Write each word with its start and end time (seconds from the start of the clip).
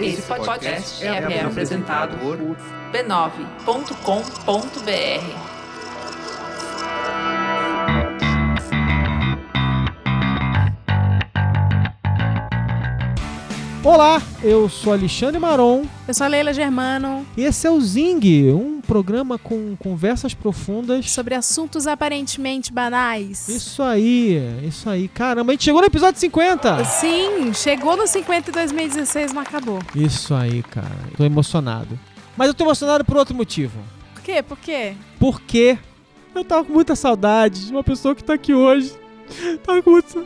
Esse 0.00 0.22
podcast 0.22 1.04
é 1.06 1.40
apresentado 1.40 2.18
por 2.18 2.36
b9.com.br. 2.92 3.92
Olá, 13.84 14.22
eu 14.44 14.68
sou 14.68 14.92
Alexandre 14.92 15.40
Maron 15.40 15.84
Eu 16.06 16.14
sou 16.14 16.24
a 16.24 16.28
Leila 16.28 16.52
Germano, 16.52 17.26
e 17.36 17.44
esse 17.44 17.66
é 17.66 17.70
o 17.70 17.80
Zing, 17.80 18.52
um 18.52 18.81
programa 18.92 19.38
com 19.38 19.74
conversas 19.76 20.34
profundas. 20.34 21.10
sobre 21.10 21.34
assuntos 21.34 21.86
aparentemente 21.86 22.70
banais. 22.70 23.48
Isso 23.48 23.82
aí, 23.82 24.38
isso 24.68 24.90
aí. 24.90 25.08
Caramba, 25.08 25.52
a 25.52 25.54
gente 25.54 25.64
chegou 25.64 25.80
no 25.80 25.86
episódio 25.86 26.20
50. 26.20 26.84
Sim, 26.84 27.54
chegou 27.54 27.96
no 27.96 28.06
50 28.06 28.50
em 28.50 28.52
2016, 28.52 29.32
não 29.32 29.40
acabou. 29.40 29.78
Isso 29.94 30.34
aí, 30.34 30.62
cara. 30.62 30.94
Tô 31.16 31.24
emocionado. 31.24 31.98
Mas 32.36 32.48
eu 32.48 32.54
tô 32.54 32.64
emocionado 32.64 33.02
por 33.02 33.16
outro 33.16 33.34
motivo. 33.34 33.80
Por 34.14 34.22
quê? 34.22 34.42
Por 34.42 34.60
quê? 34.60 34.94
Porque 35.18 35.78
eu 36.34 36.44
tava 36.44 36.62
com 36.62 36.74
muita 36.74 36.94
saudade 36.94 37.64
de 37.64 37.72
uma 37.72 37.82
pessoa 37.82 38.14
que 38.14 38.22
tá 38.22 38.34
aqui 38.34 38.52
hoje. 38.52 38.92
Tava 39.64 39.82
com 39.82 39.90
muita... 39.90 40.18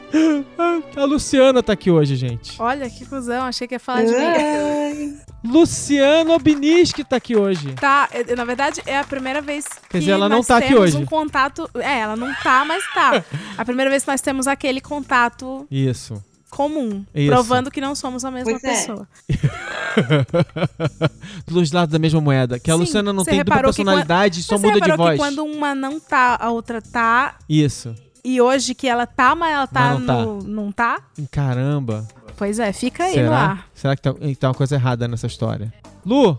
A 0.96 1.04
Luciana 1.04 1.62
tá 1.62 1.72
aqui 1.72 1.90
hoje, 1.90 2.16
gente. 2.16 2.60
Olha 2.60 2.88
que 2.90 3.06
cuzão, 3.06 3.44
achei 3.46 3.66
que 3.68 3.74
ia 3.74 3.80
falar 3.80 4.04
de 4.04 4.12
mim. 4.12 5.18
Luciana 5.44 6.34
Obiniski 6.34 7.04
tá 7.04 7.16
aqui 7.16 7.36
hoje. 7.36 7.72
Tá, 7.74 8.08
é- 8.12 8.34
na 8.34 8.44
verdade 8.44 8.82
é 8.86 8.98
a 8.98 9.04
primeira 9.04 9.40
vez 9.40 9.64
que 9.66 9.88
Quer 9.90 9.98
dizer, 10.00 10.12
ela 10.12 10.28
não 10.28 10.38
nós 10.38 10.46
tá 10.46 10.56
aqui 10.58 10.68
temos 10.68 10.82
hoje. 10.82 10.96
um 10.96 11.06
contato... 11.06 11.70
É, 11.76 12.00
ela 12.00 12.16
não 12.16 12.32
tá, 12.42 12.64
mas 12.64 12.82
tá. 12.92 13.24
A 13.56 13.64
primeira 13.64 13.90
vez 13.90 14.02
que 14.04 14.10
nós 14.10 14.20
temos 14.20 14.46
aquele 14.46 14.80
contato 14.80 15.66
Isso. 15.70 16.22
comum, 16.50 17.04
Isso. 17.14 17.30
provando 17.32 17.70
que 17.70 17.80
não 17.80 17.94
somos 17.94 18.24
a 18.24 18.30
mesma 18.30 18.50
Pois 18.58 18.64
é. 18.64 18.68
pessoa. 18.68 19.08
Dos 21.46 21.70
lados 21.72 21.92
da 21.92 21.98
mesma 21.98 22.20
moeda. 22.20 22.58
Que 22.58 22.70
a 22.70 22.74
Sim, 22.74 22.80
Luciana 22.80 23.12
não 23.12 23.24
tem 23.24 23.38
dupla 23.38 23.56
que 23.56 23.62
personalidade 23.62 24.40
e 24.40 24.42
só 24.42 24.56
você 24.58 24.66
muda 24.66 24.80
de 24.80 24.96
voz. 24.96 25.12
que 25.12 25.18
quando 25.18 25.44
uma 25.44 25.74
não 25.74 25.98
tá, 26.00 26.36
a 26.40 26.50
outra 26.50 26.82
tá, 26.82 27.36
Isso. 27.48 27.94
E 28.26 28.40
hoje 28.40 28.74
que 28.74 28.88
ela 28.88 29.06
tá, 29.06 29.34
mas 29.36 29.54
ela 29.54 29.66
tá, 29.68 29.80
Mas 29.94 30.00
não 30.00 30.06
tá. 30.06 30.14
no... 30.24 30.42
Não 30.42 30.72
tá? 30.72 30.98
Caramba. 31.30 32.06
Pois 32.36 32.58
é, 32.58 32.72
fica 32.72 33.04
aí 33.04 33.10
no 33.10 33.22
Será? 33.22 33.38
ar. 33.38 33.68
Será 33.72 33.94
que 33.96 34.02
tá, 34.02 34.12
que 34.12 34.34
tá 34.34 34.48
uma 34.48 34.54
coisa 34.54 34.74
errada 34.74 35.06
nessa 35.06 35.26
história? 35.28 35.72
Lu, 36.04 36.36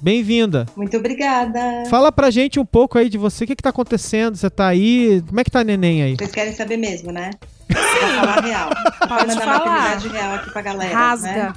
bem-vinda. 0.00 0.66
Muito 0.76 0.96
obrigada. 0.98 1.58
Fala 1.88 2.12
pra 2.12 2.30
gente 2.30 2.60
um 2.60 2.64
pouco 2.66 2.98
aí 2.98 3.08
de 3.08 3.16
você. 3.18 3.44
O 3.44 3.46
que 3.46 3.56
que 3.56 3.62
tá 3.62 3.70
acontecendo? 3.70 4.36
Você 4.36 4.50
tá 4.50 4.68
aí? 4.68 5.22
Como 5.26 5.40
é 5.40 5.44
que 5.44 5.50
tá 5.50 5.60
a 5.60 5.64
neném 5.64 6.02
aí? 6.02 6.14
Vocês 6.16 6.30
querem 6.30 6.52
saber 6.52 6.76
mesmo, 6.76 7.10
né? 7.10 7.30
Vou 7.68 7.82
falar 8.10 8.40
real. 8.42 8.70
Vou 9.00 9.08
Pode 9.08 9.26
mandar 9.28 9.40
falar. 9.40 9.58
maternidade 9.58 10.08
real 10.08 10.34
aqui 10.34 10.50
pra 10.50 10.62
galera. 10.62 10.94
Rasga. 10.94 11.30
Né? 11.48 11.52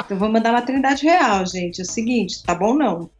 Então 0.00 0.18
vou 0.18 0.30
mandar 0.30 0.52
maternidade 0.52 1.04
real, 1.04 1.46
gente. 1.46 1.80
É 1.80 1.84
o 1.84 1.86
seguinte, 1.86 2.42
tá 2.42 2.54
bom 2.54 2.74
não. 2.74 3.10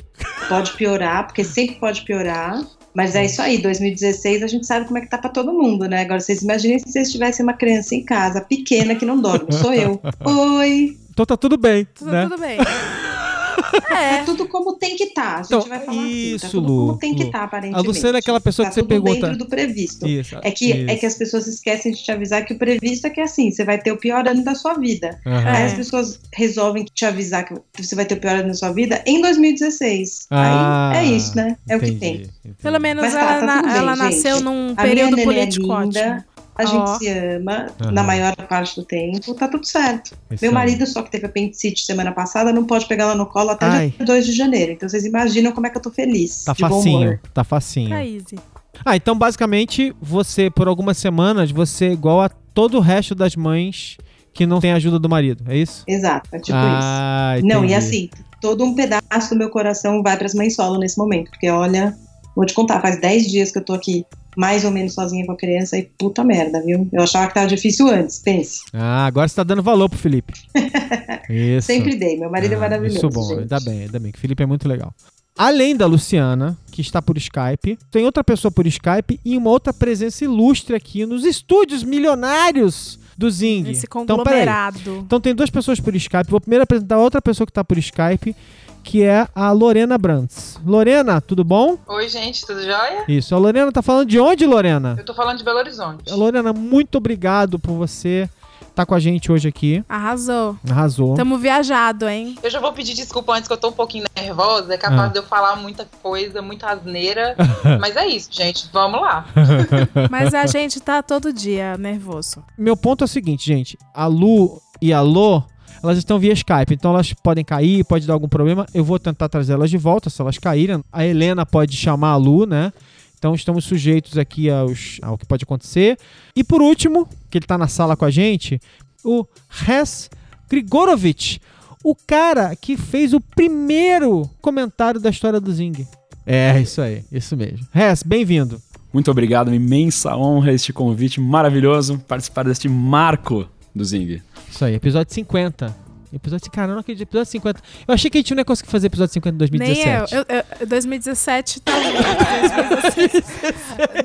Pode 0.48 0.72
piorar, 0.72 1.26
porque 1.26 1.44
sempre 1.44 1.76
pode 1.76 2.02
piorar. 2.04 2.60
Mas 2.94 3.14
é 3.14 3.24
isso 3.24 3.40
aí, 3.40 3.58
2016 3.58 4.42
a 4.42 4.46
gente 4.46 4.66
sabe 4.66 4.86
como 4.86 4.98
é 4.98 5.00
que 5.00 5.08
tá 5.08 5.16
pra 5.18 5.30
todo 5.30 5.52
mundo, 5.52 5.86
né? 5.88 6.02
Agora 6.02 6.20
vocês 6.20 6.42
imaginem 6.42 6.78
se 6.78 6.90
vocês 6.90 7.10
tivessem 7.10 7.44
uma 7.44 7.52
criança 7.52 7.94
em 7.94 8.04
casa, 8.04 8.40
pequena, 8.40 8.94
que 8.94 9.06
não 9.06 9.20
dorme. 9.20 9.52
Sou 9.52 9.72
eu. 9.72 10.00
Oi. 10.24 10.96
Então 11.10 11.24
tá 11.24 11.36
tudo 11.36 11.56
bem, 11.56 11.86
Tudo, 11.94 12.10
né? 12.10 12.22
tudo 12.24 12.38
bem. 12.38 12.58
É 13.90 14.14
É, 14.20 14.24
tudo 14.24 14.46
como 14.48 14.74
tem 14.76 14.96
que 14.96 15.06
tá. 15.06 15.36
A 15.36 15.42
gente 15.42 15.46
Então, 15.46 15.60
vai 15.68 15.80
falar 15.80 16.02
assim, 16.02 16.34
isso, 16.34 16.46
tá 16.46 16.50
tudo 16.50 16.66
Lu, 16.72 16.86
como 16.88 16.98
tem 16.98 17.14
que 17.14 17.24
Lu. 17.24 17.30
tá, 17.30 17.44
aparentemente. 17.44 17.84
A 17.86 17.88
Luciana 17.88 18.18
é 18.18 18.20
aquela 18.20 18.40
pessoa 18.40 18.66
tá 18.66 18.70
que 18.70 18.74
você 18.80 18.82
pergunta. 18.86 19.26
dentro 19.26 19.38
do 19.38 19.46
previsto. 19.46 20.06
Isso. 20.08 20.36
É 20.42 20.50
que, 20.50 20.72
é 20.72 20.76
isso. 20.92 21.00
que 21.00 21.06
as 21.06 21.14
pessoas 21.16 21.46
esquecem 21.46 21.92
de 21.92 22.02
te 22.02 22.10
avisar 22.12 22.44
que 22.44 22.54
o 22.54 22.58
previsto 22.58 23.06
é 23.06 23.10
que 23.10 23.20
é 23.20 23.24
assim, 23.24 23.50
você 23.50 23.64
vai 23.64 23.78
ter 23.78 23.92
o 23.92 23.96
pior 23.96 24.26
ano 24.26 24.42
da 24.44 24.54
sua 24.54 24.74
vida. 24.74 25.18
Aham. 25.26 25.48
Aí 25.50 25.62
É. 25.62 25.66
as 25.66 25.74
pessoas 25.74 26.20
resolvem 26.34 26.84
te 26.84 27.04
avisar 27.04 27.44
que 27.44 27.54
você 27.82 27.94
vai 27.94 28.04
ter 28.04 28.14
o 28.14 28.20
pior 28.20 28.36
ano 28.36 28.48
da 28.48 28.54
sua 28.54 28.72
vida 28.72 29.02
em 29.06 29.20
2016. 29.20 30.26
Ah, 30.30 30.90
Aí 30.94 31.12
é 31.12 31.16
isso, 31.16 31.36
né? 31.36 31.56
É 31.68 31.76
o 31.76 31.80
que 31.80 31.86
entendi, 31.86 32.00
tem. 32.00 32.14
entendi. 32.14 32.54
pelo 32.62 32.78
menos 32.80 33.02
Mas 33.04 33.12
tá, 33.14 33.20
ela, 33.20 33.40
tá 33.40 33.46
na- 33.46 33.62
bem, 33.62 33.76
ela 33.76 33.96
nasceu 33.96 34.40
num 34.40 34.72
A 34.76 34.82
período 34.82 35.18
é 35.20 35.24
político 35.24 35.68
ótimo. 35.68 36.24
A 36.60 36.64
gente 36.66 36.88
Ó. 36.90 36.98
se 36.98 37.08
ama 37.08 37.66
Aham. 37.80 37.92
na 37.92 38.02
maior 38.02 38.34
parte 38.36 38.76
do 38.76 38.84
tempo, 38.84 39.34
tá 39.34 39.48
tudo 39.48 39.66
certo. 39.66 40.12
Isso 40.30 40.44
Meu 40.44 40.52
marido, 40.52 40.86
só 40.86 41.02
que 41.02 41.10
teve 41.10 41.26
apendicite 41.26 41.84
semana 41.84 42.12
passada, 42.12 42.52
não 42.52 42.64
pode 42.64 42.86
pegar 42.86 43.04
ela 43.04 43.14
no 43.14 43.26
colo 43.26 43.50
até 43.50 43.66
Ai. 43.66 43.94
dia 43.96 44.06
2 44.06 44.26
de 44.26 44.32
janeiro. 44.32 44.72
Então 44.72 44.88
vocês 44.88 45.04
imaginam 45.04 45.52
como 45.52 45.66
é 45.66 45.70
que 45.70 45.76
eu 45.78 45.82
tô 45.82 45.90
feliz. 45.90 46.44
Tá 46.44 46.52
de 46.52 46.62
bom 46.62 46.68
facinho, 46.68 46.98
humor. 47.00 47.20
tá 47.34 47.44
facinho. 47.44 47.90
Tá 47.90 48.04
easy. 48.04 48.38
Ah, 48.84 48.96
então 48.96 49.16
basicamente 49.16 49.94
você, 50.00 50.48
por 50.50 50.68
algumas 50.68 50.96
semanas, 50.96 51.50
você 51.50 51.86
é 51.86 51.92
igual 51.92 52.20
a 52.22 52.28
todo 52.28 52.78
o 52.78 52.80
resto 52.80 53.14
das 53.14 53.36
mães 53.36 53.96
que 54.32 54.46
não 54.46 54.60
tem 54.60 54.72
ajuda 54.72 54.98
do 54.98 55.08
marido, 55.08 55.44
é 55.48 55.56
isso? 55.56 55.82
Exato, 55.86 56.28
é 56.32 56.38
tipo 56.38 56.56
isso. 56.56 56.56
ah, 56.62 57.34
Não, 57.42 57.58
entendi. 57.58 57.72
e 57.72 57.74
assim, 57.74 58.10
todo 58.40 58.64
um 58.64 58.74
pedaço 58.74 59.30
do 59.30 59.36
meu 59.36 59.50
coração 59.50 60.02
vai 60.02 60.16
para 60.16 60.26
as 60.26 60.34
mães 60.34 60.54
solo 60.54 60.78
nesse 60.78 60.96
momento, 60.96 61.30
porque 61.30 61.50
olha, 61.50 61.94
vou 62.34 62.46
te 62.46 62.54
contar, 62.54 62.80
faz 62.80 63.00
10 63.00 63.26
dias 63.26 63.50
que 63.52 63.58
eu 63.58 63.64
tô 63.64 63.72
aqui 63.74 64.06
mais 64.36 64.64
ou 64.64 64.70
menos 64.70 64.94
sozinha 64.94 65.24
com 65.26 65.32
a 65.32 65.36
criança 65.36 65.76
e 65.78 65.82
puta 65.98 66.22
merda, 66.24 66.62
viu? 66.62 66.88
Eu 66.92 67.02
achava 67.02 67.28
que 67.28 67.34
tava 67.34 67.46
difícil 67.46 67.88
antes, 67.88 68.18
pense. 68.18 68.60
Ah, 68.72 69.06
agora 69.06 69.28
você 69.28 69.34
tá 69.36 69.42
dando 69.44 69.62
valor 69.62 69.88
pro 69.88 69.98
Felipe. 69.98 70.32
Isso. 71.28 71.66
Sempre 71.66 71.96
dei, 71.96 72.18
meu 72.18 72.30
marido 72.30 72.52
é 72.52 72.56
Ah, 72.56 72.60
maravilhoso. 72.60 72.98
Isso 72.98 73.08
bom, 73.08 73.28
gente. 73.28 73.40
ainda 73.40 73.60
bem, 73.60 73.80
ainda 73.82 73.98
bem, 73.98 74.12
que 74.12 74.18
o 74.18 74.20
Felipe 74.20 74.42
é 74.42 74.46
muito 74.46 74.68
legal. 74.68 74.92
Além 75.38 75.74
da 75.76 75.86
Luciana, 75.86 76.58
que 76.70 76.80
está 76.80 77.00
por 77.00 77.16
Skype, 77.16 77.78
tem 77.90 78.04
outra 78.04 78.22
pessoa 78.22 78.50
por 78.50 78.66
Skype 78.66 79.18
e 79.24 79.36
uma 79.36 79.48
outra 79.50 79.72
presença 79.72 80.24
ilustre 80.24 80.74
aqui 80.76 81.06
nos 81.06 81.24
estúdios 81.24 81.82
milionários 81.82 82.98
do 83.16 83.30
Zing. 83.30 83.70
Esse 83.70 83.86
Então, 83.86 84.06
conglomerado. 84.18 84.98
Então 85.06 85.20
tem 85.20 85.34
duas 85.34 85.48
pessoas 85.48 85.78
por 85.80 85.94
Skype. 85.94 86.28
Vou 86.30 86.40
primeiro 86.40 86.64
apresentar 86.64 86.98
outra 86.98 87.22
pessoa 87.22 87.46
que 87.46 87.50
está 87.52 87.62
por 87.64 87.78
Skype, 87.78 88.34
que 88.82 89.02
é 89.02 89.26
a 89.34 89.52
Lorena 89.52 89.96
Brantz. 89.98 90.58
Lorena, 90.64 91.20
tudo 91.20 91.44
bom? 91.44 91.78
Oi, 91.86 92.08
gente, 92.08 92.44
tudo 92.46 92.62
jóia? 92.62 93.04
Isso. 93.08 93.34
A 93.34 93.38
Lorena 93.38 93.70
tá 93.70 93.82
falando 93.82 94.08
de 94.08 94.18
onde, 94.18 94.46
Lorena? 94.46 94.94
Eu 94.98 95.04
tô 95.04 95.14
falando 95.14 95.38
de 95.38 95.44
Belo 95.44 95.58
Horizonte. 95.58 96.12
Lorena, 96.12 96.52
muito 96.52 96.96
obrigado 96.98 97.58
por 97.58 97.72
você 97.74 98.28
estar 98.68 98.86
com 98.86 98.94
a 98.94 99.00
gente 99.00 99.30
hoje 99.30 99.48
aqui. 99.48 99.84
Arrasou. 99.88 100.56
Arrasou. 100.70 101.14
Tamo 101.14 101.36
viajado, 101.38 102.08
hein? 102.08 102.36
Eu 102.42 102.48
já 102.50 102.60
vou 102.60 102.72
pedir 102.72 102.94
desculpa 102.94 103.32
antes 103.34 103.46
que 103.48 103.52
eu 103.52 103.58
tô 103.58 103.68
um 103.68 103.72
pouquinho 103.72 104.04
nervosa. 104.16 104.72
É 104.74 104.78
capaz 104.78 105.02
Ah. 105.02 105.08
de 105.08 105.18
eu 105.18 105.22
falar 105.24 105.56
muita 105.56 105.86
coisa, 106.02 106.40
muita 106.40 106.68
asneira. 106.70 107.34
Mas 107.80 107.96
é 107.96 108.06
isso, 108.06 108.28
gente. 108.32 108.68
Vamos 108.72 109.00
lá. 109.00 109.26
Mas 110.10 110.32
a 110.34 110.46
gente 110.46 110.80
tá 110.80 111.02
todo 111.02 111.32
dia 111.32 111.76
nervoso. 111.78 112.42
Meu 112.56 112.76
ponto 112.76 113.02
é 113.02 113.06
o 113.06 113.08
seguinte, 113.08 113.44
gente. 113.44 113.76
A 113.92 114.06
Lu 114.06 114.60
e 114.80 114.92
a 114.92 115.00
Lô, 115.02 115.42
elas 115.82 115.98
estão 115.98 116.18
via 116.18 116.32
Skype, 116.32 116.74
então 116.74 116.92
elas 116.92 117.12
podem 117.12 117.44
cair, 117.44 117.84
pode 117.84 118.06
dar 118.06 118.12
algum 118.12 118.28
problema. 118.28 118.66
Eu 118.74 118.84
vou 118.84 118.98
tentar 118.98 119.28
trazer 119.28 119.54
elas 119.54 119.70
de 119.70 119.78
volta 119.78 120.10
se 120.10 120.20
elas 120.20 120.38
caírem. 120.38 120.82
A 120.92 121.04
Helena 121.04 121.46
pode 121.46 121.76
chamar 121.76 122.10
a 122.10 122.16
Lu, 122.16 122.46
né? 122.46 122.72
Então 123.18 123.34
estamos 123.34 123.64
sujeitos 123.64 124.16
aqui 124.16 124.48
aos, 124.48 124.98
ao 125.02 125.18
que 125.18 125.26
pode 125.26 125.44
acontecer. 125.44 125.98
E 126.34 126.42
por 126.42 126.62
último, 126.62 127.08
que 127.30 127.38
ele 127.38 127.46
tá 127.46 127.58
na 127.58 127.68
sala 127.68 127.96
com 127.96 128.04
a 128.04 128.10
gente, 128.10 128.60
o 129.04 129.26
Res 129.48 130.10
Grigorovich, 130.48 131.40
o 131.84 131.94
cara 131.94 132.54
que 132.56 132.76
fez 132.76 133.12
o 133.12 133.20
primeiro 133.20 134.28
comentário 134.40 135.00
da 135.00 135.10
história 135.10 135.40
do 135.40 135.52
Zing. 135.52 135.86
É, 136.26 136.60
isso 136.60 136.80
aí, 136.80 137.04
isso 137.10 137.36
mesmo. 137.36 137.66
Res, 137.72 138.02
bem-vindo. 138.02 138.60
Muito 138.92 139.10
obrigado, 139.10 139.48
uma 139.48 139.56
imensa 139.56 140.16
honra 140.16 140.52
este 140.52 140.72
convite 140.72 141.20
maravilhoso 141.20 141.98
participar 142.08 142.44
deste 142.44 142.68
marco 142.68 143.46
do 143.74 143.84
Zing. 143.84 144.20
Isso 144.50 144.64
aí, 144.64 144.74
episódio 144.74 145.14
50. 145.14 145.90
Episódio, 146.12 146.50
cara, 146.50 146.72
eu 146.72 146.74
não 146.74 146.80
acredito, 146.80 147.02
episódio 147.06 147.30
50. 147.30 147.60
Eu 147.86 147.94
achei 147.94 148.10
que 148.10 148.18
a 148.18 148.20
gente 148.20 148.34
não 148.34 148.40
ia 148.40 148.44
conseguir 148.44 148.68
fazer 148.68 148.88
episódio 148.88 149.14
50 149.14 149.34
em 149.34 149.38
2017. 149.38 150.14
Nem 150.14 150.20
eu. 150.20 150.26
eu, 150.28 150.44
eu 150.60 150.66
2017 150.66 151.60
tá. 151.60 151.72
2016. 151.72 153.54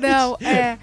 Não, 0.00 0.36
é. 0.40 0.78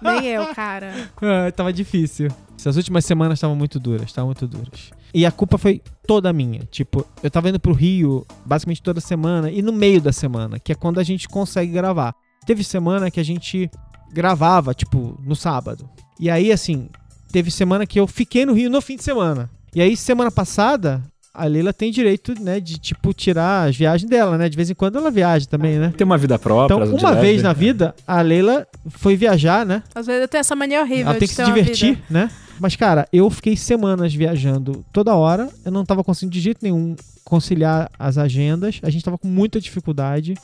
Nem 0.00 0.26
eu, 0.28 0.46
cara. 0.54 0.94
Ah, 1.20 1.52
tava 1.52 1.72
difícil. 1.72 2.28
Essas 2.58 2.76
últimas 2.76 3.04
semanas 3.04 3.38
estavam 3.38 3.54
muito 3.54 3.78
duras, 3.78 4.06
estavam 4.06 4.28
muito 4.28 4.46
duras. 4.46 4.90
E 5.12 5.26
a 5.26 5.30
culpa 5.30 5.58
foi 5.58 5.82
toda 6.06 6.32
minha. 6.32 6.60
Tipo, 6.70 7.06
eu 7.22 7.30
tava 7.30 7.50
indo 7.50 7.60
pro 7.60 7.74
Rio 7.74 8.24
basicamente 8.46 8.82
toda 8.82 9.00
semana 9.00 9.50
e 9.50 9.60
no 9.60 9.72
meio 9.72 10.00
da 10.00 10.12
semana, 10.12 10.58
que 10.58 10.72
é 10.72 10.74
quando 10.74 10.98
a 10.98 11.04
gente 11.04 11.28
consegue 11.28 11.70
gravar. 11.70 12.14
Teve 12.46 12.64
semana 12.64 13.10
que 13.10 13.20
a 13.20 13.24
gente 13.24 13.70
gravava, 14.10 14.72
tipo, 14.72 15.20
no 15.22 15.36
sábado. 15.36 15.88
E 16.18 16.30
aí, 16.30 16.50
assim, 16.50 16.88
teve 17.32 17.50
semana 17.50 17.86
que 17.86 17.98
eu 17.98 18.06
fiquei 18.06 18.44
no 18.44 18.52
Rio 18.52 18.70
no 18.70 18.80
fim 18.80 18.96
de 18.96 19.02
semana. 19.02 19.50
E 19.74 19.80
aí, 19.80 19.96
semana 19.96 20.30
passada, 20.30 21.02
a 21.32 21.46
Leila 21.46 21.72
tem 21.72 21.90
direito, 21.90 22.34
né, 22.40 22.60
de, 22.60 22.78
tipo, 22.78 23.14
tirar 23.14 23.68
as 23.68 23.76
viagens 23.76 24.08
dela, 24.08 24.36
né? 24.36 24.50
De 24.50 24.56
vez 24.56 24.68
em 24.68 24.74
quando 24.74 24.98
ela 24.98 25.10
viaja 25.10 25.46
também, 25.46 25.78
né? 25.78 25.92
Tem 25.96 26.04
uma 26.04 26.18
vida 26.18 26.38
própria. 26.38 26.84
Então, 26.84 26.94
uma 26.94 27.10
leve. 27.10 27.22
vez 27.22 27.42
na 27.42 27.54
vida, 27.54 27.94
a 28.06 28.20
Leila 28.20 28.66
foi 28.90 29.16
viajar, 29.16 29.64
né? 29.64 29.82
Às 29.94 30.06
vezes 30.06 30.22
eu 30.22 30.28
tenho 30.28 30.40
essa 30.40 30.54
mania 30.54 30.82
horrível 30.82 31.08
Ela 31.08 31.18
tem 31.18 31.26
que 31.26 31.34
se 31.34 31.42
divertir, 31.42 31.94
vida. 31.94 32.02
né? 32.10 32.30
Mas, 32.60 32.76
cara, 32.76 33.08
eu 33.10 33.28
fiquei 33.30 33.56
semanas 33.56 34.14
viajando 34.14 34.84
toda 34.92 35.14
hora. 35.14 35.48
Eu 35.64 35.72
não 35.72 35.84
tava 35.86 36.04
conseguindo 36.04 36.34
de 36.34 36.40
jeito 36.40 36.58
nenhum 36.62 36.94
conciliar 37.24 37.90
as 37.98 38.18
agendas. 38.18 38.78
A 38.82 38.90
gente 38.90 39.02
tava 39.02 39.16
com 39.16 39.26
muita 39.26 39.58
dificuldade. 39.58 40.34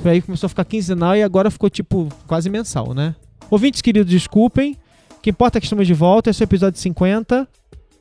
Foi 0.00 0.12
aí 0.12 0.20
que 0.20 0.26
começou 0.26 0.46
a 0.46 0.50
ficar 0.50 0.64
quinzenal 0.66 1.16
e 1.16 1.22
agora 1.22 1.50
ficou, 1.50 1.70
tipo, 1.70 2.08
quase 2.26 2.50
mensal, 2.50 2.92
né? 2.92 3.16
Ouvintes 3.50 3.80
queridos, 3.80 4.10
desculpem. 4.10 4.76
Que 5.24 5.30
importa 5.30 5.56
é 5.56 5.58
que 5.58 5.64
estamos 5.64 5.86
de 5.86 5.94
volta. 5.94 6.28
Esse 6.28 6.42
é 6.42 6.44
o 6.44 6.46
episódio 6.46 6.78
50. 6.78 7.48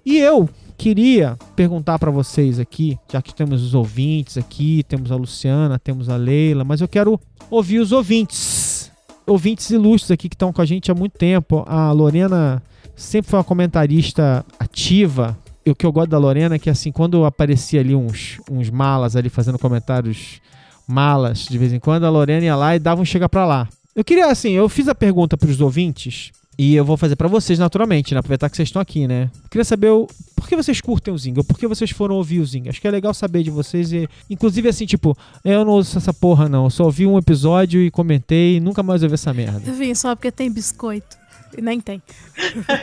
E 0.05 0.17
eu 0.17 0.49
queria 0.77 1.37
perguntar 1.55 1.97
para 1.97 2.11
vocês 2.11 2.59
aqui, 2.59 2.99
já 3.09 3.21
que 3.21 3.33
temos 3.33 3.63
os 3.63 3.73
ouvintes 3.73 4.37
aqui, 4.37 4.83
temos 4.89 5.09
a 5.09 5.15
Luciana, 5.15 5.79
temos 5.79 6.09
a 6.09 6.17
Leila, 6.17 6.65
mas 6.65 6.81
eu 6.81 6.87
quero 6.89 7.17
ouvir 7.49 7.79
os 7.79 7.93
ouvintes. 7.93 8.91
Ouvintes 9.25 9.69
ilustres 9.69 10.11
aqui 10.11 10.27
que 10.27 10.35
estão 10.35 10.51
com 10.51 10.61
a 10.61 10.65
gente 10.65 10.91
há 10.91 10.93
muito 10.93 11.17
tempo. 11.17 11.63
A 11.65 11.93
Lorena 11.93 12.61
sempre 12.93 13.31
foi 13.31 13.39
uma 13.39 13.45
comentarista 13.45 14.45
ativa. 14.59 15.37
E 15.65 15.71
o 15.71 15.75
que 15.75 15.85
eu 15.85 15.93
gosto 15.93 16.09
da 16.09 16.17
Lorena 16.17 16.55
é 16.55 16.59
que, 16.59 16.69
assim, 16.69 16.91
quando 16.91 17.23
aparecia 17.23 17.79
ali 17.79 17.95
uns, 17.95 18.41
uns 18.51 18.69
malas 18.69 19.15
ali 19.15 19.29
fazendo 19.29 19.57
comentários 19.57 20.41
malas 20.85 21.45
de 21.45 21.57
vez 21.57 21.71
em 21.71 21.79
quando, 21.79 22.03
a 22.03 22.09
Lorena 22.09 22.43
ia 22.43 22.55
lá 22.57 22.75
e 22.75 22.79
dava 22.79 23.01
um 23.01 23.05
chega 23.05 23.29
pra 23.29 23.45
lá. 23.45 23.69
Eu 23.95 24.03
queria, 24.03 24.29
assim, 24.29 24.51
eu 24.51 24.67
fiz 24.67 24.89
a 24.89 24.95
pergunta 24.95 25.37
pros 25.37 25.61
ouvintes 25.61 26.33
e 26.57 26.75
eu 26.75 26.85
vou 26.85 26.97
fazer 26.97 27.15
pra 27.15 27.27
vocês 27.27 27.57
naturalmente, 27.57 28.13
né? 28.13 28.19
Aproveitar 28.19 28.49
que 28.49 28.55
vocês 28.55 28.69
estão 28.69 28.81
aqui, 28.81 29.07
né? 29.07 29.29
Queria 29.49 29.65
saber 29.65 29.89
o, 29.89 30.07
por 30.35 30.47
que 30.47 30.55
vocês 30.55 30.79
curtem 30.79 31.13
o 31.13 31.17
Zing, 31.17 31.33
ou 31.37 31.43
por 31.43 31.57
que 31.57 31.67
vocês 31.67 31.89
foram 31.91 32.15
ouvir 32.15 32.39
o 32.39 32.45
Zing. 32.45 32.69
Acho 32.69 32.79
que 32.79 32.87
é 32.87 32.91
legal 32.91 33.13
saber 33.13 33.43
de 33.43 33.49
vocês 33.49 33.91
e, 33.91 34.07
inclusive, 34.29 34.69
assim, 34.69 34.85
tipo, 34.85 35.17
eu 35.43 35.65
não 35.65 35.73
ouço 35.73 35.97
essa 35.97 36.13
porra, 36.13 36.47
não. 36.47 36.65
Eu 36.65 36.69
só 36.69 36.83
ouvi 36.85 37.07
um 37.07 37.17
episódio 37.17 37.81
e 37.81 37.89
comentei 37.89 38.57
e 38.57 38.59
nunca 38.59 38.83
mais 38.83 39.01
ouvi 39.01 39.15
essa 39.15 39.33
merda. 39.33 39.61
Eu 39.65 39.73
vim 39.73 39.95
só 39.95 40.15
porque 40.15 40.31
tem 40.31 40.51
biscoito. 40.51 41.17
E 41.57 41.61
nem 41.61 41.79
tem. 41.79 42.01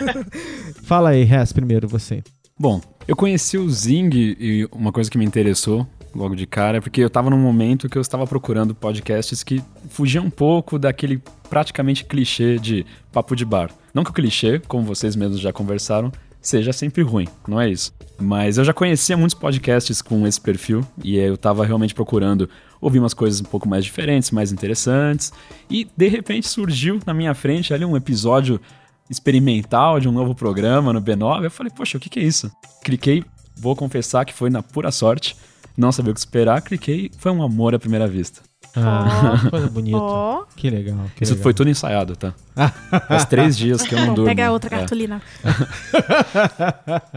Fala 0.82 1.10
aí, 1.10 1.24
Res, 1.24 1.52
primeiro, 1.52 1.88
você. 1.88 2.22
Bom, 2.58 2.80
eu 3.06 3.16
conheci 3.16 3.58
o 3.58 3.68
Zing 3.68 4.10
e 4.14 4.68
uma 4.72 4.92
coisa 4.92 5.10
que 5.10 5.18
me 5.18 5.24
interessou 5.24 5.86
logo 6.14 6.34
de 6.34 6.46
cara 6.46 6.78
é 6.78 6.80
porque 6.80 7.00
eu 7.00 7.10
tava 7.10 7.30
num 7.30 7.38
momento 7.38 7.88
que 7.88 7.96
eu 7.96 8.02
estava 8.02 8.26
procurando 8.26 8.74
podcasts 8.74 9.42
que 9.42 9.62
fugiam 9.88 10.24
um 10.24 10.30
pouco 10.30 10.78
daquele 10.78 11.22
praticamente 11.48 12.04
clichê 12.04 12.58
de 12.58 12.84
papo 13.12 13.34
de 13.34 13.44
bar. 13.44 13.70
Não 13.92 14.04
que 14.04 14.10
o 14.10 14.14
clichê, 14.14 14.60
como 14.60 14.84
vocês 14.84 15.16
mesmos 15.16 15.40
já 15.40 15.52
conversaram, 15.52 16.12
seja 16.40 16.72
sempre 16.72 17.02
ruim, 17.02 17.28
não 17.46 17.60
é 17.60 17.68
isso. 17.68 17.92
Mas 18.18 18.58
eu 18.58 18.64
já 18.64 18.72
conhecia 18.72 19.16
muitos 19.16 19.34
podcasts 19.34 20.00
com 20.02 20.26
esse 20.26 20.40
perfil 20.40 20.84
e 21.02 21.16
eu 21.16 21.36
tava 21.36 21.64
realmente 21.64 21.94
procurando 21.94 22.48
ouvir 22.80 22.98
umas 22.98 23.14
coisas 23.14 23.40
um 23.40 23.44
pouco 23.44 23.68
mais 23.68 23.84
diferentes, 23.84 24.30
mais 24.30 24.52
interessantes. 24.52 25.32
E 25.68 25.88
de 25.96 26.08
repente 26.08 26.48
surgiu 26.48 26.98
na 27.06 27.14
minha 27.14 27.34
frente 27.34 27.72
ali 27.72 27.84
um 27.84 27.96
episódio 27.96 28.60
experimental 29.08 29.98
de 29.98 30.08
um 30.08 30.12
novo 30.12 30.34
programa 30.34 30.92
no 30.92 31.02
B9. 31.02 31.44
Eu 31.44 31.50
falei, 31.50 31.72
poxa, 31.74 31.98
o 31.98 32.00
que, 32.00 32.08
que 32.08 32.20
é 32.20 32.22
isso? 32.22 32.50
Cliquei, 32.84 33.24
vou 33.56 33.74
confessar 33.74 34.24
que 34.24 34.32
foi 34.32 34.50
na 34.50 34.62
pura 34.62 34.90
sorte, 34.90 35.36
não 35.76 35.90
sabia 35.92 36.10
o 36.10 36.14
que 36.14 36.20
esperar, 36.20 36.60
cliquei, 36.62 37.10
foi 37.18 37.32
um 37.32 37.42
amor 37.42 37.74
à 37.74 37.78
primeira 37.78 38.06
vista. 38.06 38.40
Ah, 38.76 39.48
coisa 39.50 39.68
bonita. 39.68 39.96
Ó. 39.96 40.44
Que 40.54 40.70
legal. 40.70 41.06
Que 41.16 41.24
Isso 41.24 41.32
legal. 41.32 41.42
foi 41.42 41.54
tudo 41.54 41.70
ensaiado, 41.70 42.14
tá? 42.14 42.32
Faz 43.08 43.24
três 43.24 43.56
dias 43.56 43.82
que 43.82 43.94
eu 43.94 43.98
não 43.98 44.08
Bom, 44.08 44.14
durmo. 44.14 44.30
pega 44.30 44.52
outra 44.52 44.76
É. 44.76 44.78
cartolina. 44.78 45.20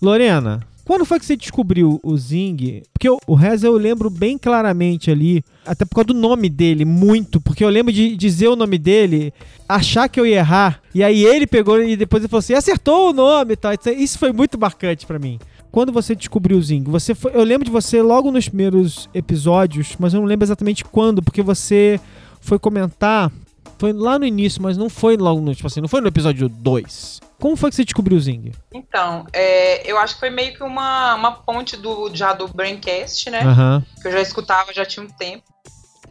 Lorena, 0.00 0.60
quando 0.84 1.04
foi 1.04 1.18
que 1.18 1.26
você 1.26 1.36
descobriu 1.36 2.00
o 2.02 2.16
Zing? 2.16 2.82
Porque 2.92 3.08
o, 3.08 3.18
o 3.26 3.34
Reza 3.34 3.66
eu 3.66 3.76
lembro 3.76 4.08
bem 4.08 4.38
claramente 4.38 5.10
ali, 5.10 5.44
até 5.66 5.84
por 5.84 5.96
causa 5.96 6.06
do 6.08 6.14
nome 6.14 6.48
dele, 6.48 6.84
muito, 6.84 7.40
porque 7.40 7.64
eu 7.64 7.68
lembro 7.68 7.92
de 7.92 8.16
dizer 8.16 8.48
o 8.48 8.56
nome 8.56 8.78
dele, 8.78 9.32
achar 9.68 10.08
que 10.08 10.18
eu 10.18 10.26
ia 10.26 10.36
errar, 10.38 10.80
e 10.94 11.02
aí 11.02 11.24
ele 11.24 11.46
pegou 11.46 11.80
e 11.82 11.96
depois 11.96 12.22
ele 12.22 12.30
falou 12.30 12.40
assim, 12.40 12.54
acertou 12.54 13.10
o 13.10 13.12
nome 13.12 13.54
e 13.54 13.56
tal. 13.56 13.72
Isso- 13.74 13.90
Isso 13.90 14.18
foi 14.18 14.32
muito 14.32 14.58
marcante 14.58 15.06
pra 15.06 15.18
mim. 15.18 15.38
Quando 15.70 15.92
você 15.92 16.14
descobriu 16.14 16.58
o 16.58 16.62
Zing, 16.62 16.84
você 16.84 17.14
foi, 17.14 17.32
eu 17.34 17.42
lembro 17.44 17.64
de 17.64 17.70
você 17.70 18.02
logo 18.02 18.30
nos 18.30 18.48
primeiros 18.48 19.08
episódios, 19.14 19.94
mas 19.98 20.12
eu 20.12 20.20
não 20.20 20.26
lembro 20.26 20.44
exatamente 20.44 20.84
quando, 20.84 21.22
porque 21.22 21.42
você 21.42 22.00
foi 22.40 22.58
comentar, 22.58 23.30
foi 23.78 23.92
lá 23.92 24.18
no 24.18 24.24
início, 24.26 24.60
mas 24.62 24.76
não 24.76 24.88
foi 24.90 25.16
logo 25.16 25.40
no, 25.40 25.54
tipo 25.54 25.66
assim, 25.68 25.80
não 25.80 25.88
foi 25.88 26.00
no 26.00 26.08
episódio 26.08 26.48
2. 26.48 27.20
Como 27.38 27.56
foi 27.56 27.70
que 27.70 27.76
você 27.76 27.84
descobriu 27.84 28.18
o 28.18 28.20
Zing? 28.20 28.52
Então, 28.74 29.24
é, 29.32 29.90
eu 29.90 29.96
acho 29.98 30.14
que 30.14 30.20
foi 30.20 30.30
meio 30.30 30.54
que 30.54 30.62
uma, 30.62 31.14
uma 31.14 31.32
ponte 31.32 31.76
do, 31.76 32.10
já 32.14 32.32
do 32.34 32.48
Braincast, 32.48 33.30
né? 33.30 33.40
Aham. 33.42 33.82
Que 34.02 34.08
eu 34.08 34.12
já 34.12 34.20
escutava 34.20 34.74
já 34.74 34.84
tinha 34.84 35.06
um 35.06 35.08
tempo. 35.08 35.44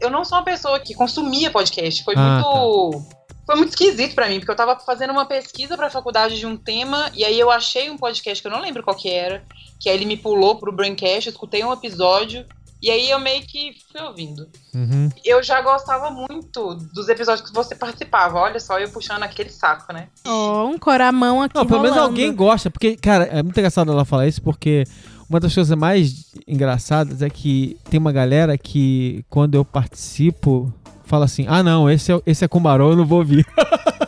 Eu 0.01 0.09
não 0.09 0.23
sou 0.25 0.37
uma 0.37 0.43
pessoa 0.45 0.79
que 0.79 0.95
consumia 0.95 1.51
podcast. 1.51 2.03
Foi 2.03 2.15
Ah, 2.17 2.41
muito. 2.41 3.05
Foi 3.49 3.55
muito 3.55 3.69
esquisito 3.69 4.13
pra 4.13 4.29
mim, 4.29 4.37
porque 4.37 4.51
eu 4.51 4.55
tava 4.55 4.79
fazendo 4.79 5.09
uma 5.09 5.25
pesquisa 5.25 5.75
pra 5.75 5.89
faculdade 5.89 6.37
de 6.37 6.45
um 6.45 6.55
tema, 6.55 7.09
e 7.15 7.25
aí 7.25 7.39
eu 7.39 7.49
achei 7.49 7.89
um 7.89 7.97
podcast 7.97 8.43
que 8.43 8.47
eu 8.47 8.51
não 8.51 8.61
lembro 8.61 8.83
qual 8.83 8.95
que 8.95 9.09
era, 9.09 9.43
que 9.79 9.89
aí 9.89 9.95
ele 9.95 10.05
me 10.05 10.15
pulou 10.15 10.57
pro 10.57 10.71
Braincast, 10.71 11.25
eu 11.25 11.31
escutei 11.31 11.63
um 11.63 11.73
episódio, 11.73 12.45
e 12.79 12.91
aí 12.91 13.09
eu 13.09 13.19
meio 13.19 13.41
que 13.41 13.75
fui 13.91 14.01
ouvindo. 14.03 14.47
Uhum. 14.71 15.09
Eu 15.25 15.41
já 15.41 15.63
gostava 15.63 16.11
muito 16.11 16.75
dos 16.93 17.09
episódios 17.09 17.49
que 17.49 17.51
você 17.51 17.73
participava. 17.75 18.37
Olha 18.37 18.59
só, 18.59 18.77
eu 18.79 18.87
puxando 18.91 19.23
aquele 19.23 19.49
saco, 19.49 19.91
né? 19.91 20.09
Ó, 20.27 20.67
um 20.67 20.77
coramão 20.77 21.41
aqui 21.41 21.55
Não, 21.55 21.65
pelo 21.65 21.81
menos 21.81 21.97
alguém 21.97 22.31
gosta, 22.31 22.69
porque, 22.69 22.97
cara, 22.97 23.23
é 23.25 23.41
muito 23.41 23.57
engraçado 23.57 23.91
ela 23.91 24.05
falar 24.05 24.27
isso, 24.27 24.43
porque 24.43 24.83
uma 25.27 25.39
das 25.39 25.53
coisas 25.55 25.75
mais 25.75 26.33
engraçadas 26.47 27.23
é 27.23 27.29
que 27.29 27.77
tem 27.89 27.99
uma 27.99 28.11
galera 28.11 28.57
que, 28.59 29.25
quando 29.27 29.55
eu 29.55 29.65
participo, 29.65 30.71
fala 31.09 31.25
assim: 31.25 31.45
ah, 31.47 31.63
não, 31.63 31.89
esse 31.89 32.11
é, 32.13 32.21
esse 32.25 32.45
é 32.45 32.47
com 32.47 32.61
barão, 32.61 32.91
eu 32.91 32.95
não 32.95 33.05
vou 33.05 33.19
ouvir. 33.19 33.45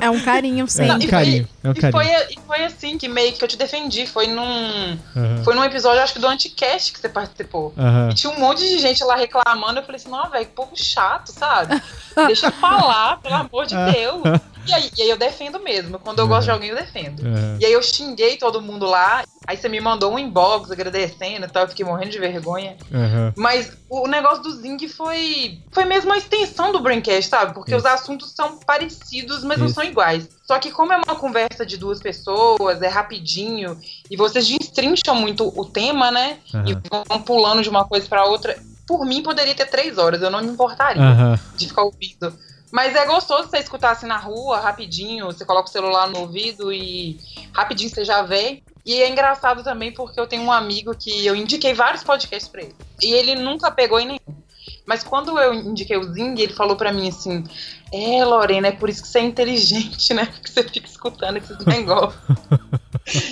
É 0.00 0.10
um 0.10 0.20
carinho 0.20 0.64
É 0.64 0.68
sempre. 0.68 0.92
um 0.94 0.98
e 0.98 1.00
foi- 1.02 1.10
carinho, 1.10 1.48
é 1.64 1.68
um 1.68 1.72
E 1.72 1.80
carinho. 1.80 1.92
foi, 2.02 2.06
e 2.30 2.38
foi 2.46 2.64
assim 2.64 2.98
que 2.98 3.08
meio 3.08 3.32
que 3.32 3.42
eu 3.44 3.48
te 3.48 3.56
defendi. 3.56 4.06
Foi 4.06 4.26
num, 4.26 4.98
Aham, 5.16 5.44
foi 5.44 5.54
num 5.54 5.64
episódio, 5.64 6.02
acho 6.02 6.12
que 6.14 6.18
do 6.18 6.26
Anticast 6.28 6.92
que 6.92 7.00
você 7.00 7.08
participou. 7.08 7.72
aham. 7.76 8.08
E 8.10 8.14
tinha 8.14 8.32
um 8.32 8.38
monte 8.40 8.60
de 8.60 8.78
gente 8.78 9.02
lá 9.04 9.16
reclamando. 9.16 9.80
Eu 9.80 9.84
falei 9.84 10.00
assim, 10.00 10.10
não, 10.10 10.28
velho, 10.30 10.46
que 10.46 10.52
povo 10.52 10.72
chato, 10.74 11.28
sabe? 11.32 11.80
Deixa 12.26 12.46
eu 12.46 12.52
falar, 12.52 13.18
pelo 13.18 13.34
amor 13.34 13.66
de 13.66 13.74
Deus. 13.92 14.22
E 14.66 14.72
aí, 14.72 14.90
e 14.98 15.02
aí 15.02 15.10
eu 15.10 15.16
defendo 15.16 15.58
mesmo. 15.60 15.98
Quando 15.98 16.18
eu 16.18 16.28
gosto 16.28 16.44
de 16.44 16.50
alguém, 16.50 16.68
eu 16.70 16.76
defendo. 16.76 17.20
aham. 17.26 17.58
E 17.60 17.64
aí 17.66 17.72
eu 17.72 17.82
xinguei 17.82 18.36
todo 18.36 18.60
mundo 18.60 18.86
lá. 18.86 19.22
Aí 19.46 19.56
você 19.56 19.68
me 19.68 19.80
mandou 19.80 20.12
um 20.12 20.18
inbox 20.18 20.70
agradecendo 20.70 21.46
e 21.46 21.48
tal. 21.48 21.62
Eu 21.64 21.68
fiquei 21.70 21.84
morrendo 21.84 22.10
de 22.10 22.18
vergonha. 22.20 22.76
aham. 22.92 23.32
Mas 23.36 23.72
o 23.88 24.06
negócio 24.06 24.42
do 24.42 24.52
Zing 24.60 24.86
foi. 24.86 25.58
Foi 25.72 25.84
mesmo 25.86 26.12
a 26.12 26.18
extensão 26.18 26.70
do 26.72 26.78
Braincast, 26.80 27.28
sabe? 27.30 27.54
Porque 27.54 27.74
os 27.74 27.84
assuntos 27.86 28.32
são 28.32 28.58
parecidos, 28.58 29.42
mas 29.42 29.58
não 29.58 29.66
Isso. 29.66 29.74
são 29.74 29.82
iguais. 29.90 30.28
Só 30.42 30.58
que, 30.58 30.70
como 30.70 30.92
é 30.92 30.96
uma 30.96 31.16
conversa 31.16 31.64
de 31.64 31.76
duas 31.76 32.00
pessoas, 32.00 32.82
é 32.82 32.88
rapidinho, 32.88 33.78
e 34.10 34.16
vocês 34.16 34.48
destrincham 34.48 35.14
muito 35.14 35.52
o 35.54 35.64
tema, 35.64 36.10
né? 36.10 36.38
E 36.66 36.72
Aham. 36.72 37.04
vão 37.08 37.22
pulando 37.22 37.62
de 37.62 37.68
uma 37.68 37.84
coisa 37.84 38.08
pra 38.08 38.24
outra. 38.24 38.58
Por 38.86 39.04
mim, 39.04 39.22
poderia 39.22 39.54
ter 39.54 39.66
três 39.66 39.98
horas, 39.98 40.22
eu 40.22 40.30
não 40.30 40.40
me 40.40 40.48
importaria 40.48 41.02
Aham. 41.02 41.38
de 41.54 41.68
ficar 41.68 41.82
ouvindo. 41.82 42.36
Mas 42.72 42.94
é 42.94 43.04
gostoso 43.04 43.48
você 43.48 43.58
escutar 43.58 43.90
assim 43.90 44.06
na 44.06 44.16
rua, 44.16 44.60
rapidinho, 44.60 45.26
você 45.26 45.44
coloca 45.44 45.68
o 45.68 45.72
celular 45.72 46.08
no 46.08 46.20
ouvido 46.20 46.72
e 46.72 47.18
rapidinho 47.52 47.90
você 47.90 48.04
já 48.04 48.22
vê. 48.22 48.62
E 48.86 48.94
é 48.94 49.08
engraçado 49.08 49.62
também 49.62 49.92
porque 49.92 50.18
eu 50.18 50.26
tenho 50.26 50.42
um 50.42 50.52
amigo 50.52 50.94
que 50.94 51.26
eu 51.26 51.36
indiquei 51.36 51.74
vários 51.74 52.02
podcasts 52.02 52.48
pra 52.48 52.62
ele. 52.62 52.74
E 53.02 53.12
ele 53.12 53.34
nunca 53.34 53.70
pegou 53.70 54.00
em 54.00 54.06
nenhum. 54.06 54.40
Mas 54.90 55.04
quando 55.04 55.38
eu 55.38 55.54
indiquei 55.54 55.96
o 55.96 56.02
Zing, 56.02 56.40
ele 56.40 56.52
falou 56.52 56.74
pra 56.74 56.92
mim 56.92 57.08
assim: 57.08 57.44
É, 57.92 58.24
Lorena, 58.24 58.66
é 58.66 58.72
por 58.72 58.88
isso 58.88 59.02
que 59.02 59.08
você 59.08 59.20
é 59.20 59.22
inteligente, 59.22 60.12
né? 60.12 60.26
Porque 60.34 60.50
você 60.50 60.64
fica 60.64 60.88
escutando 60.88 61.36
esses 61.36 61.56
negócios. 61.64 62.20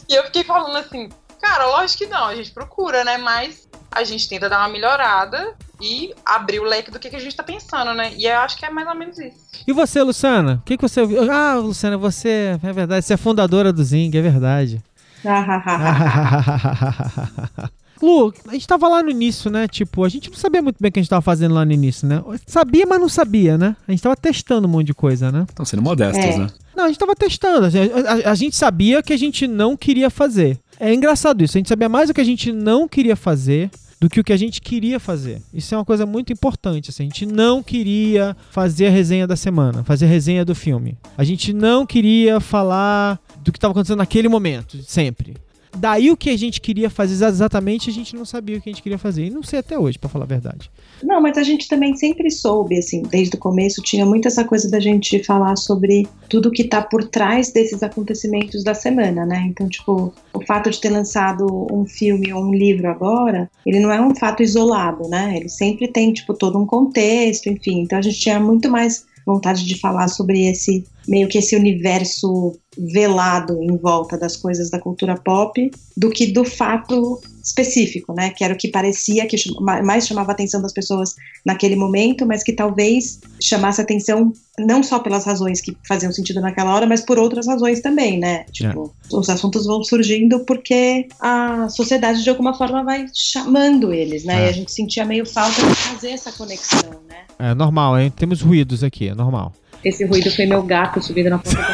e 0.09 0.15
eu 0.15 0.23
fiquei 0.27 0.45
falando 0.45 0.77
assim: 0.77 1.09
Cara, 1.43 1.67
lógico 1.67 2.05
que 2.05 2.07
não, 2.07 2.27
a 2.27 2.37
gente 2.37 2.53
procura, 2.53 3.03
né? 3.03 3.19
Mas 3.19 3.69
a 3.91 4.05
gente 4.05 4.29
tenta 4.29 4.49
dar 4.49 4.61
uma 4.61 4.69
melhorada 4.69 5.53
e 5.83 6.15
abrir 6.25 6.61
o 6.61 6.65
leque 6.65 6.93
do 6.93 6.99
que, 7.00 7.11
que 7.11 7.17
a 7.17 7.21
gente 7.21 7.35
tá 7.35 7.43
pensando, 7.43 7.93
né? 7.93 8.12
E 8.17 8.27
eu 8.27 8.38
acho 8.38 8.57
que 8.57 8.65
é 8.65 8.71
mais 8.71 8.87
ou 8.87 8.95
menos 8.95 9.19
isso. 9.19 9.49
E 9.67 9.73
você, 9.73 10.00
Luciana? 10.00 10.61
O 10.62 10.65
que, 10.65 10.77
que 10.77 10.88
você 10.88 11.00
ouviu? 11.00 11.29
Ah, 11.29 11.57
Luciana, 11.57 11.99
você. 11.99 12.57
É 12.62 12.73
verdade, 12.73 13.05
você 13.05 13.15
é 13.15 13.17
fundadora 13.17 13.73
do 13.73 13.83
Zing, 13.83 14.17
é 14.17 14.23
verdade. 14.23 14.81
Lu, 18.02 18.33
a 18.47 18.52
gente 18.52 18.67
tava 18.67 18.88
lá 18.88 19.02
no 19.02 19.11
início, 19.11 19.50
né? 19.50 19.67
Tipo, 19.69 20.05
a 20.05 20.09
gente 20.09 20.31
não 20.31 20.37
sabia 20.38 20.62
muito 20.62 20.76
bem 20.81 20.88
o 20.88 20.93
que 20.93 20.99
a 20.99 21.02
gente 21.02 21.11
tava 21.11 21.23
fazendo 21.23 21.55
lá 21.55 21.64
no 21.64 21.73
início, 21.73 22.07
né? 22.07 22.23
Sabia, 22.47 22.87
mas 22.87 23.00
não 23.00 23.09
sabia, 23.09 23.59
né? 23.59 23.76
A 23.87 23.90
gente 23.90 24.02
tava 24.02 24.17
testando 24.17 24.67
um 24.69 24.71
monte 24.71 24.87
de 24.87 24.95
coisa, 24.95 25.33
né? 25.33 25.45
Estão 25.49 25.64
sendo 25.64 25.83
modestos, 25.83 26.25
É. 26.25 26.38
né? 26.38 26.47
Não, 26.76 26.85
a 26.85 26.88
gente 26.88 26.99
tava 26.99 27.14
testando. 27.17 27.67
A, 27.67 28.28
a- 28.28 28.31
a 28.31 28.35
gente 28.35 28.55
sabia 28.55 29.02
que 29.02 29.12
a 29.12 29.17
gente 29.17 29.47
não 29.49 29.76
queria 29.76 30.09
fazer. 30.11 30.59
É 30.78 30.95
engraçado 30.95 31.43
isso. 31.43 31.57
A 31.57 31.59
gente 31.59 31.69
sabia 31.69 31.88
mais 31.88 32.09
o 32.09 32.14
que 32.14 32.21
a 32.21 32.25
gente 32.25 32.52
não 32.52 32.87
queria 32.87 33.17
fazer 33.17 33.69
do 34.00 34.09
que 34.09 34.21
o 34.21 34.23
que 34.25 34.33
a 34.33 34.37
gente 34.37 34.61
queria 34.61 35.00
fazer. 35.00 35.43
Isso 35.52 35.75
é 35.75 35.78
uma 35.78 35.85
coisa 35.85 36.07
muito 36.07 36.33
importante. 36.33 36.90
Assim. 36.90 37.02
A 37.02 37.07
gente 37.07 37.26
não 37.26 37.61
queria 37.64 38.37
fazer 38.52 38.87
a 38.87 38.90
resenha 38.90 39.26
da 39.26 39.35
semana, 39.35 39.83
fazer 39.83 40.05
a 40.05 40.09
resenha 40.09 40.45
do 40.45 40.55
filme. 40.55 40.97
A 41.17 41.25
gente 41.25 41.52
não 41.52 41.85
queria 41.85 42.38
falar 42.38 43.19
do 43.43 43.50
que 43.50 43.59
estava 43.59 43.73
acontecendo 43.73 43.99
naquele 43.99 44.28
momento, 44.28 44.78
sempre. 44.87 45.35
Daí 45.76 46.10
o 46.10 46.16
que 46.16 46.30
a 46.30 46.37
gente 46.37 46.60
queria 46.60 46.90
fazer 46.90 47.25
exatamente, 47.25 47.90
a 47.90 47.92
gente 47.92 48.14
não 48.14 48.25
sabia 48.25 48.58
o 48.58 48.60
que 48.60 48.68
a 48.68 48.72
gente 48.72 48.82
queria 48.82 48.98
fazer. 48.98 49.26
E 49.26 49.30
não 49.30 49.42
sei 49.42 49.58
até 49.58 49.78
hoje, 49.78 49.98
pra 49.98 50.08
falar 50.08 50.25
a 50.25 50.28
verdade. 50.28 50.70
Não, 51.02 51.20
mas 51.20 51.37
a 51.38 51.42
gente 51.42 51.68
também 51.68 51.96
sempre 51.96 52.30
soube, 52.30 52.78
assim, 52.78 53.02
desde 53.02 53.37
o 53.37 53.38
começo 53.38 53.82
tinha 53.82 54.04
muito 54.04 54.28
essa 54.28 54.44
coisa 54.44 54.70
da 54.70 54.80
gente 54.80 55.22
falar 55.25 55.56
sobre 55.56 56.06
tudo 56.28 56.50
que 56.50 56.64
tá 56.64 56.82
por 56.82 57.04
trás 57.04 57.52
desses 57.52 57.82
acontecimentos 57.82 58.64
da 58.64 58.75
semana, 58.75 59.25
né? 59.25 59.46
Então, 59.48 59.68
tipo, 59.68 60.12
o 60.32 60.44
fato 60.44 60.70
de 60.70 60.80
ter 60.80 60.90
lançado 60.90 61.46
um 61.72 61.87
filme 61.87 62.32
ou 62.32 62.42
um 62.42 62.54
livro 62.54 62.88
agora, 62.88 63.50
ele 63.64 63.80
não 63.80 63.92
é 63.92 64.00
um 64.00 64.14
fato 64.14 64.42
isolado, 64.42 65.08
né? 65.08 65.37
Ele 65.37 65.48
sempre 65.48 65.88
tem, 65.88 66.12
tipo, 66.12 66.34
todo 66.34 66.58
um 66.58 66.66
contexto, 66.66 67.48
enfim. 67.48 67.80
Então 67.80 67.98
a 67.98 68.02
gente 68.02 68.18
tinha 68.18 68.40
muito 68.40 68.70
mais 68.70 69.06
vontade 69.26 69.64
de 69.64 69.78
falar 69.78 70.08
sobre 70.08 70.46
esse 70.46 70.84
meio 71.09 71.27
que 71.27 71.38
esse 71.38 71.57
universo 71.57 72.53
velado 72.77 73.61
em 73.62 73.77
volta 73.77 74.17
das 74.17 74.37
coisas 74.37 74.71
da 74.71 74.79
cultura 74.79 75.17
pop 75.17 75.71
do 75.97 76.11
que 76.11 76.27
do 76.27 76.45
fato 76.45 77.21
específico, 77.43 78.12
né? 78.12 78.31
Que 78.31 78.45
era 78.45 78.55
o 78.55 78.57
que 78.57 78.69
parecia 78.69 79.27
que 79.27 79.37
mais 79.83 80.07
chamava 80.07 80.31
a 80.31 80.35
atenção 80.35 80.61
das 80.61 80.73
pessoas 80.73 81.17
naquele 81.45 81.75
momento, 81.75 82.27
mas 82.27 82.43
que 82.43 82.53
talvez 82.53 83.21
chamasse 83.41 83.81
atenção 83.81 84.33
não 84.59 84.83
só 84.83 84.99
pelas 84.99 85.25
razões 85.25 85.61
que 85.61 85.77
faziam 85.87 86.12
sentido 86.12 86.41
naquela 86.41 86.75
hora, 86.75 86.87
mas 86.87 87.00
por 87.00 87.19
outras 87.19 87.47
razões 87.47 87.81
também, 87.81 88.19
né? 88.19 88.45
Tipo, 88.53 88.93
os 89.11 89.29
assuntos 89.29 89.67
vão 89.67 89.83
surgindo 89.83 90.41
porque 90.41 91.09
a 91.21 91.69
sociedade 91.71 92.23
de 92.23 92.31
alguma 92.31 92.55
forma 92.55 92.85
vai 92.85 93.07
chamando 93.15 93.93
eles, 93.93 94.25
né? 94.25 94.43
É. 94.43 94.47
E 94.47 94.49
a 94.50 94.53
gente 94.53 94.71
sentia 94.71 95.05
meio 95.05 95.25
falta 95.25 95.67
de 95.67 95.75
fazer 95.75 96.11
essa 96.11 96.31
conexão, 96.31 96.91
né? 97.09 97.25
É 97.38 97.55
normal, 97.55 97.99
hein? 97.99 98.12
Temos 98.15 98.43
ruídos 98.43 98.85
aqui, 98.85 99.09
é 99.09 99.15
normal. 99.15 99.53
Esse 99.85 100.04
ruído 100.04 100.30
foi 100.30 100.47
meu 100.47 100.62
gato 100.62 101.00
subindo 101.00 101.30
na 101.30 101.38
ponta 101.38 101.56
da 101.56 101.62
mão. 101.62 101.70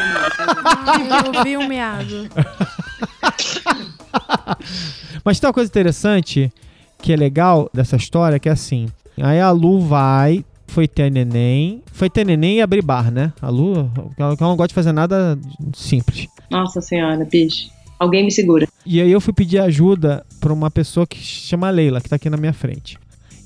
Ai, 0.87 1.07
eu 1.25 1.37
ouvi 1.37 1.57
um 1.57 1.67
miado. 1.67 2.29
Mas 5.23 5.39
tem 5.39 5.47
uma 5.47 5.53
coisa 5.53 5.69
interessante 5.69 6.51
que 7.01 7.13
é 7.13 7.15
legal 7.15 7.69
dessa 7.73 7.95
história, 7.95 8.39
que 8.39 8.47
é 8.47 8.51
assim. 8.51 8.87
Aí 9.17 9.39
a 9.39 9.51
Lu 9.51 9.81
vai, 9.81 10.43
foi 10.67 10.87
ter 10.87 11.11
neném. 11.11 11.81
Foi 11.91 12.09
ter 12.09 12.25
neném 12.25 12.57
e 12.57 12.61
abrir 12.61 12.81
bar, 12.81 13.11
né? 13.11 13.33
A 13.41 13.49
Lu, 13.49 13.91
ela 14.17 14.17
ela 14.17 14.37
não 14.39 14.55
gosta 14.55 14.69
de 14.69 14.73
fazer 14.73 14.91
nada 14.91 15.37
simples. 15.73 16.27
Nossa 16.49 16.81
senhora, 16.81 17.25
bicho. 17.25 17.69
Alguém 17.97 18.25
me 18.25 18.31
segura. 18.31 18.67
E 18.85 19.01
aí 19.01 19.11
eu 19.11 19.21
fui 19.21 19.33
pedir 19.33 19.59
ajuda 19.59 20.25
pra 20.39 20.53
uma 20.53 20.69
pessoa 20.69 21.07
que 21.07 21.17
se 21.17 21.47
chama 21.47 21.69
Leila, 21.69 22.01
que 22.01 22.09
tá 22.09 22.17
aqui 22.17 22.29
na 22.29 22.37
minha 22.37 22.53
frente. 22.53 22.97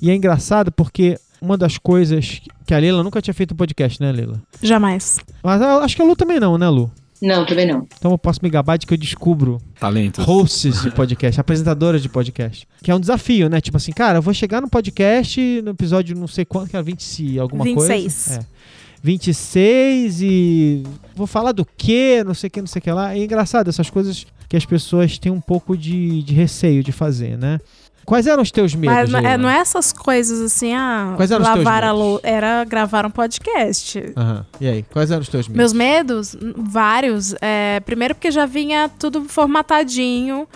E 0.01 0.09
é 0.09 0.15
engraçado 0.15 0.71
porque 0.71 1.17
uma 1.41 1.57
das 1.57 1.77
coisas 1.77 2.41
que 2.65 2.73
a 2.73 2.77
Leila 2.79 3.03
nunca 3.03 3.21
tinha 3.21 3.33
feito 3.33 3.53
um 3.53 3.57
podcast, 3.57 4.01
né, 4.01 4.11
Leila? 4.11 4.41
Jamais. 4.61 5.19
Mas 5.43 5.61
eu 5.61 5.79
acho 5.79 5.95
que 5.95 6.01
a 6.01 6.05
Lu 6.05 6.15
também 6.15 6.39
não, 6.39 6.57
né, 6.57 6.67
Lu? 6.69 6.91
Não, 7.21 7.45
também 7.45 7.67
não. 7.67 7.85
Então 7.97 8.11
eu 8.11 8.17
posso 8.17 8.39
me 8.41 8.49
gabar 8.49 8.77
de 8.77 8.87
que 8.87 8.93
eu 8.93 8.97
descubro 8.97 9.59
Talentos. 9.79 10.23
hosts 10.23 10.83
de 10.83 10.91
podcast, 10.91 11.39
apresentadoras 11.41 12.01
de 12.01 12.07
podcast. 12.07 12.65
Que 12.81 12.91
é 12.91 12.95
um 12.95 12.99
desafio, 12.99 13.49
né? 13.49 13.59
Tipo 13.59 13.77
assim, 13.77 13.91
cara, 13.91 14.19
eu 14.19 14.21
vou 14.21 14.33
chegar 14.33 14.61
no 14.61 14.69
podcast 14.69 15.61
no 15.61 15.71
episódio 15.71 16.15
não 16.15 16.27
sei 16.27 16.45
quanto, 16.45 16.69
que 16.69 16.75
era 16.77 16.83
20 16.83 17.23
e 17.23 17.39
alguma 17.39 17.63
26. 17.65 18.25
coisa. 18.25 18.39
É. 18.39 18.59
26 19.01 20.21
e 20.21 20.83
vou 21.15 21.27
falar 21.27 21.51
do 21.51 21.65
quê, 21.65 22.23
não 22.25 22.33
sei 22.33 22.47
o 22.47 22.51
que, 22.51 22.59
não 22.61 22.67
sei 22.67 22.79
o 22.79 22.83
que 22.83 22.91
lá. 22.91 23.13
É 23.15 23.23
engraçado 23.23 23.69
essas 23.69 23.89
coisas 23.89 24.25
que 24.47 24.57
as 24.57 24.65
pessoas 24.65 25.17
têm 25.17 25.31
um 25.31 25.41
pouco 25.41 25.77
de, 25.77 26.23
de 26.23 26.33
receio 26.33 26.83
de 26.83 26.91
fazer, 26.91 27.37
né? 27.37 27.59
Quais 28.09 28.25
eram 28.25 28.41
os 28.41 28.49
teus 28.49 28.73
medos, 28.73 28.95
Mas 28.95 29.09
não 29.11 29.19
é, 29.19 29.37
não 29.37 29.47
é 29.47 29.59
essas 29.59 29.93
coisas 29.93 30.41
assim, 30.41 30.73
ah, 30.73 31.13
Quais 31.15 31.29
eram 31.29 31.43
lavar 31.45 31.83
a 31.83 31.93
medos? 31.93 31.99
lou... 31.99 32.19
Era 32.23 32.63
gravar 32.63 33.05
um 33.05 33.11
podcast. 33.11 34.03
Aham. 34.17 34.43
E 34.59 34.67
aí, 34.67 34.83
quais 34.91 35.11
eram 35.11 35.21
os 35.21 35.29
teus 35.29 35.47
medos? 35.47 35.57
Meus 35.57 35.73
medos, 35.73 36.35
vários. 36.57 37.35
É, 37.39 37.79
primeiro 37.81 38.15
porque 38.15 38.31
já 38.31 38.47
vinha 38.47 38.89
tudo 38.97 39.25
formatadinho, 39.25 40.47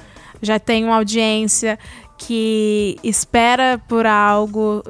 já 0.42 0.58
tem 0.58 0.84
uma 0.84 0.96
audiência 0.96 1.78
que 2.18 2.98
espera 3.04 3.80
por 3.88 4.08
algo 4.08 4.82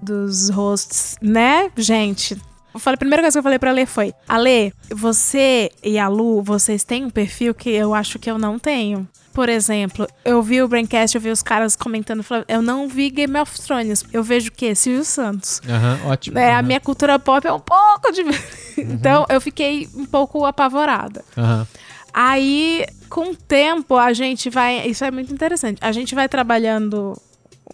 dos 0.00 0.48
hosts, 0.48 1.16
né, 1.20 1.70
gente? 1.76 2.38
Eu 2.78 2.80
falei, 2.80 2.94
a 2.94 2.98
primeira 2.98 3.22
coisa 3.22 3.34
que 3.34 3.38
eu 3.38 3.42
falei 3.42 3.58
pra 3.58 3.72
Lê 3.72 3.84
foi: 3.86 4.14
Ale, 4.28 4.72
você 4.88 5.70
e 5.82 5.98
a 5.98 6.06
Lu, 6.06 6.42
vocês 6.42 6.84
têm 6.84 7.04
um 7.04 7.10
perfil 7.10 7.52
que 7.52 7.68
eu 7.70 7.92
acho 7.92 8.18
que 8.20 8.30
eu 8.30 8.38
não 8.38 8.56
tenho. 8.58 9.06
Por 9.34 9.48
exemplo, 9.48 10.06
eu 10.24 10.40
vi 10.42 10.62
o 10.62 10.68
Braincast, 10.68 11.14
eu 11.16 11.20
vi 11.20 11.30
os 11.30 11.42
caras 11.42 11.76
comentando, 11.76 12.22
falando, 12.22 12.44
eu 12.48 12.62
não 12.62 12.88
vi 12.88 13.10
Game 13.10 13.36
of 13.38 13.60
Thrones. 13.60 14.04
Eu 14.12 14.22
vejo 14.22 14.48
o 14.48 14.52
quê? 14.52 14.74
Silvio 14.74 15.04
Santos. 15.04 15.60
Aham, 15.68 15.98
ótimo. 16.06 16.38
É, 16.38 16.52
a 16.52 16.58
Aham. 16.58 16.62
minha 16.62 16.80
cultura 16.80 17.18
pop 17.18 17.46
é 17.46 17.52
um 17.52 17.60
pouco 17.60 18.12
de. 18.12 18.22
então 18.80 19.26
eu 19.28 19.40
fiquei 19.40 19.88
um 19.94 20.06
pouco 20.06 20.44
apavorada. 20.44 21.24
Aí, 22.12 22.84
com 23.08 23.30
o 23.30 23.36
tempo, 23.36 23.96
a 23.96 24.12
gente 24.12 24.50
vai. 24.50 24.86
Isso 24.88 25.04
é 25.04 25.10
muito 25.10 25.32
interessante. 25.32 25.78
A 25.80 25.92
gente 25.92 26.14
vai 26.14 26.28
trabalhando 26.28 27.16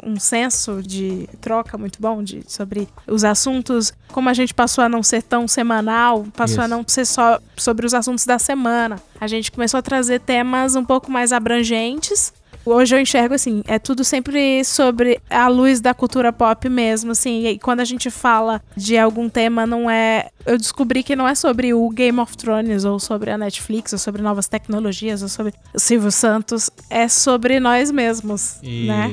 um 0.03 0.19
senso 0.19 0.83
de 0.83 1.29
troca 1.41 1.79
muito 1.79 2.01
bom 2.01 2.23
de, 2.23 2.43
sobre 2.47 2.89
os 3.07 3.25
assuntos. 3.25 3.93
Como 4.13 4.29
a 4.29 4.35
gente 4.35 4.55
passou 4.55 4.83
a 4.83 4.89
não 4.89 5.03
ser 5.03 5.23
tão 5.23 5.47
semanal, 5.47 6.27
passou 6.37 6.61
a 6.61 6.67
Isso. 6.67 6.77
não 6.77 6.85
ser 6.87 7.05
só 7.05 7.41
sobre 7.57 7.87
os 7.87 7.95
assuntos 7.95 8.25
da 8.25 8.39
semana. 8.39 9.01
A 9.21 9.27
gente 9.27 9.53
começou 9.53 9.79
a 9.79 9.83
trazer 9.83 10.21
temas 10.21 10.77
um 10.77 10.85
pouco 10.85 11.11
mais 11.11 11.33
abrangentes. 11.33 12.33
Hoje 12.67 12.97
eu 12.97 13.01
enxergo 13.01 13.35
assim, 13.35 13.63
é 13.67 13.79
tudo 13.79 14.03
sempre 14.05 14.65
sobre 14.65 15.21
a 15.29 15.49
luz 15.49 15.81
da 15.81 15.93
cultura 15.93 16.33
pop 16.33 16.67
mesmo, 16.69 17.13
assim. 17.13 17.47
E 17.47 17.59
quando 17.59 17.81
a 17.81 17.85
gente 17.85 18.11
fala 18.11 18.63
de 18.77 18.97
algum 18.97 19.29
tema, 19.29 19.67
não 19.67 19.91
é. 19.91 20.31
Eu 20.47 20.57
descobri 20.57 21.03
que 21.03 21.15
não 21.15 21.29
é 21.29 21.35
sobre 21.35 21.75
o 21.75 21.89
Game 21.91 22.19
of 22.19 22.37
Thrones, 22.37 22.85
ou 22.85 22.99
sobre 22.99 23.31
a 23.31 23.37
Netflix, 23.39 23.93
ou 23.93 23.99
sobre 23.99 24.23
novas 24.23 24.49
tecnologias, 24.49 25.23
ou 25.23 25.29
sobre 25.29 25.53
o 25.75 25.79
Silvio 25.79 26.11
Santos. 26.11 26.71
É 26.89 27.07
sobre 27.09 27.61
nós 27.61 27.91
mesmos, 27.91 28.57
E, 28.63 28.87
né? 28.87 29.13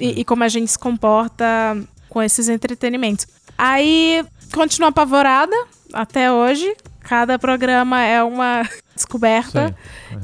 é 0.00 0.04
E, 0.04 0.20
e 0.20 0.24
como 0.24 0.42
a 0.44 0.48
gente 0.48 0.70
se 0.70 0.78
comporta 0.78 1.76
com 2.08 2.22
esses 2.22 2.48
entretenimentos. 2.48 3.26
Aí, 3.58 4.24
continuo 4.54 4.88
apavorada 4.88 5.54
até 5.92 6.32
hoje. 6.32 6.74
Cada 7.00 7.38
programa 7.38 8.02
é 8.02 8.22
uma 8.22 8.68
descoberta 8.96 9.74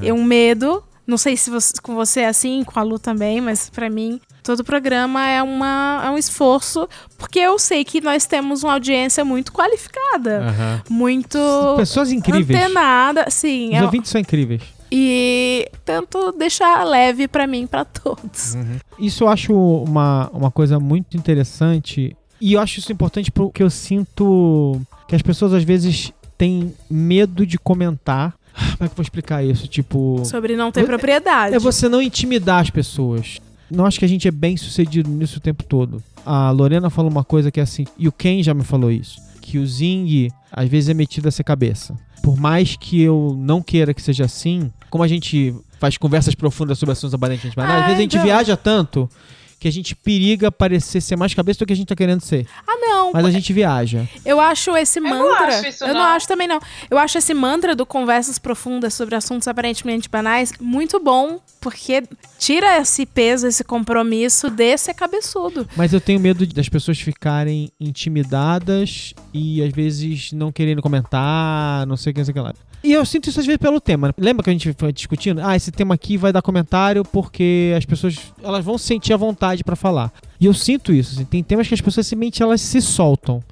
aí. 0.01 0.09
é 0.09 0.13
um 0.13 0.25
medo. 0.25 0.83
Não 1.07 1.17
sei 1.19 1.37
se 1.37 1.51
você- 1.51 1.75
com 1.83 1.95
você 1.95 2.21
é 2.21 2.29
assim, 2.29 2.63
com 2.65 2.79
a 2.79 2.83
Lu 2.83 2.99
também, 2.99 3.41
mas 3.41 3.69
pra 3.71 3.91
mim 3.91 4.21
todo 4.43 4.63
programa 4.65 5.27
é, 5.29 5.43
uma, 5.43 6.03
é 6.05 6.11
um 6.11 6.19
esforço, 6.19 6.89
porque 7.19 7.39
eu 7.39 7.59
sei 7.59 7.85
que 7.85 8.01
nós 8.01 8.25
temos 8.27 8.63
uma 8.63 8.73
audiência 8.75 9.25
muito 9.25 9.53
qualificada, 9.53 10.43
Aham. 10.49 10.83
muito 10.91 11.39
Pessoas 11.77 12.11
incríveis. 12.13 12.59
antenada, 12.61 13.27
sim. 13.31 13.71
Os 13.71 13.75
é- 13.77 13.83
ouvintes 13.85 14.11
são 14.11 14.21
incríveis. 14.21 14.63
e 14.91 15.69
tento 15.85 16.33
deixar 16.33 16.85
leve 16.85 17.27
pra 17.27 17.47
mim, 17.47 17.67
pra 17.67 17.85
todos. 17.85 18.57
Isso 18.99 19.25
eu 19.25 19.29
acho 19.29 19.53
uma, 19.55 20.29
uma 20.33 20.51
coisa 20.51 20.79
muito 20.79 21.17
interessante. 21.17 22.17
E 22.41 22.53
eu 22.55 22.61
acho 22.61 22.79
isso 22.81 22.93
importante 22.93 23.31
porque 23.31 23.63
eu 23.63 23.71
sinto 23.71 24.81
que 25.09 25.15
as 25.15 25.23
pessoas 25.23 25.53
às 25.55 25.63
vezes 25.65 26.13
têm 26.37 26.75
medo 26.91 27.47
de 27.47 27.57
comentar. 27.59 28.35
Como 28.55 28.73
é 28.73 28.77
que 28.79 28.85
eu 28.85 28.97
vou 28.97 29.03
explicar 29.03 29.45
isso? 29.45 29.67
Tipo. 29.67 30.23
Sobre 30.25 30.57
não 30.57 30.71
ter 30.71 30.85
propriedade. 30.85 31.55
É 31.55 31.59
você 31.59 31.89
não 31.89 32.01
intimidar 32.03 32.61
as 32.61 32.71
pessoas. 32.71 33.39
Não 33.71 33.87
acho 33.87 33.99
que 33.99 34.05
a 34.05 34.09
gente 34.09 34.29
é 34.29 34.31
bem 34.31 34.57
sucedido 34.57 35.09
nisso 35.11 35.39
o 35.39 35.41
tempo 35.41 35.65
todo. 35.65 36.03
A 36.27 36.51
Lorena 36.51 36.91
falou 36.91 37.11
uma 37.11 37.25
coisa 37.25 37.51
que 37.51 37.59
é 37.59 37.63
assim, 37.63 37.85
e 37.99 38.07
o 38.07 38.13
Ken 38.13 38.43
já 38.43 38.53
me 38.55 38.63
falou 38.63 38.91
isso, 38.91 39.19
que 39.41 39.59
o 39.59 39.67
Zing 39.67 40.29
às 40.53 40.69
vezes 40.69 40.91
é 40.91 40.95
metido 40.95 41.27
a 41.29 41.31
ser 41.31 41.43
cabeça. 41.43 41.97
Por 42.23 42.37
mais 42.39 42.77
que 42.77 43.01
eu 43.01 43.35
não 43.39 43.61
queira 43.63 43.93
que 43.95 44.01
seja 44.03 44.25
assim, 44.27 44.71
como 44.91 45.03
a 45.03 45.09
gente 45.09 45.55
faz 45.81 45.97
conversas 45.97 46.35
profundas 46.35 46.79
sobre 46.79 46.93
assuntos 46.93 47.15
aparentemente 47.15 47.57
banais, 47.57 47.77
às 47.79 47.83
Ah, 47.83 47.87
vezes 47.87 47.99
a 47.99 48.03
gente 48.03 48.17
então. 48.17 48.27
viaja 48.27 48.57
tanto 48.57 49.09
que 49.63 49.69
a 49.69 49.73
gente 49.73 49.95
periga 49.95 50.51
parecer 50.51 51.01
ser 51.01 51.15
mais 51.15 51.33
cabeça 51.33 51.61
do 51.61 51.67
que 51.67 51.73
a 51.73 51.77
gente 51.77 51.87
tá 51.87 51.95
querendo 51.95 52.21
ser. 52.21 52.49
Ah, 52.67 52.77
não. 52.81 53.13
Mas 53.13 53.25
a 53.25 53.31
gente 53.31 53.53
viaja. 53.53 54.09
Eu 54.25 54.41
acho 54.41 54.77
esse 54.77 54.99
não 54.99 55.09
mantra. 55.09 55.57
acho 55.57 55.69
isso, 55.69 55.85
eu 55.85 55.95
não 55.95 56.01
não. 56.01 56.09
acho 56.09 56.27
também, 56.27 56.49
não. 56.49 56.59
Eu 56.91 56.99
acho 56.99 57.17
esse 57.17 57.33
mantra 57.33 57.77
do 57.77 57.87
conversas 57.87 58.41
profundas 58.41 58.93
sobre 58.93 59.15
assuntos 59.15 59.47
aparentemente 59.47 60.09
banais 60.09 60.53
muito 60.61 60.99
bom, 60.99 61.39
porque 61.61 62.03
tira 62.41 62.77
esse 62.79 63.07
peso, 63.07 63.47
esse 63.47 63.63
compromisso 63.63 64.51
de 64.51 64.77
ser 64.77 64.95
cabeçudo. 64.95 65.69
Mas 65.77 65.93
eu 65.93 66.01
tenho 66.01 66.19
medo 66.19 66.45
das 66.45 66.69
pessoas 66.69 66.99
ficarem 66.99 67.71
intimidadas 67.79 69.15
e 69.33 69.63
às 69.63 69.73
vezes 69.73 70.33
não 70.33 70.51
querendo 70.51 70.83
comentar, 70.83 71.87
não 71.87 71.97
sei 71.97 72.11
o 72.11 72.15
que, 72.15 72.19
não 72.21 72.25
sei 72.25 72.33
o 72.33 72.35
que 72.35 72.41
lá. 72.41 72.53
E 72.85 72.93
eu 72.93 73.05
sinto 73.07 73.29
isso 73.29 73.39
às 73.39 73.47
vezes 73.47 73.59
pelo 73.61 73.81
tema. 73.81 74.09
né? 74.09 74.15
Lembra 74.19 74.43
que 74.43 74.51
a 74.51 74.53
gente 74.53 74.73
foi 74.77 74.93
discutindo? 74.93 75.41
Ah, 75.43 75.55
esse 75.55 75.71
tema 75.71 75.95
aqui 75.95 76.17
vai 76.17 76.33
dar 76.33 76.43
comentário 76.43 77.05
porque 77.05 77.73
as 77.77 77.85
pessoas 77.85 78.19
elas 78.43 78.65
vão 78.65 78.77
sentir 78.77 79.13
a 79.13 79.17
vontade 79.17 79.63
pra 79.63 79.77
falar. 79.77 80.13
E 80.41 80.47
eu 80.47 80.55
sinto 80.55 80.93
isso. 80.93 81.15
assim, 81.15 81.25
tem 81.25 81.43
temas 81.43 81.69
que 81.69 81.75
as 81.75 81.81
pessoas 81.81 82.07
simplesmente 82.07 82.43
elas 82.43 82.61
se 82.61 82.81
soltam. 82.81 83.43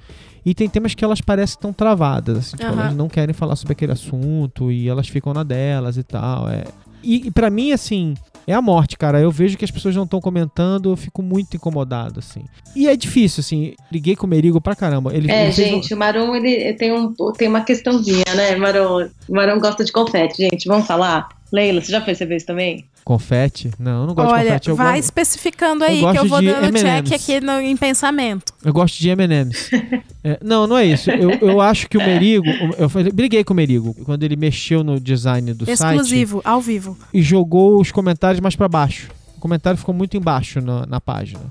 E 0.45 0.53
tem 0.55 0.67
temas 0.67 0.95
que 0.95 1.05
elas 1.05 1.21
parecem 1.21 1.59
tão 1.61 1.71
travadas, 1.71 2.37
assim, 2.37 2.57
tipo, 2.57 2.71
Aham. 2.71 2.81
elas 2.81 2.95
não 2.95 3.07
querem 3.07 3.31
falar 3.31 3.55
sobre 3.55 3.73
aquele 3.73 3.91
assunto 3.91 4.71
e 4.71 4.89
elas 4.89 5.07
ficam 5.07 5.33
na 5.33 5.43
delas 5.43 5.97
e 5.97 6.03
tal. 6.03 6.49
É. 6.49 6.63
E, 7.03 7.27
e 7.27 7.31
para 7.31 7.49
mim, 7.49 7.71
assim, 7.71 8.15
é 8.51 8.55
a 8.55 8.61
morte, 8.61 8.97
cara. 8.97 9.19
Eu 9.19 9.31
vejo 9.31 9.57
que 9.57 9.65
as 9.65 9.71
pessoas 9.71 9.95
não 9.95 10.03
estão 10.03 10.19
comentando, 10.21 10.91
eu 10.91 10.97
fico 10.97 11.21
muito 11.23 11.55
incomodado, 11.55 12.19
assim. 12.19 12.43
E 12.75 12.87
é 12.87 12.95
difícil, 12.95 13.41
assim. 13.41 13.73
Liguei 13.91 14.15
com 14.15 14.25
o 14.25 14.29
Merigo 14.29 14.61
pra 14.61 14.75
caramba. 14.75 15.13
Ele, 15.15 15.31
É, 15.31 15.45
ele 15.45 15.53
fez 15.53 15.67
um- 15.67 15.71
gente, 15.75 15.93
o 15.93 15.97
Maron 15.97 16.35
ele 16.35 16.73
tem, 16.73 16.91
um, 16.93 17.13
tem 17.37 17.47
uma 17.47 17.61
questãozinha, 17.61 18.23
né, 18.35 18.55
Maron? 18.55 19.07
O 19.27 19.33
Maron 19.33 19.59
gosta 19.59 19.83
de 19.83 19.91
confete, 19.91 20.37
gente. 20.37 20.67
Vamos 20.67 20.85
falar? 20.87 21.29
Leila, 21.51 21.81
você 21.81 21.91
já 21.91 21.99
percebeu 21.99 22.37
isso 22.37 22.45
também? 22.45 22.85
Confete? 23.03 23.71
Não, 23.79 24.01
eu 24.01 24.07
não 24.07 24.13
gosto 24.13 24.27
de 24.27 24.33
Olha, 24.33 24.45
confete. 24.45 24.69
Eu, 24.69 24.75
vai 24.75 24.99
especificando 24.99 25.83
eu 25.83 25.89
aí, 25.89 25.99
que 25.99 26.19
eu 26.19 26.27
vou 26.27 26.39
de 26.39 26.47
dando 26.47 26.77
check 26.77 27.11
aqui 27.13 27.41
no- 27.41 27.59
em 27.59 27.75
pensamento. 27.75 28.53
eu 28.63 28.71
gosto 28.71 28.97
de 28.99 29.09
M&M's. 29.09 29.69
É, 30.23 30.37
não, 30.43 30.67
não 30.67 30.77
é 30.77 30.85
isso. 30.85 31.09
Eu, 31.09 31.31
eu 31.31 31.59
acho 31.59 31.89
que 31.89 31.97
o 31.97 31.99
Merigo... 31.99 32.45
Eu 32.77 32.87
briguei 33.11 33.43
com 33.43 33.53
o 33.53 33.55
Merigo 33.55 33.95
quando 34.05 34.21
ele 34.21 34.35
mexeu 34.35 34.83
no 34.83 34.99
design 34.99 35.51
do 35.51 35.65
site 35.65 35.79
Exclusivo, 35.79 36.41
ao 36.45 36.61
vivo. 36.61 36.95
e 37.11 37.23
jogou 37.23 37.81
os 37.81 37.91
comentários 37.91 38.39
mais 38.39 38.55
pra 38.55 38.67
baixo. 38.67 39.09
O 39.35 39.39
comentário 39.39 39.79
ficou 39.79 39.95
muito 39.95 40.15
embaixo 40.15 40.61
na, 40.61 40.85
na 40.85 41.01
página. 41.01 41.41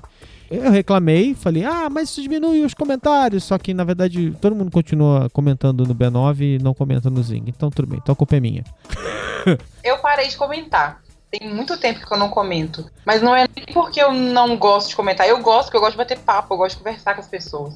Eu 0.49 0.71
reclamei, 0.71 1.33
falei, 1.33 1.65
ah, 1.65 1.89
mas 1.89 2.09
isso 2.09 2.21
diminui 2.21 2.63
os 2.63 2.73
comentários. 2.73 3.43
Só 3.43 3.57
que, 3.57 3.73
na 3.73 3.83
verdade, 3.83 4.33
todo 4.39 4.55
mundo 4.55 4.71
continua 4.71 5.29
comentando 5.31 5.85
no 5.85 5.93
B9 5.93 6.39
e 6.41 6.63
não 6.63 6.73
comenta 6.73 7.09
no 7.09 7.21
Zing. 7.21 7.43
Então, 7.47 7.69
tudo 7.69 7.89
bem, 7.89 7.99
então 8.01 8.13
a 8.13 8.15
culpa 8.15 8.37
é 8.37 8.39
minha. 8.39 8.63
Eu 9.83 9.97
parei 9.97 10.27
de 10.29 10.37
comentar. 10.37 11.00
Tem 11.31 11.49
muito 11.49 11.77
tempo 11.77 12.05
que 12.05 12.13
eu 12.13 12.17
não 12.17 12.29
comento. 12.29 12.91
Mas 13.05 13.21
não 13.21 13.33
é 13.33 13.47
nem 13.55 13.65
porque 13.73 14.01
eu 14.01 14.11
não 14.11 14.57
gosto 14.57 14.89
de 14.89 14.95
comentar. 14.95 15.27
Eu 15.27 15.39
gosto, 15.39 15.65
porque 15.65 15.77
eu 15.77 15.81
gosto 15.81 15.93
de 15.93 15.97
bater 15.97 16.19
papo, 16.19 16.53
eu 16.53 16.57
gosto 16.57 16.77
de 16.77 16.83
conversar 16.83 17.13
com 17.13 17.21
as 17.21 17.27
pessoas. 17.27 17.73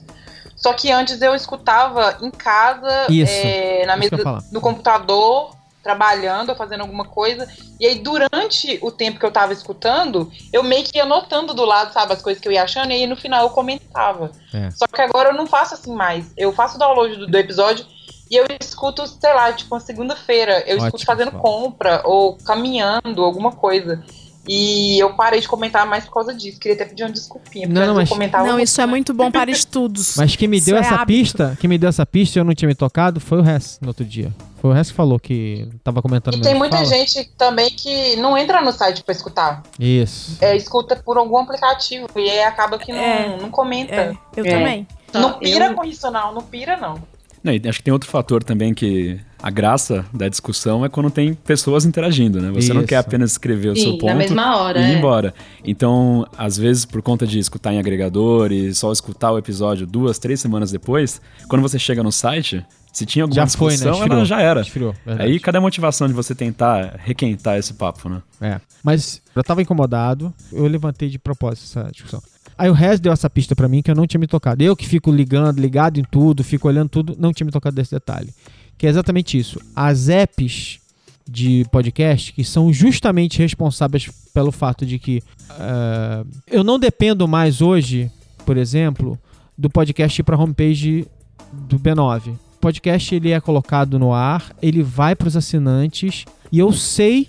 Só 0.55 0.73
que 0.73 0.91
antes 0.91 1.21
eu 1.21 1.33
escutava 1.33 2.17
em 2.21 2.31
casa, 2.31 3.07
Isso, 3.09 3.31
é, 3.31 3.85
na 3.85 3.95
mesa, 3.95 4.17
no 4.51 4.59
computador, 4.59 5.55
trabalhando 5.81 6.49
ou 6.49 6.55
fazendo 6.55 6.81
alguma 6.81 7.05
coisa. 7.05 7.47
E 7.79 7.85
aí, 7.85 7.95
durante 7.95 8.79
o 8.81 8.91
tempo 8.91 9.19
que 9.19 9.25
eu 9.25 9.31
tava 9.31 9.53
escutando, 9.53 10.31
eu 10.51 10.63
meio 10.63 10.83
que 10.83 10.97
ia 10.97 11.03
anotando 11.03 11.53
do 11.53 11.63
lado, 11.63 11.93
sabe, 11.93 12.11
as 12.11 12.21
coisas 12.21 12.41
que 12.41 12.47
eu 12.47 12.51
ia 12.51 12.63
achando, 12.63 12.91
e 12.91 12.95
aí 12.95 13.07
no 13.07 13.15
final 13.15 13.43
eu 13.43 13.51
comentava. 13.51 14.31
É. 14.53 14.71
Só 14.71 14.87
que 14.87 15.01
agora 15.01 15.29
eu 15.29 15.33
não 15.35 15.45
faço 15.45 15.75
assim 15.75 15.93
mais. 15.93 16.33
Eu 16.35 16.51
faço 16.51 16.75
o 16.75 16.79
download 16.79 17.15
do, 17.17 17.27
do 17.27 17.37
episódio 17.37 17.85
e 18.29 18.35
eu 18.35 18.45
escuto, 18.61 19.05
sei 19.07 19.33
lá, 19.33 19.51
tipo, 19.53 19.73
uma 19.75 19.79
segunda-feira. 19.81 20.59
Eu 20.67 20.75
Ótimo, 20.75 20.85
escuto 20.87 21.05
fazendo 21.05 21.31
compra 21.33 22.01
ou 22.05 22.37
caminhando, 22.37 23.23
alguma 23.23 23.51
coisa. 23.51 24.03
E 24.47 24.99
eu 25.01 25.11
parei 25.15 25.39
de 25.41 25.47
comentar 25.47 25.87
mais 25.87 26.05
por 26.05 26.13
causa 26.13 26.31
disso. 26.31 26.59
Queria 26.59 26.75
até 26.75 26.85
pedir 26.85 27.03
uma 27.03 27.09
desculpinha. 27.11 27.67
Não, 27.67 27.87
não, 27.87 27.95
mas- 27.95 28.09
Não, 28.45 28.59
isso 28.59 28.79
é 28.79 28.85
muito 28.85 29.11
bom 29.11 29.31
para 29.31 29.49
estudos. 29.49 30.15
Mas 30.17 30.35
quem 30.35 30.47
me 30.47 30.57
Isso 30.57 30.67
deu 30.67 30.77
é 30.77 30.81
essa 30.81 30.95
hábito. 30.97 31.07
pista, 31.07 31.57
quem 31.59 31.67
me 31.67 31.79
deu 31.79 31.89
essa 31.89 32.05
pista 32.05 32.37
e 32.37 32.39
eu 32.41 32.43
não 32.45 32.53
tinha 32.53 32.67
me 32.67 32.75
tocado, 32.75 33.19
foi 33.19 33.41
o 33.41 33.49
Hess 33.49 33.79
no 33.81 33.87
outro 33.87 34.05
dia. 34.05 34.31
Foi 34.61 34.69
o 34.69 34.77
Hess 34.77 34.91
que 34.91 34.95
falou 34.95 35.19
que 35.19 35.67
tava 35.83 35.99
comentando 35.99 36.35
E 36.35 36.41
tem 36.41 36.53
muita 36.53 36.77
Fala. 36.77 36.87
gente 36.89 37.25
também 37.35 37.71
que 37.71 38.15
não 38.17 38.37
entra 38.37 38.61
no 38.61 38.71
site 38.71 39.01
pra 39.03 39.15
escutar. 39.15 39.63
Isso. 39.79 40.37
É, 40.39 40.55
escuta 40.55 40.95
por 40.95 41.17
algum 41.17 41.37
aplicativo 41.39 42.07
e 42.15 42.29
aí 42.29 42.43
acaba 42.43 42.77
que 42.77 42.91
não, 42.93 42.99
É. 42.99 43.37
não 43.41 43.49
comenta. 43.49 43.95
É, 43.95 44.13
eu 44.37 44.45
É. 44.45 44.49
também. 44.59 44.87
Não 45.11 45.29
Só 45.31 45.37
pira 45.39 45.65
eu- 45.65 45.73
com 45.73 45.83
isso, 45.83 46.11
não. 46.11 46.31
Não 46.35 46.41
pira, 46.43 46.77
não. 46.77 47.01
Não, 47.45 47.53
e 47.53 47.61
acho 47.69 47.77
que 47.77 47.83
tem 47.83 47.93
outro 47.93 48.09
fator 48.09 48.43
também 48.43 48.73
que 48.73 49.19
a 49.41 49.51
graça 49.51 50.03
da 50.11 50.27
discussão 50.27 50.83
é 50.83 50.89
quando 50.89 51.11
tem 51.11 51.35
pessoas 51.35 51.85
interagindo, 51.85 52.41
né? 52.41 52.49
Você 52.49 52.73
não 52.73 52.81
Isso. 52.81 52.87
quer 52.87 52.95
apenas 52.95 53.33
escrever 53.33 53.69
o 53.69 53.75
seu 53.75 53.91
ponto 53.91 54.07
na 54.07 54.15
mesma 54.15 54.57
hora. 54.57 54.79
e 54.79 54.81
ir 54.81 54.95
é. 54.95 54.97
embora. 54.97 55.31
Então, 55.63 56.25
às 56.35 56.57
vezes, 56.57 56.85
por 56.85 57.03
conta 57.03 57.27
de 57.27 57.37
escutar 57.37 57.71
em 57.71 57.77
agregador 57.77 58.51
e 58.51 58.73
só 58.73 58.91
escutar 58.91 59.31
o 59.31 59.37
episódio 59.37 59.85
duas, 59.85 60.17
três 60.17 60.41
semanas 60.41 60.71
depois, 60.71 61.21
quando 61.47 61.61
você 61.61 61.77
chega 61.77 62.01
no 62.01 62.11
site, 62.11 62.65
se 62.91 63.05
tinha 63.05 63.25
alguma 63.25 63.35
Já 63.35 63.47
foi, 63.47 63.73
né? 63.73 63.75
discussão, 63.75 63.99
Esfriou. 63.99 64.17
ela 64.17 64.25
já 64.25 64.41
era. 64.41 64.61
Esfriou. 64.61 64.95
Aí, 65.05 65.39
cadê 65.39 65.59
a 65.59 65.61
motivação 65.61 66.07
de 66.07 66.15
você 66.15 66.33
tentar 66.33 66.95
requentar 66.97 67.59
esse 67.59 67.75
papo, 67.75 68.09
né? 68.09 68.23
É. 68.41 68.59
Mas 68.83 69.21
eu 69.35 69.43
tava 69.43 69.61
incomodado, 69.61 70.33
eu 70.51 70.65
levantei 70.65 71.09
de 71.09 71.19
propósito 71.19 71.65
essa 71.65 71.91
discussão. 71.91 72.23
Aí 72.57 72.69
o 72.69 72.73
Rez 72.73 72.99
deu 72.99 73.11
essa 73.11 73.29
pista 73.29 73.55
pra 73.55 73.67
mim 73.67 73.81
que 73.81 73.91
eu 73.91 73.95
não 73.95 74.07
tinha 74.07 74.19
me 74.19 74.27
tocado. 74.27 74.63
Eu 74.63 74.75
que 74.75 74.87
fico 74.87 75.11
ligando, 75.11 75.59
ligado 75.59 75.99
em 75.99 76.03
tudo, 76.03 76.43
fico 76.43 76.67
olhando 76.67 76.89
tudo, 76.89 77.15
não 77.19 77.33
tinha 77.33 77.45
me 77.45 77.51
tocado 77.51 77.75
desse 77.75 77.91
detalhe. 77.91 78.33
Que 78.77 78.87
é 78.87 78.89
exatamente 78.89 79.37
isso. 79.37 79.59
As 79.75 80.07
apps 80.09 80.79
de 81.27 81.65
podcast 81.71 82.31
que 82.31 82.43
são 82.43 82.71
justamente 82.71 83.39
responsáveis 83.39 84.09
pelo 84.33 84.51
fato 84.51 84.85
de 84.85 84.99
que 84.99 85.23
eh, 85.49 86.25
eu 86.47 86.63
não 86.63 86.77
dependo 86.77 87.27
mais 87.27 87.61
hoje, 87.61 88.11
por 88.45 88.57
exemplo, 88.57 89.17
do 89.57 89.69
podcast 89.69 90.21
para 90.23 90.37
homepage 90.37 91.07
do 91.51 91.79
B9. 91.79 92.29
O 92.29 92.37
podcast 92.59 93.15
ele 93.15 93.31
é 93.31 93.39
colocado 93.39 93.97
no 93.97 94.13
ar, 94.13 94.55
ele 94.61 94.83
vai 94.83 95.15
para 95.15 95.27
os 95.27 95.35
assinantes 95.35 96.25
e 96.51 96.59
eu 96.59 96.71
sei 96.71 97.27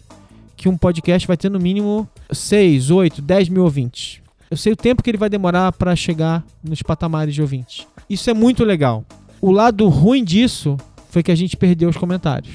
que 0.56 0.68
um 0.68 0.76
podcast 0.76 1.26
vai 1.26 1.36
ter 1.36 1.50
no 1.50 1.60
mínimo 1.60 2.08
6, 2.30 2.90
8, 2.90 3.22
10 3.22 3.48
mil 3.48 3.64
ouvintes. 3.64 4.20
Eu 4.50 4.56
sei 4.56 4.72
o 4.72 4.76
tempo 4.76 5.02
que 5.02 5.10
ele 5.10 5.18
vai 5.18 5.28
demorar 5.28 5.72
para 5.72 5.96
chegar 5.96 6.44
nos 6.62 6.82
patamares 6.82 7.34
de 7.34 7.42
ouvintes. 7.42 7.86
Isso 8.08 8.30
é 8.30 8.34
muito 8.34 8.64
legal. 8.64 9.04
O 9.40 9.50
lado 9.50 9.88
ruim 9.88 10.22
disso 10.22 10.76
foi 11.10 11.22
que 11.22 11.32
a 11.32 11.34
gente 11.34 11.56
perdeu 11.56 11.88
os 11.88 11.96
comentários. 11.96 12.54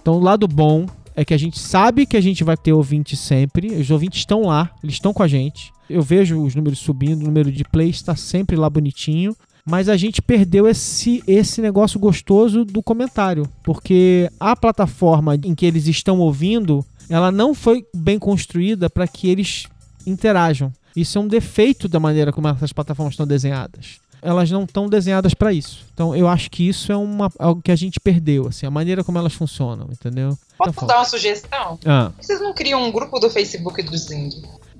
Então, 0.00 0.14
o 0.14 0.20
lado 0.20 0.48
bom 0.48 0.86
é 1.14 1.24
que 1.24 1.34
a 1.34 1.38
gente 1.38 1.58
sabe 1.58 2.06
que 2.06 2.16
a 2.16 2.20
gente 2.20 2.44
vai 2.44 2.56
ter 2.56 2.72
ouvinte 2.72 3.16
sempre. 3.16 3.68
Os 3.74 3.90
ouvintes 3.90 4.20
estão 4.20 4.42
lá, 4.42 4.70
eles 4.82 4.94
estão 4.94 5.12
com 5.12 5.22
a 5.22 5.28
gente. 5.28 5.72
Eu 5.88 6.02
vejo 6.02 6.42
os 6.42 6.54
números 6.54 6.78
subindo, 6.78 7.22
o 7.22 7.24
número 7.24 7.50
de 7.50 7.64
plays 7.64 7.96
está 7.96 8.14
sempre 8.14 8.56
lá 8.56 8.68
bonitinho. 8.70 9.36
Mas 9.64 9.88
a 9.88 9.96
gente 9.96 10.22
perdeu 10.22 10.68
esse, 10.68 11.24
esse 11.26 11.60
negócio 11.60 11.98
gostoso 11.98 12.64
do 12.64 12.82
comentário. 12.82 13.48
Porque 13.64 14.30
a 14.38 14.54
plataforma 14.54 15.34
em 15.34 15.54
que 15.54 15.66
eles 15.66 15.88
estão 15.88 16.20
ouvindo, 16.20 16.84
ela 17.10 17.32
não 17.32 17.52
foi 17.52 17.84
bem 17.94 18.18
construída 18.18 18.88
para 18.88 19.08
que 19.08 19.28
eles 19.28 19.66
interajam. 20.06 20.72
Isso 20.96 21.18
é 21.18 21.20
um 21.20 21.28
defeito 21.28 21.88
da 21.88 22.00
maneira 22.00 22.32
como 22.32 22.48
essas 22.48 22.72
plataformas 22.72 23.12
estão 23.12 23.26
desenhadas. 23.26 23.98
Elas 24.22 24.50
não 24.50 24.64
estão 24.64 24.88
desenhadas 24.88 25.34
para 25.34 25.52
isso. 25.52 25.84
Então 25.92 26.16
eu 26.16 26.26
acho 26.26 26.50
que 26.50 26.66
isso 26.66 26.90
é 26.90 26.96
uma, 26.96 27.30
algo 27.38 27.60
que 27.62 27.70
a 27.70 27.76
gente 27.76 28.00
perdeu, 28.00 28.48
assim, 28.48 28.66
a 28.66 28.70
maneira 28.70 29.04
como 29.04 29.18
elas 29.18 29.34
funcionam, 29.34 29.88
entendeu? 29.92 30.36
Posso 30.56 30.70
Então, 30.70 30.88
dar 30.88 30.96
uma 30.98 31.04
sugestão? 31.04 31.78
Ah, 31.84 32.10
Por 32.10 32.20
que 32.20 32.26
Vocês 32.26 32.40
não 32.40 32.54
criam 32.54 32.82
um 32.82 32.90
grupo 32.90 33.18
do 33.20 33.28
Facebook 33.30 33.82
do 33.82 33.96
Zing? 33.96 34.30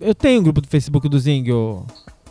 eu 0.01 0.15
tenho 0.15 0.41
um 0.41 0.45
grupo 0.45 0.61
do 0.63 0.69
Facebook 0.69 1.09
do 1.09 1.19
Zing, 1.19 1.51
ô. 1.53 1.85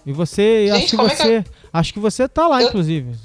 e 0.05 0.11
você, 0.11 0.67
Gente, 0.67 0.77
acho 0.77 0.87
que 0.89 0.97
como 0.97 1.07
é 1.09 1.15
que 1.15 1.17
você, 1.21 1.45
acho 1.71 1.93
que 1.93 1.99
você 1.99 2.27
tá 2.27 2.47
lá, 2.47 2.61
Eu- 2.61 2.69
inclusive. 2.69 3.15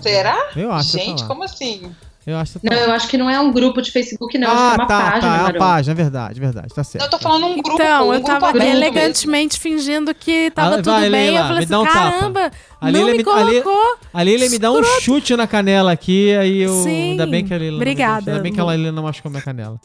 Será? 0.00 0.50
Eu 0.56 0.72
acho 0.72 0.98
Gente, 0.98 1.20
você 1.20 1.26
como 1.26 1.42
assim? 1.44 1.94
Eu 2.24 2.36
acho 2.36 2.60
que 2.60 2.70
Não, 2.70 2.76
tá 2.76 2.82
eu 2.84 2.92
acho 2.92 3.08
que 3.08 3.18
não 3.18 3.28
é 3.28 3.40
um 3.40 3.50
grupo 3.50 3.82
de 3.82 3.90
Facebook, 3.90 4.38
não. 4.38 4.48
acho 4.48 4.56
que 4.56 4.62
é 4.62 4.70
ah, 4.70 4.74
uma 4.74 4.86
tá, 4.86 5.00
página, 5.00 5.20
tá, 5.20 5.36
é 5.36 5.40
uma 5.42 5.52
página, 5.54 5.92
é 5.92 5.94
verdade, 5.96 6.38
é 6.38 6.40
verdade, 6.40 6.68
tá 6.74 6.84
certo. 6.84 7.04
Eu 7.04 7.10
tô 7.10 7.18
falando 7.18 7.46
um 7.46 7.54
grupo. 7.60 7.72
Então, 7.82 8.08
um 8.08 8.14
eu 8.14 8.20
grupo 8.20 8.40
tava 8.40 8.52
mesmo. 8.58 8.68
elegantemente 8.76 9.58
fingindo 9.58 10.14
que 10.14 10.50
tava 10.52 10.74
Ah, 10.74 10.76
tudo 10.78 10.90
vai, 10.92 11.00
bem. 11.02 11.10
Leila, 11.10 11.38
eu 11.40 11.44
falei 11.48 11.64
assim, 11.64 11.74
um 11.74 11.84
caramba, 11.84 12.50
A 12.80 12.86
não 12.86 12.92
Leila 12.92 13.10
me 13.10 13.16
me- 13.18 13.24
colocou. 13.24 13.96
A 14.14 14.22
Leila 14.22 14.48
me 14.48 14.58
dá 14.58 14.70
um 14.70 14.84
chute 15.00 15.34
na 15.36 15.46
canela 15.48 15.90
aqui, 15.90 16.32
aí 16.36 16.62
eu. 16.62 16.82
Sim, 16.84 17.10
ainda 17.12 17.26
bem 17.26 17.44
que 17.44 17.52
a 17.52 17.56
Leila. 17.56 17.72
me 17.72 17.82
obrigada, 17.82 18.30
Ainda 18.30 18.42
bem 18.42 18.52
que 18.52 18.60
a. 18.60 18.64
Leila 18.64 18.92
não 18.92 19.02
machucou 19.02 19.30
minha 19.30 19.42
canela. 19.42 19.80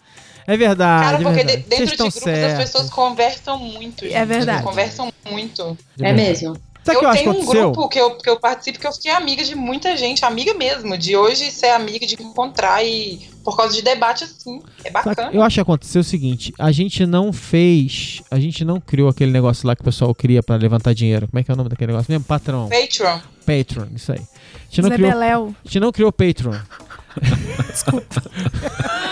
É 0.49 0.55
verdade. 0.55 1.03
Cara, 1.03 1.17
é 1.17 1.23
porque 1.23 1.39
de- 1.43 1.45
verdade. 1.45 1.65
dentro 1.67 1.75
Vocês 1.77 1.91
de 1.91 1.97
grupos 1.97 2.13
certos. 2.23 2.53
as 2.53 2.59
pessoas 2.63 2.89
conversam 2.89 3.59
muito, 3.59 4.05
gente. 4.05 4.13
É 4.13 4.25
verdade. 4.25 4.63
Conversam 4.63 5.11
muito. 5.29 5.77
É 5.99 6.13
mesmo. 6.13 6.55
Sabe 6.93 7.05
eu 7.05 7.09
acho 7.09 7.23
que 7.23 7.29
tenho 7.29 7.41
um 7.41 7.45
grupo 7.45 7.89
que 7.89 7.99
eu, 7.99 8.15
que 8.15 8.29
eu 8.29 8.39
participo 8.39 8.79
que 8.79 8.87
eu 8.87 8.93
fiquei 8.93 9.11
amiga 9.11 9.43
de 9.43 9.55
muita 9.55 9.97
gente, 9.97 10.23
amiga 10.23 10.53
mesmo, 10.53 10.97
de 10.97 11.17
hoje 11.17 11.51
ser 11.51 11.69
amiga, 11.69 12.05
de 12.05 12.15
encontrar 12.21 12.83
e 12.83 13.27
por 13.43 13.57
causa 13.57 13.73
de 13.73 13.81
debate 13.81 14.23
assim. 14.23 14.61
É 14.83 14.91
Sabe, 14.91 15.05
bacana. 15.05 15.31
Eu 15.33 15.43
acho 15.43 15.55
que 15.55 15.61
aconteceu 15.61 16.01
o 16.01 16.03
seguinte: 16.03 16.53
a 16.57 16.71
gente 16.71 17.05
não 17.05 17.33
fez. 17.33 18.21
A 18.31 18.39
gente 18.39 18.63
não 18.63 18.79
criou 18.79 19.09
aquele 19.09 19.31
negócio 19.31 19.67
lá 19.67 19.75
que 19.75 19.81
o 19.81 19.85
pessoal 19.85 20.13
cria 20.15 20.41
pra 20.41 20.55
levantar 20.55 20.93
dinheiro. 20.93 21.27
Como 21.27 21.39
é 21.39 21.43
que 21.43 21.51
é 21.51 21.53
o 21.53 21.57
nome 21.57 21.69
daquele 21.69 21.91
negócio 21.91 22.11
mesmo? 22.11 22.25
Patrão. 22.25 22.69
Patreon. 22.69 23.19
Patreon, 23.45 23.87
isso 23.95 24.11
aí. 24.11 24.19
A 24.19 24.69
gente 24.69 24.81
não 24.81 24.89
Zé 24.89 24.95
criou, 24.95 25.11
Beléu. 25.11 25.55
a 25.63 25.67
gente 25.67 25.79
não 25.79 25.91
criou 25.91 26.11
Patreon. 26.11 26.53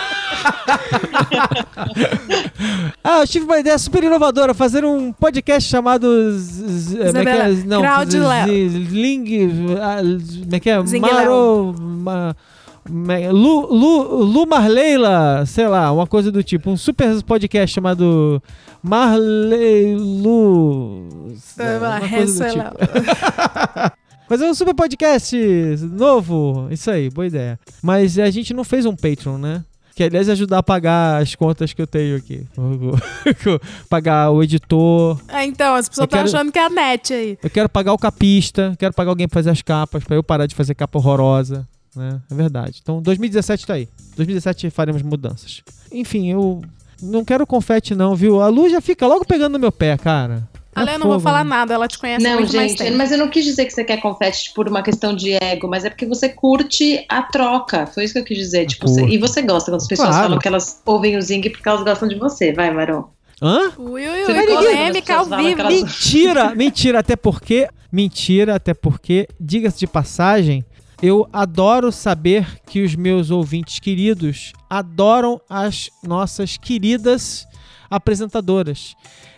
ah, 3.03 3.19
eu 3.21 3.27
tive 3.27 3.45
uma 3.45 3.59
ideia 3.59 3.77
super 3.77 4.03
inovadora, 4.03 4.53
fazer 4.53 4.85
um 4.85 5.11
podcast 5.11 5.69
chamado 5.69 6.07
Z- 6.37 7.01
é 7.01 7.11
é? 7.29 7.33
Não, 7.65 7.81
Ling, 8.67 9.25
como 10.43 10.55
é 10.55 10.59
que 10.59 10.69
é? 10.69 10.79
Maro, 11.15 11.75
ma- 11.79 12.35
Lu, 13.31 13.67
Lu, 13.73 14.23
Lu 14.23 14.47
Marleila, 14.47 15.43
sei 15.45 15.67
lá, 15.67 15.91
uma 15.91 16.05
coisa 16.05 16.31
do 16.31 16.43
tipo, 16.43 16.69
um 16.69 16.77
super 16.77 17.21
podcast 17.23 17.73
chamado 17.73 18.41
Marley 18.83 19.95
Lu, 19.95 21.33
uma 21.99 22.09
coisa 22.09 22.45
do 22.45 22.51
tipo. 22.51 22.63
lá. 22.63 23.91
Fazer 24.27 24.45
um 24.45 24.55
super 24.55 24.73
podcast 24.73 25.37
novo. 25.83 26.67
Isso 26.71 26.89
aí, 26.89 27.11
boa 27.11 27.27
ideia. 27.27 27.59
Mas 27.81 28.17
a 28.17 28.29
gente 28.31 28.55
não 28.55 28.63
fez 28.63 28.83
um 28.85 28.95
Patreon, 28.95 29.37
né? 29.37 29.63
Que 29.95 30.03
aliás 30.03 30.27
ajudar 30.27 30.57
a 30.57 30.63
pagar 30.63 31.21
as 31.21 31.35
contas 31.35 31.71
que 31.71 31.81
eu 31.81 31.87
tenho 31.87 32.17
aqui. 32.17 32.45
pagar 33.89 34.29
o 34.31 34.43
editor. 34.43 35.19
Ah, 35.27 35.45
então, 35.45 35.73
as 35.75 35.87
pessoas 35.87 36.05
estão 36.05 36.19
quero- 36.19 36.29
achando 36.37 36.51
que 36.51 36.59
é 36.59 36.65
a 36.65 36.69
net 36.69 37.13
aí. 37.13 37.37
Eu 37.41 37.49
quero 37.49 37.69
pagar 37.69 37.93
o 37.93 37.97
capista. 37.97 38.75
Quero 38.77 38.93
pagar 38.93 39.11
alguém 39.11 39.27
pra 39.27 39.35
fazer 39.39 39.49
as 39.51 39.61
capas. 39.61 40.03
Pra 40.03 40.15
eu 40.15 40.23
parar 40.23 40.47
de 40.47 40.55
fazer 40.55 40.75
capa 40.75 40.97
horrorosa. 40.99 41.65
Né? 41.95 42.19
É 42.29 42.35
verdade. 42.35 42.79
Então 42.83 43.01
2017 43.01 43.65
tá 43.65 43.73
aí. 43.75 43.87
2017 44.17 44.69
faremos 44.69 45.01
mudanças. 45.01 45.61
Enfim, 45.91 46.29
eu 46.29 46.61
não 47.01 47.23
quero 47.23 47.47
confete, 47.47 47.95
não, 47.95 48.15
viu? 48.15 48.41
A 48.41 48.47
Lu 48.49 48.69
já 48.69 48.81
fica 48.81 49.07
logo 49.07 49.23
pegando 49.25 49.53
no 49.53 49.59
meu 49.59 49.71
pé, 49.71 49.97
cara. 49.97 50.45
Ale, 50.75 50.91
eu 50.91 50.99
não 50.99 51.07
vou 51.07 51.19
falar 51.21 51.43
nada, 51.45 51.73
ela 51.73 51.87
te 51.87 51.97
conhece 51.97 52.23
Não, 52.23 52.33
muito 52.39 52.53
mais 52.55 52.71
gente, 52.71 52.77
tempo. 52.83 52.97
mas 52.97 53.11
eu 53.11 53.17
não 53.17 53.29
quis 53.29 53.45
dizer 53.45 53.63
que 53.65 53.71
você 53.71 53.83
quer 53.83 53.97
confete 54.01 54.51
por 54.53 54.67
uma 54.67 54.83
questão 54.83 55.15
de 55.15 55.33
ego, 55.41 55.67
mas 55.69 55.85
é 55.85 55.89
porque 55.89 56.05
você 56.05 56.27
curte 56.27 57.05
a 57.07 57.21
troca. 57.23 57.87
Foi 57.87 58.03
isso 58.03 58.13
que 58.13 58.19
eu 58.19 58.25
quis 58.25 58.37
dizer. 58.37 58.65
Tipo, 58.65 58.87
você- 58.87 59.05
e 59.05 59.17
você 59.17 59.41
gosta 59.41 59.71
quando 59.71 59.81
as 59.81 59.87
pessoas 59.87 60.09
Claro. 60.09 60.23
falam 60.23 60.39
que 60.39 60.47
elas 60.47 60.81
ouvem 60.85 61.15
o 61.17 61.21
Zing 61.21 61.49
porque 61.49 61.67
elas 61.69 61.83
gostam 61.83 62.07
de 62.09 62.15
você. 62.15 62.51
Vai, 62.51 62.71
Marão. 62.71 63.09
Hã? 63.41 63.71
Ui, 63.77 64.05
ui, 64.07 64.23
ui, 64.25 64.45
polêmica 64.47 65.15
ao 65.15 65.25
vivo. 65.25 65.63
Mentira, 65.67 66.53
mentira, 66.55 66.99
até 66.99 67.15
porque, 67.15 67.67
mentira, 67.91 68.55
até 68.55 68.73
porque, 68.73 69.27
diga-se 69.39 69.79
de 69.79 69.87
passagem, 69.87 70.63
eu 71.01 71.27
adoro 71.33 71.91
saber 71.91 72.47
que 72.65 72.81
os 72.81 72.95
meus 72.95 73.31
ouvintes 73.31 73.79
queridos 73.79 74.53
adoram 74.69 75.39
as 75.49 75.89
nossas 76.03 76.55
queridas 76.57 77.45
apresentadoras. 77.89 78.95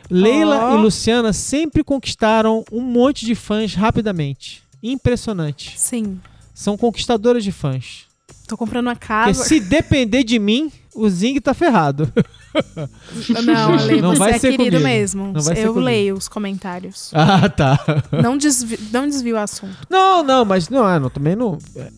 Leila 0.09 0.71
Ó. 0.71 0.75
e 0.77 0.81
Luciana 0.81 1.33
sempre 1.33 1.83
conquistaram 1.83 2.63
um 2.71 2.81
monte 2.81 3.25
de 3.25 3.35
fãs 3.35 3.73
rapidamente. 3.75 4.63
Impressionante. 4.81 5.73
Sim. 5.77 6.19
São 6.53 6.77
conquistadoras 6.77 7.43
de 7.43 7.51
fãs. 7.51 8.05
Tô 8.47 8.55
comprando 8.55 8.87
uma 8.87 8.95
Porque 8.95 9.07
casa. 9.07 9.43
se 9.43 9.59
depender 9.59 10.23
de 10.23 10.39
mim, 10.39 10.71
o 10.95 11.09
Zing 11.09 11.39
tá 11.41 11.53
ferrado. 11.53 12.11
Não, 13.45 13.73
Ale, 13.73 14.01
Não 14.01 14.15
vai 14.15 14.31
é 14.31 14.39
ser 14.39 14.51
querido 14.51 14.77
comigo. 14.77 14.83
mesmo. 14.87 15.33
Eu 15.35 15.43
comigo. 15.73 15.79
leio 15.79 16.15
os 16.15 16.27
comentários. 16.27 17.11
ah, 17.13 17.47
tá. 17.49 17.77
Não, 18.23 18.37
desvi 18.37 18.79
não 18.91 19.05
desvio 19.07 19.35
o 19.35 19.39
assunto. 19.39 19.75
Não, 19.89 20.23
não, 20.23 20.45
mas 20.45 20.69
não, 20.69 20.89
é, 20.89 20.97
não 20.97 21.09
também 21.09 21.35
não. 21.35 21.57
é, 21.75 21.91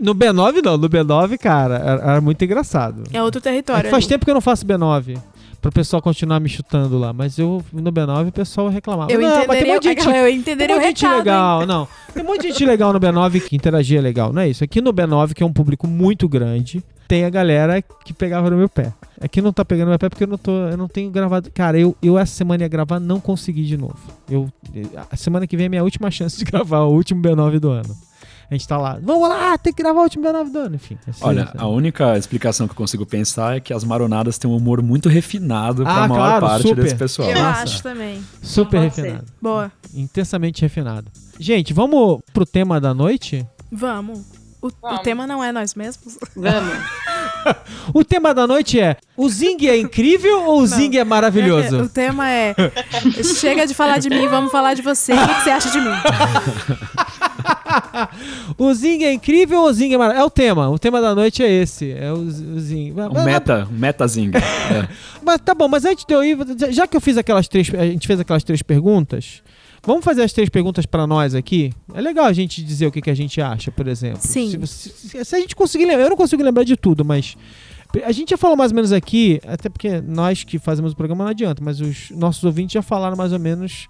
No 0.00 0.14
B9 0.14 0.62
não, 0.62 0.76
no 0.76 0.88
B9, 0.90 1.38
cara, 1.38 1.76
era, 1.76 2.02
era 2.12 2.20
muito 2.20 2.44
engraçado. 2.44 3.04
É 3.12 3.22
outro 3.22 3.38
É 3.38 3.42
território. 3.42 3.84
que 3.84 3.90
faz 3.90 4.06
tempo 4.06 4.24
que 4.24 4.30
eu 4.30 4.34
não 4.34 4.40
faço 4.40 4.66
B9. 4.66 5.18
Pro 5.62 5.70
pessoal 5.70 6.02
continuar 6.02 6.40
me 6.40 6.48
chutando 6.48 6.98
lá. 6.98 7.12
Mas 7.12 7.38
eu, 7.38 7.64
no 7.72 7.92
B9, 7.92 8.28
o 8.28 8.32
pessoal 8.32 8.68
reclamava. 8.68 9.12
Eu 9.12 9.20
não, 9.20 9.28
mas 9.28 9.46
tem 9.46 9.48
um 9.48 9.52
entenderia, 9.52 9.74
monte 9.74 9.82
de 9.82 9.88
gente, 9.88 10.06
eu 10.06 10.12
tem 10.12 10.22
um 10.22 10.28
entenderia 10.28 10.78
de 10.78 10.84
gente 10.86 11.02
recado. 11.02 11.12
hein? 11.12 11.18
legal, 11.18 11.66
não. 11.66 11.88
Tem 12.12 12.22
um 12.24 12.26
monte 12.26 12.42
de 12.42 12.48
gente 12.48 12.66
legal 12.66 12.92
no 12.92 12.98
B9 12.98 13.40
que 13.40 13.54
interagia 13.54 14.00
legal. 14.00 14.32
Não 14.32 14.42
é 14.42 14.48
isso. 14.48 14.64
Aqui 14.64 14.80
no 14.80 14.92
B9, 14.92 15.34
que 15.34 15.42
é 15.42 15.46
um 15.46 15.52
público 15.52 15.86
muito 15.86 16.28
grande, 16.28 16.82
tem 17.06 17.24
a 17.24 17.30
galera 17.30 17.80
que 17.80 18.12
pegava 18.12 18.50
no 18.50 18.56
meu 18.56 18.68
pé. 18.68 18.92
Aqui 19.20 19.40
não 19.40 19.52
tá 19.52 19.64
pegando 19.64 19.84
no 19.84 19.90
meu 19.90 19.98
pé 20.00 20.08
porque 20.08 20.24
eu 20.24 20.28
não 20.28 20.36
tô. 20.36 20.50
Eu 20.50 20.76
não 20.76 20.88
tenho 20.88 21.12
gravado. 21.12 21.48
Cara, 21.52 21.78
eu, 21.78 21.96
eu 22.02 22.18
essa 22.18 22.34
semana 22.34 22.64
ia 22.64 22.68
gravar, 22.68 22.98
não 22.98 23.20
consegui 23.20 23.62
de 23.62 23.76
novo. 23.76 23.98
Eu, 24.28 24.52
a 25.08 25.16
semana 25.16 25.46
que 25.46 25.56
vem 25.56 25.66
é 25.66 25.68
minha 25.68 25.84
última 25.84 26.10
chance 26.10 26.36
de 26.36 26.42
gravar 26.50 26.80
o 26.80 26.92
último 26.92 27.22
B9 27.22 27.60
do 27.60 27.70
ano. 27.70 27.96
A 28.52 28.54
gente 28.54 28.68
tá 28.68 28.76
lá. 28.76 28.98
Vamos 29.02 29.26
lá, 29.30 29.56
tem 29.56 29.72
que 29.72 29.82
gravar 29.82 30.00
o 30.00 30.02
último 30.02 30.24
B9 30.26 30.50
do 30.52 30.58
ano. 30.58 30.74
Enfim. 30.74 30.98
esse- 31.08 31.24
Olha, 31.24 31.44
esse- 31.44 31.52
a 31.56 31.66
única 31.66 32.18
explicação 32.18 32.66
que 32.68 32.72
eu 32.72 32.76
consigo 32.76 33.06
pensar 33.06 33.56
é 33.56 33.60
que 33.60 33.72
as 33.72 33.82
maronadas 33.82 34.36
têm 34.36 34.50
um 34.50 34.54
humor 34.54 34.82
muito 34.82 35.08
refinado 35.08 35.84
pra 35.84 36.04
Ah, 36.04 36.08
maior 36.08 36.20
claro, 36.40 36.46
parte 36.46 36.68
super. 36.68 36.82
desse 36.84 36.94
pessoal. 36.96 37.30
Eu 37.30 37.42
Nossa. 37.42 37.62
acho 37.62 37.82
também. 37.82 38.22
super 38.42 38.90
ser. 38.92 39.02
refinado. 39.02 39.24
Boa. 39.40 39.72
Intensamente 39.94 40.60
refinado. 40.60 41.06
Gente, 41.40 41.72
vamos 41.72 42.20
pro 42.34 42.44
tema 42.44 42.78
da 42.78 42.92
noite? 42.92 43.46
Vamos. 43.72 44.20
O, 44.62 44.68
o 44.68 44.98
tema 45.00 45.26
não 45.26 45.42
é 45.42 45.50
nós 45.52 45.74
mesmos? 45.74 46.18
Vamos. 46.36 46.74
O 47.92 48.04
tema 48.04 48.32
da 48.32 48.46
noite 48.46 48.78
é: 48.78 48.96
o 49.16 49.28
Zing 49.28 49.66
é 49.66 49.76
incrível 49.76 50.44
ou 50.44 50.60
o 50.60 50.66
Zing 50.66 50.96
é 50.96 51.02
O 51.02 51.06
maravilhoso? 51.06 51.88
tema 51.88 52.30
é 52.30 52.54
chega 53.40 53.66
de 53.66 53.74
falar 53.74 53.98
de 53.98 54.08
mim, 54.08 54.28
vamos 54.28 54.52
falar 54.52 54.74
de 54.74 54.82
você. 54.82 55.12
O 55.12 55.18
que, 55.26 55.34
que 55.34 55.42
você 55.42 55.50
acha 55.50 55.68
de 55.68 55.80
mim? 55.80 55.90
o 58.56 58.72
Zing 58.74 59.02
é 59.04 59.12
incrível 59.12 59.60
ou 59.62 59.68
o 59.68 59.72
Zing 59.72 59.92
é 59.92 59.98
maravilhoso? 59.98 60.24
É 60.24 60.26
o 60.26 60.30
tema. 60.30 60.70
O 60.70 60.78
tema 60.78 61.00
da 61.00 61.14
noite 61.16 61.42
é 61.42 61.50
esse. 61.50 61.90
É 61.92 62.12
o, 62.12 62.18
o 62.18 62.60
Zing. 62.60 62.92
Mas- 62.92 63.08
Um 63.10 63.24
meta, 63.24 63.68
um 63.70 63.74
metazinho. 63.76 64.30
É. 64.72 64.88
Mas 65.22 65.40
tá 65.40 65.54
bom, 65.54 65.68
mas 65.68 65.84
antes 65.84 66.04
de 66.04 66.14
eu 66.14 66.22
ir, 66.24 66.38
já- 66.56 66.70
já 66.70 66.86
que 66.86 66.96
eu 66.96 67.00
fiz 67.00 67.18
aquelas 67.18 67.46
três, 67.48 67.68
a 67.74 67.84
gente 67.84 68.06
fez 68.06 68.18
aquelas 68.20 68.42
três 68.44 68.62
perguntas, 68.62 69.42
vamos 69.84 70.04
fazer 70.04 70.22
as 70.22 70.32
três 70.32 70.48
perguntas 70.48 70.86
pra 70.86 71.06
nós 71.06 71.34
aqui? 71.34 71.72
É 71.94 72.00
legal 72.00 72.24
a 72.26 72.32
gente 72.32 72.62
dizer 72.62 72.86
o 72.86 72.92
que, 72.92 73.00
que 73.00 73.10
a 73.10 73.14
gente 73.14 73.40
acha, 73.40 73.70
por 73.70 73.86
exemplo. 73.88 74.20
Sim. 74.22 74.50
Se, 74.50 74.56
você- 74.56 74.90
se- 74.90 75.24
se 75.24 75.36
a 75.36 75.40
gente 75.40 75.54
conseguir 75.56 75.86
lembrar, 75.86 76.04
eu 76.04 76.10
não 76.10 76.16
consigo 76.16 76.42
lembrar 76.42 76.64
de 76.64 76.76
tudo, 76.76 77.04
mas 77.04 77.36
a 78.04 78.12
gente 78.12 78.30
já 78.30 78.36
falou 78.38 78.56
mais 78.56 78.70
ou 78.70 78.76
menos 78.76 78.92
aqui, 78.92 79.40
até 79.46 79.68
porque 79.68 80.00
nós 80.00 80.44
que 80.44 80.58
fazemos 80.58 80.92
o 80.92 80.96
programa 80.96 81.24
não 81.24 81.30
adianta, 81.30 81.62
mas 81.62 81.80
os 81.80 82.10
nossos 82.10 82.42
ouvintes 82.44 82.72
já 82.74 82.82
falaram 82.82 83.16
mais 83.16 83.32
ou 83.32 83.38
menos 83.38 83.86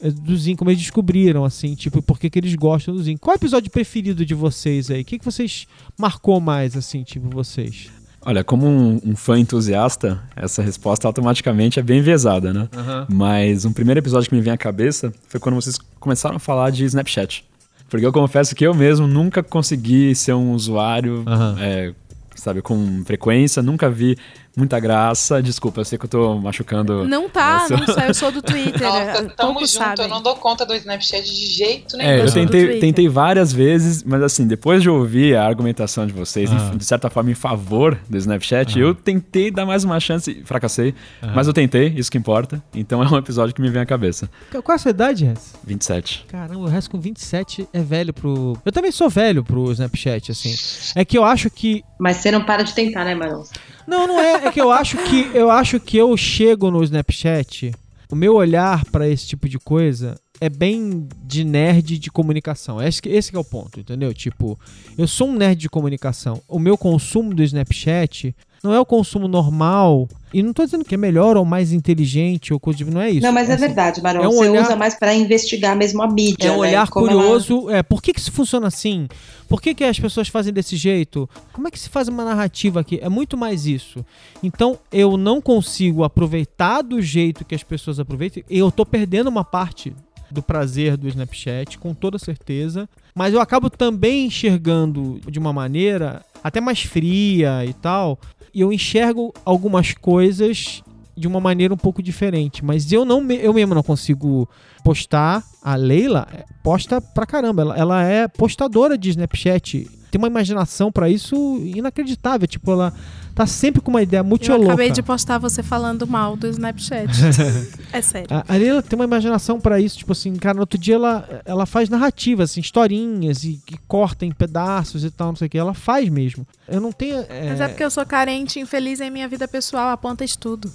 eh, 0.00 0.10
do 0.10 0.34
Zin, 0.36 0.56
como 0.56 0.70
eles 0.70 0.80
descobriram, 0.80 1.44
assim, 1.44 1.74
tipo, 1.74 2.00
por 2.00 2.18
que, 2.18 2.30
que 2.30 2.38
eles 2.38 2.54
gostam 2.54 2.94
do 2.94 3.02
Zin. 3.02 3.16
Qual 3.16 3.34
é 3.34 3.36
o 3.36 3.38
episódio 3.40 3.70
preferido 3.70 4.24
de 4.24 4.32
vocês 4.34 4.90
aí? 4.90 5.02
O 5.02 5.04
que, 5.04 5.18
que 5.18 5.24
vocês 5.24 5.66
marcou 5.98 6.40
mais, 6.40 6.74
assim, 6.76 7.02
tipo, 7.02 7.28
vocês? 7.28 7.90
Olha, 8.26 8.42
como 8.42 8.66
um, 8.66 9.00
um 9.04 9.14
fã 9.16 9.38
entusiasta, 9.38 10.20
essa 10.34 10.62
resposta 10.62 11.06
automaticamente 11.06 11.78
é 11.78 11.82
bem 11.82 11.98
enviesada, 11.98 12.52
né? 12.52 12.68
Mas 13.08 13.64
um 13.64 13.72
primeiro 13.72 14.00
episódio 14.00 14.28
que 14.28 14.34
me 14.34 14.40
vem 14.40 14.52
à 14.52 14.56
cabeça 14.56 15.12
foi 15.28 15.38
quando 15.38 15.56
vocês 15.56 15.76
começaram 16.00 16.36
a 16.36 16.38
falar 16.38 16.70
de 16.70 16.84
Snapchat. 16.84 17.44
Porque 17.88 18.04
eu 18.04 18.12
confesso 18.12 18.54
que 18.54 18.66
eu 18.66 18.74
mesmo 18.74 19.06
nunca 19.06 19.42
consegui 19.42 20.14
ser 20.14 20.32
um 20.32 20.52
usuário, 20.52 21.22
Aham. 21.26 21.56
é, 21.60 21.92
sabe, 22.34 22.62
com 22.62 23.04
frequência, 23.04 23.62
nunca 23.62 23.90
vi 23.90 24.16
muita 24.56 24.78
graça. 24.80 25.42
Desculpa, 25.42 25.80
eu 25.80 25.84
sei 25.84 25.98
que 25.98 26.04
eu 26.04 26.08
tô 26.08 26.34
machucando. 26.38 27.04
Não 27.06 27.28
tá, 27.28 27.66
não 27.70 27.86
sei, 27.86 28.08
eu 28.08 28.14
sou 28.14 28.30
do 28.32 28.40
Twitter. 28.42 28.82
Nossa, 28.82 29.24
tamo 29.36 29.54
junto. 29.60 29.66
sabem. 29.68 30.04
Eu 30.04 30.08
não 30.10 30.22
dou 30.22 30.36
conta 30.36 30.64
do 30.64 30.74
Snapchat 30.74 31.24
de 31.24 31.46
jeito 31.46 31.96
nenhum. 31.96 32.10
É, 32.10 32.20
eu 32.24 32.32
tentei, 32.32 32.78
tentei 32.78 33.08
várias 33.08 33.52
vezes, 33.52 34.02
mas 34.02 34.22
assim, 34.22 34.46
depois 34.46 34.82
de 34.82 34.88
ouvir 34.90 35.36
a 35.36 35.44
argumentação 35.46 36.06
de 36.06 36.12
vocês, 36.12 36.50
Ah. 36.52 36.72
de 36.76 36.84
certa 36.84 37.08
forma, 37.10 37.30
em 37.30 37.34
favor 37.34 37.98
do 38.08 38.16
Snapchat, 38.16 38.78
Ah. 38.78 38.82
eu 38.82 38.94
tentei 38.94 39.50
dar 39.50 39.66
mais 39.66 39.84
uma 39.84 39.98
chance 40.00 40.30
e 40.30 40.44
fracassei. 40.44 40.94
Mas 41.34 41.46
eu 41.46 41.52
tentei, 41.52 41.88
isso 41.96 42.10
que 42.10 42.18
importa. 42.18 42.62
Então 42.74 43.02
é 43.02 43.08
um 43.08 43.16
episódio 43.16 43.54
que 43.54 43.60
me 43.62 43.70
vem 43.70 43.82
à 43.82 43.86
cabeça. 43.86 44.28
Qual 44.50 44.62
é 44.68 44.74
a 44.74 44.78
sua 44.78 44.90
idade, 44.90 45.24
Rez? 45.24 45.54
27. 45.64 46.26
Caramba, 46.28 46.60
o 46.60 46.66
resto 46.66 46.90
com 46.90 47.00
27 47.00 47.68
é 47.72 47.80
velho 47.80 48.12
pro. 48.12 48.56
Eu 48.64 48.72
também 48.72 48.90
sou 48.92 49.08
velho 49.08 49.42
pro 49.42 49.70
Snapchat, 49.72 50.30
assim. 50.32 50.54
É 50.94 51.04
que 51.04 51.16
eu 51.18 51.24
acho 51.24 51.50
que. 51.50 51.82
Mas 52.04 52.18
você 52.18 52.30
não 52.30 52.44
para 52.44 52.62
de 52.62 52.74
tentar, 52.74 53.02
né, 53.02 53.14
Marão? 53.14 53.42
Não, 53.86 54.06
não 54.06 54.20
é. 54.20 54.48
É 54.48 54.52
que 54.52 54.60
eu 54.60 54.70
acho 54.70 54.98
que 54.98 55.30
eu 55.32 55.50
acho 55.50 55.80
que 55.80 55.96
eu 55.96 56.14
chego 56.18 56.70
no 56.70 56.84
Snapchat. 56.84 57.72
O 58.12 58.14
meu 58.14 58.34
olhar 58.34 58.84
pra 58.92 59.08
esse 59.08 59.26
tipo 59.26 59.48
de 59.48 59.58
coisa 59.58 60.14
é 60.38 60.50
bem 60.50 61.08
de 61.22 61.44
nerd 61.44 61.98
de 61.98 62.10
comunicação. 62.10 62.78
Esse, 62.82 63.00
esse 63.06 63.34
é 63.34 63.38
o 63.38 63.42
ponto, 63.42 63.80
entendeu? 63.80 64.12
Tipo, 64.12 64.60
eu 64.98 65.08
sou 65.08 65.28
um 65.28 65.34
nerd 65.34 65.58
de 65.58 65.70
comunicação. 65.70 66.42
O 66.46 66.58
meu 66.58 66.76
consumo 66.76 67.32
do 67.32 67.42
Snapchat 67.42 68.36
não 68.64 68.72
é 68.74 68.80
o 68.80 68.84
consumo 68.86 69.28
normal. 69.28 70.08
E 70.32 70.42
não 70.42 70.52
tô 70.52 70.64
dizendo 70.64 70.84
que 70.84 70.94
é 70.94 70.98
melhor 70.98 71.36
ou 71.36 71.44
mais 71.44 71.70
inteligente 71.72 72.52
ou 72.52 72.58
coisa. 72.58 72.78
de- 72.78 72.84
Não 72.90 73.00
é 73.00 73.08
isso. 73.10 73.20
Não, 73.22 73.30
mas 73.32 73.48
é 73.48 73.52
assim, 73.52 73.66
verdade, 73.66 74.02
Marão. 74.02 74.24
é 74.24 74.26
um 74.28 74.32
você 74.32 74.48
olhar- 74.48 74.62
usa 74.64 74.74
mais 74.74 74.94
pra 74.94 75.14
investigar 75.14 75.76
mesmo 75.76 76.02
a 76.02 76.08
mídia. 76.10 76.48
É 76.48 76.50
um 76.50 76.54
né? 76.54 76.68
olhar 76.68 76.88
Como 76.88 77.08
ela- 77.08 77.20
curioso. 77.22 77.70
É, 77.70 77.82
por 77.84 78.02
que, 78.02 78.12
que 78.12 78.18
isso 78.18 78.32
funciona 78.32 78.66
assim? 78.66 79.06
Por 79.48 79.62
que, 79.62 79.74
que 79.74 79.84
as 79.84 80.00
pessoas 80.00 80.26
fazem 80.26 80.52
desse 80.52 80.74
jeito? 80.76 81.28
Como 81.52 81.68
é 81.68 81.70
que 81.70 81.78
se 81.78 81.88
faz 81.88 82.08
uma 82.08 82.24
narrativa 82.24 82.80
aqui? 82.80 82.98
É 83.00 83.08
muito 83.08 83.36
mais 83.36 83.66
isso. 83.66 84.04
Então 84.42 84.76
eu 84.90 85.16
não 85.16 85.40
consigo 85.40 86.02
aproveitar 86.02 86.82
do 86.82 87.00
jeito 87.00 87.44
que 87.44 87.54
as 87.54 87.62
pessoas 87.62 88.00
aproveitam. 88.00 88.42
E 88.50 88.58
eu 88.58 88.72
tô 88.72 88.84
perdendo 88.84 89.28
uma 89.28 89.44
parte 89.44 89.92
do 90.30 90.42
prazer 90.42 90.96
do 90.96 91.06
Snapchat, 91.06 91.78
com 91.78 91.94
toda 91.94 92.18
certeza. 92.18 92.88
Mas 93.14 93.32
eu 93.34 93.40
acabo 93.40 93.70
também 93.70 94.26
enxergando 94.26 95.20
de 95.30 95.38
uma 95.38 95.52
maneira 95.52 96.22
até 96.44 96.60
mais 96.60 96.82
fria 96.82 97.64
e 97.64 97.72
tal. 97.72 98.18
E 98.52 98.60
eu 98.60 98.70
enxergo 98.70 99.32
algumas 99.46 99.94
coisas 99.94 100.82
de 101.16 101.26
uma 101.26 101.40
maneira 101.40 101.72
um 101.72 101.78
pouco 101.78 102.02
diferente. 102.02 102.62
Mas 102.62 102.92
eu 102.92 103.04
não 103.06 103.26
eu 103.30 103.54
mesmo 103.54 103.74
não 103.74 103.82
consigo 103.82 104.46
postar. 104.84 105.42
A 105.62 105.74
Leila 105.76 106.28
é, 106.30 106.44
posta 106.62 107.00
pra 107.00 107.24
caramba. 107.24 107.62
Ela, 107.62 107.76
ela 107.76 108.02
é 108.04 108.28
postadora 108.28 108.98
de 108.98 109.08
Snapchat. 109.08 109.88
Tem 110.10 110.18
uma 110.18 110.28
imaginação 110.28 110.92
pra 110.92 111.08
isso 111.08 111.34
inacreditável. 111.64 112.46
Tipo, 112.46 112.72
ela 112.72 112.92
tá 113.34 113.46
sempre 113.46 113.80
com 113.82 113.90
uma 113.90 114.02
ideia 114.02 114.22
muito 114.22 114.44
Eu 114.50 114.56
louca. 114.56 114.72
acabei 114.72 114.90
de 114.90 115.02
postar 115.02 115.38
você 115.38 115.62
falando 115.62 116.06
mal 116.06 116.36
do 116.36 116.46
Snapchat. 116.46 117.10
é 117.92 118.00
sério. 118.00 118.28
A 118.30 118.44
a 118.46 118.56
Leila 118.56 118.82
tem 118.82 118.96
uma 118.98 119.04
imaginação 119.04 119.60
pra 119.60 119.80
isso, 119.80 119.98
tipo 119.98 120.12
assim, 120.12 120.34
cara, 120.36 120.54
no 120.54 120.60
outro 120.60 120.78
dia 120.78 120.94
ela, 120.94 121.42
ela 121.44 121.66
faz 121.66 121.88
narrativas, 121.88 122.50
assim, 122.50 122.60
historinhas 122.60 123.42
e 123.44 123.60
que 123.66 123.76
corta 123.88 124.24
em 124.24 124.30
pedaços 124.32 125.04
e 125.04 125.10
tal, 125.10 125.28
não 125.28 125.36
sei 125.36 125.46
o 125.46 125.50
que. 125.50 125.58
Ela 125.58 125.74
faz 125.74 126.08
mesmo. 126.08 126.46
Eu 126.68 126.80
não 126.80 126.92
tenho. 126.92 127.24
é, 127.28 127.48
Mas 127.50 127.60
é 127.60 127.68
porque 127.68 127.84
eu 127.84 127.90
sou 127.90 128.06
carente 128.06 128.58
e 128.58 128.62
infeliz 128.62 129.00
em 129.00 129.10
minha 129.10 129.26
vida 129.28 129.48
pessoal, 129.48 129.88
aponta 129.90 130.24
estudo. 130.24 130.70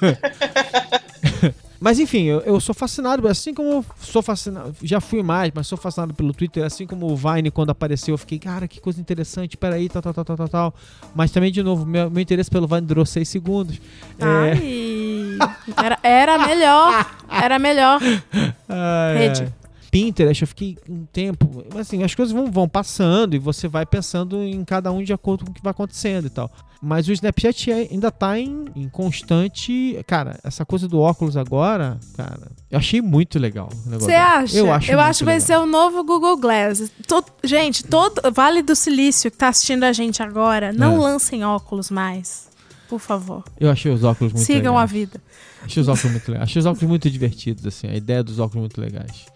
Mas 1.80 1.98
enfim, 1.98 2.24
eu, 2.24 2.40
eu 2.40 2.60
sou 2.60 2.74
fascinado, 2.74 3.26
assim 3.26 3.54
como 3.54 3.82
sou 4.00 4.20
fascinado, 4.22 4.74
já 4.82 5.00
fui 5.00 5.22
mais, 5.22 5.50
mas 5.54 5.66
sou 5.66 5.78
fascinado 5.78 6.12
pelo 6.12 6.34
Twitter, 6.34 6.62
assim 6.62 6.86
como 6.86 7.10
o 7.10 7.16
Vine 7.16 7.50
quando 7.50 7.70
apareceu, 7.70 8.12
eu 8.12 8.18
fiquei, 8.18 8.38
cara, 8.38 8.68
que 8.68 8.78
coisa 8.80 9.00
interessante, 9.00 9.56
peraí, 9.56 9.88
tal, 9.88 10.02
tal, 10.02 10.12
tal, 10.12 10.24
tal, 10.24 10.36
tal, 10.36 10.48
tal. 10.48 10.74
Mas 11.14 11.30
também, 11.30 11.50
de 11.50 11.62
novo, 11.62 11.86
meu, 11.86 12.10
meu 12.10 12.20
interesse 12.20 12.50
pelo 12.50 12.68
Vine 12.68 12.82
durou 12.82 13.06
seis 13.06 13.28
segundos. 13.30 13.80
É, 14.18 14.24
Ai, 14.24 15.38
era, 15.82 15.98
era 16.02 16.46
melhor. 16.46 17.10
Era 17.30 17.58
melhor. 17.58 18.00
ah, 18.68 19.14
é. 19.14 19.59
Pinterest, 19.90 20.42
eu 20.42 20.48
fiquei 20.48 20.78
um 20.88 21.04
tempo. 21.04 21.64
Mas 21.72 21.82
assim, 21.88 22.02
as 22.02 22.14
coisas 22.14 22.32
vão, 22.32 22.50
vão 22.50 22.68
passando 22.68 23.34
e 23.34 23.38
você 23.38 23.66
vai 23.68 23.84
pensando 23.84 24.42
em 24.42 24.64
cada 24.64 24.90
um 24.92 25.02
de 25.02 25.12
acordo 25.12 25.44
com 25.44 25.50
o 25.50 25.54
que 25.54 25.62
vai 25.62 25.72
acontecendo 25.72 26.26
e 26.26 26.30
tal. 26.30 26.50
Mas 26.82 27.08
o 27.08 27.12
Snapchat 27.12 27.70
é- 27.70 27.88
ainda 27.90 28.10
tá 28.10 28.38
em, 28.38 28.64
em 28.74 28.88
constante. 28.88 30.02
Cara, 30.06 30.38
essa 30.42 30.64
coisa 30.64 30.88
do 30.88 30.98
óculos 30.98 31.36
agora, 31.36 31.98
cara, 32.16 32.50
eu 32.70 32.78
achei 32.78 33.00
muito 33.02 33.38
legal. 33.38 33.68
Você 33.86 34.14
acha? 34.14 34.56
Eu 34.56 34.72
acho 34.72 34.90
Eu 34.90 35.00
acho 35.00 35.18
que 35.18 35.24
vai 35.24 35.34
legal. 35.34 35.46
ser 35.46 35.58
o 35.58 35.66
novo 35.66 36.02
Google 36.04 36.36
Glass. 36.38 36.90
To- 37.06 37.24
gente, 37.44 37.84
todo 37.84 38.20
Vale 38.32 38.62
do 38.62 38.74
Silício 38.74 39.30
que 39.30 39.36
tá 39.36 39.48
assistindo 39.48 39.84
a 39.84 39.92
gente 39.92 40.22
agora, 40.22 40.72
não 40.72 40.94
É. 40.94 40.98
lancem 40.98 41.44
óculos 41.44 41.90
mais. 41.90 42.48
Por 42.88 42.98
favor. 42.98 43.44
Eu 43.58 43.70
achei 43.70 43.92
os 43.92 44.02
óculos 44.02 44.32
muito 44.32 44.44
Sigam 44.46 44.72
a 44.76 44.80
legais. 44.82 44.90
vida. 44.90 45.22
Achei 45.62 45.80
os 45.82 45.88
óculos 45.88 46.10
muito 46.12 46.28
legais. 46.28 46.48
Achei 46.50 46.60
os 46.60 46.66
óculos 46.66 46.88
muito 46.88 47.10
divertidos, 47.10 47.66
assim. 47.66 47.86
A 47.88 47.94
ideia 47.94 48.22
dos 48.24 48.38
óculos 48.38 48.60
muito 48.62 48.80
legais. 48.80 49.26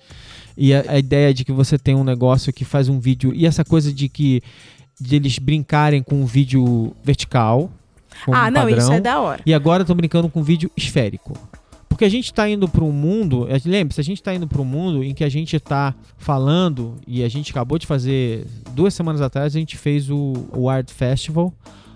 E 0.57 0.75
a, 0.75 0.85
a 0.88 0.99
ideia 0.99 1.33
de 1.33 1.45
que 1.45 1.53
você 1.53 1.79
tem 1.79 1.95
um 1.95 2.05
negócio 2.05 2.53
que 2.53 2.64
faz 2.64 2.88
um 2.88 2.99
vídeo. 2.99 3.33
E 3.35 3.47
essa 3.47 3.64
coisa 3.64 3.93
de 3.93 4.09
que. 4.09 4.43
de 5.01 5.17
eles 5.17 5.38
brincarem 5.38 6.03
com 6.03 6.17
um 6.17 6.27
vídeo 6.27 6.95
vertical. 7.03 7.71
ah, 8.29 8.51
não, 8.51 8.62
padrão. 8.62 8.79
isso 8.79 8.93
é 8.93 9.01
da 9.01 9.21
hora. 9.21 9.43
E 9.45 9.53
agora 9.53 9.83
estão 9.83 9.97
brincando 9.97 10.29
com 10.29 10.43
vídeo 10.43 10.71
esférico. 10.77 11.37
Porque 11.95 12.05
a 12.05 12.09
gente 12.09 12.25
está 12.25 12.49
indo 12.49 12.69
para 12.69 12.83
um 12.83 12.90
mundo, 12.90 13.47
lembre-se, 13.64 14.01
a 14.01 14.05
gente 14.05 14.19
está 14.19 14.35
indo 14.35 14.49
para 14.49 14.61
um 14.61 14.64
mundo 14.64 15.05
em 15.05 15.14
que 15.14 15.23
a 15.23 15.29
gente 15.29 15.55
está 15.55 15.95
falando, 16.19 16.97
e 17.07 17.23
a 17.23 17.29
gente 17.29 17.53
acabou 17.53 17.79
de 17.79 17.87
fazer, 17.87 18.49
duas 18.73 18.93
semanas 18.95 19.21
atrás, 19.21 19.55
a 19.55 19.59
gente 19.61 19.77
fez 19.77 20.11
o, 20.11 20.33
o 20.53 20.69
Art 20.69 20.90
Festival 20.90 21.55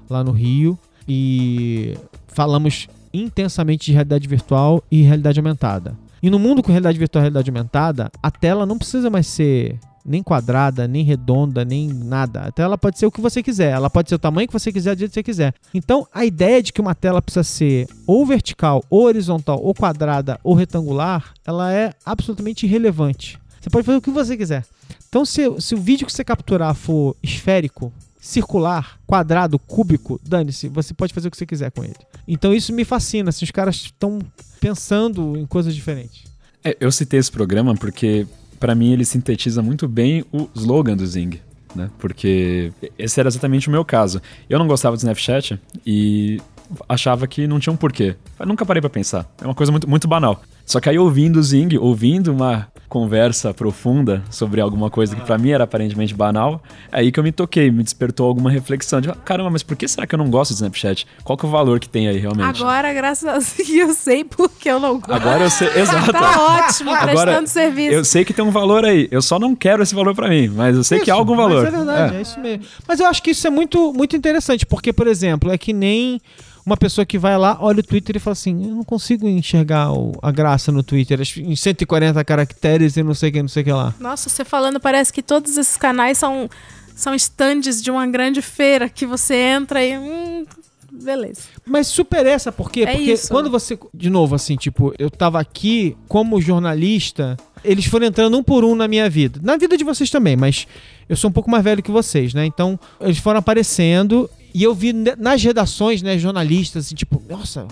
lá 0.08 0.22
no 0.22 0.30
Rio, 0.30 0.78
e 1.08 1.96
falamos 2.28 2.86
intensamente 3.12 3.86
de 3.86 3.92
realidade 3.92 4.28
virtual 4.28 4.84
e 4.88 5.02
realidade 5.02 5.40
aumentada. 5.40 5.96
E 6.22 6.30
no 6.30 6.38
mundo 6.38 6.62
com 6.62 6.70
realidade 6.70 6.98
virtual 6.98 7.22
e 7.22 7.24
realidade 7.24 7.50
aumentada, 7.50 8.10
a 8.22 8.30
tela 8.30 8.66
não 8.66 8.78
precisa 8.78 9.08
mais 9.08 9.26
ser 9.26 9.78
nem 10.04 10.22
quadrada, 10.22 10.88
nem 10.88 11.04
redonda, 11.04 11.64
nem 11.64 11.88
nada. 11.88 12.40
A 12.40 12.50
tela 12.50 12.78
pode 12.78 12.98
ser 12.98 13.06
o 13.06 13.10
que 13.10 13.20
você 13.20 13.42
quiser. 13.42 13.72
Ela 13.72 13.90
pode 13.90 14.08
ser 14.08 14.14
o 14.14 14.18
tamanho 14.18 14.48
que 14.48 14.52
você 14.52 14.72
quiser, 14.72 14.94
do 14.94 15.00
jeito 15.00 15.10
que 15.10 15.16
você 15.16 15.22
quiser. 15.22 15.54
Então, 15.74 16.06
a 16.12 16.24
ideia 16.24 16.62
de 16.62 16.72
que 16.72 16.80
uma 16.80 16.94
tela 16.94 17.20
precisa 17.20 17.44
ser 17.44 17.86
ou 18.06 18.24
vertical, 18.24 18.82
ou 18.88 19.04
horizontal, 19.04 19.60
ou 19.62 19.74
quadrada, 19.74 20.40
ou 20.42 20.54
retangular, 20.54 21.34
ela 21.46 21.72
é 21.72 21.92
absolutamente 22.06 22.64
irrelevante. 22.64 23.38
Você 23.60 23.68
pode 23.68 23.84
fazer 23.84 23.98
o 23.98 24.02
que 24.02 24.10
você 24.10 24.36
quiser. 24.36 24.64
Então, 25.08 25.24
se, 25.24 25.42
se 25.60 25.74
o 25.74 25.78
vídeo 25.78 26.06
que 26.06 26.12
você 26.12 26.24
capturar 26.24 26.74
for 26.74 27.14
esférico, 27.22 27.92
circular, 28.28 29.00
quadrado, 29.06 29.58
cúbico, 29.58 30.20
dane-se, 30.22 30.68
você 30.68 30.92
pode 30.92 31.14
fazer 31.14 31.28
o 31.28 31.30
que 31.30 31.36
você 31.38 31.46
quiser 31.46 31.70
com 31.70 31.82
ele. 31.82 31.96
Então 32.26 32.52
isso 32.52 32.74
me 32.74 32.84
fascina, 32.84 33.30
assim, 33.30 33.46
os 33.46 33.50
caras 33.50 33.76
estão 33.76 34.18
pensando 34.60 35.34
em 35.34 35.46
coisas 35.46 35.74
diferentes. 35.74 36.24
É, 36.62 36.76
eu 36.78 36.92
citei 36.92 37.18
esse 37.18 37.32
programa 37.32 37.74
porque, 37.74 38.26
para 38.60 38.74
mim, 38.74 38.92
ele 38.92 39.06
sintetiza 39.06 39.62
muito 39.62 39.88
bem 39.88 40.26
o 40.30 40.46
slogan 40.54 40.94
do 40.94 41.06
Zing. 41.06 41.40
Né? 41.74 41.88
Porque 41.98 42.70
esse 42.98 43.18
era 43.18 43.30
exatamente 43.30 43.68
o 43.68 43.70
meu 43.70 43.82
caso. 43.82 44.20
Eu 44.48 44.58
não 44.58 44.66
gostava 44.66 44.94
do 44.94 44.98
Snapchat 44.98 45.58
e 45.86 46.38
achava 46.86 47.26
que 47.26 47.46
não 47.46 47.58
tinha 47.58 47.72
um 47.72 47.76
porquê. 47.76 48.14
Eu 48.38 48.46
nunca 48.46 48.66
parei 48.66 48.82
para 48.82 48.90
pensar. 48.90 49.26
É 49.40 49.44
uma 49.46 49.54
coisa 49.54 49.72
muito, 49.72 49.88
muito 49.88 50.06
banal. 50.06 50.42
Só 50.68 50.80
que 50.80 50.90
aí 50.90 50.98
ouvindo 50.98 51.38
o 51.38 51.42
Zing, 51.42 51.78
ouvindo 51.78 52.30
uma 52.30 52.68
conversa 52.90 53.54
profunda 53.54 54.22
sobre 54.30 54.60
alguma 54.60 54.90
coisa 54.90 55.16
que 55.16 55.22
para 55.22 55.38
mim 55.38 55.50
era 55.50 55.64
aparentemente 55.64 56.12
banal, 56.14 56.62
é 56.92 57.00
aí 57.00 57.10
que 57.10 57.18
eu 57.18 57.24
me 57.24 57.32
toquei, 57.32 57.70
me 57.70 57.82
despertou 57.82 58.26
alguma 58.26 58.50
reflexão 58.50 59.00
de, 59.00 59.10
caramba, 59.24 59.48
mas 59.48 59.62
por 59.62 59.76
que 59.76 59.88
será 59.88 60.06
que 60.06 60.14
eu 60.14 60.18
não 60.18 60.28
gosto 60.28 60.50
do 60.50 60.56
Snapchat? 60.56 61.06
Qual 61.24 61.38
que 61.38 61.46
é 61.46 61.48
o 61.48 61.50
valor 61.50 61.80
que 61.80 61.88
tem 61.88 62.06
aí 62.06 62.18
realmente? 62.18 62.60
Agora, 62.60 62.92
graças 62.92 63.26
a 63.26 63.32
Deus, 63.32 63.58
eu 63.70 63.94
sei 63.94 64.24
porque 64.24 64.70
eu 64.70 64.78
não 64.78 65.00
gosto. 65.00 65.10
Agora 65.10 65.44
eu 65.44 65.50
sei, 65.50 65.68
exato. 65.80 66.12
tá 66.12 66.66
ótimo, 66.66 66.90
Agora, 66.90 67.12
prestando 67.12 67.48
serviço. 67.48 67.94
Eu 67.94 68.04
sei 68.04 68.26
que 68.26 68.34
tem 68.34 68.44
um 68.44 68.50
valor 68.50 68.84
aí. 68.84 69.08
Eu 69.10 69.22
só 69.22 69.38
não 69.38 69.56
quero 69.56 69.82
esse 69.82 69.94
valor 69.94 70.14
para 70.14 70.28
mim, 70.28 70.48
mas 70.48 70.76
eu 70.76 70.84
sei 70.84 71.00
que 71.00 71.10
há 71.10 71.14
algum 71.14 71.34
valor. 71.34 71.64
Mas 71.64 71.72
é 71.72 71.76
verdade, 71.78 72.14
é. 72.14 72.18
é 72.18 72.20
isso 72.20 72.38
mesmo. 72.40 72.64
Mas 72.86 73.00
eu 73.00 73.06
acho 73.06 73.22
que 73.22 73.30
isso 73.30 73.46
é 73.46 73.50
muito, 73.50 73.94
muito 73.94 74.14
interessante, 74.14 74.66
porque, 74.66 74.92
por 74.92 75.06
exemplo, 75.06 75.50
é 75.50 75.56
que 75.56 75.72
nem 75.72 76.20
uma 76.68 76.76
pessoa 76.76 77.06
que 77.06 77.18
vai 77.18 77.36
lá, 77.38 77.56
olha 77.60 77.80
o 77.80 77.82
Twitter 77.82 78.16
e 78.16 78.18
fala 78.18 78.32
assim: 78.32 78.68
Eu 78.68 78.74
não 78.76 78.84
consigo 78.84 79.26
enxergar 79.26 79.90
o, 79.90 80.12
a 80.22 80.30
graça 80.30 80.70
no 80.70 80.82
Twitter, 80.82 81.18
em 81.38 81.56
140 81.56 82.22
caracteres 82.24 82.96
e 82.96 83.02
não 83.02 83.14
sei 83.14 83.30
o 83.30 83.32
que, 83.32 83.42
não 83.42 83.48
sei 83.48 83.62
o 83.62 83.64
que 83.64 83.72
lá. 83.72 83.94
Nossa, 83.98 84.28
você 84.28 84.44
falando, 84.44 84.78
parece 84.78 85.10
que 85.10 85.22
todos 85.22 85.56
esses 85.56 85.78
canais 85.78 86.18
são, 86.18 86.48
são 86.94 87.14
stands 87.14 87.82
de 87.82 87.90
uma 87.90 88.06
grande 88.06 88.42
feira 88.42 88.88
que 88.88 89.06
você 89.06 89.34
entra 89.34 89.82
e. 89.82 89.96
Hum, 89.96 90.44
beleza. 90.92 91.42
Mas 91.64 91.86
super 91.86 92.26
essa, 92.26 92.52
por 92.52 92.70
quê? 92.70 92.82
É 92.82 92.92
Porque 92.92 93.12
isso. 93.12 93.28
quando 93.28 93.50
você. 93.50 93.78
De 93.94 94.10
novo, 94.10 94.34
assim, 94.34 94.56
tipo, 94.56 94.92
eu 94.98 95.10
tava 95.10 95.40
aqui 95.40 95.96
como 96.06 96.38
jornalista, 96.38 97.34
eles 97.64 97.86
foram 97.86 98.06
entrando 98.06 98.36
um 98.36 98.42
por 98.42 98.62
um 98.62 98.74
na 98.74 98.86
minha 98.86 99.08
vida. 99.08 99.40
Na 99.42 99.56
vida 99.56 99.74
de 99.74 99.84
vocês 99.84 100.10
também, 100.10 100.36
mas 100.36 100.66
eu 101.08 101.16
sou 101.16 101.30
um 101.30 101.32
pouco 101.32 101.50
mais 101.50 101.64
velho 101.64 101.82
que 101.82 101.90
vocês, 101.90 102.34
né? 102.34 102.44
Então, 102.44 102.78
eles 103.00 103.16
foram 103.16 103.38
aparecendo 103.38 104.28
e 104.54 104.62
eu 104.62 104.74
vi 104.74 104.92
nas 104.92 105.42
redações, 105.42 106.02
né, 106.02 106.18
jornalistas, 106.18 106.86
assim, 106.86 106.94
tipo, 106.94 107.22
nossa, 107.28 107.66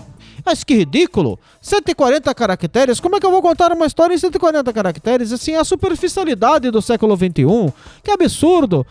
mas 0.45 0.63
que 0.63 0.75
ridículo! 0.75 1.39
140 1.61 2.33
caracteres? 2.33 2.99
Como 2.99 3.15
é 3.15 3.19
que 3.19 3.25
eu 3.25 3.31
vou 3.31 3.41
contar 3.41 3.71
uma 3.71 3.85
história 3.85 4.13
em 4.13 4.17
140 4.17 4.71
caracteres? 4.71 5.31
Assim, 5.31 5.55
a 5.55 5.63
superficialidade 5.63 6.71
do 6.71 6.81
século 6.81 7.17
XXI. 7.17 7.73
Que 8.03 8.11
absurdo! 8.11 8.85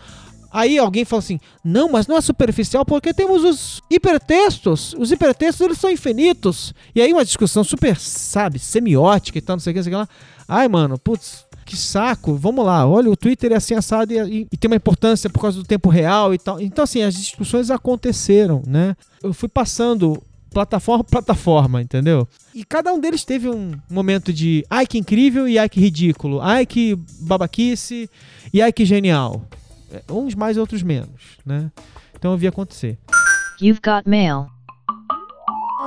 Aí 0.51 0.77
alguém 0.77 1.03
fala 1.03 1.19
assim: 1.19 1.39
não, 1.63 1.91
mas 1.91 2.07
não 2.07 2.17
é 2.17 2.21
superficial 2.21 2.85
porque 2.85 3.13
temos 3.13 3.43
os 3.43 3.81
hipertextos. 3.89 4.93
Os 4.97 5.11
hipertextos 5.11 5.65
eles 5.65 5.77
são 5.77 5.89
infinitos. 5.89 6.73
E 6.93 7.01
aí 7.01 7.11
uma 7.11 7.25
discussão 7.25 7.63
super, 7.63 7.97
sabe, 7.97 8.59
semiótica 8.59 9.37
e 9.37 9.41
tal, 9.41 9.55
não 9.55 9.61
sei 9.61 9.71
o 9.71 9.73
que, 9.73 9.79
não 9.79 9.83
sei 9.83 9.93
o 9.93 9.95
que 9.95 10.01
lá. 10.01 10.09
Ai, 10.47 10.67
mano, 10.67 10.97
putz, 10.97 11.46
que 11.67 11.77
saco. 11.77 12.35
Vamos 12.35 12.65
lá, 12.65 12.87
olha, 12.87 13.09
o 13.11 13.15
Twitter 13.17 13.51
é 13.51 13.55
assim 13.55 13.75
assado 13.75 14.11
e, 14.13 14.17
e- 14.17 14.47
e 14.51 14.57
tem 14.57 14.69
uma 14.69 14.75
importância 14.77 15.29
por 15.29 15.39
causa 15.41 15.57
do 15.59 15.63
tempo 15.65 15.89
real 15.89 16.33
e 16.33 16.37
tal. 16.39 16.59
Então, 16.61 16.83
assim, 16.83 17.03
as 17.03 17.13
discussões 17.13 17.69
aconteceram, 17.69 18.63
né? 18.65 18.95
Eu 19.21 19.33
fui 19.33 19.49
passando 19.49 20.21
plataforma 20.49 21.03
por 21.03 21.11
plataforma, 21.11 21.81
entendeu? 21.81 22.27
E 22.55 22.63
cada 22.63 22.91
um 22.91 22.99
deles 22.99 23.23
teve 23.23 23.47
um 23.49 23.73
momento 23.89 24.31
de 24.33 24.65
ai 24.69 24.87
que 24.87 24.97
incrível 24.97 25.47
e 25.47 25.59
ai 25.59 25.69
que 25.69 25.79
ridículo, 25.79 26.41
ai 26.41 26.65
que 26.65 26.97
babaquice 27.19 28.09
e 28.53 28.61
ai 28.61 28.71
que 28.73 28.83
genial. 28.85 29.43
É, 29.91 30.01
Uns 30.11 30.33
mais, 30.35 30.57
outros 30.57 30.81
menos, 30.81 31.37
né? 31.45 31.69
Então 32.17 32.31
eu 32.31 32.37
vi 32.37 32.47
acontecer. 32.47 32.97
You've 33.61 33.81
got 33.83 34.09
mail. 34.09 34.47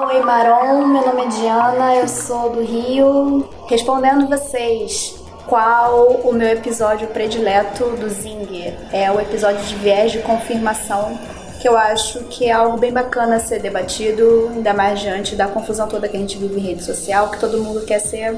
Oi, 0.07 0.23
Maron. 0.25 0.87
Meu 0.87 1.07
nome 1.07 1.23
é 1.23 1.29
Diana, 1.29 1.95
eu 1.97 2.09
sou 2.09 2.53
do 2.55 2.62
Rio. 2.62 3.49
Respondendo 3.69 4.29
vocês, 4.29 5.14
qual 5.46 6.20
o 6.24 6.33
meu 6.33 6.48
episódio 6.48 7.09
predileto 7.09 7.85
do 7.96 8.09
Zing? 8.09 8.74
É 8.92 9.11
o 9.11 9.20
episódio 9.20 9.64
de 9.64 9.74
viés 9.76 10.12
de 10.12 10.18
confirmação, 10.18 11.18
que 11.61 11.68
eu 11.68 11.76
acho 11.76 12.20
que 12.24 12.46
é 12.46 12.53
algo 12.53 12.79
bem 12.79 12.92
bacana 12.92 13.37
a 13.37 13.40
ser 13.40 13.61
debatido, 13.61 14.50
ainda 14.55 14.72
mais 14.72 15.00
diante 15.00 15.35
da 15.35 15.46
confusão 15.46 15.88
toda 15.88 16.09
que 16.09 16.16
a 16.16 16.20
gente 16.20 16.38
vive 16.38 16.59
em 16.59 16.62
rede 16.62 16.83
social, 16.83 17.31
que 17.31 17.38
todo 17.38 17.59
mundo 17.59 17.85
quer 17.85 17.98
ser 17.98 18.37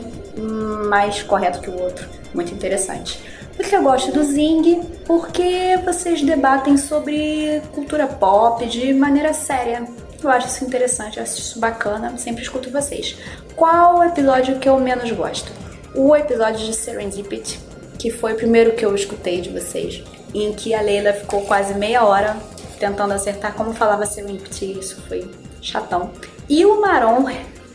mais 0.88 1.22
correto 1.22 1.60
que 1.60 1.70
o 1.70 1.80
outro. 1.80 2.08
Muito 2.34 2.52
interessante. 2.52 3.20
Por 3.56 3.66
que 3.66 3.76
eu 3.76 3.82
gosto 3.82 4.10
do 4.10 4.24
Zing? 4.24 4.82
Porque 5.04 5.78
vocês 5.84 6.22
debatem 6.22 6.76
sobre 6.76 7.62
cultura 7.72 8.06
pop 8.06 8.64
de 8.66 8.92
maneira 8.94 9.32
séria. 9.34 9.86
Eu 10.22 10.30
acho 10.30 10.46
isso 10.46 10.64
interessante, 10.64 11.18
eu 11.18 11.22
acho 11.22 11.38
isso 11.38 11.60
bacana, 11.60 12.16
sempre 12.16 12.42
escuto 12.42 12.70
vocês. 12.70 13.16
Qual 13.54 13.98
o 13.98 14.04
episódio 14.04 14.58
que 14.58 14.68
eu 14.68 14.78
menos 14.78 15.10
gosto? 15.10 15.52
O 15.94 16.16
episódio 16.16 16.64
de 16.64 16.74
Serendipity, 16.74 17.60
que 17.98 18.10
foi 18.10 18.32
o 18.32 18.36
primeiro 18.36 18.72
que 18.72 18.84
eu 18.84 18.94
escutei 18.94 19.42
de 19.42 19.50
vocês, 19.50 20.02
em 20.34 20.52
que 20.54 20.74
a 20.74 20.80
Leila 20.80 21.12
ficou 21.12 21.42
quase 21.42 21.74
meia 21.74 22.02
hora 22.02 22.36
tentando 22.80 23.12
acertar 23.12 23.54
como 23.54 23.74
falava 23.74 24.06
Serendipity, 24.06 24.78
isso 24.78 25.02
foi 25.02 25.30
chatão. 25.60 26.10
E 26.48 26.64
o 26.64 26.80
Maron, 26.80 27.26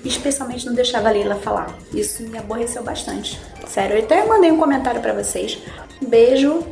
especialmente, 0.03 0.65
não 0.65 0.73
deixava 0.73 1.10
a 1.10 1.12
Leila 1.12 1.36
falar. 1.36 1.77
Isso 1.93 2.23
me 2.23 2.39
aborreceu 2.39 2.84
bastante. 2.84 3.39
Sério, 3.67 3.97
eu 3.97 4.03
até 4.03 4.25
mandei 4.25 4.51
um 4.51 4.58
comentário 4.58 4.99
pra 4.99 5.13
vocês. 5.13 5.60
Beijo 6.08 6.63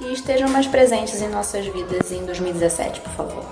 e 0.00 0.12
estejam 0.12 0.48
mais 0.48 0.66
presentes 0.66 1.20
em 1.20 1.28
nossas 1.28 1.66
vidas 1.66 2.10
em 2.10 2.24
2017, 2.24 3.00
por 3.00 3.12
favor. 3.12 3.44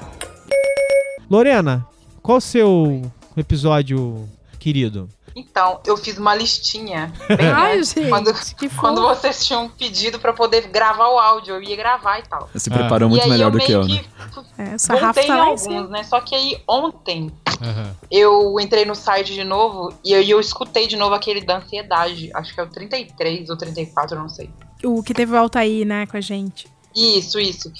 Lorena, 1.30 1.86
qual 2.22 2.38
o 2.38 2.40
seu 2.40 3.02
episódio 3.36 4.26
querido? 4.58 5.08
Então, 5.38 5.80
eu 5.84 5.98
fiz 5.98 6.16
uma 6.16 6.34
listinha. 6.34 7.12
Bem 7.28 7.48
Ai, 7.52 7.76
antes, 7.76 7.92
gente, 7.92 8.08
quando, 8.08 8.32
que 8.56 8.68
quando 8.70 9.02
vocês 9.02 9.44
tinham 9.44 9.68
pedido 9.68 10.18
pra 10.18 10.32
poder 10.32 10.68
gravar 10.68 11.08
o 11.10 11.18
áudio, 11.18 11.56
eu 11.56 11.62
ia 11.62 11.76
gravar 11.76 12.20
e 12.20 12.22
tal. 12.22 12.48
Você 12.54 12.70
Ah. 12.72 12.78
preparou 12.78 13.06
e 13.08 13.10
muito 13.10 13.28
melhor 13.28 13.48
eu 13.48 13.50
do 13.50 13.58
que 13.58 13.70
eu, 13.70 13.84
né? 13.84 13.98
que 13.98 14.62
É, 14.62 14.74
em 15.24 15.26
tá 15.26 15.44
alguns, 15.44 15.90
né? 15.90 16.02
Só 16.04 16.20
que 16.22 16.34
aí 16.34 16.58
ontem 16.66 17.30
eu 18.10 18.58
entrei 18.58 18.86
no 18.86 18.94
site 18.94 19.34
de 19.34 19.44
novo 19.44 19.92
e 20.02 20.14
aí 20.14 20.30
eu 20.30 20.40
escutei 20.40 20.86
de 20.86 20.96
novo 20.96 21.14
aquele 21.14 21.42
da 21.42 21.58
ansiedade. 21.58 22.30
Acho 22.34 22.54
que 22.54 22.60
é 22.60 22.62
o 22.62 22.68
33 22.68 23.50
ou 23.50 23.56
34, 23.58 24.16
eu 24.16 24.20
não 24.22 24.30
sei. 24.30 24.48
O 24.82 25.02
que 25.02 25.12
teve 25.12 25.32
volta 25.32 25.58
aí, 25.58 25.84
né, 25.84 26.06
com 26.06 26.16
a 26.16 26.20
gente. 26.20 26.66
Isso, 26.94 27.38
isso. 27.38 27.70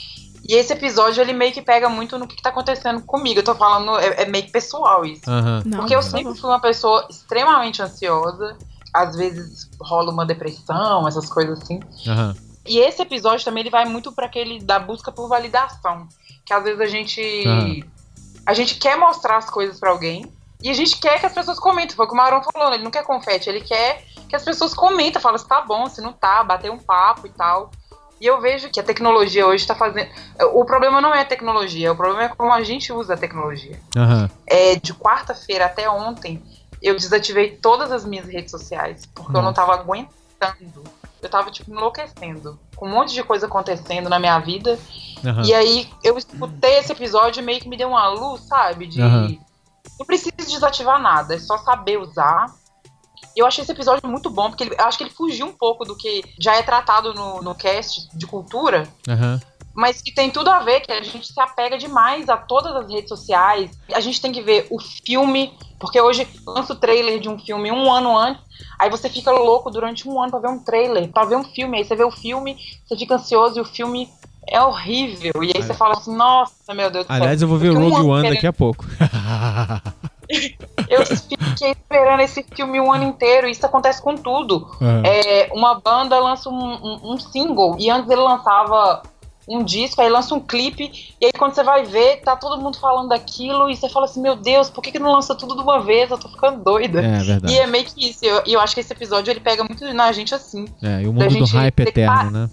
E 0.49 0.55
esse 0.55 0.73
episódio, 0.73 1.21
ele 1.21 1.33
meio 1.33 1.53
que 1.53 1.63
pega 1.63 1.89
muito 1.89 2.19
no 2.19 2.27
que, 2.27 2.37
que 2.37 2.43
tá 2.43 2.51
acontecendo 2.51 3.03
comigo. 3.03 3.41
Eu 3.41 3.45
tô 3.45 3.55
falando, 3.55 3.99
é, 3.99 4.23
é 4.23 4.27
meio 4.27 4.45
que 4.45 4.53
pessoal 4.53 5.05
isso. 5.05 5.29
Aham. 5.29 5.63
Não, 5.67 5.79
Porque 5.79 5.95
eu 5.95 6.01
por 6.01 6.05
sempre 6.05 6.35
fui 6.39 6.51
uma 6.51 6.61
pessoa 6.61 7.07
extremamente 7.11 7.83
ansiosa. 7.83 8.57
Às 8.95 9.17
vezes 9.17 9.69
rola 9.81 10.13
uma 10.13 10.25
depressão, 10.25 11.07
essas 11.07 11.29
coisas 11.29 11.61
assim. 11.61 11.81
Aham. 12.07 12.35
E 12.65 12.79
esse 12.79 13.03
episódio 13.03 13.45
também 13.45 13.63
ele 13.63 13.71
vai 13.71 13.85
muito 13.85 14.13
pra 14.13 14.27
aquele 14.27 14.61
da 14.61 14.79
busca 14.79 15.13
por 15.13 15.29
validação. 15.29 16.09
Que 16.45 16.53
às 16.53 16.65
vezes 16.65 16.81
a 16.81 16.87
gente. 16.87 17.45
Aham. 17.47 17.81
A 18.47 18.55
gente 18.55 18.77
quer 18.77 18.97
mostrar 18.97 19.39
as 19.39 19.51
coisas 19.51 19.81
pra 19.81 19.91
alguém. 19.91 20.33
E 20.63 20.71
a 20.71 20.75
gente 20.75 20.97
quer 20.99 21.19
que 21.19 21.27
as 21.27 21.33
pessoas 21.33 21.59
comentem. 21.59 21.97
Foi 21.97 22.07
o 22.07 22.09
que 22.09 22.15
o 22.15 22.17
Maron 22.17 22.41
falou, 22.43 22.71
né? 22.71 22.77
ele 22.77 22.85
não 22.85 22.91
quer 22.91 23.05
confete, 23.05 23.49
ele 23.49 23.61
quer 23.61 24.05
que 24.29 24.35
as 24.35 24.45
pessoas 24.45 24.75
comentem, 24.75 25.21
falam 25.21 25.39
se 25.39 25.47
tá 25.47 25.61
bom, 25.61 25.87
se 25.89 26.01
não 26.01 26.13
tá, 26.13 26.43
bater 26.43 26.71
um 26.71 26.79
papo 26.79 27.27
e 27.27 27.31
tal. 27.31 27.71
E 28.21 28.27
eu 28.27 28.41
vejo 28.41 28.71
que 28.71 28.81
a 28.81 28.83
tecnologia 28.83 29.47
hoje 29.47 29.67
tá 29.67 29.75
fazendo. 29.75 30.09
O 30.55 30.65
problema 30.65 31.01
não 31.01 31.15
é 31.15 31.21
a 31.21 31.25
tecnologia, 31.25 31.93
o 31.93 31.97
problema 31.97 32.25
é 32.25 32.29
como 32.29 32.53
a 32.53 32.63
gente 32.63 32.93
usa 32.93 33.15
a 33.15 33.17
tecnologia. 33.17 33.79
Aham. 33.97 34.31
É, 34.47 34.77
de 34.77 34.95
quarta-feira 34.95 35.67
até 35.67 35.89
ontem, 35.89 36.43
eu 36.83 36.97
desativei 36.97 37.57
todas 37.57 37.93
as 37.93 38.05
minhas 38.05 38.27
redes 38.27 38.51
sociais, 38.51 39.07
porque 39.07 39.37
eu 39.37 39.43
não 39.43 39.53
tava 39.53 39.75
aguentando. 39.75 40.85
eu 41.23 41.29
tava, 41.29 41.51
tipo, 41.51 41.71
enlouquecendo. 41.71 42.59
Com 42.75 42.87
um 42.87 42.91
monte 42.91 43.13
de 43.13 43.23
coisa 43.23 43.47
acontecendo 43.47 44.09
na 44.09 44.19
minha 44.19 44.39
vida. 44.39 44.79
Aham. 45.25 45.43
E 45.45 45.53
aí 45.55 45.89
eu 46.05 46.17
escutei 46.17 46.79
esse 46.79 46.93
episódio 46.93 47.41
e 47.41 47.45
meio 47.45 47.61
que 47.61 47.69
me 47.69 47.77
deu 47.77 47.89
uma 47.89 48.09
luz, 48.09 48.43
sabe? 48.43 48.87
De. 48.87 49.01
Aham. 49.01 49.37
Não 49.99 50.07
precisa 50.07 50.35
desativar 50.37 51.01
nada, 51.01 51.35
é 51.35 51.39
só 51.39 51.59
saber 51.59 51.99
usar. 51.99 52.47
E 53.37 53.41
eu 53.41 53.47
achei 53.47 53.63
esse 53.63 53.73
episódio 53.73 54.09
muito 54.09 54.31
bom, 54.31 54.49
porque 54.49 54.65
ele- 54.65 54.75
eu 54.79 54.85
acho 54.87 54.97
que 54.97 55.05
ele 55.05 55.11
fugiu 55.11 55.47
um 55.47 55.53
pouco 55.53 55.85
do 55.85 55.95
que 55.95 56.25
já 56.41 56.57
é 56.57 56.63
tratado 56.63 57.13
no, 57.13 57.43
no 57.43 57.55
cast 57.55 58.09
de 58.17 58.27
cultura, 58.27 58.89
Aham. 59.07 59.39
mas 59.75 60.01
que 60.01 60.11
tem 60.15 60.31
tudo 60.31 60.49
a 60.49 60.61
ver, 60.61 60.81
que 60.81 60.91
a 60.91 61.03
gente 61.03 61.31
se 61.31 61.39
apega 61.41 61.77
demais 61.77 62.29
a 62.31 62.37
todas 62.39 62.75
as 62.75 62.91
redes 62.91 63.11
sociais. 63.11 63.71
A 63.93 64.01
gente 64.01 64.21
tem 64.23 64.33
que 64.33 64.41
ver 64.41 64.67
o 64.71 64.79
filme, 64.81 65.53
porque 65.79 66.01
hoje 66.01 66.27
lança 66.47 66.73
o 66.73 66.77
trailer 66.77 67.21
de 67.21 67.29
um 67.29 67.39
filme 67.39 67.71
um 67.71 67.93
ano 67.93 68.17
antes, 68.17 68.43
aí 68.79 68.89
você 68.89 69.11
fica 69.11 69.31
louco 69.31 69.71
durante 69.71 70.09
um 70.09 70.19
ano 70.19 70.31
pra 70.31 70.41
ver 70.41 70.49
um 70.49 70.59
trailer, 70.65 71.07
pra 71.13 71.27
ver 71.27 71.37
um 71.37 71.45
filme, 71.45 71.77
aí 71.77 71.85
você 71.85 71.95
vê 71.95 72.05
o 72.05 72.11
filme, 72.11 72.57
você 72.89 72.97
fica 72.97 73.17
ansioso 73.17 73.59
e 73.59 73.61
o 73.61 73.65
filme 73.67 74.09
é 74.49 74.63
horrível. 74.63 75.43
E 75.45 75.53
aí 75.55 75.63
você 75.63 75.75
fala 75.75 75.93
assim, 75.95 76.17
nossa, 76.17 76.73
meu 76.73 76.91
Deus 76.91 77.05
do 77.05 77.09
céu. 77.09 77.17
Aliás, 77.17 77.43
eu 77.43 77.49
vou 77.49 77.59
ver 77.59 77.71
um 77.73 77.83
Rogue 77.83 77.97
ano 77.97 78.09
One 78.09 78.23
querendo- 78.23 78.35
daqui 78.35 78.47
a 78.47 78.53
pouco. 78.53 78.83
Eu 80.89 81.05
fiquei 81.05 81.71
esperando 81.73 82.21
esse 82.21 82.45
filme 82.55 82.81
um 82.81 82.93
ano 82.93 83.05
inteiro, 83.05 83.49
isso 83.49 83.65
acontece 83.67 84.01
com 84.03 84.15
tudo. 84.17 84.67
Aham. 84.81 85.03
É, 85.05 85.51
uma 85.53 85.81
banda 85.81 86.19
lança 86.21 86.49
um, 86.49 86.55
um- 86.55 87.13
um 87.15 87.19
single, 87.19 87.77
e 87.79 87.91
antes 87.91 88.09
ele 88.11 88.21
lançava 88.21 89.03
um 89.49 89.63
disco, 89.63 90.01
aí 90.01 90.09
lança 90.09 90.35
um 90.35 90.41
clipe, 90.41 91.15
e 91.21 91.27
aí 91.27 91.33
quando 91.39 91.55
você 91.55 91.63
vai 91.63 91.85
ver, 91.85 92.21
tá 92.23 92.35
todo 92.37 92.61
mundo 92.61 92.79
falando 92.79 93.09
daquilo, 93.11 93.71
e 93.71 93.77
você 93.77 93.89
fala 93.89 94.07
assim, 94.07 94.21
meu 94.21 94.35
Deus, 94.37 94.69
por 94.71 94.83
que, 94.83 94.91
que 94.93 94.99
não 94.99 95.13
lança 95.13 95.35
tudo 95.37 95.55
de 95.55 95.63
uma 95.63 95.81
vez? 95.81 96.11
Eu 96.11 96.19
tô 96.19 96.29
ficando 96.29 96.63
doida. 96.65 97.01
É 97.01 97.19
verdade. 97.23 97.53
E 97.55 97.59
é 97.59 97.67
meio 97.67 97.85
que 97.85 98.09
isso, 98.11 98.25
e 98.25 98.29
eu, 98.29 98.43
eu 98.47 98.61
acho 98.61 98.75
que 98.75 98.81
esse 98.81 98.93
episódio 98.93 99.31
ele 99.31 99.39
pega 99.41 99.63
muito 99.63 99.85
na 99.95 100.11
gente 100.13 100.35
assim. 100.35 100.67
É, 100.83 101.03
e 101.03 101.07
o 101.07 101.13
mundo 101.13 101.29
do 101.39 101.45
hype 101.47 101.81
eterno, 101.81 102.31
né? 102.31 102.51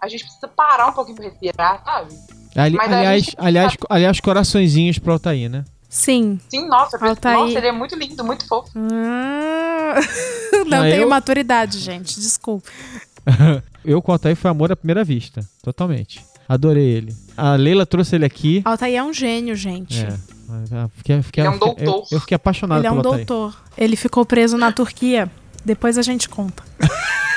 A 0.00 0.08
gente 0.08 0.24
precisa 0.24 0.48
parar 0.48 0.88
um 0.88 0.92
pouquinho 0.92 1.16
pra 1.16 1.26
respirar, 1.26 1.82
sabe? 1.84 2.14
Ali- 2.56 2.78
aliás, 2.80 3.24
gente- 3.24 3.36
aliás, 3.38 3.76
aliás, 3.90 4.20
coraçõezinhos 4.20 4.98
pro 4.98 5.12
Altair, 5.12 5.50
né? 5.50 5.62
Sim. 5.90 6.38
Sim, 6.48 6.68
nossa, 6.68 6.96
Altair. 7.04 7.36
nossa, 7.36 7.58
ele 7.58 7.66
é 7.66 7.72
muito 7.72 7.96
lindo, 7.96 8.24
muito 8.24 8.46
fofo. 8.46 8.70
Ah, 8.76 9.94
Não 10.66 10.78
Ah, 10.78 10.82
tenho 10.82 11.02
eu- 11.02 11.08
maturidade, 11.08 11.78
gente. 11.80 12.18
Desculpa. 12.20 12.70
Eu 13.84 14.00
com 14.00 14.12
o 14.12 14.14
Altair 14.14 14.36
foi 14.36 14.50
amor 14.50 14.70
à 14.70 14.76
primeira 14.76 15.02
vista. 15.02 15.40
Totalmente. 15.62 16.24
Adorei 16.48 16.84
ele. 16.84 17.14
A 17.36 17.54
Leila 17.56 17.84
trouxe 17.86 18.14
ele 18.14 18.24
aqui. 18.24 18.60
Altair 18.64 18.96
é 18.96 19.02
um 19.02 19.12
gênio, 19.12 19.54
gente. 19.56 19.98
É. 20.04 20.88
Fiquei, 20.96 21.22
fiquei, 21.22 21.42
Ele 21.42 21.48
é 21.48 21.50
um 21.50 21.54
fiquei- 21.54 21.70
eu, 21.70 21.74
doutor. 21.92 22.06
eu 22.12 22.20
fiquei 22.20 22.34
apaixonado 22.36 22.78
Ele 22.80 22.86
é 22.86 22.90
um 22.92 22.96
Altair. 22.98 23.24
doutor. 23.24 23.56
Ele 23.78 23.96
ficou 23.96 24.24
preso 24.26 24.56
na 24.58 24.70
Turquia. 24.72 25.30
Depois 25.64 25.96
a 25.98 26.02
gente 26.02 26.28
conta. 26.28 26.62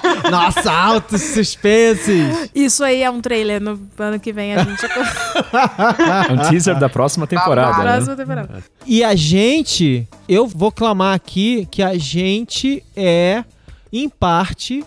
Nossa, 0.30 0.72
altos 0.72 1.20
suspenses! 1.20 2.50
Isso 2.54 2.82
aí 2.84 3.02
é 3.02 3.10
um 3.10 3.20
trailer. 3.20 3.60
No 3.60 3.78
ano 3.98 4.18
que 4.20 4.32
vem 4.32 4.54
a 4.54 4.62
gente 4.64 4.80
É 6.28 6.32
um 6.32 6.48
teaser 6.50 6.78
da 6.78 6.88
próxima 6.88 7.26
temporada, 7.26 7.78
né? 7.82 7.92
Próxima 7.92 8.16
temporada. 8.16 8.64
E 8.86 9.02
a 9.04 9.14
gente, 9.14 10.06
eu 10.28 10.46
vou 10.46 10.70
clamar 10.72 11.14
aqui 11.14 11.66
que 11.70 11.82
a 11.82 11.96
gente 11.98 12.82
é, 12.96 13.44
em 13.92 14.08
parte, 14.08 14.84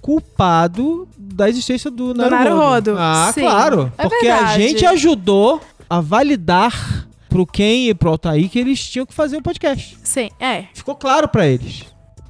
culpado 0.00 1.08
da 1.16 1.48
existência 1.48 1.90
do 1.90 2.12
Naruhodo. 2.14 2.44
Naruhodo, 2.44 2.96
Ah, 2.98 3.30
sim. 3.34 3.40
claro. 3.40 3.92
É 3.96 4.02
porque 4.08 4.28
a 4.28 4.36
verdade. 4.36 4.62
gente 4.62 4.86
ajudou 4.86 5.60
a 5.88 6.00
validar 6.00 7.06
pro 7.28 7.46
Ken 7.46 7.88
e 7.88 7.94
pro 7.94 8.10
Altair 8.10 8.48
que 8.48 8.58
eles 8.58 8.86
tinham 8.88 9.04
que 9.06 9.12
fazer 9.14 9.36
o 9.38 9.42
podcast. 9.42 9.96
Sim, 10.04 10.30
é. 10.38 10.64
Ficou 10.74 10.94
claro 10.94 11.26
pra 11.26 11.46
eles. 11.46 11.84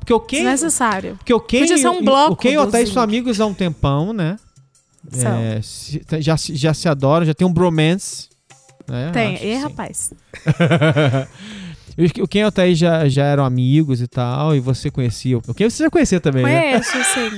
Porque 0.05 0.13
o 0.13 0.21
Ken... 0.21 0.37
Desnecessário. 0.37 1.17
Porque 1.17 1.33
o 1.33 1.41
Ken, 1.41 1.61
Podia 1.61 1.79
ser 1.79 1.89
um 1.89 2.01
o- 2.01 2.05
bloco 2.05 2.33
o 2.35 2.37
Ken 2.37 2.53
e 2.53 2.59
o 2.59 2.87
são 2.87 3.03
amigos 3.03 3.41
há 3.41 3.47
um 3.47 3.55
tempão, 3.55 4.13
né? 4.13 4.37
É, 5.13 5.61
já, 6.21 6.37
se- 6.37 6.55
já 6.55 6.75
se 6.75 6.89
adoram, 6.89 7.25
já 7.25 7.33
tem 7.33 7.47
um 7.47 7.53
bromance. 7.53 8.29
né? 8.87 9.11
Tem. 9.13 9.43
E 9.43 9.55
rapaz. 9.57 10.13
O 12.21 12.29
Ken 12.29 12.41
e 12.41 12.43
o 12.43 12.47
Altair 12.47 12.75
já, 12.75 13.09
já 13.09 13.25
eram 13.25 13.45
amigos 13.45 14.03
e 14.03 14.07
tal, 14.07 14.55
e 14.55 14.61
você 14.61 14.91
conhecia. 14.91 15.39
O 15.39 15.55
Ken 15.55 15.71
você 15.71 15.85
já 15.85 15.91
conhecia 15.91 16.21
também, 16.21 16.43
né? 16.45 16.73
Conheço, 16.73 16.93
sim. 17.15 17.31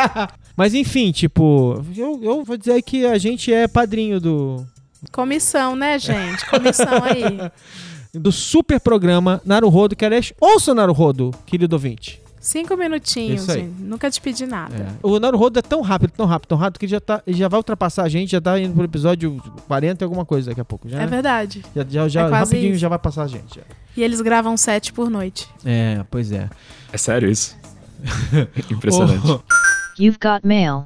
Mas 0.56 0.72
enfim, 0.72 1.12
tipo, 1.12 1.84
eu, 1.96 2.20
eu 2.22 2.42
vou 2.44 2.56
dizer 2.56 2.80
que 2.82 3.04
a 3.04 3.18
gente 3.18 3.52
é 3.52 3.68
padrinho 3.68 4.18
do, 4.20 4.66
Comissão, 5.12 5.76
né, 5.76 5.98
gente? 5.98 6.48
Comissão 6.48 7.02
aí. 7.04 7.50
do 8.14 8.30
super 8.32 8.80
programa 8.80 9.40
Naruhodo, 9.44 9.94
que 9.96 10.04
aliás, 10.04 10.32
ouça 10.40 10.72
o 10.72 10.74
Naruhodo, 10.74 11.30
querido 11.46 11.76
ouvinte. 11.76 12.20
Cinco 12.40 12.76
minutinhos, 12.76 13.40
Isso 13.42 13.52
aí. 13.52 13.60
gente. 13.60 13.80
Nunca 13.82 14.10
te 14.10 14.20
pedi 14.20 14.44
nada. 14.46 14.74
É. 14.76 14.86
O 15.02 15.18
Naruhodo 15.18 15.58
é 15.58 15.62
tão 15.62 15.80
rápido, 15.80 16.10
tão 16.10 16.26
rápido, 16.26 16.48
tão 16.48 16.58
rápido, 16.58 16.78
que 16.78 16.84
ele 16.84 16.90
já, 16.90 17.00
tá, 17.00 17.22
ele 17.26 17.38
já 17.38 17.48
vai 17.48 17.56
ultrapassar 17.58 18.02
a 18.02 18.08
gente, 18.08 18.32
já 18.32 18.40
tá 18.40 18.60
indo 18.60 18.74
pro 18.74 18.84
episódio 18.84 19.42
40 19.66 20.02
e 20.02 20.04
alguma 20.04 20.26
coisa 20.26 20.50
daqui 20.50 20.60
a 20.60 20.64
pouco. 20.64 20.86
Já, 20.86 21.00
É 21.00 21.06
verdade. 21.06 21.64
já, 21.74 21.86
já, 21.88 22.08
já 22.08 22.20
É 22.26 22.28
quase 22.28 22.50
rapidinho 22.52 22.72
isso. 22.72 22.80
já 22.80 22.88
vai 22.90 22.98
passar 22.98 23.22
a 23.22 23.26
gente. 23.26 23.54
já. 23.56 23.62
E 23.96 24.02
eles 24.02 24.20
gravam 24.20 24.56
sete 24.58 24.92
por 24.92 25.08
noite. 25.08 25.48
É, 25.64 26.04
pois 26.10 26.32
é. 26.32 26.50
É 26.92 26.98
sério 26.98 27.30
isso? 27.30 27.56
Impressionante. 28.70 29.26
Oh, 29.26 29.40
You've 29.98 30.18
got 30.22 30.46
mail. 30.46 30.84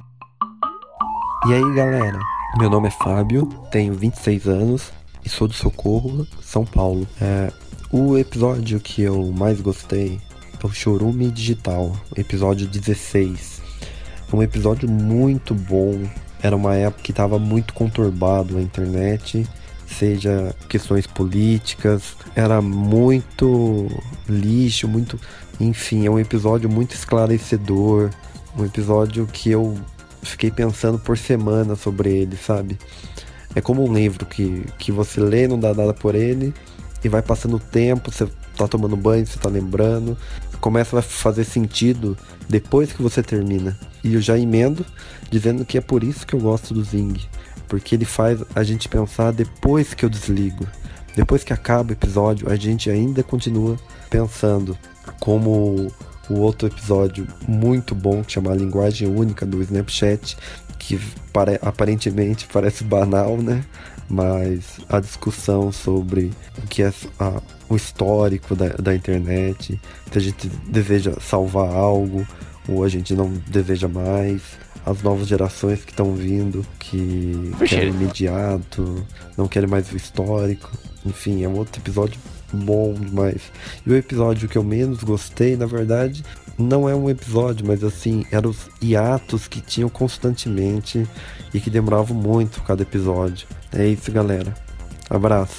E 1.47 1.53
aí 1.53 1.73
galera, 1.75 2.19
meu 2.57 2.69
nome 2.69 2.87
é 2.87 2.91
Fábio, 2.91 3.47
tenho 3.71 3.93
26 3.93 4.47
anos 4.47 4.91
sou 5.29 5.47
do 5.47 5.53
Socorro, 5.53 6.27
São 6.41 6.65
Paulo. 6.65 7.07
É, 7.21 7.51
o 7.91 8.17
episódio 8.17 8.79
que 8.79 9.01
eu 9.01 9.31
mais 9.31 9.61
gostei 9.61 10.19
é 10.61 10.65
o 10.65 10.71
Chorume 10.71 11.29
Digital, 11.29 11.95
episódio 12.15 12.67
16. 12.67 13.61
É 14.31 14.35
um 14.35 14.43
episódio 14.43 14.89
muito 14.89 15.53
bom, 15.53 16.03
era 16.41 16.55
uma 16.55 16.75
época 16.75 17.03
que 17.03 17.11
estava 17.11 17.39
muito 17.39 17.73
conturbado 17.73 18.57
a 18.57 18.61
internet, 18.61 19.47
seja 19.87 20.55
questões 20.67 21.07
políticas, 21.07 22.15
era 22.35 22.61
muito 22.61 23.87
lixo, 24.27 24.87
muito. 24.87 25.19
Enfim, 25.59 26.05
é 26.05 26.09
um 26.09 26.19
episódio 26.19 26.69
muito 26.69 26.95
esclarecedor, 26.95 28.09
um 28.57 28.65
episódio 28.65 29.27
que 29.27 29.51
eu 29.51 29.77
fiquei 30.21 30.51
pensando 30.51 30.99
por 30.99 31.17
semana 31.17 31.75
sobre 31.75 32.09
ele, 32.09 32.37
sabe? 32.37 32.77
É 33.55 33.61
como 33.61 33.87
um 33.87 33.93
livro 33.93 34.25
que, 34.25 34.65
que 34.77 34.91
você 34.91 35.19
lê, 35.19 35.47
não 35.47 35.59
dá 35.59 35.73
nada 35.73 35.93
por 35.93 36.15
ele, 36.15 36.53
e 37.03 37.09
vai 37.09 37.21
passando 37.21 37.55
o 37.55 37.59
tempo, 37.59 38.11
você 38.11 38.27
tá 38.55 38.67
tomando 38.67 38.95
banho, 38.95 39.25
você 39.25 39.39
tá 39.39 39.49
lembrando, 39.49 40.17
começa 40.59 40.99
a 40.99 41.01
fazer 41.01 41.43
sentido 41.43 42.17
depois 42.47 42.91
que 42.91 43.01
você 43.01 43.23
termina. 43.23 43.77
E 44.03 44.13
eu 44.13 44.21
já 44.21 44.37
emendo 44.37 44.85
dizendo 45.31 45.65
que 45.65 45.77
é 45.77 45.81
por 45.81 46.03
isso 46.03 46.25
que 46.25 46.33
eu 46.33 46.39
gosto 46.39 46.73
do 46.73 46.83
Zing, 46.83 47.19
porque 47.67 47.95
ele 47.95 48.05
faz 48.05 48.43
a 48.53 48.63
gente 48.63 48.89
pensar 48.89 49.31
depois 49.31 49.93
que 49.93 50.03
eu 50.03 50.09
desligo. 50.09 50.67
Depois 51.15 51.43
que 51.43 51.51
acaba 51.51 51.89
o 51.89 51.93
episódio, 51.93 52.49
a 52.49 52.55
gente 52.55 52.89
ainda 52.89 53.23
continua 53.23 53.77
pensando 54.09 54.77
como 55.19 55.91
o 56.29 56.35
outro 56.39 56.67
episódio 56.67 57.27
muito 57.47 57.93
bom 57.95 58.23
que 58.23 58.33
chama 58.33 58.51
a 58.51 58.55
linguagem 58.55 59.07
única 59.07 59.45
do 59.45 59.61
Snapchat, 59.61 60.37
que 60.77 60.99
pare- 61.33 61.59
aparentemente 61.61 62.47
parece 62.51 62.83
banal, 62.83 63.37
né? 63.37 63.63
Mas 64.09 64.79
a 64.89 64.99
discussão 64.99 65.71
sobre 65.71 66.31
o 66.57 66.67
que 66.67 66.81
é 66.83 66.91
a- 67.19 67.41
o 67.69 67.75
histórico 67.75 68.55
da, 68.55 68.69
da 68.69 68.95
internet, 68.95 69.79
se 70.11 70.17
a 70.17 70.21
gente 70.21 70.47
deseja 70.67 71.13
salvar 71.21 71.69
algo 71.71 72.25
ou 72.67 72.83
a 72.83 72.89
gente 72.89 73.13
não 73.13 73.31
deseja 73.47 73.87
mais, 73.87 74.41
as 74.85 75.03
novas 75.03 75.27
gerações 75.27 75.83
que 75.83 75.91
estão 75.91 76.13
vindo, 76.15 76.65
que 76.79 77.51
querem 77.67 77.89
imediato, 77.89 79.05
não 79.37 79.47
querem 79.47 79.69
mais 79.69 79.91
o 79.91 79.97
histórico. 79.97 80.71
Enfim, 81.05 81.43
é 81.43 81.47
um 81.47 81.55
outro 81.57 81.79
episódio 81.81 82.19
bom 82.53 82.93
demais. 82.93 83.41
E 83.85 83.89
o 83.89 83.95
episódio 83.95 84.47
que 84.47 84.57
eu 84.57 84.63
menos 84.63 85.03
gostei, 85.03 85.55
na 85.55 85.65
verdade, 85.65 86.23
não 86.57 86.89
é 86.89 86.95
um 86.95 87.09
episódio, 87.09 87.65
mas 87.65 87.83
assim, 87.83 88.25
eram 88.31 88.49
os 88.49 88.69
hiatos 88.81 89.47
que 89.47 89.61
tinham 89.61 89.89
constantemente 89.89 91.07
e 91.53 91.59
que 91.59 91.69
demoravam 91.69 92.15
muito 92.15 92.61
cada 92.63 92.83
episódio. 92.83 93.47
É 93.71 93.87
isso, 93.87 94.11
galera. 94.11 94.53
Abraço. 95.09 95.57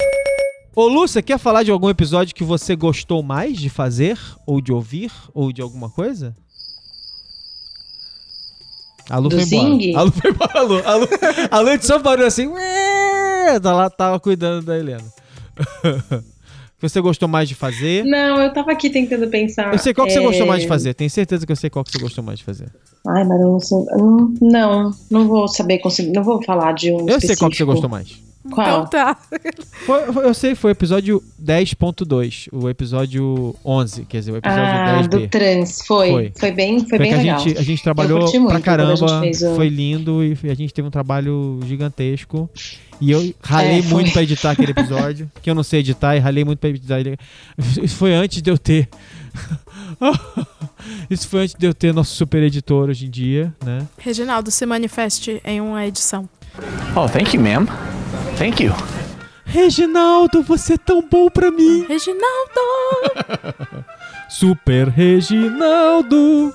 Ô, 0.74 0.90
você 0.90 1.20
quer 1.20 1.38
falar 1.38 1.62
de 1.62 1.70
algum 1.70 1.90
episódio 1.90 2.34
que 2.34 2.44
você 2.44 2.76
gostou 2.76 3.22
mais 3.22 3.58
de 3.58 3.68
fazer, 3.68 4.18
ou 4.46 4.60
de 4.60 4.72
ouvir, 4.72 5.10
ou 5.34 5.52
de 5.52 5.60
alguma 5.60 5.90
coisa? 5.90 6.34
A 9.10 9.18
Lu 9.18 9.28
Do 9.28 9.36
foi 9.36 9.44
embora. 9.44 9.68
Zing? 9.68 9.94
A 9.96 10.02
Lu 10.02 10.12
foi 10.12 10.30
embora. 10.30 10.58
A 10.58 10.62
Lu, 10.62 10.82
a 10.86 10.94
Lu, 10.94 11.08
a 11.50 11.60
Lu 11.60 11.78
de 11.78 11.86
só 11.86 11.98
barulho 11.98 12.26
assim. 12.26 12.48
Tá 13.60 13.74
lá, 13.74 13.90
tava 13.90 14.20
cuidando 14.20 14.64
da 14.64 14.78
Helena. 14.78 15.12
que 16.80 16.88
você 16.88 17.00
gostou 17.00 17.28
mais 17.28 17.48
de 17.48 17.54
fazer? 17.54 18.04
Não, 18.04 18.40
eu 18.40 18.52
tava 18.52 18.72
aqui 18.72 18.88
tentando 18.88 19.28
pensar. 19.28 19.72
Eu 19.72 19.78
sei 19.78 19.92
qual 19.92 20.06
que 20.06 20.14
você 20.14 20.18
é, 20.18 20.22
gostou 20.22 20.46
mais 20.46 20.62
de 20.62 20.68
fazer. 20.68 20.94
Tenho 20.94 21.10
certeza 21.10 21.44
que 21.44 21.52
eu 21.52 21.56
sei 21.56 21.68
qual 21.68 21.84
que 21.84 21.92
você 21.92 21.98
gostou 21.98 22.24
mais 22.24 22.38
de 22.38 22.44
fazer. 22.44 22.68
Ai, 23.06 23.22
mas 23.24 23.40
eu 23.40 23.48
não 23.48 23.60
sei. 23.60 23.78
Não, 24.40 24.90
não 25.10 25.28
vou 25.28 25.46
saber. 25.46 25.80
Não 26.14 26.24
vou 26.24 26.42
falar 26.42 26.72
de 26.72 26.90
um. 26.90 27.06
Eu 27.08 27.20
sei 27.20 27.36
qual 27.36 27.50
que 27.50 27.56
você 27.56 27.62
específico. 27.62 27.66
gostou 27.66 27.90
mais. 27.90 28.29
Qual? 28.48 28.66
Então 28.66 28.86
tá. 28.86 29.16
Foi- 29.84 30.12
foi- 30.12 30.24
eu 30.26 30.34
sei, 30.34 30.54
foi 30.54 30.70
o 30.70 30.72
episódio 30.72 31.22
10.2, 31.42 32.48
o 32.52 32.68
episódio 32.68 33.54
11, 33.64 34.04
quer 34.06 34.18
dizer, 34.20 34.32
o 34.32 34.36
episódio 34.36 34.62
Ah, 34.64 34.98
10B. 35.02 35.08
do 35.08 35.28
trans, 35.28 35.82
foi. 35.86 36.10
Foi. 36.10 36.32
Foi, 36.38 36.50
bem, 36.52 36.78
foi 36.80 36.88
Foi 36.88 36.98
bem 36.98 37.08
que 37.08 37.14
a 37.14 37.18
legal. 37.18 37.38
gente, 37.40 37.58
a 37.58 37.62
gente 37.62 37.82
trabalhou 37.82 38.20
muito 38.20 38.46
pra 38.48 38.60
caramba, 38.60 38.94
o- 38.94 39.54
foi 39.56 39.68
lindo 39.68 40.24
e 40.24 40.36
a 40.50 40.54
gente 40.54 40.72
teve 40.72 40.86
um 40.88 40.90
trabalho 40.90 41.60
gigantesco. 41.66 42.48
E 43.00 43.10
eu 43.10 43.34
ralei 43.42 43.78
É, 43.78 43.82
muito 43.82 44.12
pra 44.12 44.22
editar 44.22 44.50
aquele 44.50 44.72
episódio, 44.72 45.30
que 45.42 45.48
eu 45.50 45.54
não 45.54 45.62
sei 45.62 45.80
editar 45.80 46.16
e 46.16 46.18
ralei 46.18 46.44
muito 46.44 46.58
pra 46.58 46.68
editar 46.70 47.00
ele. 47.00 47.16
Isso 47.82 47.96
foi 47.96 48.12
antes 48.14 48.40
de 48.42 48.50
eu 48.50 48.58
ter. 48.58 48.88
Isso 51.10 51.28
foi 51.28 51.42
antes 51.42 51.54
de 51.58 51.66
eu 51.66 51.74
ter 51.74 51.92
nosso 51.94 52.14
super 52.14 52.42
editor 52.42 52.88
hoje 52.88 53.06
em 53.06 53.10
dia, 53.10 53.52
né? 53.64 53.86
Reginaldo, 53.98 54.50
se 54.50 54.64
manifeste 54.66 55.40
em 55.44 55.60
uma 55.60 55.86
edição. 55.86 56.28
Oh, 56.96 57.08
thank 57.08 57.34
you, 57.36 57.42
ma'am. 57.42 57.66
Thank 58.40 58.62
you. 58.62 58.72
Reginaldo, 59.44 60.42
você 60.42 60.72
é 60.72 60.78
tão 60.78 61.06
bom 61.06 61.28
pra 61.28 61.50
mim! 61.50 61.84
Reginaldo! 61.86 62.24
Super 64.30 64.88
Reginaldo! 64.88 66.50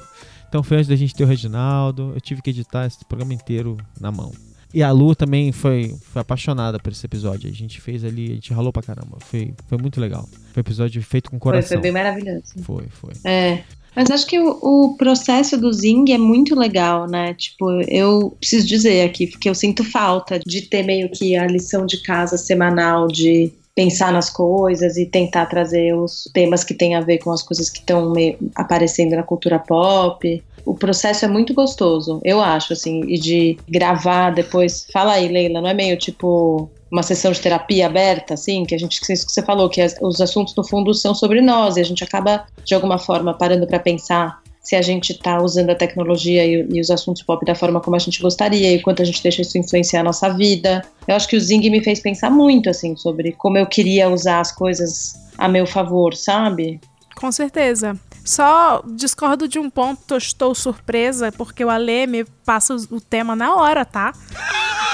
Então 0.50 0.64
foi 0.64 0.78
antes 0.78 0.90
da 0.90 0.96
gente 0.96 1.14
ter 1.14 1.24
o 1.24 1.28
Reginaldo. 1.28 2.12
Eu 2.16 2.20
tive 2.20 2.42
que 2.42 2.50
editar 2.50 2.88
esse 2.88 3.06
programa 3.06 3.36
inteiro 3.36 3.78
na 4.02 4.12
mão. 4.12 4.32
E 4.74 4.82
a 4.82 4.92
Lu 4.92 5.16
também 5.16 5.52
foi, 5.52 5.96
foi 6.12 6.24
apaixonada 6.24 6.80
por 6.80 6.92
esse 6.92 7.06
episódio. 7.06 7.48
A 7.48 7.54
gente 7.54 7.80
fez 7.80 8.04
ali, 8.04 8.32
a 8.32 8.34
gente 8.34 8.52
ralou 8.52 8.74
pra 8.74 8.82
caramba. 8.82 9.20
Foi, 9.20 9.54
foi 9.68 9.78
muito 9.78 10.02
legal. 10.02 10.28
Foi 10.54 10.62
um 10.62 10.62
episódio 10.62 11.04
feito 11.04 11.30
com 11.30 11.38
Foi, 11.38 11.52
coração. 11.52 11.70
foi 11.70 11.82
bem 11.84 11.92
maravilhoso. 11.92 12.64
Foi, 12.64 12.88
foi. 12.90 13.14
É. 13.24 13.64
Mas 13.96 14.12
acho 14.12 14.28
que 14.28 14.38
o, 14.38 14.58
o 14.62 14.98
processo 14.98 15.58
do 15.58 15.72
Zing 15.72 16.12
é 16.12 16.18
muito 16.18 16.54
legal, 16.54 17.08
né? 17.08 17.34
Tipo, 17.34 17.82
eu 17.88 18.36
preciso 18.40 18.68
dizer 18.68 19.04
aqui, 19.04 19.28
porque 19.28 19.50
eu 19.50 19.56
sinto 19.56 19.84
falta 19.84 20.40
de 20.46 20.64
ter 20.64 20.84
meio 20.84 21.10
que 21.10 21.36
a 21.36 21.48
lição 21.48 21.86
de 21.86 22.02
casa 22.02 22.38
semanal 22.38 23.08
de 23.08 23.54
pensar 23.76 24.12
nas 24.12 24.30
coisas 24.30 24.96
e 24.96 25.06
tentar 25.06 25.46
trazer 25.48 25.94
os 25.94 26.30
temas 26.34 26.64
que 26.64 26.74
têm 26.74 26.96
a 26.96 27.02
ver 27.02 27.18
com 27.18 27.30
as 27.32 27.42
coisas 27.42 27.70
que 27.70 27.80
estão 27.80 28.14
aparecendo 28.56 29.16
na 29.16 29.24
cultura 29.24 29.60
pop. 29.60 30.42
O 30.66 30.74
processo 30.74 31.26
é 31.26 31.28
muito 31.28 31.54
gostoso, 31.54 32.22
eu 32.24 32.42
acho, 32.42 32.74
assim, 32.74 33.02
e 33.04 33.20
de 33.20 33.58
gravar 33.70 34.32
depois. 34.32 34.88
Fala 34.92 35.14
aí, 35.14 35.28
Leila, 35.28 35.62
não 35.62 35.70
é 35.70 35.74
meio 35.74 35.98
tipo 35.98 36.70
uma 36.92 37.04
sessão 37.04 37.32
de 37.32 37.40
terapia 37.40 37.88
aberta, 37.88 38.34
assim, 38.36 38.64
que 38.66 38.76
a 38.76 38.78
gente, 38.78 39.00
isso 39.12 39.26
que 39.26 39.32
você 39.32 39.42
falou, 39.42 39.70
que 39.70 39.82
as- 39.82 39.96
os 40.02 40.22
assuntos 40.22 40.56
no 40.56 40.64
fundo 40.68 40.94
são 40.94 41.14
sobre 41.16 41.42
nós 41.42 41.78
e 41.78 41.82
a 41.82 41.84
gente 41.84 42.04
acaba 42.04 42.46
de 42.64 42.74
alguma 42.76 42.98
forma 42.98 43.34
parando 43.34 43.66
para 43.68 43.80
pensar 43.80 44.40
se 44.62 44.76
a 44.76 44.82
gente 44.82 45.12
está 45.12 45.40
usando 45.42 45.70
a 45.70 45.76
tecnologia 45.76 46.44
e, 46.46 46.68
e 46.74 46.82
os 46.82 46.90
assuntos 46.90 47.22
pop 47.22 47.46
da 47.46 47.54
forma 47.54 47.80
como 47.80 47.96
a 47.96 48.00
gente 48.00 48.20
gostaria 48.22 48.74
e 48.74 48.82
quanto 48.82 49.02
a 49.02 49.06
gente 49.06 49.22
deixa 49.22 49.42
isso 49.44 49.58
influenciar 49.60 50.00
a 50.00 50.04
nossa 50.04 50.30
vida. 50.30 50.82
Eu 51.08 51.16
acho 51.16 51.28
que 51.28 51.36
o 51.38 51.40
Zing 51.42 51.70
me 51.70 51.84
fez 51.84 52.00
pensar 52.00 52.32
muito, 52.32 52.68
assim, 52.70 52.96
sobre 52.96 53.32
como 53.34 53.58
eu 53.60 53.68
queria 53.68 54.10
usar 54.10 54.40
as 54.40 54.52
coisas 54.52 55.14
a 55.38 55.48
meu 55.48 55.68
favor, 55.68 56.16
sabe? 56.16 56.80
Com 57.16 57.32
certeza. 57.32 57.96
Só 58.24 58.82
discordo 58.96 59.48
de 59.48 59.60
um 59.60 59.70
ponto, 59.70 60.18
estou 60.18 60.56
surpresa, 60.56 61.32
porque 61.32 61.64
o 61.64 61.70
Ale 61.70 62.08
me 62.08 62.26
passa 62.44 62.76
o 62.90 63.00
tema 63.00 63.36
na 63.36 63.56
hora, 63.56 63.86
tá? 63.86 64.14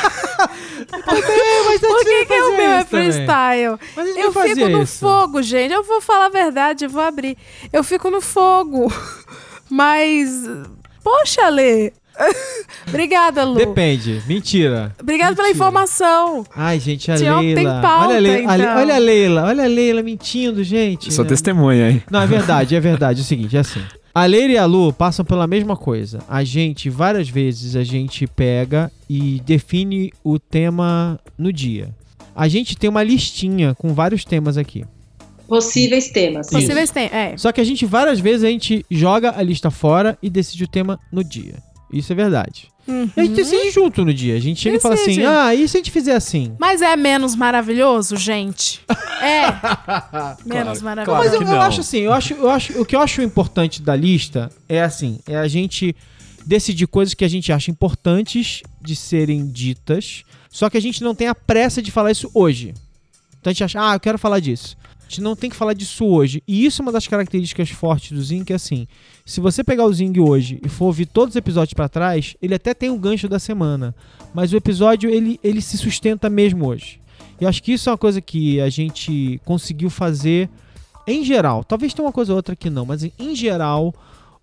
mas 1.08 1.80
Por 1.82 2.04
que, 2.04 2.26
que 2.26 2.42
o 2.42 2.58
meu 2.58 2.72
é 2.72 2.86
freestyle? 2.86 3.80
Eu 4.18 4.34
fico 4.34 4.70
no 4.70 4.84
isso. 4.84 5.00
fogo, 5.00 5.42
gente. 5.42 5.74
Eu 5.74 5.84
vou 5.84 6.02
falar 6.02 6.26
a 6.26 6.30
verdade, 6.30 6.86
eu 6.86 6.90
vou 6.90 7.02
abrir. 7.02 7.38
Eu 7.72 7.84
fico 7.84 8.10
no 8.10 8.22
fogo. 8.22 8.92
Mas. 9.70 10.50
Poxa, 11.04 11.46
Ale. 11.46 11.94
Obrigada, 12.88 13.44
Lu. 13.44 13.56
Depende. 13.56 14.22
Mentira. 14.28 14.94
Obrigada 15.00 15.36
pela 15.36 15.48
Mentira. 15.48 15.66
informação. 15.66 16.46
Ai, 16.56 16.80
gente, 16.80 17.10
a 17.12 17.16
Leila. 17.16 17.82
pauta, 17.82 18.08
olha, 18.08 18.18
a 18.18 18.20
Leila 18.20 18.56
então. 18.56 18.78
olha 18.78 18.96
a 18.96 18.98
Leila, 18.98 19.44
olha 19.46 19.64
a 19.64 19.68
Leila 19.68 20.04
mentindo, 20.04 20.64
gente. 20.64 21.12
Sou 21.14 21.26
testemunha, 21.26 21.90
hein? 21.90 22.04
Não, 22.12 22.22
é 22.22 22.28
verdade, 22.28 22.76
é 22.76 22.80
verdade. 22.80 23.22
É 23.22 23.24
o 23.24 23.26
seguinte, 23.26 23.56
é 23.56 23.62
assim. 23.62 23.82
A 24.14 24.26
Leila 24.26 24.54
e 24.54 24.58
a 24.58 24.66
Lu 24.66 24.92
passam 24.92 25.24
pela 25.24 25.48
mesma 25.48 25.78
coisa. 25.78 26.20
A 26.28 26.44
gente, 26.44 26.90
várias 26.90 27.30
vezes, 27.30 27.76
a 27.76 27.84
gente 27.84 28.28
pega 28.28 28.92
e 29.10 29.42
define 29.46 30.12
o 30.24 30.38
tema 30.38 31.20
no 31.38 31.52
dia. 31.54 31.96
A 32.36 32.48
gente 32.48 32.78
tem 32.78 32.90
uma 32.90 33.04
listinha 33.04 33.74
com 33.76 33.94
vários 33.94 34.26
temas 34.26 34.58
aqui. 34.58 34.86
Possíveis 35.48 36.10
temas. 36.10 36.48
Isso. 36.48 36.56
Possíveis 36.56 36.92
tem. 36.92 37.06
É. 37.06 37.36
Só 37.38 37.52
que 37.52 37.62
a 37.62 37.64
gente, 37.64 37.86
várias 37.86 38.20
vezes, 38.20 38.44
a 38.44 38.50
gente 38.50 38.86
joga 38.90 39.38
a 39.38 39.42
lista 39.42 39.70
fora 39.70 40.18
e 40.22 40.30
decide 40.30 40.64
o 40.64 40.68
tema 40.68 41.00
no 41.12 41.24
dia. 41.24 41.56
Isso 41.92 42.12
é 42.12 42.16
verdade. 42.16 42.70
E 42.88 43.20
a 43.20 43.24
gente 43.24 43.36
decide 43.36 43.72
junto 43.72 44.04
no 44.04 44.14
dia. 44.14 44.36
A 44.36 44.40
gente 44.40 44.60
chega 44.60 44.78
e 44.78 44.80
fala 44.80 44.96
assim: 44.96 45.06
Decide. 45.06 45.26
ah, 45.26 45.54
e 45.54 45.68
se 45.68 45.78
a 45.78 45.80
gente 45.80 45.92
fizer 45.92 46.16
assim? 46.16 46.56
Mas 46.60 46.82
é 46.82 46.96
menos 46.96 47.36
maravilhoso, 47.36 48.16
gente? 48.18 48.82
É. 49.22 49.46
menos 50.46 50.82
maravilhoso. 50.82 51.24
Mas 51.24 51.34
eu, 51.34 51.40
que 51.40 51.46
eu 51.46 51.50
não. 51.50 51.62
acho 51.62 51.82
assim, 51.82 52.00
eu 52.00 52.14
acho, 52.14 52.34
eu 52.34 52.50
acho, 52.50 52.82
o 52.82 52.86
que 52.86 52.96
eu 52.96 53.02
acho 53.02 53.22
importante 53.22 53.82
da 53.82 53.96
lista 53.96 54.50
é 54.68 54.82
assim, 54.82 55.20
é 55.28 55.38
a 55.38 55.48
gente 55.48 55.96
decidir 56.46 56.88
coisas 56.88 57.14
que 57.14 57.24
a 57.24 57.28
gente 57.28 57.52
acha 57.52 57.70
importantes 57.70 58.64
de 58.82 58.96
serem 58.96 59.48
ditas, 59.48 60.24
só 60.50 60.70
que 60.70 60.78
a 60.78 60.82
gente 60.82 61.04
não 61.04 61.14
tem 61.14 61.28
a 61.28 61.36
pressa 61.36 61.82
de 61.82 61.92
falar 61.92 62.12
isso 62.12 62.32
hoje. 62.34 62.74
Então 63.40 63.52
a 63.52 63.54
gente 63.54 63.64
acha, 63.64 63.92
ah, 63.92 63.96
eu 63.96 64.00
quero 64.00 64.18
falar 64.18 64.40
disso. 64.40 64.76
Gente 65.12 65.20
não 65.20 65.36
tem 65.36 65.50
que 65.50 65.58
falar 65.58 65.74
disso 65.74 66.06
hoje. 66.06 66.42
E 66.48 66.66
isso 66.66 66.82
é 66.82 66.84
uma 66.84 66.92
das 66.92 67.06
características 67.06 67.70
fortes 67.70 68.14
do 68.14 68.24
Zing, 68.24 68.46
que 68.46 68.54
é 68.54 68.56
assim, 68.56 68.88
se 69.26 69.42
você 69.42 69.62
pegar 69.62 69.84
o 69.84 69.94
Zing 69.94 70.18
hoje 70.22 70.58
e 70.64 70.70
for 70.70 70.86
ouvir 70.86 71.06
todos 71.06 71.34
os 71.34 71.36
episódios 71.36 71.74
pra 71.74 71.90
trás, 71.90 72.38
ele 72.42 72.56
até 72.56 72.74
tem 72.74 72.90
um 72.90 72.98
gancho 72.98 73.28
da 73.28 73.38
semana, 73.38 73.94
mas 74.34 74.54
o 74.54 74.56
episódio 74.56 75.10
ele, 75.10 75.38
ele 75.44 75.62
se 75.62 75.78
sustenta 75.78 76.30
mesmo 76.30 76.66
hoje. 76.66 77.02
Eu 77.42 77.50
acho 77.50 77.62
que 77.62 77.74
isso 77.74 77.90
é 77.90 77.92
uma 77.92 77.98
coisa 77.98 78.22
que 78.22 78.62
a 78.62 78.70
gente 78.70 79.42
conseguiu 79.44 79.90
fazer 79.90 80.50
em 81.06 81.26
geral. 81.26 81.62
Talvez 81.66 81.94
tenha 81.94 82.06
uma 82.06 82.14
coisa 82.14 82.32
ou 82.32 82.38
outra 82.38 82.56
que 82.56 82.70
não, 82.70 82.86
mas 82.86 83.04
em 83.04 83.36
geral 83.36 83.94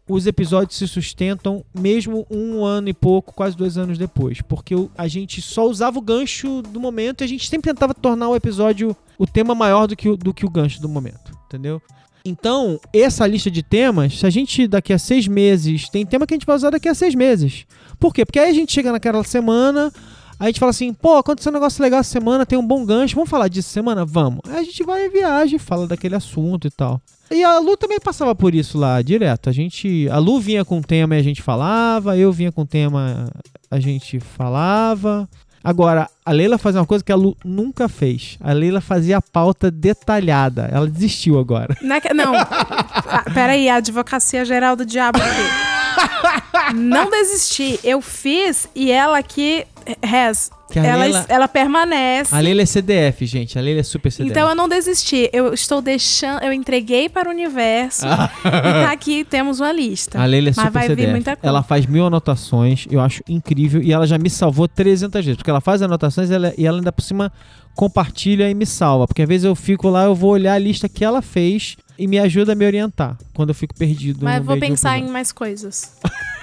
os 0.09 0.27
episódios 0.27 0.79
se 0.79 0.89
sustentam 0.89 1.65
mesmo 1.79 2.27
um 2.31 2.65
ano 2.65 2.89
e 2.89 2.95
pouco, 2.95 3.35
quase 3.35 3.57
dois 3.57 3.77
anos 3.77 3.99
depois. 3.99 4.41
Porque 4.41 4.75
a 4.97 5.07
gente 5.07 5.43
só 5.43 5.67
usava 5.67 5.99
o 5.99 6.03
gancho 6.03 6.63
do 6.63 6.81
momento 6.81 7.21
e 7.21 7.25
a 7.25 7.29
gente 7.29 7.49
sempre 7.49 7.73
tentava 7.73 7.93
tornar 7.93 8.29
o 8.29 8.37
episódio 8.37 8.97
o 9.19 9.27
tema 9.27 9.55
maior 9.55 9.87
do 9.87 9.97
que 9.97 10.09
o, 10.09 10.17
do 10.17 10.33
que 10.33 10.47
o 10.47 10.51
gancho 10.51 10.81
do 10.81 10.89
momento, 10.89 11.33
entendeu? 11.47 11.83
Então, 12.25 12.79
essa 12.93 13.27
lista 13.27 13.51
de 13.51 13.63
temas, 13.63 14.19
se 14.19 14.27
a 14.27 14.31
gente 14.31 14.67
daqui 14.67 14.93
a 14.93 14.99
seis 14.99 15.27
meses, 15.27 15.89
tem 15.89 16.05
tema 16.05 16.27
que 16.27 16.35
a 16.35 16.37
gente 16.37 16.47
vai 16.47 16.57
usar 16.57 16.71
daqui 16.71 16.89
a 16.89 16.95
seis 16.95 17.15
meses. 17.15 17.65
Por 17.99 18.13
quê? 18.13 18.25
Porque 18.25 18.39
aí 18.39 18.51
a 18.51 18.55
gente 18.55 18.73
chega 18.73 18.93
naquela 18.93 19.23
semana, 19.25 19.93
aí 20.39 20.47
a 20.47 20.47
gente 20.47 20.61
fala 20.61 20.71
assim, 20.71 20.93
pô, 20.93 21.17
aconteceu 21.17 21.51
um 21.51 21.55
negócio 21.55 21.83
legal 21.83 22.01
essa 22.01 22.11
semana, 22.11 22.47
tem 22.47 22.59
um 22.59 22.67
bom 22.67 22.85
gancho, 22.85 23.15
vamos 23.15 23.31
falar 23.31 23.49
disso 23.49 23.71
semana? 23.71 24.05
Vamos. 24.05 24.41
Aí 24.49 24.59
a 24.59 24.63
gente 24.63 24.83
vai 24.85 25.07
e 25.07 25.09
viaja, 25.09 25.59
fala 25.59 25.87
daquele 25.87 26.15
assunto 26.15 26.67
e 26.67 26.71
tal. 26.71 27.01
E 27.31 27.45
a 27.45 27.59
Lu 27.59 27.77
também 27.77 28.01
passava 28.01 28.35
por 28.35 28.55
isso 28.55 28.79
lá, 28.79 29.03
direto. 29.03 29.51
A 29.51 29.53
gente, 29.53 30.09
a 30.11 30.19
Lu 30.19 30.41
vinha 30.41 30.65
com 30.65 30.81
tema 30.81 31.17
e 31.17 31.21
a 31.21 31.23
gente 31.23 31.43
falava, 31.43 32.17
eu 32.17 32.33
vinha 32.33 32.51
com 32.51 32.65
tema, 32.65 33.31
a 33.71 33.79
gente 33.79 34.19
falava. 34.19 35.29
Agora, 35.63 36.09
a 36.25 36.33
Leila 36.33 36.57
fazia 36.57 36.81
uma 36.81 36.87
coisa 36.87 37.05
que 37.05 37.13
a 37.13 37.17
Lu 37.17 37.37
nunca 37.45 37.89
fez. 37.89 38.39
A 38.41 38.53
Leila 38.53 38.81
fazia 38.81 39.19
a 39.19 39.23
pauta 39.23 39.71
detalhada. 39.71 40.69
Ela 40.73 40.87
desistiu 40.87 41.39
agora. 41.39 41.77
Não, 41.83 41.97
é 41.97 42.15
não. 42.15 42.35
Ah, 42.35 43.25
peraí, 43.35 43.69
a 43.69 43.77
advocacia 43.77 44.45
geral 44.45 44.77
do 44.77 44.87
diabo 44.87 45.19
aqui. 45.19 46.75
Não 46.75 47.11
desisti. 47.11 47.79
Eu 47.83 48.01
fiz 48.01 48.69
e 48.75 48.91
ela 48.91 49.19
aqui, 49.19 49.67
A 50.03 50.87
ela, 50.87 51.05
Leila- 51.05 51.27
ela 51.29 51.49
permanece. 51.49 52.35
A 52.35 52.41
Leila 52.41 52.63
é 52.63 52.67
CDF, 52.67 53.25
gente. 53.27 53.59
A 53.59 53.63
Leila 53.63 53.81
é 53.81 53.83
super 53.83 54.11
CDF. 54.13 54.31
Então 54.31 54.49
eu 54.49 54.55
não 54.55 54.69
desisti. 54.69 55.31
Eu 55.33 55.55
estou 55.55 55.81
deixando. 55.81 56.43
Eu 56.43 56.53
entreguei 56.53 57.09
para 57.09 57.29
o 57.29 57.33
universo. 57.33 58.05
e 58.07 58.51
tá 58.51 58.93
aqui, 58.93 59.25
temos 59.25 59.61
uma 59.61 59.73
lista. 59.73 60.21
A 60.21 60.27
Leila 60.27 60.49
é 60.49 60.53
Mas 60.55 60.57
super 60.57 60.71
vai 60.73 60.83
CDF. 60.89 61.07
vir 61.07 61.11
muita 61.13 61.37
coisa. 61.37 61.49
Ela 61.49 61.63
faz 61.63 61.87
mil 61.87 62.05
anotações, 62.07 62.87
eu 62.91 63.01
acho 63.01 63.23
incrível. 63.29 63.83
E 63.83 63.93
ela 63.93 64.07
já 64.07 64.19
me 64.19 64.29
salvou 64.29 64.69
300 64.69 65.25
vezes. 65.25 65.37
Porque 65.37 65.51
ela 65.51 65.61
faz 65.61 65.81
anotações 65.81 66.29
e 66.31 66.35
ela, 66.35 66.53
e 66.59 66.67
ela 66.67 66.79
ainda 66.79 66.93
por 66.93 67.03
cima 67.03 67.33
compartilha 67.75 68.51
e 68.51 68.55
me 68.55 68.67
salva. 68.67 69.07
Porque 69.07 69.23
às 69.23 69.29
vezes 69.29 69.45
eu 69.45 69.55
fico 69.55 69.89
lá, 69.89 70.05
eu 70.05 70.15
vou 70.15 70.33
olhar 70.33 70.55
a 70.55 70.59
lista 70.59 70.89
que 70.89 71.05
ela 71.05 71.23
fez 71.23 71.77
e 71.99 72.07
me 72.07 72.19
ajuda 72.19 72.53
a 72.53 72.55
me 72.55 72.67
orientar. 72.67 73.17
Quando 73.35 73.49
eu 73.51 73.55
fico 73.55 73.75
perdido. 73.75 74.21
Mas 74.25 74.41
no 74.41 74.45
vou 74.45 74.59
pensar 74.59 74.99
em 74.99 75.09
mais 75.09 75.33
coisas. 75.33 75.93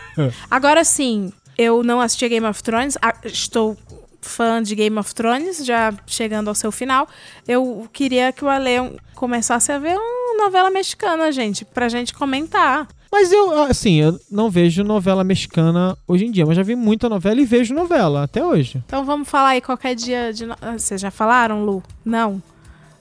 Agora 0.50 0.84
sim, 0.84 1.32
eu 1.58 1.84
não 1.84 2.00
assisti 2.02 2.28
Game 2.30 2.46
of 2.46 2.62
Thrones. 2.64 2.98
ah, 3.02 3.14
Estou 3.24 3.78
fã 4.22 4.62
de 4.62 4.74
Game 4.76 4.98
of 4.98 5.14
Thrones, 5.14 5.64
já 5.66 5.94
chegando 6.08 6.48
ao 6.48 6.56
seu 6.56 6.72
final. 6.72 7.08
Eu 7.48 7.88
queria 7.94 8.32
que 8.32 8.44
o 8.44 8.50
Ale 8.50 8.98
começasse 9.14 9.72
a 9.72 9.78
ver 9.80 9.96
uma 9.96 10.44
novela 10.44 10.70
mexicana, 10.72 11.32
gente, 11.32 11.64
pra 11.64 11.88
gente 11.90 12.14
comentar. 12.14 12.88
Mas 13.12 13.32
eu, 13.32 13.64
assim, 13.64 14.02
eu 14.02 14.20
não 14.30 14.50
vejo 14.50 14.84
novela 14.84 15.24
mexicana 15.24 15.96
hoje 16.08 16.26
em 16.26 16.32
dia. 16.32 16.46
Mas 16.46 16.58
já 16.58 16.64
vi 16.64 16.76
muita 16.76 17.08
novela 17.08 17.40
e 17.40 17.46
vejo 17.46 17.74
novela 17.74 18.24
até 18.24 18.44
hoje. 18.44 18.82
Então 18.86 19.06
vamos 19.06 19.30
falar 19.30 19.50
aí 19.50 19.62
qualquer 19.62 19.96
dia 19.96 20.34
de. 20.34 20.46
no- 20.46 20.56
ah, 20.62 20.74
Vocês 20.78 21.00
já 21.00 21.12
falaram, 21.12 21.64
Lu? 21.64 21.82
Não? 22.04 22.42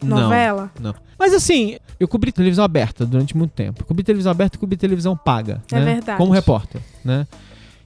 Não. 0.02 0.20
Novela? 0.20 0.70
Não. 0.78 0.94
Mas 1.18 1.32
assim, 1.32 1.78
eu 1.98 2.06
cobri 2.06 2.30
televisão 2.30 2.64
aberta 2.64 3.06
durante 3.06 3.36
muito 3.36 3.52
tempo. 3.52 3.84
Cobri 3.84 4.04
televisão 4.04 4.30
aberta 4.30 4.56
e 4.56 4.60
cobri 4.60 4.76
televisão 4.76 5.16
paga. 5.16 5.62
É 5.72 5.78
né? 5.80 5.84
verdade. 5.94 6.18
Como 6.18 6.32
repórter, 6.32 6.80
né? 7.04 7.26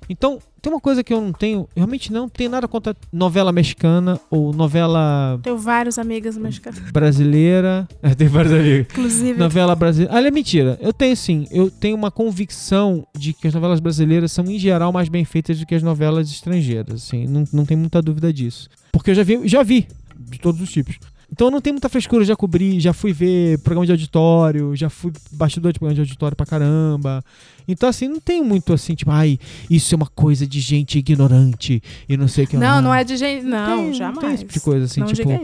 Então, 0.08 0.38
tem 0.62 0.72
uma 0.72 0.80
coisa 0.80 1.04
que 1.04 1.12
eu 1.12 1.20
não 1.20 1.32
tenho, 1.32 1.60
eu 1.60 1.68
realmente 1.76 2.12
não 2.12 2.28
tenho 2.28 2.50
nada 2.50 2.66
contra 2.66 2.96
novela 3.12 3.52
mexicana 3.52 4.18
ou 4.30 4.52
novela 4.52 5.38
Tenho 5.42 5.58
vários 5.58 5.98
amigos 5.98 6.36
mexicanos. 6.36 6.78
brasileira. 6.90 7.86
É, 8.02 8.14
tem 8.14 8.28
vários 8.28 8.52
amigos. 8.52 8.86
Inclusive, 8.92 9.38
Novela 9.38 9.74
brasileira. 9.74 10.14
Ah, 10.16 10.22
é 10.26 10.30
mentira. 10.30 10.78
Eu 10.80 10.92
tenho 10.92 11.16
sim. 11.16 11.46
Eu 11.50 11.70
tenho 11.70 11.96
uma 11.96 12.10
convicção 12.10 13.06
de 13.16 13.32
que 13.32 13.48
as 13.48 13.54
novelas 13.54 13.80
brasileiras 13.80 14.32
são, 14.32 14.44
em 14.46 14.58
geral, 14.58 14.92
mais 14.92 15.08
bem 15.08 15.24
feitas 15.24 15.58
do 15.58 15.66
que 15.66 15.74
as 15.74 15.82
novelas 15.82 16.30
estrangeiras. 16.30 17.02
Assim, 17.04 17.26
não, 17.26 17.44
não 17.52 17.66
tem 17.66 17.76
muita 17.76 18.00
dúvida 18.00 18.32
disso. 18.32 18.68
Porque 18.92 19.10
eu 19.10 19.14
já 19.14 19.22
vi, 19.22 19.46
já 19.46 19.62
vi 19.62 19.86
de 20.18 20.38
todos 20.38 20.60
os 20.60 20.70
tipos. 20.70 20.98
Então 21.30 21.48
eu 21.48 21.50
não 21.50 21.60
tenho 21.60 21.74
muita 21.74 21.88
frescura, 21.90 22.24
já 22.24 22.34
cobri, 22.34 22.80
já 22.80 22.92
fui 22.92 23.12
ver 23.12 23.58
programa 23.58 23.84
de 23.84 23.92
auditório, 23.92 24.74
já 24.74 24.88
fui 24.88 25.12
bastidor 25.30 25.72
de 25.72 25.78
programa 25.78 25.94
de 25.94 26.00
auditório 26.00 26.34
pra 26.36 26.46
caramba. 26.46 27.22
Então, 27.66 27.86
assim, 27.88 28.08
não 28.08 28.18
tem 28.18 28.42
muito 28.42 28.72
assim, 28.72 28.94
tipo, 28.94 29.10
ai, 29.10 29.38
isso 29.68 29.94
é 29.94 29.96
uma 29.96 30.06
coisa 30.06 30.46
de 30.46 30.58
gente 30.58 30.98
ignorante 30.98 31.82
e 32.08 32.16
não 32.16 32.26
sei 32.28 32.44
o 32.44 32.48
que 32.48 32.56
lá. 32.56 32.76
Não, 32.76 32.82
não 32.82 32.94
é 32.94 33.04
de 33.04 33.16
gente. 33.16 33.44
Não, 33.44 33.84
Tem- 33.84 33.92
jamais. 33.94 34.18
tem 34.20 34.28
esse 34.34 34.38
tipo 34.44 34.52
de 34.54 34.60
coisa, 34.60 34.84
assim, 34.86 35.00
não 35.00 35.06
tipo-. 35.08 35.38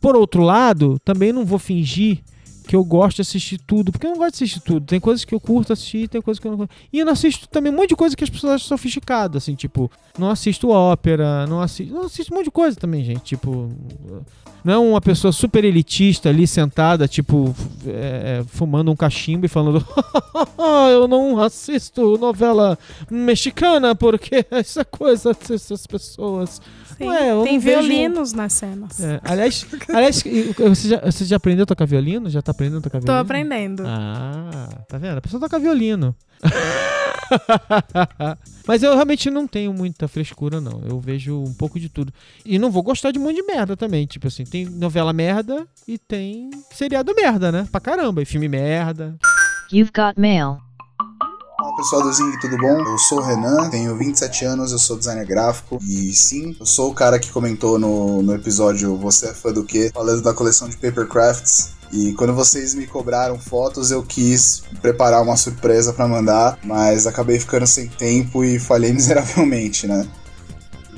Por 0.00 0.16
outro 0.16 0.42
lado, 0.42 0.98
também 1.04 1.32
não 1.32 1.44
vou 1.44 1.58
fingir 1.58 2.20
que 2.68 2.76
eu 2.76 2.84
gosto 2.84 3.16
de 3.16 3.22
assistir 3.22 3.56
tudo, 3.56 3.90
porque 3.90 4.06
eu 4.06 4.10
não 4.10 4.18
gosto 4.18 4.32
de 4.32 4.44
assistir 4.44 4.60
tudo. 4.60 4.84
Tem 4.84 5.00
coisas 5.00 5.24
que 5.24 5.34
eu 5.34 5.40
curto 5.40 5.72
assistir, 5.72 6.06
tem 6.06 6.20
coisas 6.20 6.38
que 6.38 6.46
eu 6.46 6.50
não 6.50 6.58
curto. 6.58 6.74
E 6.92 6.98
eu 6.98 7.06
não 7.06 7.14
assisto 7.14 7.48
também 7.48 7.72
um 7.72 7.76
monte 7.76 7.88
de 7.88 7.96
coisa 7.96 8.14
que 8.14 8.22
as 8.22 8.28
pessoas 8.28 8.56
acham 8.56 8.68
sofisticado, 8.68 9.38
assim, 9.38 9.54
tipo, 9.54 9.90
não 10.18 10.28
assisto 10.28 10.68
ópera, 10.68 11.46
não 11.46 11.62
assisto, 11.62 11.94
não 11.94 12.02
assisto 12.02 12.30
um 12.30 12.36
monte 12.36 12.44
de 12.44 12.50
coisa 12.50 12.76
também, 12.76 13.02
gente, 13.02 13.22
tipo, 13.22 13.70
não 14.62 14.74
é 14.74 14.76
uma 14.76 15.00
pessoa 15.00 15.32
super 15.32 15.64
elitista 15.64 16.28
ali 16.28 16.46
sentada, 16.46 17.08
tipo, 17.08 17.54
é, 17.86 18.40
é, 18.40 18.44
fumando 18.46 18.90
um 18.90 18.96
cachimbo 18.96 19.46
e 19.46 19.48
falando, 19.48 19.82
eu 20.92 21.08
não 21.08 21.40
assisto 21.40 22.18
novela 22.18 22.78
mexicana 23.10 23.94
porque 23.94 24.44
essa 24.52 24.84
coisa 24.84 25.32
dessas 25.32 25.86
pessoas. 25.86 26.60
Sim, 26.98 27.08
Ué, 27.08 27.18
tem 27.44 27.54
não 27.54 27.60
vejo- 27.60 27.60
violinos 27.88 28.32
nas 28.32 28.52
cenas. 28.52 29.00
É, 29.00 29.20
aliás, 29.24 29.64
aliás, 29.88 30.22
você 30.56 30.88
já, 30.88 31.00
você 31.00 31.24
já 31.24 31.36
aprendeu 31.36 31.62
a 31.62 31.66
tocar 31.66 31.86
violino? 31.86 32.28
Já 32.28 32.42
tá 32.42 32.50
aprendendo 32.50 32.78
a 32.78 32.82
tocar 32.82 32.98
Tô 33.00 33.04
violino? 33.06 33.22
aprendendo. 33.22 33.82
Ah, 33.86 34.68
tá 34.88 34.98
vendo? 34.98 35.18
A 35.18 35.20
pessoa 35.20 35.40
toca 35.40 35.58
violino. 35.58 36.14
Mas 38.66 38.82
eu 38.82 38.92
realmente 38.94 39.30
não 39.30 39.46
tenho 39.46 39.72
muita 39.72 40.08
frescura, 40.08 40.60
não. 40.60 40.82
Eu 40.86 40.98
vejo 41.00 41.40
um 41.42 41.52
pouco 41.54 41.78
de 41.78 41.88
tudo. 41.88 42.12
E 42.44 42.58
não 42.58 42.70
vou 42.70 42.82
gostar 42.82 43.10
de 43.10 43.18
um 43.18 43.22
monte 43.22 43.36
de 43.36 43.42
merda 43.42 43.76
também. 43.76 44.06
Tipo 44.06 44.28
assim, 44.28 44.44
tem 44.44 44.64
novela 44.66 45.12
merda 45.12 45.66
e 45.86 45.98
tem 45.98 46.50
seriado 46.72 47.14
merda, 47.14 47.50
né? 47.52 47.68
Pra 47.70 47.80
caramba. 47.80 48.22
E 48.22 48.24
filme 48.24 48.48
merda. 48.48 49.16
You've 49.72 49.92
got 49.94 50.18
mail. 50.18 50.58
Pessoal 51.78 52.02
do 52.02 52.12
Zing, 52.12 52.36
tudo 52.40 52.58
bom? 52.58 52.80
Eu 52.80 52.98
sou 52.98 53.20
o 53.20 53.22
Renan, 53.22 53.70
tenho 53.70 53.96
27 53.96 54.44
anos, 54.44 54.72
eu 54.72 54.80
sou 54.80 54.98
designer 54.98 55.24
gráfico 55.24 55.78
e 55.86 56.12
sim, 56.12 56.56
eu 56.58 56.66
sou 56.66 56.90
o 56.90 56.94
cara 56.94 57.20
que 57.20 57.30
comentou 57.30 57.78
no, 57.78 58.20
no 58.20 58.34
episódio 58.34 58.96
Você 58.96 59.28
é 59.28 59.32
fã 59.32 59.52
do 59.52 59.62
quê? 59.62 59.88
Falando 59.94 60.20
da 60.20 60.34
coleção 60.34 60.68
de 60.68 60.76
paper 60.76 61.06
crafts. 61.06 61.74
E 61.92 62.14
quando 62.14 62.34
vocês 62.34 62.74
me 62.74 62.84
cobraram 62.84 63.38
fotos, 63.38 63.92
eu 63.92 64.02
quis 64.02 64.64
preparar 64.82 65.22
uma 65.22 65.36
surpresa 65.36 65.92
pra 65.92 66.08
mandar, 66.08 66.58
mas 66.64 67.06
acabei 67.06 67.38
ficando 67.38 67.64
sem 67.64 67.86
tempo 67.86 68.42
e 68.42 68.58
falhei 68.58 68.90
miseravelmente, 68.92 69.86
né? 69.86 70.04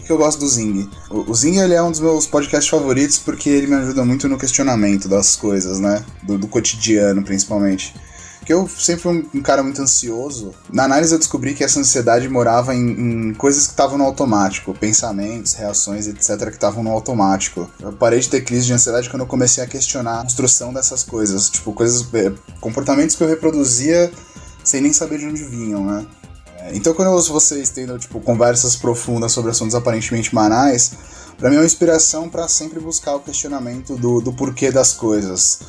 Que 0.06 0.10
eu 0.10 0.16
gosto 0.16 0.40
do 0.40 0.48
Zing? 0.48 0.88
O 1.10 1.34
Zing 1.34 1.58
ele 1.58 1.74
é 1.74 1.82
um 1.82 1.90
dos 1.90 2.00
meus 2.00 2.26
podcasts 2.26 2.70
favoritos 2.70 3.18
porque 3.18 3.50
ele 3.50 3.66
me 3.66 3.74
ajuda 3.74 4.02
muito 4.02 4.26
no 4.30 4.38
questionamento 4.38 5.10
das 5.10 5.36
coisas, 5.36 5.78
né? 5.78 6.02
Do, 6.22 6.38
do 6.38 6.48
cotidiano, 6.48 7.22
principalmente. 7.22 7.94
Porque 8.40 8.52
eu 8.54 8.66
sempre 8.66 9.02
fui 9.02 9.18
um, 9.18 9.38
um 9.38 9.42
cara 9.42 9.62
muito 9.62 9.80
ansioso. 9.80 10.52
Na 10.72 10.84
análise 10.84 11.12
eu 11.12 11.18
descobri 11.18 11.54
que 11.54 11.62
essa 11.62 11.78
ansiedade 11.78 12.28
morava 12.28 12.74
em, 12.74 13.28
em 13.28 13.34
coisas 13.34 13.66
que 13.66 13.72
estavam 13.72 13.98
no 13.98 14.04
automático, 14.04 14.74
pensamentos, 14.74 15.52
reações, 15.52 16.08
etc, 16.08 16.48
que 16.48 16.54
estavam 16.54 16.82
no 16.82 16.90
automático. 16.90 17.70
Eu 17.78 17.92
parei 17.92 18.18
de 18.18 18.28
ter 18.28 18.40
crise 18.40 18.66
de 18.66 18.72
ansiedade 18.72 19.08
quando 19.10 19.22
eu 19.22 19.26
comecei 19.26 19.62
a 19.62 19.66
questionar 19.66 20.20
a 20.20 20.22
construção 20.22 20.72
dessas 20.72 21.02
coisas, 21.02 21.50
tipo 21.50 21.72
coisas, 21.72 22.06
eh, 22.14 22.32
comportamentos 22.60 23.14
que 23.14 23.22
eu 23.22 23.28
reproduzia 23.28 24.10
sem 24.64 24.80
nem 24.80 24.92
saber 24.92 25.18
de 25.18 25.26
onde 25.26 25.44
vinham, 25.44 25.84
né? 25.84 26.06
É, 26.58 26.74
Então 26.74 26.94
quando 26.94 27.08
eu 27.08 27.14
ouço 27.14 27.32
vocês 27.32 27.68
tendo 27.68 27.98
tipo 27.98 28.20
conversas 28.20 28.74
profundas 28.74 29.32
sobre 29.32 29.50
assuntos 29.50 29.74
aparentemente 29.74 30.34
banais, 30.34 30.92
pra 31.38 31.50
mim 31.50 31.56
é 31.56 31.58
uma 31.58 31.66
inspiração 31.66 32.28
pra 32.28 32.48
sempre 32.48 32.80
buscar 32.80 33.14
o 33.16 33.20
questionamento 33.20 33.96
do, 33.96 34.20
do 34.20 34.32
porquê 34.32 34.70
das 34.70 34.94
coisas. 34.94 35.60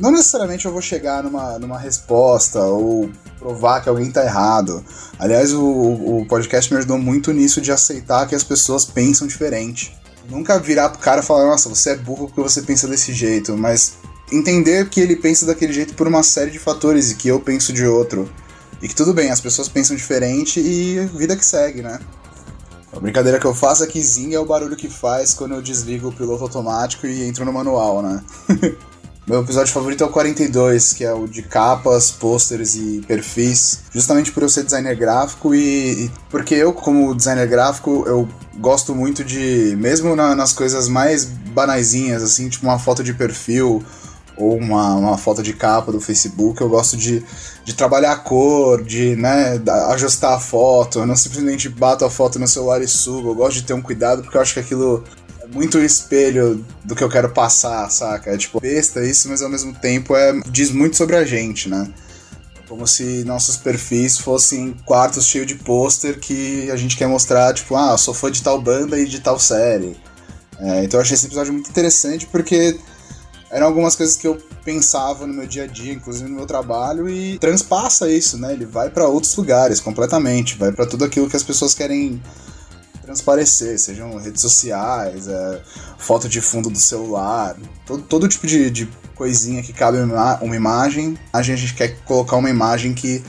Não 0.00 0.10
necessariamente 0.10 0.64
eu 0.64 0.72
vou 0.72 0.80
chegar 0.80 1.22
numa, 1.22 1.58
numa 1.58 1.78
resposta 1.78 2.58
ou 2.58 3.10
provar 3.38 3.82
que 3.82 3.88
alguém 3.88 4.10
tá 4.10 4.24
errado. 4.24 4.82
Aliás, 5.18 5.52
o, 5.52 5.62
o 5.62 6.26
podcast 6.26 6.72
me 6.72 6.78
ajudou 6.78 6.96
muito 6.96 7.32
nisso 7.32 7.60
de 7.60 7.70
aceitar 7.70 8.26
que 8.26 8.34
as 8.34 8.42
pessoas 8.42 8.86
pensam 8.86 9.28
diferente. 9.28 9.94
Nunca 10.26 10.58
virar 10.58 10.88
pro 10.88 11.00
cara 11.00 11.20
e 11.20 11.24
falar, 11.24 11.44
nossa, 11.44 11.68
você 11.68 11.90
é 11.90 11.96
burro 11.96 12.28
porque 12.28 12.40
você 12.40 12.62
pensa 12.62 12.88
desse 12.88 13.12
jeito, 13.12 13.54
mas 13.58 13.98
entender 14.32 14.88
que 14.88 15.00
ele 15.00 15.16
pensa 15.16 15.44
daquele 15.44 15.72
jeito 15.72 15.92
por 15.92 16.08
uma 16.08 16.22
série 16.22 16.50
de 16.50 16.58
fatores 16.58 17.10
e 17.10 17.16
que 17.16 17.28
eu 17.28 17.38
penso 17.38 17.70
de 17.70 17.84
outro. 17.84 18.26
E 18.80 18.88
que 18.88 18.94
tudo 18.94 19.12
bem, 19.12 19.30
as 19.30 19.40
pessoas 19.40 19.68
pensam 19.68 19.94
diferente 19.94 20.60
e 20.60 21.04
vida 21.14 21.36
que 21.36 21.44
segue, 21.44 21.82
né? 21.82 22.00
A 22.90 22.98
brincadeira 22.98 23.38
que 23.38 23.44
eu 23.44 23.54
faço 23.54 23.84
é 23.84 23.86
que 23.86 24.00
zing 24.00 24.32
é 24.32 24.40
o 24.40 24.46
barulho 24.46 24.76
que 24.76 24.88
faz 24.88 25.34
quando 25.34 25.54
eu 25.54 25.60
desligo 25.60 26.08
o 26.08 26.12
piloto 26.12 26.44
automático 26.44 27.06
e 27.06 27.22
entro 27.22 27.44
no 27.44 27.52
manual, 27.52 28.00
né? 28.00 28.24
Meu 29.30 29.42
episódio 29.42 29.72
favorito 29.72 30.02
é 30.02 30.06
o 30.08 30.10
42, 30.10 30.92
que 30.92 31.04
é 31.04 31.14
o 31.14 31.28
de 31.28 31.40
capas, 31.40 32.10
pôsteres 32.10 32.74
e 32.74 33.00
perfis, 33.06 33.78
justamente 33.92 34.32
por 34.32 34.42
eu 34.42 34.48
ser 34.48 34.64
designer 34.64 34.96
gráfico 34.96 35.54
e, 35.54 36.06
e 36.06 36.10
porque 36.28 36.52
eu, 36.56 36.72
como 36.72 37.14
designer 37.14 37.46
gráfico, 37.46 38.02
eu 38.08 38.28
gosto 38.58 38.92
muito 38.92 39.22
de, 39.22 39.76
mesmo 39.78 40.16
na- 40.16 40.34
nas 40.34 40.52
coisas 40.52 40.88
mais 40.88 41.24
banaisinhas, 41.24 42.24
assim, 42.24 42.48
tipo 42.48 42.66
uma 42.66 42.80
foto 42.80 43.04
de 43.04 43.14
perfil 43.14 43.84
ou 44.36 44.56
uma, 44.56 44.94
uma 44.94 45.16
foto 45.16 45.44
de 45.44 45.52
capa 45.52 45.92
do 45.92 46.00
Facebook, 46.00 46.60
eu 46.60 46.68
gosto 46.68 46.96
de, 46.96 47.22
de 47.64 47.72
trabalhar 47.72 48.10
a 48.10 48.16
cor, 48.16 48.82
de 48.82 49.14
né, 49.14 49.62
ajustar 49.90 50.32
a 50.32 50.40
foto, 50.40 50.98
eu 50.98 51.06
não 51.06 51.14
simplesmente 51.14 51.68
bato 51.68 52.04
a 52.04 52.10
foto 52.10 52.36
no 52.40 52.48
celular 52.48 52.82
e 52.82 52.88
subo, 52.88 53.28
eu 53.28 53.34
gosto 53.36 53.58
de 53.58 53.62
ter 53.62 53.74
um 53.74 53.82
cuidado 53.82 54.22
porque 54.22 54.36
eu 54.36 54.40
acho 54.40 54.54
que 54.54 54.60
aquilo 54.60 55.04
muito 55.52 55.78
espelho 55.78 56.64
do 56.84 56.94
que 56.94 57.02
eu 57.02 57.08
quero 57.08 57.30
passar, 57.30 57.88
saca? 57.90 58.30
É 58.30 58.36
tipo, 58.36 58.60
besta 58.60 59.04
isso, 59.04 59.28
mas 59.28 59.42
ao 59.42 59.48
mesmo 59.48 59.72
tempo 59.74 60.14
é, 60.14 60.40
diz 60.46 60.70
muito 60.70 60.96
sobre 60.96 61.16
a 61.16 61.24
gente, 61.24 61.68
né? 61.68 61.88
Como 62.68 62.86
se 62.86 63.24
nossos 63.24 63.56
perfis 63.56 64.16
fossem 64.18 64.76
quartos 64.84 65.26
cheios 65.26 65.46
de 65.46 65.56
pôster 65.56 66.18
que 66.20 66.70
a 66.70 66.76
gente 66.76 66.96
quer 66.96 67.08
mostrar, 67.08 67.52
tipo, 67.52 67.74
ah, 67.74 67.98
sou 67.98 68.14
fã 68.14 68.30
de 68.30 68.42
tal 68.42 68.60
banda 68.60 68.98
e 68.98 69.06
de 69.06 69.20
tal 69.20 69.38
série. 69.38 69.96
É, 70.58 70.84
então 70.84 70.98
eu 70.98 71.02
achei 71.02 71.14
esse 71.14 71.26
episódio 71.26 71.52
muito 71.52 71.70
interessante 71.70 72.26
porque 72.26 72.78
eram 73.50 73.66
algumas 73.66 73.96
coisas 73.96 74.14
que 74.14 74.26
eu 74.26 74.38
pensava 74.64 75.26
no 75.26 75.34
meu 75.34 75.46
dia 75.46 75.64
a 75.64 75.66
dia, 75.66 75.92
inclusive 75.92 76.28
no 76.28 76.36
meu 76.36 76.46
trabalho, 76.46 77.08
e 77.08 77.38
transpassa 77.38 78.08
isso, 78.08 78.38
né? 78.38 78.52
Ele 78.52 78.66
vai 78.66 78.90
pra 78.90 79.08
outros 79.08 79.34
lugares 79.34 79.80
completamente, 79.80 80.56
vai 80.56 80.70
pra 80.70 80.86
tudo 80.86 81.04
aquilo 81.04 81.28
que 81.28 81.36
as 81.36 81.42
pessoas 81.42 81.74
querem 81.74 82.22
transparecer, 83.10 83.78
sejam 83.78 84.16
redes 84.16 84.40
sociais, 84.40 85.26
é, 85.26 85.60
foto 85.98 86.28
de 86.28 86.40
fundo 86.40 86.70
do 86.70 86.78
celular, 86.78 87.56
todo, 87.84 88.02
todo 88.02 88.28
tipo 88.28 88.46
de, 88.46 88.70
de 88.70 88.88
coisinha 89.16 89.62
que 89.62 89.72
cabe 89.72 89.98
uma, 89.98 90.38
uma 90.40 90.56
imagem, 90.56 91.18
a 91.32 91.42
gente, 91.42 91.74
quer 91.74 91.96
colocar 92.04 92.36
uma 92.36 92.48
imagem 92.48 92.94
que 92.94 93.22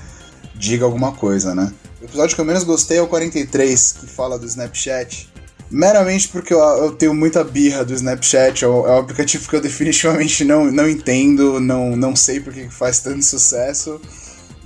diga 0.56 0.86
alguma 0.86 1.12
coisa, 1.12 1.56
né? 1.56 1.74
O 2.00 2.06
episódio 2.06 2.36
que 2.36 2.42
eu 2.42 2.46
menos 2.46 2.64
gostei 2.64 2.98
é 2.98 3.02
o 3.02 3.08
43, 3.08 3.92
que 3.94 4.08
fala 4.08 4.38
do 4.38 4.46
Snapchat. 4.46 5.30
Meramente 5.70 6.28
porque 6.28 6.54
eu, 6.54 6.60
eu 6.60 6.92
tenho 6.92 7.14
muita 7.14 7.44
birra 7.44 7.84
do 7.84 7.94
Snapchat, 7.94 8.64
é 8.64 8.68
um, 8.68 8.88
é 8.88 9.00
aplicativo 9.00 9.50
que 9.50 9.56
eu 9.56 9.62
definitivamente 9.62 10.44
não, 10.44 10.72
não 10.72 10.88
entendo, 10.88 11.60
não, 11.60 11.96
não 11.96 12.16
sei 12.16 12.40
por 12.40 12.54
que 12.54 12.70
faz 12.70 13.00
tanto 13.00 13.24
sucesso. 13.24 14.00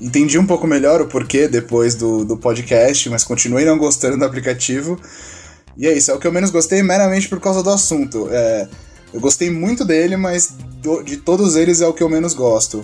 Entendi 0.01 0.37
um 0.37 0.45
pouco 0.45 0.67
melhor 0.67 1.01
o 1.01 1.07
porquê 1.07 1.47
depois 1.47 1.95
do, 1.95 2.25
do 2.25 2.35
podcast, 2.37 3.09
mas 3.09 3.23
continuei 3.23 3.63
não 3.65 3.77
gostando 3.77 4.17
do 4.17 4.25
aplicativo. 4.25 4.99
E 5.77 5.87
é 5.87 5.93
isso, 5.97 6.11
é 6.11 6.13
o 6.13 6.19
que 6.19 6.27
eu 6.27 6.31
menos 6.31 6.51
gostei 6.51 6.81
meramente 6.83 7.27
por 7.29 7.39
causa 7.39 7.63
do 7.63 7.69
assunto. 7.69 8.27
É, 8.29 8.67
eu 9.13 9.19
gostei 9.21 9.49
muito 9.49 9.85
dele, 9.85 10.17
mas 10.17 10.53
do- 10.81 11.01
de 11.01 11.17
todos 11.17 11.55
eles 11.55 11.79
é 11.81 11.87
o 11.87 11.93
que 11.93 12.03
eu 12.03 12.09
menos 12.09 12.33
gosto. 12.33 12.83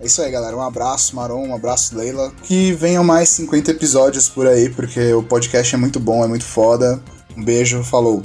É 0.00 0.06
isso 0.06 0.20
aí, 0.22 0.30
galera. 0.30 0.56
Um 0.56 0.60
abraço, 0.62 1.14
Maron, 1.16 1.46
um 1.48 1.54
abraço, 1.54 1.96
Leila. 1.96 2.32
Que 2.42 2.72
venham 2.72 3.02
mais 3.04 3.28
50 3.30 3.70
episódios 3.70 4.28
por 4.28 4.46
aí, 4.46 4.68
porque 4.68 5.12
o 5.14 5.22
podcast 5.22 5.74
é 5.74 5.78
muito 5.78 5.98
bom, 6.00 6.24
é 6.24 6.28
muito 6.28 6.44
foda. 6.44 7.00
Um 7.36 7.44
beijo, 7.44 7.82
falou. 7.84 8.22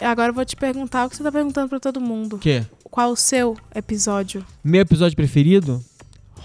Agora 0.00 0.30
eu 0.30 0.34
vou 0.34 0.44
te 0.44 0.54
perguntar 0.56 1.06
o 1.06 1.10
que 1.10 1.16
você 1.16 1.22
tá 1.22 1.32
perguntando 1.32 1.68
pra 1.68 1.80
todo 1.80 2.00
mundo. 2.00 2.36
O 2.36 2.38
quê? 2.38 2.64
Qual 2.90 3.10
o 3.12 3.16
seu 3.16 3.56
episódio? 3.74 4.44
Meu 4.62 4.82
episódio 4.82 5.16
preferido? 5.16 5.82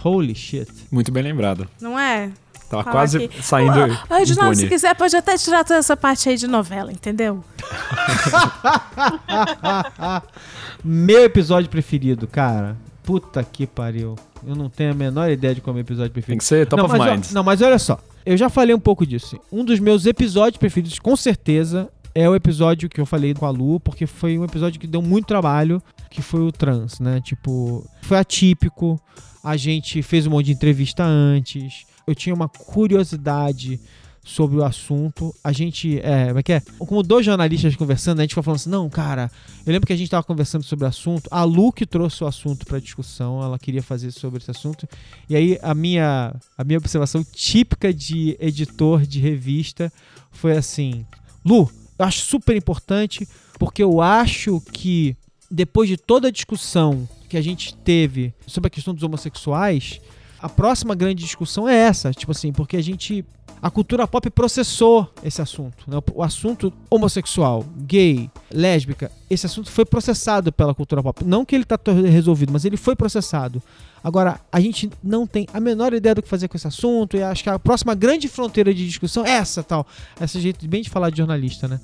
Holy 0.03 0.33
shit. 0.35 0.67
Muito 0.91 1.11
bem 1.11 1.23
lembrado. 1.23 1.67
Não 1.79 1.97
é? 1.99 2.31
Tava 2.69 2.83
Falar 2.83 2.95
quase 2.95 3.27
que- 3.27 3.43
saindo 3.43 3.73
Reginaldo, 4.09 4.55
se 4.55 4.67
quiser, 4.67 4.95
pode 4.95 5.15
até 5.15 5.37
tirar 5.37 5.63
toda 5.65 5.79
essa 5.79 5.95
parte 5.97 6.29
aí 6.29 6.37
de 6.37 6.47
novela, 6.47 6.91
entendeu? 6.91 7.43
Meu 10.83 11.23
episódio 11.23 11.69
preferido, 11.69 12.27
cara. 12.27 12.75
Puta 13.03 13.43
que 13.43 13.67
pariu. 13.67 14.15
Eu 14.45 14.55
não 14.55 14.69
tenho 14.69 14.91
a 14.91 14.93
menor 14.93 15.29
ideia 15.29 15.53
de 15.53 15.59
qual 15.61 15.71
é 15.71 15.73
o 15.73 15.75
meu 15.75 15.81
episódio 15.81 16.11
preferido. 16.11 16.31
Tem 16.31 16.37
que 16.37 16.43
ser 16.45 16.65
top 16.67 16.81
não, 16.81 16.89
of 16.89 16.97
mas, 16.97 17.07
ó, 17.07 17.11
mind. 17.13 17.25
não, 17.31 17.43
mas 17.43 17.61
olha 17.61 17.77
só. 17.77 17.99
Eu 18.25 18.37
já 18.37 18.49
falei 18.49 18.73
um 18.73 18.79
pouco 18.79 19.05
disso. 19.05 19.37
Um 19.51 19.63
dos 19.65 19.79
meus 19.79 20.05
episódios 20.05 20.57
preferidos, 20.57 20.97
com 20.99 21.15
certeza, 21.15 21.89
é 22.13 22.29
o 22.29 22.35
episódio 22.35 22.87
que 22.89 23.01
eu 23.01 23.05
falei 23.05 23.33
com 23.33 23.45
a 23.45 23.49
Lu, 23.49 23.79
porque 23.79 24.05
foi 24.07 24.37
um 24.37 24.45
episódio 24.45 24.79
que 24.79 24.87
deu 24.87 25.01
muito 25.01 25.25
trabalho, 25.27 25.81
que 26.11 26.21
foi 26.21 26.41
o 26.41 26.51
trans, 26.51 26.99
né? 26.99 27.21
Tipo, 27.21 27.89
foi 28.01 28.17
atípico. 28.19 29.01
A 29.43 29.57
gente 29.57 30.03
fez 30.03 30.27
um 30.27 30.31
monte 30.31 30.47
de 30.47 30.51
entrevista 30.51 31.03
antes. 31.03 31.85
Eu 32.05 32.13
tinha 32.13 32.35
uma 32.35 32.49
curiosidade 32.49 33.79
sobre 34.23 34.57
o 34.57 34.63
assunto. 34.63 35.33
A 35.41 35.53
gente, 35.53 35.99
é, 35.99 36.27
como 36.27 36.39
é 36.39 36.43
que 36.43 36.53
é? 36.53 36.61
Como 36.77 37.01
dois 37.01 37.25
jornalistas 37.25 37.75
conversando, 37.77 38.19
a 38.19 38.23
gente 38.23 38.31
ficou 38.31 38.43
falando 38.43 38.57
assim: 38.57 38.69
não, 38.69 38.89
cara, 38.89 39.31
eu 39.65 39.71
lembro 39.71 39.87
que 39.87 39.93
a 39.93 39.95
gente 39.95 40.11
tava 40.11 40.23
conversando 40.23 40.63
sobre 40.63 40.83
o 40.83 40.87
assunto. 40.87 41.29
A 41.31 41.43
Lu 41.45 41.71
que 41.71 41.85
trouxe 41.85 42.23
o 42.25 42.27
assunto 42.27 42.65
pra 42.65 42.77
discussão, 42.77 43.41
ela 43.41 43.57
queria 43.57 43.81
fazer 43.81 44.11
sobre 44.11 44.39
esse 44.39 44.51
assunto. 44.51 44.87
E 45.29 45.35
aí 45.35 45.57
a 45.63 45.73
minha, 45.73 46.35
a 46.57 46.63
minha 46.63 46.77
observação 46.77 47.23
típica 47.23 47.93
de 47.93 48.35
editor 48.37 49.03
de 49.03 49.19
revista 49.21 49.91
foi 50.29 50.57
assim: 50.57 51.05
Lu, 51.43 51.71
eu 51.97 52.05
acho 52.05 52.25
super 52.25 52.55
importante 52.55 53.27
porque 53.57 53.81
eu 53.81 54.01
acho 54.01 54.59
que 54.73 55.15
depois 55.51 55.89
de 55.89 55.97
toda 55.97 56.29
a 56.29 56.31
discussão 56.31 57.07
que 57.27 57.35
a 57.37 57.41
gente 57.41 57.75
teve 57.75 58.33
sobre 58.47 58.67
a 58.67 58.69
questão 58.69 58.93
dos 58.93 59.03
homossexuais, 59.03 59.99
a 60.39 60.49
próxima 60.49 60.95
grande 60.95 61.23
discussão 61.23 61.67
é 61.67 61.75
essa, 61.75 62.11
tipo 62.11 62.31
assim, 62.31 62.51
porque 62.51 62.77
a 62.77 62.81
gente 62.81 63.23
a 63.61 63.69
cultura 63.69 64.07
pop 64.07 64.27
processou 64.31 65.07
esse 65.23 65.39
assunto, 65.39 65.83
né? 65.87 65.99
O 66.15 66.23
assunto 66.23 66.73
homossexual, 66.89 67.63
gay, 67.77 68.27
lésbica, 68.51 69.11
esse 69.29 69.45
assunto 69.45 69.69
foi 69.69 69.85
processado 69.85 70.51
pela 70.51 70.73
cultura 70.73 71.03
pop. 71.03 71.23
Não 71.23 71.45
que 71.45 71.53
ele 71.53 71.63
tá 71.63 71.77
to- 71.77 71.91
resolvido, 71.91 72.51
mas 72.51 72.65
ele 72.65 72.75
foi 72.75 72.95
processado. 72.95 73.61
Agora, 74.03 74.41
a 74.51 74.59
gente 74.59 74.89
não 75.03 75.27
tem 75.27 75.45
a 75.53 75.59
menor 75.59 75.93
ideia 75.93 76.15
do 76.15 76.23
que 76.23 76.27
fazer 76.27 76.47
com 76.47 76.57
esse 76.57 76.65
assunto 76.67 77.15
e 77.15 77.21
acho 77.21 77.43
que 77.43 77.51
a 77.51 77.59
próxima 77.59 77.93
grande 77.93 78.27
fronteira 78.27 78.73
de 78.73 78.83
discussão 78.87 79.23
é 79.23 79.29
essa, 79.33 79.61
tal. 79.61 79.85
Esse 80.19 80.39
jeito 80.39 80.67
bem 80.67 80.81
de 80.81 80.89
falar 80.89 81.11
de 81.11 81.17
jornalista, 81.17 81.67
né? 81.67 81.79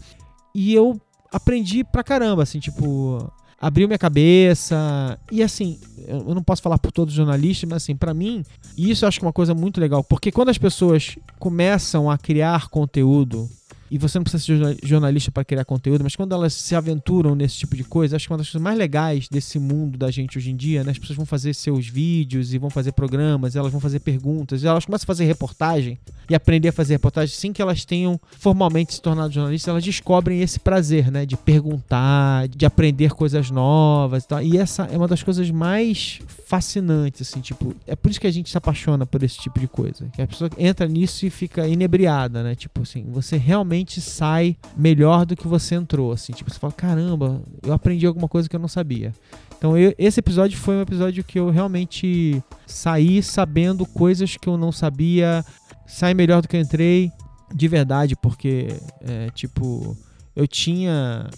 E 0.55 0.73
eu 0.73 0.99
aprendi 1.31 1.83
pra 1.83 2.03
caramba, 2.03 2.41
assim, 2.41 2.59
tipo, 2.59 3.31
abriu 3.59 3.87
minha 3.87 3.97
cabeça. 3.97 5.19
E 5.31 5.41
assim, 5.41 5.79
eu 6.07 6.33
não 6.33 6.43
posso 6.43 6.61
falar 6.61 6.77
por 6.77 6.91
todos 6.91 7.13
os 7.13 7.17
jornalistas, 7.17 7.69
mas 7.69 7.83
assim, 7.83 7.95
pra 7.95 8.13
mim, 8.13 8.43
isso 8.77 9.03
eu 9.03 9.07
acho 9.07 9.19
que 9.19 9.25
é 9.25 9.27
uma 9.27 9.33
coisa 9.33 9.53
muito 9.53 9.79
legal, 9.79 10.03
porque 10.03 10.31
quando 10.31 10.49
as 10.49 10.57
pessoas 10.57 11.17
começam 11.39 12.09
a 12.09 12.17
criar 12.17 12.69
conteúdo, 12.69 13.49
e 13.89 13.97
você 13.97 14.17
não 14.17 14.23
precisa 14.23 14.43
ser 14.43 14.57
jorna- 14.57 14.77
jornalista 14.83 15.31
para 15.31 15.45
criar 15.45 15.65
conteúdo, 15.65 16.03
mas 16.03 16.15
quando 16.15 16.33
elas 16.33 16.53
se 16.53 16.75
aventuram 16.75 17.35
nesse 17.35 17.57
tipo 17.57 17.75
de 17.75 17.83
coisa, 17.83 18.15
acho 18.15 18.27
que 18.27 18.31
uma 18.31 18.37
das 18.37 18.47
coisas 18.47 18.61
mais 18.61 18.77
legais 18.77 19.27
desse 19.29 19.59
mundo 19.59 19.97
da 19.97 20.11
gente 20.11 20.37
hoje 20.37 20.51
em 20.51 20.55
dia, 20.55 20.83
né? 20.83 20.91
As 20.91 20.97
pessoas 20.99 21.17
vão 21.17 21.25
fazer 21.25 21.53
seus 21.53 21.87
vídeos 21.87 22.53
e 22.53 22.57
vão 22.57 22.69
fazer 22.69 22.91
programas, 22.91 23.55
elas 23.55 23.71
vão 23.71 23.79
fazer 23.81 23.99
perguntas, 23.99 24.63
elas 24.63 24.85
começam 24.85 25.05
a 25.05 25.07
fazer 25.07 25.25
reportagem 25.25 25.97
e 26.29 26.35
aprender 26.35 26.69
a 26.69 26.73
fazer 26.73 26.95
reportagem 26.95 27.33
sem 27.35 27.53
que 27.53 27.61
elas 27.61 27.85
tenham 27.85 28.19
formalmente 28.37 28.93
se 28.95 29.01
tornado 29.01 29.33
jornalistas, 29.33 29.69
elas 29.69 29.83
descobrem 29.83 30.41
esse 30.41 30.59
prazer, 30.59 31.11
né? 31.11 31.25
De 31.25 31.37
perguntar, 31.37 32.47
de 32.47 32.65
aprender 32.65 33.11
coisas 33.11 33.49
novas 33.51 34.23
e 34.23 34.27
tal. 34.27 34.41
E 34.41 34.57
essa 34.57 34.83
é 34.83 34.97
uma 34.97 35.07
das 35.07 35.23
coisas 35.23 35.49
mais 35.51 36.19
fascinantes, 36.45 37.21
assim, 37.21 37.41
tipo, 37.41 37.75
é 37.85 37.95
por 37.95 38.09
isso 38.09 38.19
que 38.19 38.27
a 38.27 38.31
gente 38.31 38.49
se 38.49 38.57
apaixona 38.57 39.05
por 39.05 39.21
esse 39.23 39.37
tipo 39.37 39.59
de 39.59 39.67
coisa. 39.67 40.07
Que 40.13 40.21
a 40.21 40.27
pessoa 40.27 40.49
entra 40.57 40.87
nisso 40.87 41.25
e 41.25 41.29
fica 41.29 41.67
inebriada, 41.67 42.41
né? 42.41 42.55
Tipo 42.55 42.81
assim, 42.81 43.05
você 43.09 43.37
realmente 43.37 43.76
sai 44.01 44.57
melhor 44.75 45.25
do 45.25 45.35
que 45.35 45.47
você 45.47 45.75
entrou, 45.75 46.11
assim. 46.11 46.33
Tipo, 46.33 46.51
você 46.51 46.59
fala, 46.59 46.73
caramba, 46.73 47.41
eu 47.63 47.73
aprendi 47.73 48.05
alguma 48.05 48.27
coisa 48.27 48.47
que 48.49 48.55
eu 48.55 48.59
não 48.59 48.67
sabia. 48.67 49.13
Então, 49.57 49.77
eu- 49.77 49.93
esse 49.97 50.19
episódio 50.19 50.57
foi 50.57 50.75
um 50.75 50.81
episódio 50.81 51.23
que 51.23 51.37
eu 51.39 51.49
realmente 51.49 52.41
saí 52.65 53.21
sabendo 53.23 53.85
coisas 53.85 54.37
que 54.37 54.47
eu 54.47 54.57
não 54.57 54.71
sabia, 54.71 55.43
saí 55.87 56.13
melhor 56.13 56.41
do 56.41 56.47
que 56.47 56.55
eu 56.55 56.61
entrei, 56.61 57.11
de 57.53 57.67
verdade, 57.67 58.15
porque, 58.15 58.67
é, 59.01 59.29
tipo, 59.31 59.97
eu 60.35 60.47
tinha. 60.47 61.29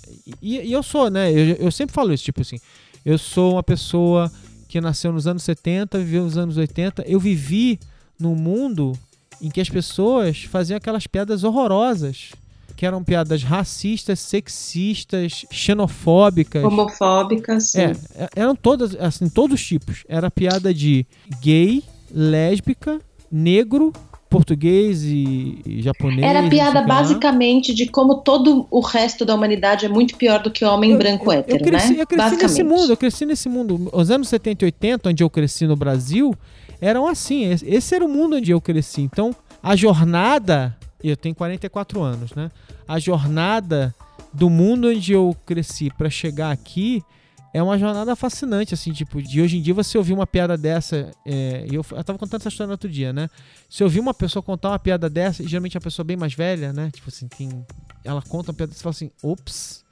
E, 0.41 0.57
e 0.57 0.71
eu 0.71 0.83
sou, 0.83 1.09
né? 1.09 1.31
Eu, 1.31 1.55
eu 1.55 1.71
sempre 1.71 1.93
falo 1.93 2.13
isso, 2.13 2.23
tipo 2.23 2.41
assim, 2.41 2.57
eu 3.05 3.17
sou 3.17 3.53
uma 3.53 3.63
pessoa 3.63 4.29
que 4.67 4.81
nasceu 4.81 5.11
nos 5.11 5.25
anos 5.25 5.43
70, 5.43 5.97
viveu 5.99 6.23
nos 6.23 6.37
anos 6.37 6.57
80. 6.57 7.03
Eu 7.07 7.19
vivi 7.19 7.79
num 8.19 8.35
mundo 8.35 8.91
em 9.41 9.49
que 9.49 9.61
as 9.61 9.69
pessoas 9.69 10.43
faziam 10.43 10.77
aquelas 10.77 11.07
piadas 11.07 11.43
horrorosas. 11.43 12.31
Que 12.75 12.85
eram 12.85 13.03
piadas 13.03 13.43
racistas, 13.43 14.21
sexistas, 14.21 15.45
xenofóbicas. 15.51 16.63
Homofóbicas. 16.63 17.75
É, 17.75 17.91
é- 18.15 18.29
eram 18.37 18.55
todas, 18.55 18.95
assim, 18.95 19.27
todos 19.27 19.59
os 19.59 19.65
tipos. 19.67 20.05
Era 20.07 20.31
piada 20.31 20.73
de 20.73 21.05
gay, 21.41 21.83
lésbica, 22.09 23.01
negro, 23.29 23.91
português 24.29 25.03
e, 25.03 25.59
e 25.65 25.81
japonês. 25.81 26.21
Era 26.21 26.47
piada 26.47 26.81
basicamente 26.83 27.73
de 27.73 27.87
como 27.87 28.17
todo 28.17 28.67
o 28.69 28.79
resto 28.79 29.25
da 29.25 29.33
humanidade 29.33 29.85
é 29.85 29.89
muito 29.89 30.15
pior 30.15 30.41
do 30.41 30.51
que 30.51 30.63
o 30.63 30.71
homem 30.71 30.95
branco 30.95 31.25
Eu 31.33 31.39
hétero, 31.39 31.63
cresci, 31.63 31.93
né? 31.93 32.01
eu 32.01 32.07
cresci 32.07 32.35
nesse 32.37 32.63
mundo, 32.63 32.91
eu 32.91 32.97
cresci 32.97 33.25
nesse 33.25 33.49
mundo. 33.49 33.89
Os 33.91 34.11
anos 34.11 34.29
70 34.29 34.63
e 34.63 34.67
80, 34.67 35.09
onde 35.09 35.23
eu 35.23 35.29
cresci 35.29 35.65
no 35.65 35.75
Brasil, 35.75 36.35
eram 36.79 37.07
assim. 37.07 37.45
Esse, 37.45 37.95
era 37.95 38.05
o 38.05 38.09
mundo 38.09 38.35
onde 38.35 38.51
eu 38.51 38.61
cresci. 38.61 39.01
Então, 39.01 39.35
a 39.63 39.75
jornada. 39.75 40.77
Eu 41.01 41.15
tenho 41.15 41.33
44 41.33 42.01
anos, 42.01 42.33
né? 42.33 42.51
A 42.85 42.99
jornada 42.99 43.95
do 44.33 44.49
mundo 44.49 44.89
onde 44.89 45.13
eu 45.13 45.33
cresci 45.45 45.89
pra 45.97 46.09
chegar 46.09 46.51
aqui 46.51 47.01
é 47.53 47.61
uma 47.63 47.77
jornada 47.77 48.15
fascinante, 48.15 48.73
assim, 48.73 48.91
tipo, 48.91 49.21
de 49.21 49.41
hoje 49.41 49.57
em 49.57 49.61
dia 49.61 49.73
você 49.73 49.97
ouvir 49.97 50.13
uma 50.13 50.27
piada 50.27 50.57
dessa. 50.57 51.11
é, 51.25 51.65
e 51.69 51.75
eu, 51.75 51.85
eu 51.91 52.03
tava 52.03 52.19
contando 52.19 52.41
essa 52.41 52.49
história 52.49 52.67
no 52.67 52.73
outro 52.73 52.89
dia, 52.89 53.11
né? 53.11 53.29
Se 53.69 53.81
eu 53.83 53.85
ouvir 53.87 53.99
uma 53.99 54.13
pessoa 54.13 54.43
contar 54.43 54.69
uma 54.69 54.79
piada 54.79 55.09
dessa, 55.09 55.41
e 55.43 55.47
geralmente 55.47 55.75
é 55.75 55.79
uma 55.79 55.83
pessoa 55.83 56.03
bem 56.03 56.17
mais 56.17 56.33
velha, 56.33 56.71
né? 56.71 56.91
Tipo 56.93 57.09
assim, 57.09 57.27
tem, 57.27 57.65
ela 58.03 58.21
conta 58.21 58.51
uma 58.51 58.55
piada 58.55 58.73
você 58.73 58.81
fala 58.83 58.91
assim, 58.91 59.11
ops. 59.23 59.83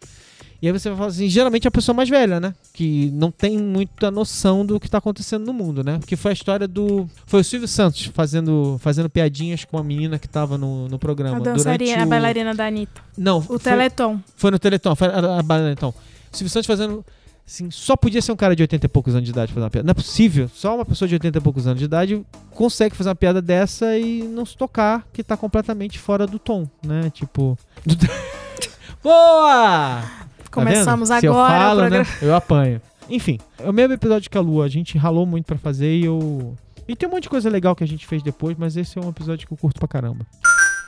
E 0.60 0.66
aí 0.68 0.74
você 0.74 0.89
vai 0.89 0.97
falar 0.97 1.10
assim, 1.10 1.30
geralmente 1.30 1.66
é 1.66 1.70
a 1.70 1.72
pessoa 1.72 1.95
mais 1.95 2.10
velha, 2.10 2.39
né? 2.39 2.53
Que 2.74 3.12
não 3.14 3.30
tem 3.30 3.58
muita 3.60 4.10
noção 4.10 4.66
do 4.66 4.80
que 4.80 4.89
tá 4.89 4.97
acontecendo 4.97 5.45
no 5.45 5.53
mundo, 5.53 5.84
né? 5.84 5.99
Porque 5.99 6.16
foi 6.16 6.32
a 6.32 6.34
história 6.34 6.68
do. 6.68 7.08
Foi 7.28 7.41
o 7.41 7.43
Silvio 7.43 7.68
Santos 7.68 8.05
fazendo, 8.05 8.78
fazendo 8.80 9.08
piadinhas 9.08 9.66
com 9.66 9.78
a 9.78 9.84
menina 9.84 10.18
que 10.18 10.28
tava 10.28 10.58
no, 10.58 10.88
no 10.88 10.97
programa. 10.97 11.38
A 11.38 11.39
dançarina, 11.39 11.78
durante 11.78 12.01
a 12.01 12.05
o... 12.05 12.10
bailarina 12.10 12.55
da 12.55 12.66
Anitta. 12.66 13.01
Não, 13.16 13.38
O 13.38 13.41
foi- 13.41 13.60
Teleton. 13.60 14.20
Foi 14.36 14.49
no 14.49 14.58
Teleton, 14.58 14.95
foi 14.95 15.08
a, 15.10 15.39
a 15.39 15.43
bailarina, 15.43 15.74
então. 15.74 15.89
O 15.89 16.36
Silvio 16.38 16.49
Santos 16.51 16.66
fazendo. 16.66 17.05
Assim, 17.48 17.72
só 17.72 17.95
podia 17.95 18.22
ser 18.22 18.34
um 18.34 18.36
cara 18.36 18.54
de 18.54 18.62
80 18.62 18.86
e 18.86 18.89
poucos 18.89 19.16
anos 19.16 19.24
de 19.24 19.32
idade 19.32 19.54
fazer 19.54 19.64
uma 19.64 19.70
piada. 19.70 19.86
Não 19.86 19.91
é 19.91 19.93
possível. 19.93 20.50
Só 20.54 20.76
uma 20.76 20.86
pessoa 20.86 21.08
de 21.08 21.16
80 21.16 21.38
e 21.38 21.41
poucos 21.41 21.66
anos 21.66 21.80
de 21.80 21.86
idade 21.86 22.22
consegue 22.52 22.93
fazer 22.93 23.08
uma 23.10 23.16
piada 23.16 23.41
dessa 23.41 23.98
e 23.98 24.22
não 24.24 24.45
se 24.45 24.58
tocar, 24.58 25.08
que 25.14 25.24
tá 25.24 25.38
completamente 25.38 25.98
fora 25.98 26.28
do 26.28 26.38
tom, 26.38 26.68
né? 26.86 27.10
Tipo. 27.10 27.58
Boa! 29.02 30.02
Tá? 30.02 30.28
Começamos 30.52 31.08
Se 31.08 31.26
eu 31.26 31.34
agora 31.34 31.54
o 31.54 31.58
falo, 31.58 31.82
né, 31.84 32.04
programa. 32.04 32.18
eu 32.22 32.36
apanho. 32.36 32.82
Enfim, 33.10 33.39
é 33.60 33.70
o 33.70 33.74
mesmo 33.74 33.93
episódio 33.93 34.30
que 34.30 34.38
a 34.38 34.41
Lua. 34.41 34.66
A 34.66 34.70
gente 34.70 34.98
ralou 34.98 35.26
muito 35.26 35.45
pra 35.45 35.58
fazer 35.58 35.95
e 35.95 36.04
eu. 36.06 36.54
E 36.86 36.95
tem 36.98 37.08
um 37.08 37.12
monte 37.14 37.24
de 37.24 37.30
coisa 37.30 37.50
legal 37.50 37.76
que 37.76 37.84
a 37.84 37.88
gente 37.88 38.06
fez 38.06 38.22
depois, 38.22 38.58
mas 38.58 38.76
esse 38.76 38.98
é 38.98 39.02
um 39.02 39.10
episódio 39.10 39.48
que 39.48 39.54
eu 39.54 39.58
curto 39.58 39.80
pra 39.80 39.88
caramba. 39.88 40.26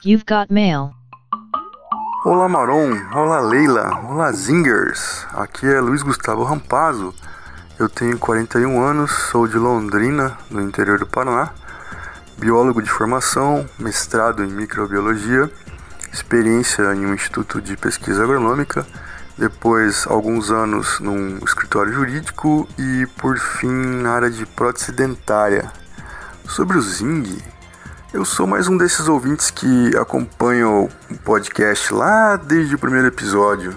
You've 0.06 0.26
got 0.28 0.52
mail. 0.52 0.92
Olá 2.26 2.50
Maron, 2.50 2.92
olá 3.14 3.40
Leila, 3.40 3.98
olá 4.04 4.30
Zingers. 4.34 5.26
Aqui 5.34 5.66
é 5.66 5.80
Luiz 5.80 6.02
Gustavo 6.02 6.44
Rampazzo. 6.44 7.16
Eu 7.80 7.88
tenho 7.88 8.20
41 8.20 8.84
anos, 8.84 9.10
sou 9.32 9.48
de 9.48 9.58
Londrina, 9.58 10.38
no 10.52 10.62
interior 10.62 11.00
do 11.00 11.08
Paraná. 11.08 11.52
Biólogo 12.38 12.82
de 12.82 12.92
formação, 12.92 13.66
mestrado 13.80 14.44
em 14.44 14.50
microbiologia, 14.50 15.50
experiência 16.12 16.94
em 16.94 17.06
um 17.06 17.14
instituto 17.14 17.62
de 17.62 17.78
pesquisa 17.78 18.22
agronômica, 18.22 18.86
depois 19.38 20.06
alguns 20.06 20.52
anos 20.52 21.00
num 21.00 21.38
escritório 21.38 21.94
jurídico 21.94 22.68
e 22.78 23.08
por 23.18 23.38
fim 23.38 23.72
na 23.72 24.12
área 24.12 24.30
de 24.30 24.46
prótese 24.46 24.92
dentária. 24.92 25.72
Sobre 26.46 26.78
o 26.78 26.82
Zing, 26.82 27.42
eu 28.12 28.26
sou 28.26 28.48
mais 28.48 28.68
um 28.68 28.76
desses 28.76 29.08
ouvintes 29.08 29.52
que 29.52 29.96
acompanham 29.96 30.90
o 31.12 31.18
podcast 31.20 31.94
lá 31.94 32.36
desde 32.36 32.74
o 32.74 32.80
primeiro 32.80 33.08
episódio. 33.08 33.76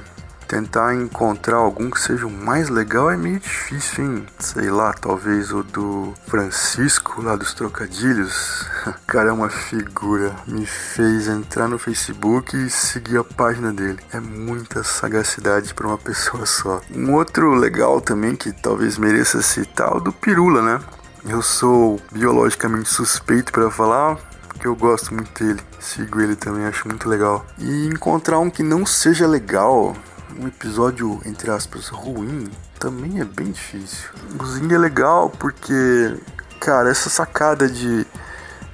Tentar 0.49 0.95
encontrar 0.95 1.57
algum 1.57 1.91
que 1.91 2.01
seja 2.01 2.26
o 2.26 2.30
mais 2.30 2.68
legal 2.68 3.11
é 3.11 3.16
meio 3.16 3.39
difícil, 3.39 4.05
hein? 4.05 4.26
Sei 4.39 4.70
lá, 4.70 4.93
talvez 4.93 5.51
o 5.51 5.62
do 5.62 6.12
Francisco, 6.26 7.22
lá 7.22 7.37
dos 7.37 7.55
Trocadilhos. 7.55 8.66
O 8.87 8.95
cara 9.07 9.30
é 9.30 9.33
uma 9.33 9.49
figura. 9.49 10.35
Me 10.47 10.66
fez 10.66 11.28
entrar 11.28 11.68
no 11.68 11.78
Facebook 11.78 12.55
e 12.57 12.68
seguir 12.68 13.18
a 13.18 13.24
página 13.24 13.72
dele. 13.72 13.99
É 14.12 14.20
muita 14.20 14.83
sagacidade 14.83 15.72
para 15.72 15.87
uma 15.87 15.97
pessoa 15.99 16.45
só. 16.45 16.80
Um 16.95 17.14
outro 17.14 17.55
legal 17.55 18.01
também 18.01 18.37
que 18.37 18.53
talvez 18.53 18.99
mereça 18.99 19.41
citar 19.41 19.93
é 19.93 19.97
o 19.97 20.01
do 20.01 20.12
Pirula, 20.12 20.61
né? 20.62 20.80
Eu 21.24 21.40
sou 21.40 22.00
biologicamente 22.10 22.88
suspeito 22.88 23.52
para 23.52 23.70
falar, 23.70 24.16
porque 24.48 24.66
eu 24.66 24.74
gosto 24.74 25.14
muito 25.14 25.32
dele. 25.42 25.60
Sigo 25.78 26.20
ele 26.20 26.34
também, 26.34 26.66
acho 26.66 26.88
muito 26.88 27.08
legal. 27.08 27.46
E 27.58 27.86
encontrar 27.86 28.40
um 28.40 28.50
que 28.50 28.62
não 28.62 28.84
seja 28.84 29.26
legal, 29.26 29.96
um 30.36 30.48
episódio, 30.48 31.20
entre 31.24 31.50
aspas, 31.50 31.88
ruim, 31.88 32.50
também 32.78 33.20
é 33.20 33.24
bem 33.24 33.52
difícil. 33.52 34.08
O 34.40 34.44
Zing 34.44 34.74
é 34.74 34.78
legal 34.78 35.30
porque, 35.30 36.18
cara, 36.58 36.90
essa 36.90 37.08
sacada 37.08 37.68
de 37.68 38.04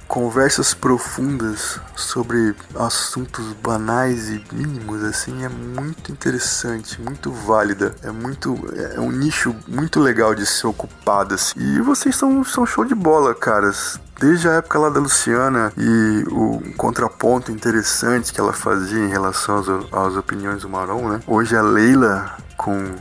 conversas 0.09 0.73
profundas 0.73 1.79
sobre 1.95 2.55
assuntos 2.75 3.53
banais 3.53 4.27
e 4.29 4.43
mínimos 4.51 5.03
assim 5.03 5.45
é 5.45 5.49
muito 5.49 6.11
interessante, 6.11 6.99
muito 6.99 7.31
válida, 7.31 7.95
é 8.01 8.09
muito 8.09 8.57
é 8.95 8.99
um 8.99 9.11
nicho 9.11 9.55
muito 9.67 9.99
legal 9.99 10.33
de 10.33 10.47
ser 10.47 10.65
ocupado 10.65 11.35
assim. 11.35 11.59
E 11.59 11.79
vocês 11.79 12.15
são, 12.15 12.43
são 12.43 12.65
show 12.65 12.83
de 12.83 12.95
bola, 12.95 13.35
caras. 13.35 13.99
Desde 14.19 14.49
a 14.49 14.53
época 14.53 14.79
lá 14.79 14.89
da 14.89 14.99
Luciana 14.99 15.71
e 15.77 16.25
o 16.29 16.59
contraponto 16.75 17.51
interessante 17.51 18.33
que 18.33 18.41
ela 18.41 18.51
fazia 18.51 18.99
em 18.99 19.07
relação 19.07 19.59
às, 19.59 19.67
às 19.93 20.15
opiniões 20.17 20.63
do 20.63 20.69
Maron, 20.69 21.07
né? 21.07 21.21
Hoje 21.25 21.55
a 21.55 21.61
Leila 21.61 22.35
com 22.57 22.95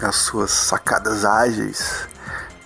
as 0.00 0.16
suas 0.16 0.52
sacadas 0.52 1.24
ágeis 1.24 2.08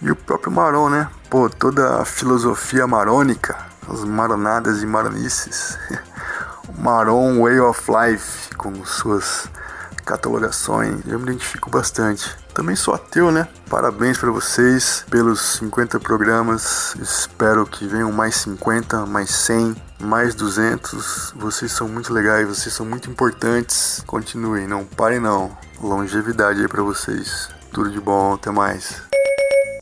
e 0.00 0.10
o 0.10 0.16
próprio 0.16 0.52
Maron, 0.52 0.88
né? 0.88 1.08
Pô, 1.30 1.48
toda 1.48 2.00
a 2.00 2.04
filosofia 2.04 2.86
marônica, 2.86 3.56
as 3.88 4.04
maronadas 4.04 4.82
e 4.82 4.86
maronices. 4.86 5.78
o 6.68 6.80
Maron 6.80 7.42
Way 7.42 7.60
of 7.60 7.82
Life, 7.90 8.54
com 8.56 8.84
suas 8.84 9.48
catalogações, 10.04 11.00
eu 11.06 11.18
me 11.18 11.26
identifico 11.26 11.68
bastante. 11.68 12.36
Também 12.54 12.76
sou 12.76 12.94
ateu, 12.94 13.30
né? 13.30 13.46
Parabéns 13.68 14.16
para 14.16 14.30
vocês 14.30 15.04
pelos 15.10 15.58
50 15.58 16.00
programas. 16.00 16.94
Espero 17.00 17.66
que 17.66 17.86
venham 17.86 18.10
mais 18.12 18.36
50, 18.36 19.04
mais 19.04 19.30
100, 19.30 19.76
mais 20.00 20.34
200. 20.34 21.34
Vocês 21.36 21.72
são 21.72 21.88
muito 21.88 22.14
legais, 22.14 22.48
vocês 22.48 22.74
são 22.74 22.86
muito 22.86 23.10
importantes. 23.10 24.02
Continuem, 24.06 24.66
não 24.66 24.84
parem 24.84 25.20
não. 25.20 25.56
Longevidade 25.82 26.62
aí 26.62 26.68
para 26.68 26.82
vocês. 26.82 27.50
Tudo 27.72 27.90
de 27.90 28.00
bom, 28.00 28.34
até 28.34 28.50
mais. 28.50 29.02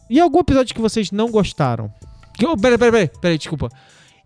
E 0.08 0.20
algum 0.20 0.40
episódio 0.40 0.74
que 0.74 0.80
vocês 0.80 1.10
não 1.10 1.30
gostaram? 1.30 1.92
Que- 2.34 2.46
oh, 2.46 2.56
Peraí, 2.56 2.78
peraí, 2.78 2.90
peraí, 2.92 3.10
peraí, 3.20 3.38
desculpa. 3.38 3.70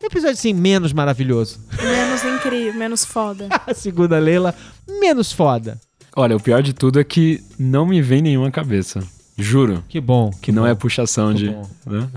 Episódio 0.03 0.35
assim, 0.35 0.53
menos 0.55 0.93
maravilhoso. 0.93 1.61
Menos 1.83 2.23
incrível, 2.25 2.75
menos 2.75 3.05
foda. 3.05 3.49
A 3.67 3.75
segunda 3.75 4.19
Leila, 4.19 4.55
menos 5.01 5.33
foda. 5.33 5.81
Olha, 6.17 6.37
o 6.37 6.41
pior 6.41 6.63
de 6.63 6.73
tudo 6.73 7.01
é 7.01 7.05
que 7.05 7.43
não 7.59 7.85
me 7.87 8.01
vem 8.01 8.23
nenhuma 8.23 8.51
cabeça. 8.51 9.03
Juro. 9.37 9.85
Que 9.89 10.01
bom. 10.01 10.31
Que 10.43 10.51
não 10.53 10.67
é 10.67 10.75
puxação 10.75 11.33
Que 11.33 11.39
de. 11.39 11.51
bom. 11.51 11.69
né? 11.87 12.09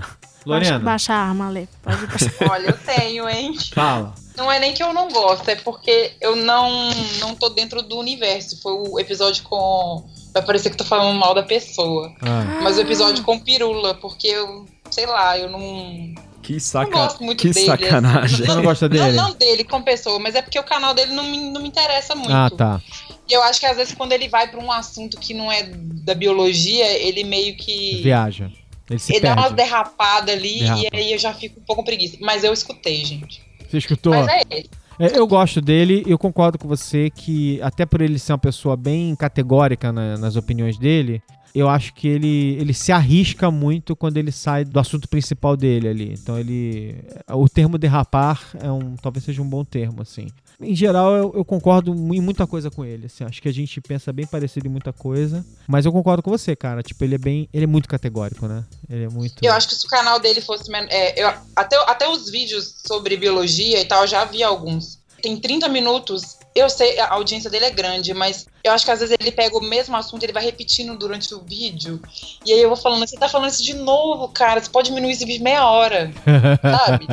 Baixa, 0.44 0.78
baixa 0.80 1.12
a 1.14 1.16
arma, 1.18 1.48
Lê. 1.50 1.68
Pode 1.82 2.06
baixar. 2.06 2.32
Olha, 2.50 2.66
eu 2.68 2.78
tenho, 2.78 3.28
hein? 3.28 3.56
Fala. 3.72 4.12
Não 4.36 4.50
é 4.50 4.58
nem 4.58 4.72
que 4.72 4.82
eu 4.82 4.92
não 4.92 5.08
gosto, 5.08 5.48
é 5.48 5.54
porque 5.56 6.14
eu 6.20 6.34
não, 6.34 6.90
não 7.20 7.34
tô 7.36 7.48
dentro 7.50 7.80
do 7.82 7.96
universo. 7.98 8.60
Foi 8.60 8.72
o 8.72 8.98
episódio 8.98 9.42
com. 9.44 10.04
Vai 10.32 10.42
parecer 10.42 10.70
que 10.70 10.74
eu 10.74 10.78
tô 10.78 10.84
falando 10.84 11.18
mal 11.18 11.34
da 11.34 11.42
pessoa. 11.42 12.12
Ah. 12.22 12.60
Mas 12.62 12.78
o 12.78 12.80
episódio 12.80 13.22
com 13.22 13.38
pirula, 13.38 13.94
porque 13.94 14.28
eu, 14.28 14.66
sei 14.90 15.06
lá, 15.06 15.38
eu 15.38 15.50
não. 15.50 16.14
Que, 16.42 16.54
Não 16.54 16.60
saca... 16.60 16.90
gosto 16.90 17.22
muito 17.22 17.40
que 17.40 17.50
dele. 17.50 17.66
sacanagem. 17.66 18.38
Você 18.38 18.52
não 18.52 18.62
gosta 18.62 18.88
dele? 18.88 19.12
Não, 19.12 19.28
não 19.28 19.34
dele, 19.34 19.62
com 19.62 19.80
pessoa, 19.80 20.18
mas 20.18 20.34
é 20.34 20.42
porque 20.42 20.58
o 20.58 20.64
canal 20.64 20.92
dele 20.92 21.12
não 21.12 21.22
me, 21.22 21.38
não 21.38 21.62
me 21.62 21.68
interessa 21.68 22.16
muito. 22.16 22.32
Ah, 22.32 22.50
tá. 22.50 22.80
E 23.28 23.32
eu 23.32 23.40
acho 23.44 23.60
que 23.60 23.66
às 23.66 23.76
vezes 23.76 23.94
quando 23.94 24.10
ele 24.12 24.28
vai 24.28 24.48
pra 24.50 24.58
um 24.58 24.72
assunto 24.72 25.18
que 25.20 25.34
não 25.34 25.52
é 25.52 25.62
da 25.72 26.14
biologia, 26.14 26.84
ele 26.98 27.22
meio 27.22 27.56
que. 27.56 28.00
Viaja. 28.02 28.50
Ele 28.90 28.98
se 28.98 29.12
ele 29.12 29.20
dá 29.20 29.34
umas 29.34 29.52
perde. 29.52 29.56
derrapadas 29.56 30.34
ali 30.34 30.58
Derrapa. 30.58 30.80
e 30.82 30.88
aí 30.92 31.12
eu 31.12 31.18
já 31.18 31.32
fico 31.32 31.60
um 31.60 31.62
pouco 31.62 31.84
preguiça. 31.84 32.16
Mas 32.20 32.42
eu 32.42 32.52
escutei, 32.52 33.04
gente. 33.04 33.40
Você 33.70 33.78
escutou? 33.78 34.12
Mas 34.12 34.26
é 34.28 34.42
ele. 34.50 34.70
É, 35.02 35.18
eu 35.18 35.26
gosto 35.26 35.60
dele, 35.60 36.04
eu 36.06 36.16
concordo 36.16 36.56
com 36.58 36.68
você 36.68 37.10
que, 37.10 37.60
até 37.60 37.84
por 37.84 38.00
ele 38.00 38.20
ser 38.20 38.32
uma 38.32 38.38
pessoa 38.38 38.76
bem 38.76 39.16
categórica 39.16 39.90
na- 39.90 40.16
nas 40.16 40.36
opiniões 40.36 40.78
dele, 40.78 41.20
eu 41.52 41.68
acho 41.68 41.92
que 41.92 42.06
ele, 42.06 42.56
ele 42.60 42.72
se 42.72 42.92
arrisca 42.92 43.50
muito 43.50 43.96
quando 43.96 44.16
ele 44.16 44.30
sai 44.30 44.64
do 44.64 44.78
assunto 44.78 45.08
principal 45.08 45.56
dele 45.56 45.88
ali. 45.88 46.14
Então 46.14 46.38
ele. 46.38 46.94
O 47.32 47.48
termo 47.48 47.76
derrapar 47.78 48.40
é 48.60 48.70
um. 48.70 48.94
talvez 48.94 49.24
seja 49.24 49.42
um 49.42 49.48
bom 49.48 49.64
termo, 49.64 50.02
assim. 50.02 50.28
Em 50.60 50.74
geral, 50.74 51.14
eu, 51.14 51.32
eu 51.36 51.44
concordo 51.44 51.92
em 51.92 52.20
muita 52.20 52.46
coisa 52.46 52.70
com 52.70 52.84
ele. 52.84 53.06
Assim, 53.06 53.24
acho 53.24 53.42
que 53.42 53.48
a 53.48 53.52
gente 53.52 53.80
pensa 53.80 54.12
bem 54.12 54.26
parecido 54.26 54.66
em 54.66 54.70
muita 54.70 54.92
coisa. 54.92 55.44
Mas 55.66 55.84
eu 55.84 55.92
concordo 55.92 56.22
com 56.22 56.30
você, 56.30 56.54
cara. 56.54 56.82
Tipo, 56.82 57.04
ele 57.04 57.14
é 57.14 57.18
bem. 57.18 57.48
Ele 57.52 57.64
é 57.64 57.66
muito 57.66 57.88
categórico, 57.88 58.46
né? 58.46 58.64
Ele 58.88 59.04
é 59.04 59.08
muito. 59.08 59.42
Eu 59.42 59.52
acho 59.52 59.68
que 59.68 59.74
se 59.74 59.86
o 59.86 59.88
canal 59.90 60.20
dele 60.20 60.40
fosse. 60.40 60.64
É, 60.74 61.22
eu, 61.22 61.32
até, 61.56 61.76
até 61.86 62.08
os 62.08 62.30
vídeos 62.30 62.74
sobre 62.86 63.16
biologia 63.16 63.80
e 63.80 63.84
tal, 63.84 64.02
eu 64.02 64.08
já 64.08 64.24
vi 64.24 64.42
alguns. 64.42 65.00
Tem 65.22 65.36
30 65.36 65.68
minutos. 65.68 66.36
Eu 66.54 66.68
sei, 66.68 66.98
a 66.98 67.14
audiência 67.14 67.48
dele 67.48 67.64
é 67.64 67.70
grande, 67.70 68.12
mas 68.12 68.46
eu 68.62 68.72
acho 68.72 68.84
que 68.84 68.90
às 68.90 69.00
vezes 69.00 69.16
ele 69.18 69.32
pega 69.32 69.56
o 69.56 69.62
mesmo 69.62 69.96
assunto 69.96 70.22
e 70.22 70.26
ele 70.26 70.32
vai 70.32 70.44
repetindo 70.44 70.98
durante 70.98 71.32
o 71.34 71.40
vídeo. 71.40 72.02
E 72.44 72.52
aí 72.52 72.60
eu 72.60 72.68
vou 72.68 72.76
falando, 72.76 73.06
você 73.06 73.16
tá 73.16 73.28
falando 73.28 73.50
isso 73.50 73.62
de 73.62 73.72
novo, 73.74 74.28
cara. 74.28 74.60
Você 74.60 74.68
pode 74.68 74.88
diminuir 74.88 75.12
esse 75.12 75.24
vídeo 75.24 75.42
meia 75.42 75.66
hora. 75.66 76.12
Sabe? 76.60 77.06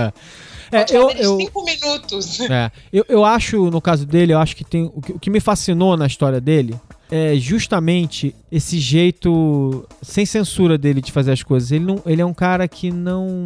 É, 0.71 0.85
eu, 0.95 1.09
eu, 1.11 1.37
cinco 1.37 1.63
minutos. 1.63 2.39
É, 2.41 2.71
eu, 2.91 3.05
eu 3.09 3.25
acho, 3.25 3.69
no 3.69 3.81
caso 3.81 4.05
dele, 4.05 4.33
eu 4.33 4.39
acho 4.39 4.55
que 4.55 4.63
tem. 4.63 4.91
O 4.93 5.01
que, 5.01 5.11
o 5.13 5.19
que 5.19 5.29
me 5.29 5.39
fascinou 5.39 5.97
na 5.97 6.07
história 6.07 6.39
dele 6.39 6.75
é 7.11 7.35
justamente 7.35 8.35
esse 8.51 8.77
jeito 8.77 9.85
sem 10.01 10.25
censura 10.25 10.77
dele 10.77 11.01
de 11.01 11.11
fazer 11.11 11.31
as 11.31 11.43
coisas. 11.43 11.71
Ele, 11.71 11.85
não, 11.85 12.01
ele 12.05 12.21
é 12.21 12.25
um 12.25 12.33
cara 12.33 12.67
que 12.67 12.91
não. 12.91 13.45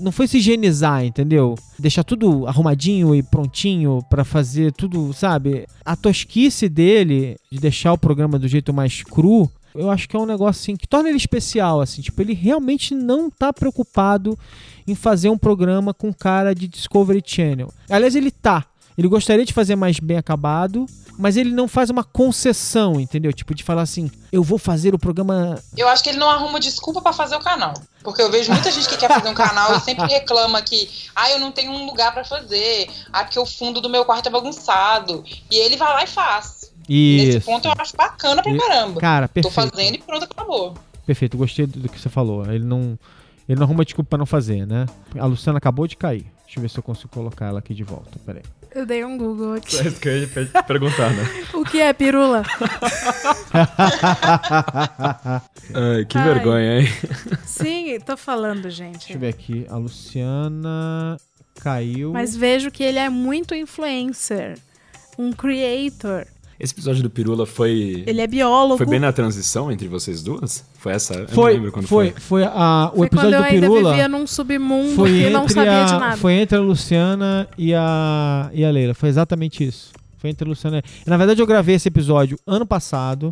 Não 0.00 0.10
foi 0.10 0.26
se 0.26 0.38
higienizar, 0.38 1.04
entendeu? 1.04 1.54
Deixar 1.78 2.02
tudo 2.02 2.48
arrumadinho 2.48 3.14
e 3.14 3.22
prontinho 3.22 4.00
pra 4.10 4.24
fazer 4.24 4.72
tudo, 4.72 5.12
sabe? 5.12 5.66
A 5.84 5.94
tosquice 5.94 6.68
dele 6.68 7.36
de 7.50 7.60
deixar 7.60 7.92
o 7.92 7.98
programa 7.98 8.36
do 8.36 8.48
jeito 8.48 8.74
mais 8.74 9.04
cru, 9.04 9.48
eu 9.74 9.90
acho 9.90 10.08
que 10.08 10.16
é 10.16 10.18
um 10.18 10.26
negócio 10.26 10.60
assim 10.60 10.76
que 10.76 10.86
torna 10.86 11.08
ele 11.08 11.18
especial, 11.18 11.80
assim. 11.80 12.00
Tipo, 12.00 12.22
ele 12.22 12.32
realmente 12.32 12.94
não 12.94 13.30
tá 13.30 13.52
preocupado 13.52 14.38
em 14.86 14.94
fazer 14.94 15.28
um 15.28 15.38
programa 15.38 15.92
com 15.92 16.12
cara 16.12 16.54
de 16.54 16.68
Discovery 16.68 17.22
Channel. 17.24 17.72
Aliás, 17.90 18.14
ele 18.14 18.30
tá. 18.30 18.64
Ele 18.96 19.08
gostaria 19.08 19.44
de 19.44 19.52
fazer 19.52 19.74
mais 19.74 19.98
bem 19.98 20.16
acabado, 20.16 20.86
mas 21.18 21.36
ele 21.36 21.50
não 21.50 21.66
faz 21.66 21.90
uma 21.90 22.04
concessão, 22.04 23.00
entendeu? 23.00 23.32
Tipo, 23.32 23.52
de 23.52 23.64
falar 23.64 23.82
assim, 23.82 24.08
eu 24.30 24.42
vou 24.42 24.56
fazer 24.56 24.94
o 24.94 24.98
programa. 24.98 25.60
Eu 25.76 25.88
acho 25.88 26.02
que 26.02 26.10
ele 26.10 26.18
não 26.18 26.30
arruma 26.30 26.60
desculpa 26.60 27.02
pra 27.02 27.12
fazer 27.12 27.34
o 27.34 27.40
canal. 27.40 27.74
Porque 28.04 28.22
eu 28.22 28.30
vejo 28.30 28.52
muita 28.52 28.70
gente 28.70 28.88
que 28.88 28.96
quer 28.96 29.08
fazer 29.08 29.28
um 29.28 29.34
canal 29.34 29.76
e 29.76 29.80
sempre 29.80 30.06
reclama 30.06 30.62
que, 30.62 30.88
ah, 31.14 31.30
eu 31.30 31.40
não 31.40 31.50
tenho 31.50 31.72
um 31.72 31.86
lugar 31.86 32.12
pra 32.12 32.24
fazer, 32.24 32.88
ah, 33.12 33.24
porque 33.24 33.38
o 33.38 33.46
fundo 33.46 33.80
do 33.80 33.90
meu 33.90 34.04
quarto 34.04 34.26
é 34.28 34.30
bagunçado. 34.30 35.24
E 35.50 35.56
ele 35.56 35.76
vai 35.76 35.92
lá 35.92 36.04
e 36.04 36.06
faz. 36.06 36.72
Nesse 36.88 37.38
Isso. 37.38 37.46
ponto 37.46 37.66
eu 37.68 37.74
acho 37.78 37.96
bacana 37.96 38.42
pra 38.42 38.56
caramba. 38.56 39.00
Cara, 39.00 39.28
Tô 39.28 39.34
perfeito. 39.34 39.54
fazendo 39.54 39.94
e 39.94 39.98
pronto, 39.98 40.24
acabou. 40.24 40.74
Perfeito, 41.06 41.36
gostei 41.36 41.66
do 41.66 41.88
que 41.88 42.00
você 42.00 42.08
falou. 42.08 42.44
Ele 42.50 42.64
não. 42.64 42.98
Ele 43.48 43.58
não 43.58 43.66
arruma 43.66 43.84
desculpa 43.84 44.08
pra 44.10 44.18
não 44.18 44.26
fazer, 44.26 44.66
né? 44.66 44.86
A 45.18 45.26
Luciana 45.26 45.58
acabou 45.58 45.86
de 45.86 45.96
cair. 45.96 46.24
Deixa 46.46 46.58
eu 46.58 46.62
ver 46.62 46.70
se 46.70 46.78
eu 46.78 46.82
consigo 46.82 47.08
colocar 47.10 47.46
ela 47.46 47.58
aqui 47.58 47.74
de 47.74 47.84
volta. 47.84 48.18
Peraí. 48.24 48.42
Eu 48.74 48.86
dei 48.86 49.04
um 49.04 49.18
Google 49.18 49.54
aqui. 49.54 49.76
É 49.78 49.86
isso 49.86 50.00
que 50.00 50.08
eu 50.08 50.18
ia 50.20 50.26
pe- 50.28 50.62
perguntar, 50.62 51.10
né? 51.12 51.22
O 51.52 51.62
que 51.64 51.80
é 51.80 51.92
pirula? 51.92 52.42
Ai, 55.74 56.04
que 56.06 56.18
Ai. 56.18 56.24
vergonha, 56.24 56.80
hein? 56.80 56.88
Sim, 57.44 57.98
tô 58.04 58.16
falando, 58.16 58.68
gente. 58.70 58.98
Deixa 58.98 59.12
eu 59.14 59.18
ver 59.20 59.28
aqui. 59.28 59.66
A 59.68 59.76
Luciana 59.76 61.16
caiu. 61.60 62.12
Mas 62.12 62.34
vejo 62.36 62.70
que 62.70 62.82
ele 62.82 62.98
é 62.98 63.08
muito 63.08 63.54
influencer. 63.54 64.58
Um 65.18 65.32
creator. 65.32 66.26
Esse 66.58 66.72
episódio 66.72 67.02
do 67.02 67.10
Pirula 67.10 67.46
foi. 67.46 68.04
Ele 68.06 68.20
é 68.20 68.26
biólogo. 68.26 68.76
Foi 68.78 68.86
bem 68.86 69.00
na 69.00 69.12
transição 69.12 69.70
entre 69.72 69.88
vocês 69.88 70.22
duas? 70.22 70.64
Foi 70.78 70.92
essa? 70.92 71.14
Eu 71.14 71.20
não 71.20 71.28
Foi, 71.28 71.54
lembro 71.54 71.72
quando 71.72 71.86
foi, 71.88 72.10
foi. 72.12 72.20
foi 72.20 72.44
a, 72.44 72.90
o 72.92 72.98
Foi 72.98 73.06
episódio 73.06 73.30
quando 73.30 73.34
eu 73.34 73.40
do 73.40 73.44
ainda 73.44 73.66
Pirula. 73.68 73.90
vivia 73.90 74.08
num 74.08 74.26
submundo 74.26 74.94
foi 74.94 75.10
que 75.10 75.30
não 75.30 75.48
sabia 75.48 75.82
a, 75.82 75.84
de 75.86 75.92
nada. 75.92 76.16
Foi 76.16 76.32
entre 76.34 76.56
a 76.56 76.60
Luciana 76.60 77.48
e 77.58 77.74
a, 77.74 78.50
e 78.52 78.64
a 78.64 78.70
Leila. 78.70 78.94
Foi 78.94 79.08
exatamente 79.08 79.64
isso. 79.64 79.92
Foi 80.18 80.30
entre 80.30 80.46
a 80.46 80.48
Luciana 80.48 80.78
e... 80.78 81.10
Na 81.10 81.16
verdade, 81.16 81.42
eu 81.42 81.46
gravei 81.46 81.74
esse 81.74 81.88
episódio 81.88 82.38
ano 82.46 82.64
passado. 82.64 83.30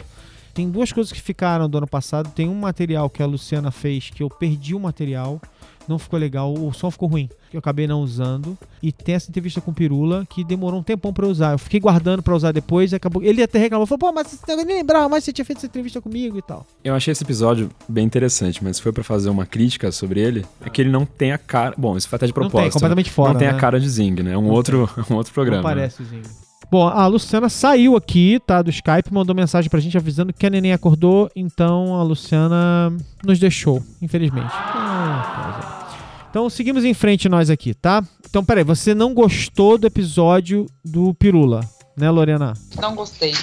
Tem 0.53 0.69
duas 0.69 0.93
coisas 0.93 1.11
que 1.13 1.21
ficaram 1.21 1.69
do 1.69 1.79
ano 1.79 1.87
passado. 1.87 2.31
Tem 2.35 2.49
um 2.49 2.55
material 2.55 3.09
que 3.09 3.23
a 3.23 3.27
Luciana 3.27 3.71
fez 3.71 4.11
que 4.11 4.23
eu 4.23 4.29
perdi 4.29 4.75
o 4.75 4.81
material. 4.81 5.41
Não 5.89 5.99
ficou 5.99 6.19
legal, 6.19 6.53
o 6.55 6.73
som 6.73 6.91
ficou 6.91 7.09
ruim, 7.09 7.29
eu 7.53 7.59
acabei 7.59 7.87
não 7.87 8.01
usando. 8.03 8.57
E 8.83 8.93
tem 8.93 9.15
essa 9.15 9.29
entrevista 9.29 9.61
com 9.61 9.71
o 9.71 9.75
Pirula 9.75 10.25
que 10.29 10.45
demorou 10.45 10.81
um 10.81 10.83
tempão 10.83 11.13
pra 11.13 11.27
eu 11.27 11.31
usar. 11.31 11.53
Eu 11.53 11.59
fiquei 11.59 11.81
guardando 11.81 12.23
pra 12.23 12.35
usar 12.35 12.53
depois 12.53 12.93
e 12.93 12.97
acabou. 12.97 13.23
Ele 13.23 13.43
até 13.43 13.59
reclamou, 13.59 13.87
falou: 13.87 13.99
pô, 13.99 14.13
mas 14.13 14.29
você 14.29 14.57
nem 14.57 14.77
lembrava 14.77 15.09
mais 15.09 15.25
você 15.25 15.33
tinha 15.33 15.45
feito 15.45 15.59
essa 15.59 15.67
entrevista 15.67 16.01
comigo 16.01 16.39
e 16.39 16.43
tal. 16.43 16.67
Eu 16.85 16.95
achei 16.95 17.13
esse 17.13 17.25
episódio 17.25 17.71
bem 17.89 18.05
interessante, 18.05 18.63
mas 18.63 18.77
se 18.77 18.83
for 18.83 18.93
pra 18.93 19.05
fazer 19.05 19.29
uma 19.29 19.45
crítica 19.47 19.91
sobre 19.93 20.21
ele, 20.21 20.45
é 20.65 20.71
que 20.71 20.81
ele 20.81 20.91
não 20.91 21.05
tem 21.05 21.33
a 21.33 21.39
cara. 21.39 21.75
Bom, 21.77 21.97
isso 21.97 22.09
foi 22.09 22.17
até 22.17 22.27
de 22.27 22.33
Não 22.33 22.43
tem, 22.43 22.51
propósito. 22.51 22.73
completamente 22.75 23.11
fora, 23.11 23.33
Não 23.33 23.39
tem 23.39 23.49
né? 23.49 23.55
a 23.55 23.59
cara 23.59 23.81
de 23.81 23.89
Zing, 23.89 24.23
né? 24.23 24.33
É 24.33 24.39
um, 24.39 24.43
Não 24.43 24.51
outro, 24.51 24.89
um 25.11 25.15
outro 25.15 25.33
programa. 25.33 25.63
Não 25.63 25.69
né? 25.69 25.75
parece 25.75 26.03
o 26.03 26.05
Zinho. 26.05 26.23
Bom, 26.71 26.89
a 26.89 27.07
Luciana 27.07 27.51
saiu 27.51 27.97
aqui, 27.97 28.41
tá, 28.47 28.63
do 28.63 28.71
Skype, 28.71 29.13
mandou 29.13 29.35
mensagem 29.37 29.69
pra 29.69 29.79
gente 29.79 29.99
avisando 29.99 30.33
que 30.33 30.47
a 30.47 30.49
neném 30.49 30.73
acordou, 30.73 31.29
então 31.37 31.95
a 31.97 32.03
Luciana 32.03 32.91
nos 33.23 33.39
deixou, 33.39 33.83
infelizmente. 34.01 34.51
Ah, 34.51 35.69
é. 35.69 35.72
Então 36.33 36.49
seguimos 36.49 36.83
em 36.83 36.95
frente 36.95 37.29
nós 37.29 37.51
aqui, 37.51 37.75
tá? 37.75 38.03
Então, 38.27 38.43
peraí, 38.43 38.65
você 38.65 38.95
não 38.95 39.13
gostou 39.13 39.77
do 39.77 39.87
episódio 39.87 40.65
do 40.83 41.13
Pirula, 41.13 41.61
né, 41.95 42.11
Lorena? 42.11 42.55
Não 42.81 42.95
gostei. 42.95 43.35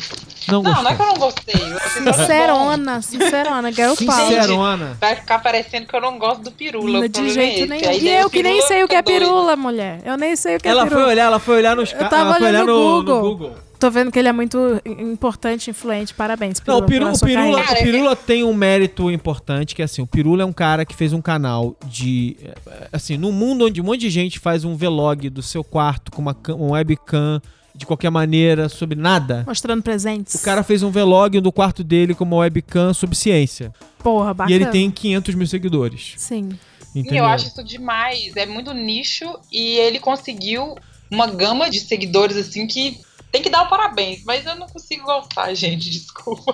Não, 0.48 0.64
Não, 0.64 0.82
não 0.82 0.90
é 0.90 0.96
que 0.96 1.02
eu 1.04 1.06
não 1.06 1.18
gostei. 1.18 1.54
eu 1.54 1.80
Sincerona, 2.16 3.00
sincerona, 3.04 3.72
pau. 3.72 3.96
Sincerona. 3.96 4.98
Vai 5.00 5.16
ficar 5.18 5.38
parecendo 5.38 5.86
que 5.86 5.96
eu 5.96 6.02
não 6.02 6.18
gosto 6.18 6.42
do 6.42 6.52
pirula. 6.52 7.08
De 7.08 7.28
é 7.28 7.30
jeito 7.30 7.70
nenhum. 7.70 7.92
E 7.92 8.10
eu 8.10 8.28
que 8.28 8.42
nem 8.42 8.60
sei 8.64 8.84
o 8.84 8.88
que 8.88 8.96
é 8.96 9.04
pirula, 9.04 9.56
mulher. 9.56 10.02
Eu 10.04 10.18
nem 10.18 10.36
sei 10.36 10.56
o 10.56 10.60
que 10.60 10.68
é 10.68 10.72
Ela 10.72 10.86
pirula. 10.86 11.02
foi 11.04 11.12
olhar, 11.12 11.26
ela 11.26 11.40
foi 11.40 11.58
olhar 11.58 11.76
nos 11.76 11.92
Eu 11.92 12.10
tava 12.10 12.16
ela 12.16 12.36
foi 12.38 12.48
olhar 12.48 12.64
olhando 12.64 12.74
no, 12.74 13.04
no 13.04 13.14
no 13.14 13.22
Google. 13.22 13.56
Tô 13.80 13.90
vendo 13.90 14.12
que 14.12 14.20
ele 14.20 14.28
é 14.28 14.32
muito 14.34 14.58
importante 14.86 15.68
e 15.68 15.72
influente. 15.72 16.14
Parabéns, 16.14 16.62
Não, 16.68 16.86
Pirula, 16.86 17.14
o 17.14 17.20
Pirula, 17.20 17.20
pela 17.20 17.52
o 17.52 17.56
Pirula, 17.56 17.62
o 17.62 17.84
Pirula 17.84 18.16
tem 18.16 18.44
um 18.44 18.54
mérito 18.54 19.10
importante, 19.10 19.74
que 19.74 19.82
é 19.82 19.86
assim, 19.86 20.02
o 20.02 20.08
Pirula 20.08 20.44
é 20.44 20.46
um 20.46 20.52
cara 20.54 20.84
que 20.86 20.94
fez 20.96 21.14
um 21.14 21.22
canal 21.22 21.76
de... 21.86 22.36
eh, 22.44 22.88
Assim, 22.92 23.16
num 23.18 23.32
mundo 23.32 23.66
onde 23.68 23.80
um 23.80 23.84
monte 23.86 24.02
de 24.02 24.10
gente 24.10 24.38
faz 24.38 24.66
um 24.66 24.76
vlog 24.76 25.30
do 25.30 25.42
seu 25.42 25.64
quarto 25.64 26.12
com 26.12 26.22
uma, 26.22 26.34
cam- 26.34 26.56
uma 26.56 26.72
webcam, 26.72 27.42
de 27.74 27.86
qualquer 27.86 28.10
maneira, 28.10 28.68
sobre 28.68 28.98
nada. 29.00 29.44
Mostrando 29.48 29.82
presentes. 29.82 30.36
O 30.36 30.42
cara 30.44 30.62
fez 30.64 30.84
um 30.84 30.92
vlog 30.92 31.40
do 31.40 31.52
quarto 31.52 31.82
dele 31.82 32.14
com 32.14 32.26
uma 32.26 32.36
webcam 32.38 32.94
sobre 32.94 33.16
ciência. 33.16 33.72
Porra, 34.04 34.34
bacana. 34.34 34.52
E 34.52 34.56
ele 34.62 34.66
tem 34.72 34.92
500 34.92 35.36
mil 35.36 35.48
seguidores. 35.48 36.14
Sim. 36.18 36.50
E 36.94 37.00
Entendeu? 37.00 37.20
eu 37.20 37.26
acho 37.26 37.48
isso 37.48 37.64
demais. 37.64 38.36
É 38.36 38.46
muito 38.46 38.74
nicho 38.74 39.26
e 39.52 39.78
ele 39.78 40.00
conseguiu 40.00 40.76
uma 41.10 41.28
gama 41.28 41.70
de 41.70 41.80
seguidores 41.80 42.36
assim 42.36 42.68
que 42.68 43.00
tem 43.32 43.42
que 43.42 43.50
dar 43.50 43.64
o 43.64 43.70
parabéns. 43.70 44.24
Mas 44.26 44.46
eu 44.46 44.56
não 44.56 44.68
consigo 44.68 45.06
gostar, 45.06 45.54
gente. 45.54 45.90
Desculpa. 45.92 46.54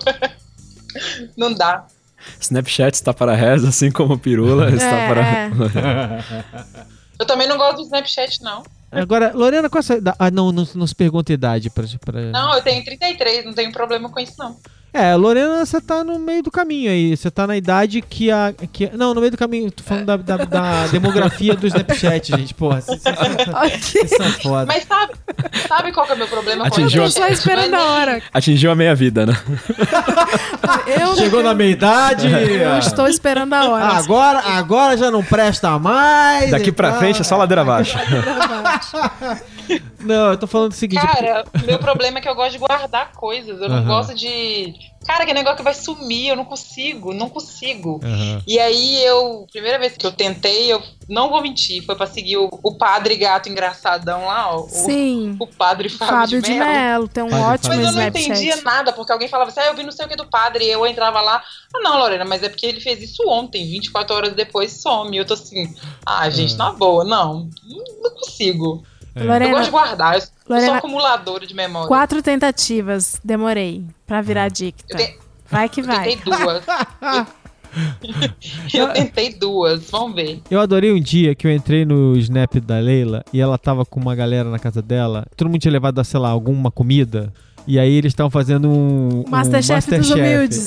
Não 1.38 1.54
dá. 1.54 1.86
Snapchat 2.40 2.96
está 2.96 3.14
para 3.14 3.36
reza, 3.36 3.70
assim 3.70 3.92
como 3.92 4.18
Pirula 4.18 4.70
está 4.72 4.86
É, 4.86 5.08
para. 5.08 6.86
Eu 7.20 7.26
também 7.26 7.48
não 7.48 7.58
gosto 7.58 7.78
do 7.78 7.84
Snapchat, 7.84 8.42
não. 8.42 8.64
Agora, 8.92 9.32
Lorena, 9.34 9.70
qual 9.70 9.80
é 9.80 9.84
essa... 9.84 9.96
idade? 9.96 10.18
Ah, 10.20 10.32
não, 10.32 10.52
não, 10.52 10.68
não 10.76 10.88
se 10.88 10.96
pergunta 10.96 11.32
a 11.32 11.34
idade 11.34 11.70
pra... 11.70 11.86
pra... 12.00 12.22
Não, 12.32 12.56
eu 12.56 12.62
tenho 12.62 12.84
33, 12.84 13.46
não 13.46 13.54
tenho 13.54 13.72
problema 13.72 14.10
com 14.10 14.20
isso, 14.20 14.34
não. 14.38 14.58
É, 14.98 15.14
Lorena, 15.16 15.66
você 15.66 15.82
tá 15.82 16.06
no 16.06 16.18
meio 16.18 16.42
do 16.42 16.50
caminho 16.50 16.90
aí. 16.90 17.18
Você 17.18 17.30
tá 17.30 17.46
na 17.46 17.58
idade 17.58 18.02
que 18.02 18.32
a. 18.32 18.54
Que, 18.72 18.90
não, 18.94 19.14
no 19.14 19.20
meio 19.20 19.32
do 19.32 19.38
caminho. 19.38 19.70
Tô 19.70 19.84
falando 19.84 20.06
da, 20.06 20.16
da- 20.18 20.46
da 20.46 20.88
demografia 20.92 21.54
do 21.54 21.68
Snapchat, 21.68 22.32
gente. 22.38 22.54
Porra, 22.54 22.80
vocês 22.80 24.10
são 24.10 24.32
foda. 24.42 24.66
Mas 24.68 24.86
sabe, 24.86 25.14
sabe 25.68 25.92
qual 25.92 26.06
que 26.06 26.14
é 26.14 26.16
o 26.16 26.18
meu 26.18 26.28
problema 26.30 26.66
Atingiu 26.68 27.02
com 27.02 27.08
a-? 27.10 27.12
Só 27.12 27.28
esperando 27.28 27.74
a 27.74 27.84
hora. 27.92 28.22
Atingiu 28.34 28.72
a 28.72 28.76
meia 28.76 28.96
vida, 28.96 29.26
né? 29.26 29.38
Eu, 30.88 31.14
Chegou 31.20 31.44
na 31.44 31.54
meia 31.54 31.72
idade. 31.72 32.28
eu 32.32 32.78
estou 32.80 33.08
esperando 33.10 33.54
a 33.54 33.70
hora. 33.70 33.86
Agora, 33.98 34.40
agora 34.40 34.96
já 34.96 35.12
não 35.12 35.24
presta 35.24 35.78
mais. 35.78 36.52
Daqui 36.52 36.72
pra 36.72 36.92
tal. 36.92 37.00
frente 37.00 37.20
é 37.20 37.24
só 37.26 37.36
ladeira 37.36 37.64
abaixo. 37.64 37.98
Não, 40.00 40.32
eu 40.32 40.38
tô 40.38 40.48
falando 40.48 40.72
o 40.72 40.76
seguinte. 40.76 41.02
Cara, 41.02 41.46
meu 41.64 41.80
problema 41.80 42.20
é 42.20 42.22
que 42.22 42.30
eu 42.30 42.36
gosto 42.36 42.52
de 42.52 42.58
guardar 42.60 43.12
coisas. 43.14 43.60
Eu 43.62 43.70
não 43.70 43.78
Aham. 43.78 43.88
gosto 43.88 44.14
de. 44.16 44.74
Cara, 45.06 45.26
que 45.26 45.34
negócio 45.34 45.58
que 45.58 45.64
vai 45.64 45.74
sumir, 45.74 46.30
eu 46.30 46.36
não 46.36 46.46
consigo, 46.46 47.14
não 47.14 47.30
consigo. 47.30 48.00
Aham. 48.04 48.42
E 48.48 48.60
aí 48.60 49.04
eu, 49.06 49.46
primeira 49.52 49.78
vez 49.78 49.96
que 49.96 50.06
eu 50.06 50.12
tentei, 50.12 50.72
eu 50.72 50.82
não 51.08 51.30
vou 51.30 51.42
mentir, 51.42 51.86
foi 51.86 51.96
pra 51.96 52.08
seguir 52.08 52.38
o, 52.38 52.50
o 52.64 52.76
padre 52.78 53.16
gato 53.16 53.48
engraçadão 53.48 54.26
lá, 54.26 54.52
ó. 54.56 54.62
o- 54.62 54.68
Sim. 54.68 55.36
O, 55.40 55.46
padre 55.48 55.90
Fábio, 55.90 56.16
Fábio 56.16 56.42
de 56.42 56.50
Mello. 56.50 56.66
Mello, 56.72 57.08
tem 57.08 57.24
um 57.24 57.30
Padre 57.30 57.46
ótimo 57.46 57.70
Mas 57.70 57.78
eu 57.80 57.92
não 57.92 58.02
Snapchat. 58.02 58.30
entendia 58.32 58.56
nada, 58.64 58.94
porque 58.94 59.12
alguém 59.12 59.28
falava 59.28 59.50
assim, 59.52 59.60
ah, 59.60 59.68
eu 59.68 59.76
vi 59.76 59.84
não 59.84 59.92
sei 59.92 60.06
o 60.06 60.10
que 60.10 60.16
do 60.16 60.28
padre, 60.28 60.66
e 60.66 60.72
eu 60.72 60.86
entrava 60.88 61.22
lá, 61.22 61.44
ah 61.76 61.80
não, 61.82 62.00
Lorena, 62.00 62.26
mas 62.26 62.42
é 62.42 62.50
porque 62.50 62.66
ele 62.66 62.80
fez 62.80 63.02
isso 63.02 63.24
ontem, 63.28 63.70
24 63.70 64.16
horas 64.16 64.34
depois 64.34 64.82
some. 64.82 65.16
Eu 65.16 65.26
tô 65.26 65.36
assim, 65.36 65.68
ah, 66.06 66.28
gente, 66.30 66.56
na 66.56 66.72
boa, 66.72 67.04
não, 67.04 67.48
não 68.02 68.12
consigo. 68.16 68.84
Eu 69.16 69.26
Lorena, 69.28 69.52
gosto 69.52 69.66
de 69.66 69.72
guardar, 69.72 70.16
eu, 70.16 70.20
eu 70.20 70.26
Lorena- 70.50 70.68
sou 70.68 70.76
acumuladora 70.76 71.48
de 71.48 71.54
memória. 71.54 71.88
quatro 71.88 72.22
tentativas, 72.22 73.20
demorei 73.24 73.86
pra 74.06 74.22
virar 74.22 74.50
dicta. 74.50 74.84
Eu 74.90 74.98
te- 74.98 75.18
Vai 75.50 75.70
que 75.70 75.82
Eu 75.82 75.86
vai. 75.86 76.16
tentei 76.16 76.34
duas. 76.34 76.64
eu 78.74 78.94
tentei 78.94 79.34
duas, 79.34 79.90
vamos 79.90 80.16
ver. 80.16 80.42
Eu 80.50 80.60
adorei 80.60 80.92
um 80.92 81.00
dia 81.00 81.36
que 81.36 81.46
eu 81.46 81.52
entrei 81.52 81.86
no 81.86 82.16
Snap 82.18 82.56
da 82.56 82.80
Leila 82.80 83.24
e 83.34 83.40
ela 83.40 83.58
tava 83.58 83.86
com 83.86 84.00
uma 84.00 84.16
galera 84.16 84.50
na 84.50 84.60
casa 84.60 84.82
dela. 84.82 85.26
Todo 85.36 85.50
mundo 85.50 85.60
tinha 85.60 85.72
levado, 85.72 86.04
sei 86.04 86.20
lá, 86.20 86.30
alguma 86.30 86.72
comida. 86.72 87.34
E 87.68 87.80
aí 87.80 87.94
eles 87.94 88.12
estavam 88.12 88.30
fazendo 88.30 88.70
um. 88.70 89.24
um 89.26 89.30
Masterchef 89.30 89.90
dos 89.90 90.10
Masterchef. 90.10 90.20
humildes. 90.22 90.66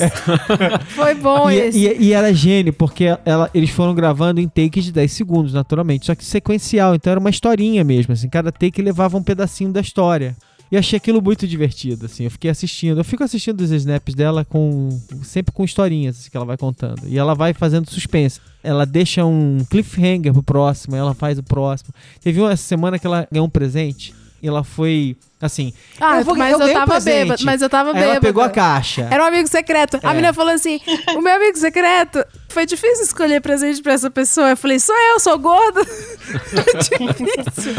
Foi 0.94 1.14
bom 1.14 1.50
E, 1.50 1.56
esse. 1.56 1.78
e- 1.78 2.02
e 2.06 2.12
era 2.12 2.32
gênio, 2.34 2.72
porque 2.72 3.04
ela- 3.24 3.48
eles 3.54 3.70
foram 3.70 3.94
gravando 3.94 4.40
em 4.40 4.48
takes 4.48 4.84
de 4.84 4.92
10 4.92 5.12
segundos, 5.12 5.52
naturalmente. 5.52 6.06
Só 6.06 6.14
que 6.14 6.24
sequencial, 6.24 6.94
então 6.94 7.10
era 7.10 7.20
uma 7.20 7.30
historinha 7.30 7.84
mesmo. 7.84 8.12
Assim, 8.12 8.28
cada 8.28 8.50
take 8.50 8.82
levava 8.82 9.16
um 9.16 9.22
pedacinho 9.22 9.72
da 9.72 9.80
história. 9.80 10.36
E 10.70 10.76
achei 10.76 10.98
aquilo 10.98 11.22
muito 11.22 11.46
divertido, 11.48 12.04
assim. 12.04 12.24
Eu 12.24 12.30
fiquei 12.30 12.50
assistindo. 12.50 12.98
Eu 13.00 13.04
fico 13.04 13.24
assistindo 13.24 13.60
os 13.62 13.70
snaps 13.70 14.14
dela 14.14 14.44
com. 14.44 14.90
sempre 15.22 15.50
com 15.54 15.64
historinhas 15.64 16.18
assim, 16.18 16.30
que 16.30 16.36
ela 16.36 16.44
vai 16.44 16.58
contando. 16.58 17.02
E 17.06 17.16
ela 17.16 17.34
vai 17.34 17.54
fazendo 17.54 17.88
suspense. 17.88 18.38
Ela 18.62 18.84
deixa 18.84 19.24
um 19.24 19.64
cliffhanger 19.70 20.32
pro 20.32 20.42
próximo, 20.42 20.94
ela 20.94 21.14
faz 21.14 21.38
o 21.38 21.42
próximo. 21.42 21.94
Teve 22.22 22.40
uma 22.40 22.54
semana 22.56 22.98
que 22.98 23.06
ela 23.06 23.26
ganhou 23.32 23.46
um 23.46 23.50
presente. 23.50 24.12
E 24.42 24.46
ela 24.48 24.62
foi 24.62 25.16
assim. 25.40 25.72
Ah, 26.00 26.18
eu 26.18 26.24
vou- 26.24 26.34
mas 26.36 26.52
eu, 26.58 26.66
um 26.66 26.72
tava 26.72 26.86
presente. 26.92 27.14
bêbada. 27.28 27.42
Mas 27.44 27.62
eu 27.62 27.68
tava 27.68 27.88
Aí 27.90 27.94
bêbada. 27.94 28.12
ela 28.12 28.20
pegou 28.20 28.42
a 28.42 28.48
caixa. 28.50 29.08
Era 29.10 29.24
um 29.24 29.26
amigo 29.28 29.48
secreto. 29.48 29.98
A 30.02 30.10
É. 30.10 30.14
menina 30.14 30.32
falou 30.32 30.52
assim: 30.52 30.80
o 31.16 31.20
meu 31.20 31.34
amigo 31.34 31.56
secreto. 31.58 32.24
Foi 32.50 32.64
difícil 32.64 33.04
escolher 33.04 33.40
presente 33.42 33.80
pra 33.82 33.92
essa 33.92 34.10
pessoa. 34.10 34.50
Eu 34.50 34.56
falei, 34.56 34.78
sou 34.80 34.94
eu, 34.96 35.20
sou 35.20 35.38
gorda. 35.38 35.84
Foi 35.84 36.64
difícil. 36.74 37.74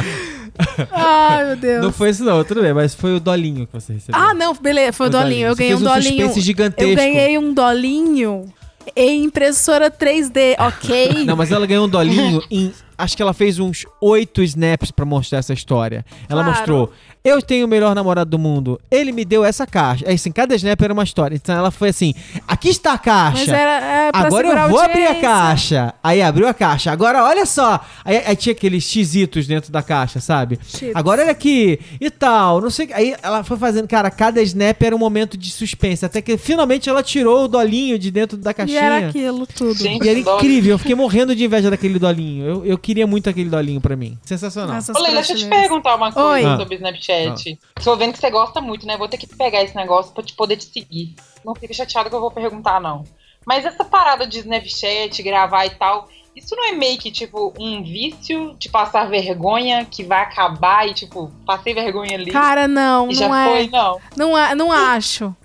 Ai, 0.92 1.46
meu 1.46 1.56
Deus. 1.56 1.84
Não 1.84 1.92
foi 1.92 2.10
isso, 2.12 2.24
não, 2.24 2.44
tudo 2.44 2.62
bem, 2.62 2.74
mas 2.74 2.94
foi 2.94 3.16
o 3.16 3.20
dolinho 3.20 3.66
que 3.66 3.74
você 3.74 3.94
recebeu. 3.94 4.20
Ah, 4.20 4.34
não, 4.34 4.54
beleza, 4.54 4.94
foi 4.94 5.08
o 5.08 5.10
O 5.10 5.12
dolinho. 5.12 5.30
dolinho. 5.30 5.48
Eu 5.48 5.56
ganhei 5.56 5.74
um 5.74 5.78
um 5.78 5.82
dolinho. 5.84 6.42
gigantesco. 6.42 6.92
Eu 6.92 6.96
ganhei 6.96 7.38
um 7.38 7.54
dolinho 7.54 8.54
em 8.96 9.24
impressora 9.24 9.90
3D, 9.90 10.56
ok? 10.60 11.26
Não, 11.26 11.36
mas 11.36 11.52
ela 11.52 11.66
ganhou 11.66 11.86
um 11.86 11.90
dolinho 11.90 12.42
em. 12.52 12.72
Acho 13.00 13.16
que 13.16 13.22
ela 13.22 13.34
fez 13.34 13.58
uns 13.60 13.86
oito 14.02 14.44
snaps 14.44 14.92
pra 14.92 15.06
mostrar 15.06 15.40
essa 15.40 15.54
história. 15.54 16.06
Ela 16.28 16.44
Claro. 16.44 16.58
mostrou. 16.58 16.92
Eu 17.24 17.42
tenho 17.42 17.66
o 17.66 17.70
melhor 17.70 17.94
namorado 17.94 18.30
do 18.30 18.40
mundo. 18.40 18.80
Ele 18.90 19.12
me 19.12 19.26
deu 19.26 19.44
essa 19.44 19.68
caixa. 19.68 20.06
Aí, 20.08 20.16
assim, 20.16 20.32
cada 20.32 20.56
snap 20.56 20.82
era 20.82 20.94
uma 20.94 21.04
história. 21.04 21.36
Então 21.36 21.54
ela 21.56 21.70
foi 21.70 21.90
assim: 21.90 22.14
aqui 22.48 22.70
está 22.70 22.94
a 22.94 22.98
caixa. 22.98 23.40
Mas 23.40 23.50
era 23.50 23.86
é, 23.86 24.12
pra 24.12 24.22
Agora 24.22 24.48
eu 24.48 24.70
vou 24.70 24.80
a 24.80 24.86
abrir 24.86 25.06
a 25.06 25.16
caixa. 25.16 25.94
Aí 26.02 26.22
abriu 26.22 26.48
a 26.48 26.54
caixa. 26.54 26.92
Agora 26.92 27.24
olha 27.24 27.46
só. 27.46 27.82
Aí, 28.06 28.22
aí 28.26 28.36
tinha 28.38 28.54
aqueles 28.54 28.84
xizitos 28.84 29.48
dentro 29.48 29.70
da 29.72 29.82
caixa, 29.84 30.20
sabe? 30.22 30.58
Agora 30.94 31.22
olha 31.24 31.32
aqui. 31.32 31.80
E 32.00 32.10
tal. 32.10 32.62
Não 32.62 32.70
sei. 32.70 32.90
Aí 32.94 33.16
ela 33.22 33.44
foi 33.44 33.58
fazendo, 33.58 33.88
cara, 33.88 34.10
cada 34.10 34.42
snap 34.42 34.82
era 34.82 34.96
um 34.96 35.00
momento 35.00 35.38
de 35.38 35.52
suspense. 35.52 36.06
Até 36.06 36.22
que 36.22 36.38
finalmente 36.38 36.90
ela 36.90 37.04
tirou 37.04 37.46
o 37.46 37.48
dolinho 37.50 38.00
de 38.00 38.12
dentro 38.12 38.38
da 38.38 38.52
E 38.52 38.54
caixinha. 38.54 38.80
era 38.82 39.08
aquilo 39.10 39.46
tudo. 39.46 39.78
Gente, 39.78 40.06
E 40.06 40.10
era 40.10 40.20
incrível, 40.20 40.72
eu 40.72 40.80
fiquei 40.80 40.96
morrendo 40.96 41.36
de 41.36 41.44
inveja 41.44 41.70
daquele 41.70 42.00
dolinho. 42.00 42.46
Eu, 42.46 42.66
eu 42.66 42.78
queria 42.90 43.06
muito 43.06 43.30
aquele 43.30 43.52
dolinho 43.52 43.80
pra 43.80 43.96
mim. 43.96 44.18
Sensacional. 44.26 44.76
Essas 44.76 44.96
Ô, 44.96 45.00
Leila, 45.00 45.18
deixa 45.18 45.34
eu 45.34 45.38
te 45.38 45.46
perguntar 45.46 45.94
uma 45.94 46.12
coisa 46.12 46.50
Oi. 46.54 46.58
sobre 46.58 46.76
Snapchat. 46.76 47.60
Tô 47.84 47.96
vendo 47.96 48.14
que 48.14 48.20
você 48.20 48.32
gosta 48.32 48.60
muito, 48.60 48.88
né? 48.88 48.98
Vou 48.98 49.08
ter 49.08 49.18
que 49.18 49.28
pegar 49.28 49.62
esse 49.62 49.76
negócio 49.76 50.12
pra 50.12 50.24
te 50.24 50.34
poder 50.34 50.58
te 50.58 50.66
seguir. 50.66 51.14
Não 51.46 51.54
fica 51.54 51.72
chateado 51.72 52.10
que 52.10 52.16
eu 52.16 52.20
vou 52.20 52.32
perguntar, 52.32 52.82
não. 52.82 53.04
Mas 53.46 53.64
essa 53.64 53.86
parada 53.86 54.26
de 54.26 54.40
Snapchat, 54.40 55.22
gravar 55.22 55.68
e 55.68 55.70
tal, 55.70 56.10
isso 56.36 56.56
não 56.56 56.70
é 56.70 56.72
meio 56.72 56.98
que, 56.98 57.12
tipo, 57.12 57.54
um 57.60 57.84
vício 57.84 58.56
de 58.58 58.70
passar 58.70 59.08
vergonha 59.08 59.86
que 59.86 60.04
vai 60.04 60.24
acabar 60.24 60.88
e, 60.88 60.96
tipo, 60.96 61.32
passei 61.46 61.76
vergonha 61.76 62.16
ali 62.16 62.32
Cara, 62.32 62.68
não, 62.68 63.06
e 63.06 63.14
não 63.14 63.14
já 63.14 63.42
é. 63.42 63.50
foi, 63.52 63.68
não. 63.68 64.02
Não, 64.18 64.38
é, 64.38 64.56
não 64.56 64.72
acho. 64.72 65.36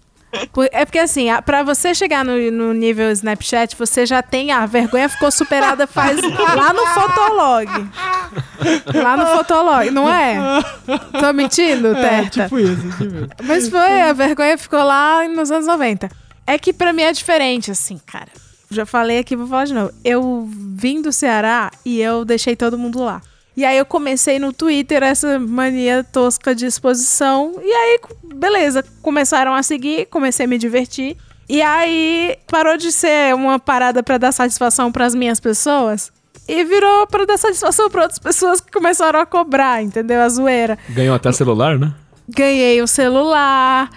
É 0.73 0.85
porque 0.85 0.99
assim, 0.99 1.31
a- 1.31 1.41
pra 1.43 1.63
você 1.63 1.95
chegar 1.95 2.25
no, 2.25 2.37
no 2.51 2.73
nível 2.73 3.11
Snapchat, 3.11 3.77
você 3.77 4.05
já 4.07 4.23
tem. 4.23 4.51
A 4.51 4.67
vergonha 4.67 5.09
ficou 5.09 5.31
superada 5.31 5.87
faz. 5.87 6.21
lá 6.23 6.73
no 6.73 6.87
Fotolog. 6.89 7.67
Lá 8.95 9.17
no 9.17 9.27
Fotolog, 9.37 9.91
não 9.91 10.09
é? 10.13 10.37
Tô 11.21 11.33
mentindo, 11.33 11.89
É, 11.97 12.01
Terta? 12.23 12.43
tipo 12.45 12.59
isso, 12.59 12.91
tipo 12.93 13.05
isso. 13.05 13.29
Mas 13.45 13.69
foi, 13.69 14.01
a 14.03 14.13
vergonha 14.13 14.57
ficou 14.59 14.83
lá 14.83 15.27
nos 15.29 15.51
anos 15.51 15.67
90. 15.67 16.09
É 16.47 16.59
que 16.59 16.73
pra 16.73 16.93
mim 16.93 17.03
é 17.03 17.13
diferente, 17.13 17.71
assim, 17.71 17.99
cara. 18.07 18.29
Já 18.71 18.85
falei 18.85 19.19
aqui, 19.19 19.37
vou 19.37 19.47
falar 19.47 19.65
de 19.67 19.75
novo. 19.75 19.93
Eu 20.05 20.49
vim 20.51 21.01
do 21.01 21.13
Ceará 21.13 21.71
e 21.85 22.01
eu 22.01 22.25
deixei 22.25 22.57
todo 22.57 22.77
mundo 22.79 23.03
lá. 23.03 23.21
E 23.57 23.65
aí 23.65 23.79
eu 23.79 23.87
comecei 23.87 24.39
no 24.39 24.53
Twitter 24.53 25.03
essa 25.03 25.39
mania 25.39 26.05
tosca 26.05 26.55
de 26.55 26.67
exposição. 26.67 27.55
E 27.63 27.73
aí, 27.73 28.01
beleza, 28.35 28.85
começaram 29.01 29.55
a 29.55 29.63
seguir, 29.63 30.07
comecei 30.07 30.45
a 30.45 30.49
me 30.49 30.59
divertir. 30.59 31.17
E 31.49 31.63
aí 31.63 32.37
parou 32.49 32.77
de 32.77 32.91
ser 32.91 33.35
uma 33.35 33.59
parada 33.59 34.03
pra 34.03 34.19
dar 34.19 34.33
satisfação 34.33 34.91
pras 34.91 35.15
minhas 35.15 35.39
pessoas. 35.39 36.11
E 36.49 36.65
virou 36.65 37.07
pra 37.07 37.25
dar 37.25 37.39
satisfação 37.39 37.89
pra 37.89 38.03
outras 38.03 38.19
pessoas 38.19 38.61
que 38.61 38.71
começaram 38.71 39.21
a 39.21 39.27
cobrar, 39.27 39.83
entendeu? 39.83 40.21
A 40.21 40.29
zoeira. 40.29 40.79
Ganhou 40.91 41.15
até 41.15 41.33
celular, 41.33 41.79
né? 41.79 41.95
Ganhei 42.29 42.83
o 42.83 42.87
celular. 42.87 43.91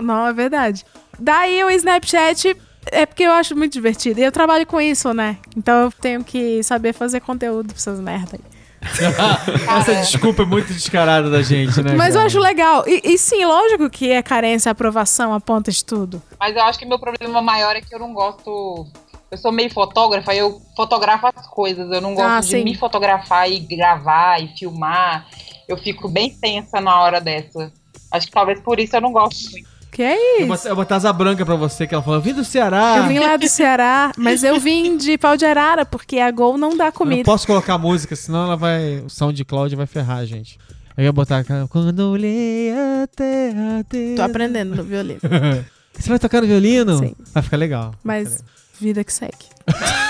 Não, 0.00 0.26
é 0.26 0.32
verdade. 0.32 0.84
Daí 1.18 1.62
o 1.62 1.70
Snapchat 1.70 2.56
é 2.86 3.06
porque 3.06 3.22
eu 3.22 3.32
acho 3.32 3.56
muito 3.56 3.72
divertido. 3.72 4.20
E 4.20 4.24
eu 4.24 4.32
trabalho 4.32 4.66
com 4.66 4.80
isso, 4.80 5.14
né? 5.14 5.38
Então 5.56 5.84
eu 5.84 5.92
tenho 5.92 6.24
que 6.24 6.62
saber 6.62 6.92
fazer 6.92 7.20
conteúdo 7.20 7.68
pra 7.68 7.76
essas 7.76 8.00
merda 8.00 8.32
aí. 8.34 8.53
Essa 9.78 9.94
desculpa 9.96 10.42
é 10.42 10.46
muito 10.46 10.72
descarada 10.72 11.30
da 11.30 11.42
gente, 11.42 11.82
né? 11.82 11.94
Mas 11.96 12.10
eu 12.14 12.20
cara? 12.20 12.26
acho 12.26 12.38
legal. 12.38 12.84
E, 12.86 13.00
e 13.12 13.18
sim, 13.18 13.44
lógico 13.44 13.88
que 13.90 14.10
é 14.10 14.22
carência, 14.22 14.70
aprovação, 14.70 15.32
a 15.32 15.40
ponta 15.40 15.70
de 15.70 15.84
tudo. 15.84 16.22
Mas 16.38 16.54
eu 16.54 16.62
acho 16.62 16.78
que 16.78 16.84
meu 16.84 16.98
problema 16.98 17.40
maior 17.42 17.74
é 17.76 17.80
que 17.80 17.94
eu 17.94 17.98
não 17.98 18.12
gosto. 18.12 18.86
Eu 19.30 19.38
sou 19.38 19.50
meio 19.50 19.70
fotógrafa, 19.72 20.34
eu 20.34 20.60
fotografo 20.76 21.26
as 21.34 21.46
coisas. 21.46 21.90
Eu 21.90 22.00
não 22.00 22.14
gosto 22.14 22.28
Ah, 22.30 22.40
de 22.40 22.46
sim. 22.46 22.64
me 22.64 22.76
fotografar 22.76 23.50
e 23.50 23.58
gravar 23.58 24.40
e 24.42 24.48
filmar. 24.56 25.26
Eu 25.66 25.76
fico 25.76 26.08
bem 26.08 26.30
tensa 26.30 26.80
na 26.80 27.00
hora 27.00 27.20
dessa. 27.20 27.72
Acho 28.12 28.26
que 28.26 28.32
talvez 28.32 28.60
por 28.60 28.78
isso 28.78 28.94
eu 28.94 29.00
não 29.00 29.12
gosto 29.12 29.50
muito. 29.50 29.73
Que 29.94 30.02
é 30.02 30.16
Eu 30.16 30.38
isso? 30.40 30.46
botar, 30.48 30.68
eu 30.70 30.76
botar 30.76 30.96
asa 30.96 31.12
branca 31.12 31.46
pra 31.46 31.54
você, 31.54 31.86
que 31.86 31.94
ela 31.94 32.02
falou, 32.02 32.18
eu 32.18 32.22
vim 32.22 32.32
do 32.34 32.44
Ceará. 32.44 32.96
Eu 32.98 33.06
vim 33.06 33.20
lá 33.20 33.36
do 33.36 33.46
Ceará, 33.48 34.10
mas 34.18 34.42
eu 34.42 34.58
vim 34.58 34.96
de 34.96 35.16
pau 35.16 35.36
de 35.36 35.44
arara, 35.46 35.86
porque 35.86 36.18
a 36.18 36.32
Gol 36.32 36.58
não 36.58 36.70
dá 36.76 36.86
Eu 36.86 36.88
não 36.88 36.92
comida. 36.92 37.22
posso 37.24 37.46
colocar 37.46 37.78
música, 37.78 38.16
senão 38.16 38.46
ela 38.46 38.56
vai. 38.56 38.98
O 39.06 39.08
SoundCloud 39.08 39.76
vai 39.76 39.86
ferrar 39.86 40.18
a 40.18 40.24
gente. 40.24 40.58
Eu 40.96 41.04
ia 41.04 41.12
botar 41.12 41.38
aquela. 41.38 41.68
Quando 41.68 41.96
eu 42.02 42.08
olhei 42.08 42.72
a 42.72 43.06
terra. 43.06 43.86
Tô 44.16 44.22
aprendendo 44.22 44.74
no 44.74 44.82
violino. 44.82 45.20
Você 45.96 46.08
vai 46.08 46.18
tocar 46.18 46.40
no 46.40 46.48
violino? 46.48 46.98
Sim. 46.98 47.14
Vai 47.32 47.42
ficar 47.44 47.56
legal. 47.56 47.94
Mas 48.02 48.42
vida 48.80 49.04
que 49.04 49.12
segue. 49.12 49.46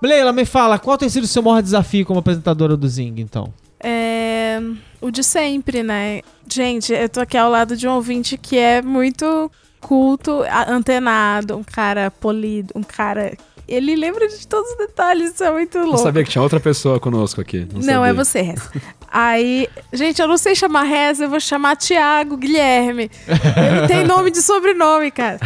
Leila, 0.00 0.32
me 0.32 0.44
fala, 0.44 0.78
qual 0.78 0.98
tem 0.98 1.08
sido 1.08 1.24
o 1.24 1.28
seu 1.28 1.42
maior 1.42 1.62
desafio 1.62 2.04
como 2.04 2.18
apresentadora 2.20 2.76
do 2.76 2.88
Zing, 2.88 3.14
então? 3.20 3.52
É, 3.82 4.60
o 5.00 5.10
de 5.10 5.24
sempre, 5.24 5.82
né? 5.82 6.20
Gente, 6.48 6.92
eu 6.92 7.08
tô 7.08 7.20
aqui 7.20 7.36
ao 7.36 7.50
lado 7.50 7.76
de 7.76 7.88
um 7.88 7.92
ouvinte 7.92 8.36
que 8.36 8.56
é 8.56 8.80
muito 8.80 9.50
culto, 9.80 10.42
antenado, 10.68 11.56
um 11.56 11.64
cara 11.64 12.10
polido, 12.10 12.72
um 12.76 12.82
cara. 12.82 13.36
Ele 13.66 13.96
lembra 13.96 14.28
de 14.28 14.46
todos 14.46 14.70
os 14.72 14.78
detalhes, 14.78 15.34
isso 15.34 15.44
é 15.44 15.50
muito 15.50 15.78
louco. 15.78 15.92
Não 15.92 15.98
sabia 15.98 16.22
que 16.24 16.30
tinha 16.30 16.42
outra 16.42 16.60
pessoa 16.60 17.00
conosco 17.00 17.40
aqui. 17.40 17.66
Não, 17.72 17.80
Não, 17.80 18.04
é 18.04 18.12
você, 18.12 18.42
Rez. 18.42 18.60
Aí, 19.10 19.68
gente, 19.92 20.20
eu 20.20 20.28
não 20.28 20.36
sei 20.36 20.54
chamar 20.54 20.82
Rez, 20.82 21.20
eu 21.20 21.28
vou 21.28 21.40
chamar 21.40 21.76
Tiago 21.76 22.36
Guilherme. 22.36 23.10
Ele 23.26 23.88
tem 23.88 24.04
nome 24.04 24.30
de 24.30 24.42
sobrenome, 24.42 25.10
cara. 25.10 25.38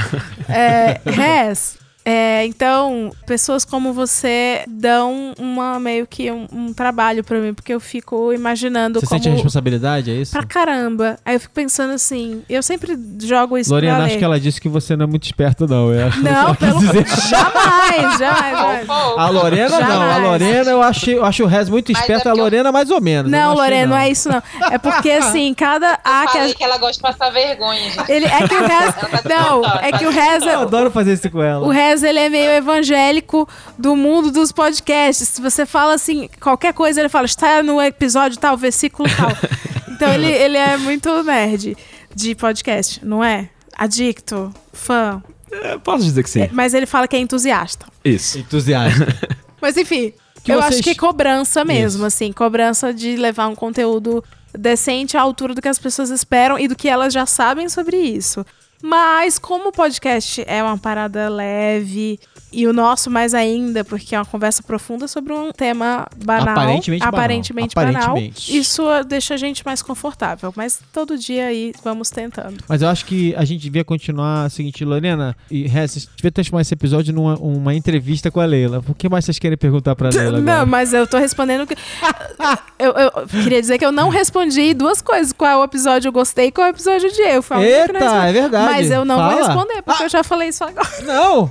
É, 0.48 1.00
Rez. 1.04 1.78
É, 2.08 2.46
então, 2.46 3.10
pessoas 3.26 3.64
como 3.64 3.92
você 3.92 4.62
dão 4.68 5.34
uma 5.38 5.80
meio 5.80 6.06
que 6.06 6.30
um, 6.30 6.46
um 6.52 6.72
trabalho 6.72 7.24
pra 7.24 7.38
mim, 7.40 7.52
porque 7.52 7.74
eu 7.74 7.80
fico 7.80 8.32
imaginando 8.32 9.00
Você 9.00 9.06
como. 9.06 9.18
sente 9.20 9.28
a 9.28 9.32
responsabilidade, 9.34 10.10
é 10.12 10.14
isso? 10.14 10.30
Pra 10.30 10.44
caramba. 10.44 11.18
Aí 11.24 11.34
eu 11.34 11.40
fico 11.40 11.52
pensando 11.52 11.92
assim, 11.92 12.42
eu 12.48 12.62
sempre 12.62 12.96
jogo 13.20 13.58
isso 13.58 13.72
Lorena, 13.72 13.96
pra 13.96 14.04
acho 14.04 14.18
que 14.18 14.24
ela 14.24 14.38
disse 14.38 14.60
que 14.60 14.68
você 14.68 14.94
não 14.94 15.04
é 15.04 15.08
muito 15.08 15.24
esperta, 15.24 15.66
não. 15.66 15.92
Eu 15.92 16.06
acho 16.06 16.18
que 16.18 16.24
Não, 16.24 16.54
quis 16.54 16.58
pelo 16.68 16.78
dizer. 16.78 17.06
jamais, 17.28 18.18
jamais, 18.18 18.58
jamais. 18.58 18.88
A 19.18 19.28
Lorena 19.28 19.68
não, 19.70 19.76
a 19.78 19.80
Jamais. 19.86 20.22
Lorena 20.22 20.70
eu 20.70 20.82
acho, 20.82 21.10
eu 21.10 21.24
acho 21.24 21.42
o 21.42 21.46
Rez 21.46 21.68
muito 21.68 21.90
é 21.90 21.92
esperta, 21.92 22.14
a 22.14 22.22
porque 22.22 22.38
eu- 22.38 22.44
Lorena 22.44 22.70
mais 22.72 22.90
ou 22.90 23.00
menos. 23.00 23.32
eu 23.32 23.38
Não, 23.38 23.50
achei, 23.52 23.62
Lorena, 23.64 23.86
não 23.86 23.96
é 23.96 24.08
isso 24.10 24.28
não. 24.28 24.42
É 24.70 24.78
porque 24.78 25.10
assim, 25.10 25.52
cada 25.54 25.98
A 26.04 26.26
que 26.26 26.32
Falei 26.38 26.52
a- 26.52 26.54
que 26.54 26.62
ela 26.64 26.78
gosta 26.78 26.94
de 26.94 27.00
passar 27.02 27.30
vergonha, 27.32 27.90
gente. 27.90 28.12
ele 28.12 28.26
é 28.26 28.46
que 28.48 28.54
o 28.54 28.66
Rez, 28.66 28.94
não, 29.24 29.64
é 29.80 29.92
que 29.92 30.06
o 30.06 30.10
Rez 30.10 30.42
Eu 30.44 30.48
é, 30.50 30.54
adoro 30.54 30.90
fazer 30.90 31.14
isso 31.14 31.28
com 31.30 31.42
ela. 31.42 31.66
o 31.66 31.70
Rez 31.70 31.95
ele 32.02 32.18
é 32.18 32.28
meio 32.28 32.50
evangélico 32.50 33.48
do 33.78 33.94
mundo 33.96 34.30
dos 34.30 34.52
podcasts. 34.52 35.28
Se 35.28 35.40
você 35.40 35.64
fala 35.66 35.94
assim, 35.94 36.28
qualquer 36.40 36.72
coisa, 36.72 37.00
ele 37.00 37.08
fala, 37.08 37.26
está 37.26 37.62
no 37.62 37.80
episódio 37.80 38.38
tal, 38.38 38.56
versículo 38.56 39.08
tal. 39.16 39.30
Então 39.96 40.12
ele, 40.12 40.26
ele 40.30 40.58
é 40.58 40.76
muito 40.76 41.22
nerd 41.24 41.74
de 42.14 42.34
podcast, 42.34 43.02
não 43.02 43.24
é? 43.24 43.48
Adicto, 43.74 44.52
fã. 44.70 45.22
É, 45.50 45.78
posso 45.78 46.04
dizer 46.04 46.22
que 46.22 46.28
sim. 46.28 46.48
Mas 46.52 46.74
ele 46.74 46.84
fala 46.84 47.08
que 47.08 47.16
é 47.16 47.18
entusiasta. 47.18 47.86
Isso. 48.04 48.38
Entusiasta. 48.38 49.06
Mas 49.58 49.74
enfim, 49.78 50.12
Que 50.44 50.52
eu 50.52 50.56
vocês- 50.60 50.74
acho 50.74 50.82
que 50.82 50.90
é 50.90 50.94
cobrança 50.94 51.64
mesmo, 51.64 52.00
Isso. 52.00 52.04
assim, 52.04 52.30
cobrança 52.30 52.92
de 52.92 53.16
levar 53.16 53.48
um 53.48 53.54
conteúdo 53.54 54.22
decente 54.52 55.16
à 55.16 55.22
altura 55.22 55.54
do 55.54 55.62
que 55.62 55.68
as 55.68 55.78
pessoas 55.78 56.10
esperam 56.10 56.58
e 56.58 56.68
do 56.68 56.76
que 56.76 56.90
elas 56.90 57.14
já 57.14 57.24
sabem 57.24 57.66
sobre 57.70 57.96
isso. 57.96 58.44
Mas 58.82 59.38
como 59.38 59.68
o 59.68 59.72
podcast 59.72 60.44
é 60.46 60.62
uma 60.62 60.78
parada 60.78 61.28
leve 61.28 62.18
e 62.52 62.66
o 62.66 62.72
nosso 62.72 63.10
mais 63.10 63.34
ainda, 63.34 63.84
porque 63.84 64.14
é 64.14 64.18
uma 64.18 64.24
conversa 64.24 64.62
profunda 64.62 65.06
sobre 65.08 65.32
um 65.32 65.50
tema 65.52 66.06
banal, 66.24 66.52
Aparentemente 66.52 67.00
banal. 67.00 67.14
aparentemente 67.14 67.74
banal, 67.74 68.02
Aparentemente. 68.02 68.56
isso 68.56 68.82
deixa 69.06 69.34
a 69.34 69.36
gente 69.36 69.64
mais 69.64 69.82
confortável. 69.82 70.52
Mas 70.56 70.80
todo 70.92 71.18
dia 71.18 71.46
aí 71.46 71.72
vamos 71.84 72.10
tentando. 72.10 72.56
Mas 72.68 72.82
eu 72.82 72.88
acho 72.88 73.04
que 73.04 73.34
a 73.36 73.44
gente 73.44 73.60
devia 73.60 73.84
continuar 73.84 74.46
o 74.46 74.50
seguinte, 74.50 74.84
Lorena 74.84 75.36
e 75.50 75.66
Rez, 75.66 75.92
vocês 75.92 76.08
deviam 76.16 76.32
transformar 76.32 76.62
esse 76.62 76.72
episódio 76.74 77.12
numa 77.12 77.36
uma 77.36 77.74
entrevista 77.74 78.30
com 78.30 78.40
a 78.40 78.46
Leila. 78.46 78.82
O 78.88 78.94
que 78.94 79.08
mais 79.08 79.24
vocês 79.24 79.38
querem 79.38 79.58
perguntar 79.58 79.94
pra 79.96 80.08
Leila 80.08 80.38
agora? 80.38 80.58
Não, 80.58 80.66
mas 80.66 80.92
eu 80.92 81.06
tô 81.06 81.18
respondendo 81.18 81.66
que. 81.66 81.74
eu, 82.78 82.92
eu 82.92 83.26
queria 83.42 83.60
dizer 83.60 83.78
que 83.78 83.84
eu 83.84 83.92
não 83.92 84.08
respondi 84.08 84.72
duas 84.72 85.02
coisas: 85.02 85.32
qual 85.32 85.50
é 85.50 85.56
o 85.56 85.64
episódio 85.64 86.08
eu 86.08 86.12
gostei 86.12 86.46
e 86.46 86.52
qual 86.52 86.68
é 86.68 86.70
o 86.70 86.72
episódio 86.72 87.10
de 87.12 87.20
eu. 87.22 87.44
Única 87.50 87.86
que 87.86 87.92
não 87.92 88.00
Eita, 88.00 88.28
é 88.28 88.32
verdade. 88.32 88.65
Mas 88.72 88.90
eu 88.90 89.04
não 89.04 89.16
vou 89.16 89.30
Fala. 89.30 89.46
responder, 89.46 89.82
porque 89.82 90.02
eu 90.04 90.08
já 90.08 90.22
falei 90.24 90.48
isso 90.48 90.64
agora. 90.64 90.88
Não! 91.02 91.50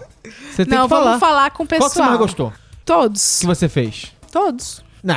Você 0.51 0.66
tem 0.66 0.78
não, 0.78 0.84
que 0.86 0.89
falar. 0.89 1.03
vamos 1.05 1.20
falar 1.20 1.51
com 1.51 1.63
o 1.63 1.68
pessoal. 1.68 1.89
Qual 1.89 1.91
que 1.91 1.97
você 1.97 2.03
mais 2.07 2.18
gostou? 2.20 2.53
Todos. 2.84 3.39
que 3.39 3.45
você 3.45 3.68
fez? 3.70 4.11
Todos. 4.32 4.84
Não. 5.03 5.16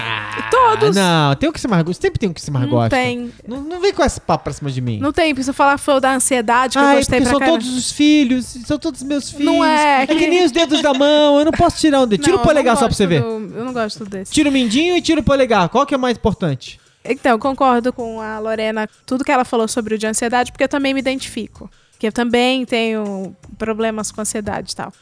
Todos. 0.51 0.95
Não, 0.95 1.35
tem 1.35 1.49
o 1.49 1.53
que 1.53 1.59
você 1.59 1.67
mais 1.67 1.83
gosta. 1.83 2.03
Sempre 2.03 2.19
tem 2.19 2.29
o 2.29 2.35
que 2.35 2.43
você 2.43 2.51
mais 2.51 2.67
Não 2.67 2.71
gosta. 2.73 2.91
tem. 2.91 3.33
Não, 3.47 3.63
não 3.63 3.81
vem 3.81 3.91
com 3.95 4.05
esse 4.05 4.21
papo 4.21 4.45
pra 4.45 4.53
cima 4.53 4.71
de 4.71 4.83
mim. 4.83 4.99
Não 4.99 5.13
tem, 5.15 5.35
eu 5.35 5.55
falar 5.55 5.79
foi 5.79 5.95
o 5.95 6.01
da 6.01 6.13
ansiedade, 6.13 6.75
que 6.77 6.79
eu 6.79 6.87
Ai, 6.87 6.97
gostei 6.97 7.21
porque 7.21 7.23
pra 7.23 7.31
são 7.31 7.39
caramba. 7.41 7.59
todos 7.59 7.75
os 7.75 7.91
filhos, 7.91 8.45
são 8.67 8.79
todos 8.79 9.03
meus 9.03 9.31
filhos. 9.31 9.47
Não 9.47 9.65
é, 9.65 10.03
É 10.03 10.07
que 10.07 10.15
que- 10.15 10.27
nem 10.27 10.45
os 10.45 10.53
dedos 10.53 10.83
da 10.83 10.93
mão, 10.93 11.39
eu 11.39 11.45
não 11.47 11.53
posso 11.53 11.79
tirar 11.79 12.03
um 12.03 12.07
dedo. 12.07 12.23
Tira 12.23 12.37
Não, 12.37 12.43
o 12.43 12.47
polegar 12.47 12.73
eu 12.73 12.75
não 12.75 12.81
só 12.81 12.87
pra 12.87 12.95
você 12.95 13.07
ver. 13.07 13.23
do- 13.23 13.29
eu 13.57 13.65
não 13.65 13.73
gosto 13.73 14.05
desse. 14.05 14.31
Tira 14.31 14.51
o 14.51 14.53
mindinho 14.53 14.95
e 14.95 15.01
tira 15.01 15.21
o 15.21 15.25
polegar. 15.25 15.71
Qual 15.71 15.87
que 15.87 15.95
é 15.95 15.99
mais 15.99 16.19
importante? 16.19 16.79
Então, 17.03 17.33
eu 17.33 17.39
concordo 17.39 17.91
com 17.91 18.21
a 18.21 18.39
Lorena, 18.39 18.87
tudo 19.07 19.25
que 19.25 19.33
ela 19.33 19.45
falou 19.47 19.67
sobre 19.69 19.95
o 19.95 19.99
de 19.99 20.07
ansiedade, 20.07 20.53
porque 20.53 20.65
eu 20.65 20.69
também 20.69 20.93
me 20.93 21.01
identifico. 21.01 21.71
Que 21.99 22.07
eu 22.07 22.13
também 22.13 22.65
tenho 22.65 23.35
problemas 23.57 24.13
com 24.13 24.21
ansiedade 24.21 24.73
e 24.73 24.77
tal. 24.77 24.93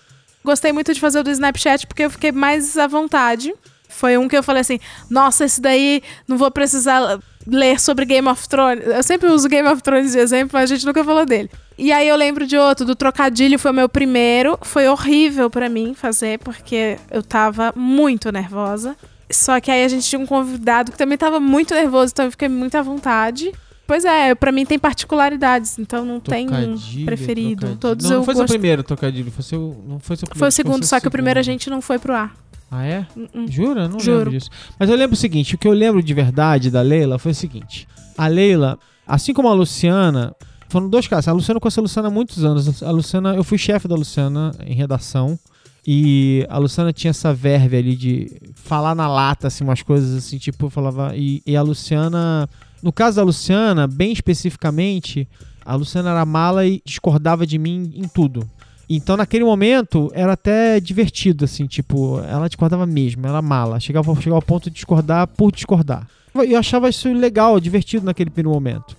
Gostei 0.45 0.73
muito 0.73 0.95
de 0.95 1.01
fazer 1.01 1.21
o 1.21 1.25
do 1.25 1.31
Snapchat, 1.31 1.87
porque 1.87 2.05
eu 2.05 2.11
fiquei 2.11 2.33
mais 2.33 2.79
à 2.79 2.87
vontade. 2.87 3.53
Foi 3.89 4.17
um 4.17 4.29
que 4.29 4.37
eu 4.37 4.43
falei 4.43 4.61
assim, 4.61 4.79
nossa, 5.11 5.45
esse 5.45 5.61
daí 5.61 6.03
não 6.27 6.37
vou 6.37 6.51
precisar 6.51 7.19
ler 7.47 7.81
sobre 7.81 8.05
Game 8.05 8.29
of 8.29 8.49
Thrones. 8.49 8.85
Eu 8.85 9.03
sempre 9.03 9.29
uso 9.29 9.49
Game 9.49 9.69
of 9.69 9.83
Thrones 9.83 10.13
de 10.13 10.19
exemplo, 10.19 10.51
mas 10.53 10.71
a 10.71 10.75
gente 10.75 10.87
nunca 10.87 11.05
falou 11.05 11.25
dele. 11.25 11.51
E 11.79 11.93
aí 11.93 12.09
eu 12.09 12.17
lembro 12.17 12.47
de 12.47 12.57
outro, 12.57 12.85
do 12.85 12.95
Trocadilho 12.95 13.59
foi 13.59 13.71
o 13.71 13.75
meu 13.75 13.89
primeiro. 13.89 14.59
Foi 14.63 14.89
horrível 14.89 15.51
pra 15.51 15.69
mim 15.69 15.95
fazer, 15.95 16.39
porque 16.39 16.99
eu 17.11 17.23
tava 17.23 17.73
muito 17.77 18.31
nervosa. 18.33 18.97
Só 19.31 19.61
que 19.61 19.71
aí 19.71 19.85
a 19.85 19.89
gente 19.89 20.09
tinha 20.09 20.21
um 20.21 20.27
convidado 20.27 20.93
que 20.93 20.99
também 20.99 21.19
tava 21.19 21.41
muito 21.41 21.75
nervoso, 21.75 22.13
então 22.13 22.25
eu 22.27 22.31
fiquei 22.31 22.49
muito 22.49 22.77
à 22.77 22.83
vontade. 22.83 23.53
Pois 23.87 24.05
é, 24.05 24.35
pra 24.35 24.51
mim 24.51 24.67
tem 24.67 24.79
particularidades, 24.79 25.79
então 25.79 26.05
não 26.05 26.19
tem 26.19 26.49
um 26.49 26.77
preferido. 27.05 27.61
trocadilho. 27.61 27.77
Todos 27.81 28.05
não, 28.07 28.13
eu 28.13 28.17
não 28.19 28.25
foi 28.25 28.35
seu 28.35 28.43
gosto- 28.43 28.53
primeiro 28.53 28.83
trocadilho, 28.83 29.31
foi 29.31 29.43
seu, 29.45 29.85
não 29.87 29.99
foi 30.01 30.17
seu 30.17 30.27
primeiro. 30.27 30.39
Foi 30.39 30.49
o 30.49 30.53
segundo, 30.53 30.83
seu 30.85 30.89
só 30.97 31.01
que 31.01 31.07
o 31.09 31.11
primeiro 31.11 31.39
a 31.39 31.43
segundo. 31.45 31.53
gente 31.61 31.71
não 31.71 31.81
foi 31.81 31.99
pro 31.99 32.13
ar. 32.15 32.35
Ah, 32.71 32.85
é? 32.85 33.07
Uh-uh. 33.17 33.47
Jura? 33.49 33.87
Não 33.89 34.01
Juro. 34.01 34.17
lembro 34.19 34.31
disso. 34.33 34.51
Mas 34.79 34.91
eu 34.91 34.97
lembro 34.97 35.15
o 35.15 35.17
seguinte: 35.17 35.55
o 35.55 35.59
que 35.59 35.69
eu 35.69 35.73
lembro 35.73 36.03
de 36.03 36.13
verdade 36.13 36.69
da 36.71 36.83
Leila 36.83 37.17
foi 37.19 37.31
o 37.31 37.35
seguinte. 37.35 37.87
A 38.19 38.27
Leila, 38.27 38.77
assim 39.07 39.33
como 39.33 39.47
a 39.49 39.55
Luciana, 39.55 40.35
foram 40.69 40.89
dois 40.91 41.07
casos. 41.07 41.29
A 41.29 41.33
Luciana 41.33 41.59
eu 41.59 41.61
conheço 41.61 41.79
a 41.79 41.83
Luciana 41.83 42.09
há 42.09 42.11
muitos 42.11 42.45
anos. 42.45 42.83
A 42.83 42.91
Luciana, 42.91 43.37
eu 43.37 43.45
fui 43.45 43.57
chefe 43.57 43.87
da 43.87 43.95
Luciana 43.95 44.51
em 44.67 44.75
redação. 44.75 45.39
E 45.87 46.45
a 46.51 46.59
Luciana 46.59 46.93
tinha 46.93 47.11
essa 47.13 47.33
verve 47.33 47.77
ali 47.77 47.95
de 47.95 48.37
falar 48.57 48.97
na 48.97 49.07
lata, 49.07 49.47
assim, 49.47 49.63
umas 49.63 49.83
coisas 49.83 50.17
assim, 50.17 50.37
tipo, 50.37 50.67
eu 50.67 50.71
falava. 50.71 51.13
E, 51.17 51.41
e 51.47 51.57
a 51.57 51.63
Luciana. 51.63 52.49
No 52.83 52.93
caso 52.93 53.17
da 53.17 53.23
Luciana, 53.23 53.87
bem 53.87 54.13
especificamente, 54.13 55.29
a 55.65 55.75
Luciana 55.75 56.11
era 56.11 56.25
mala 56.25 56.67
e 56.67 56.81
discordava 56.85 57.47
de 57.47 57.59
mim 57.59 57.93
em 57.95 58.07
tudo. 58.07 58.49
Então, 58.89 59.17
naquele 59.17 59.45
momento, 59.45 60.11
era 60.15 60.35
até 60.35 60.79
divertido, 60.79 61.45
assim, 61.45 61.67
tipo, 61.67 62.21
ela 62.21 62.47
discordava 62.47 62.87
mesmo, 62.87 63.27
ela 63.27 63.43
mala. 63.43 63.81
Chegava, 63.81 64.15
chegava 64.15 64.37
ao 64.37 64.43
ponto 64.43 64.71
de 64.71 64.77
discordar 64.77 65.27
por 65.27 65.51
discordar. 65.51 66.07
Eu 66.35 66.59
achava 66.59 66.89
isso 66.89 67.13
legal, 67.13 67.59
divertido 67.59 68.05
naquele 68.05 68.31
primeiro 68.31 68.55
momento. 68.55 68.97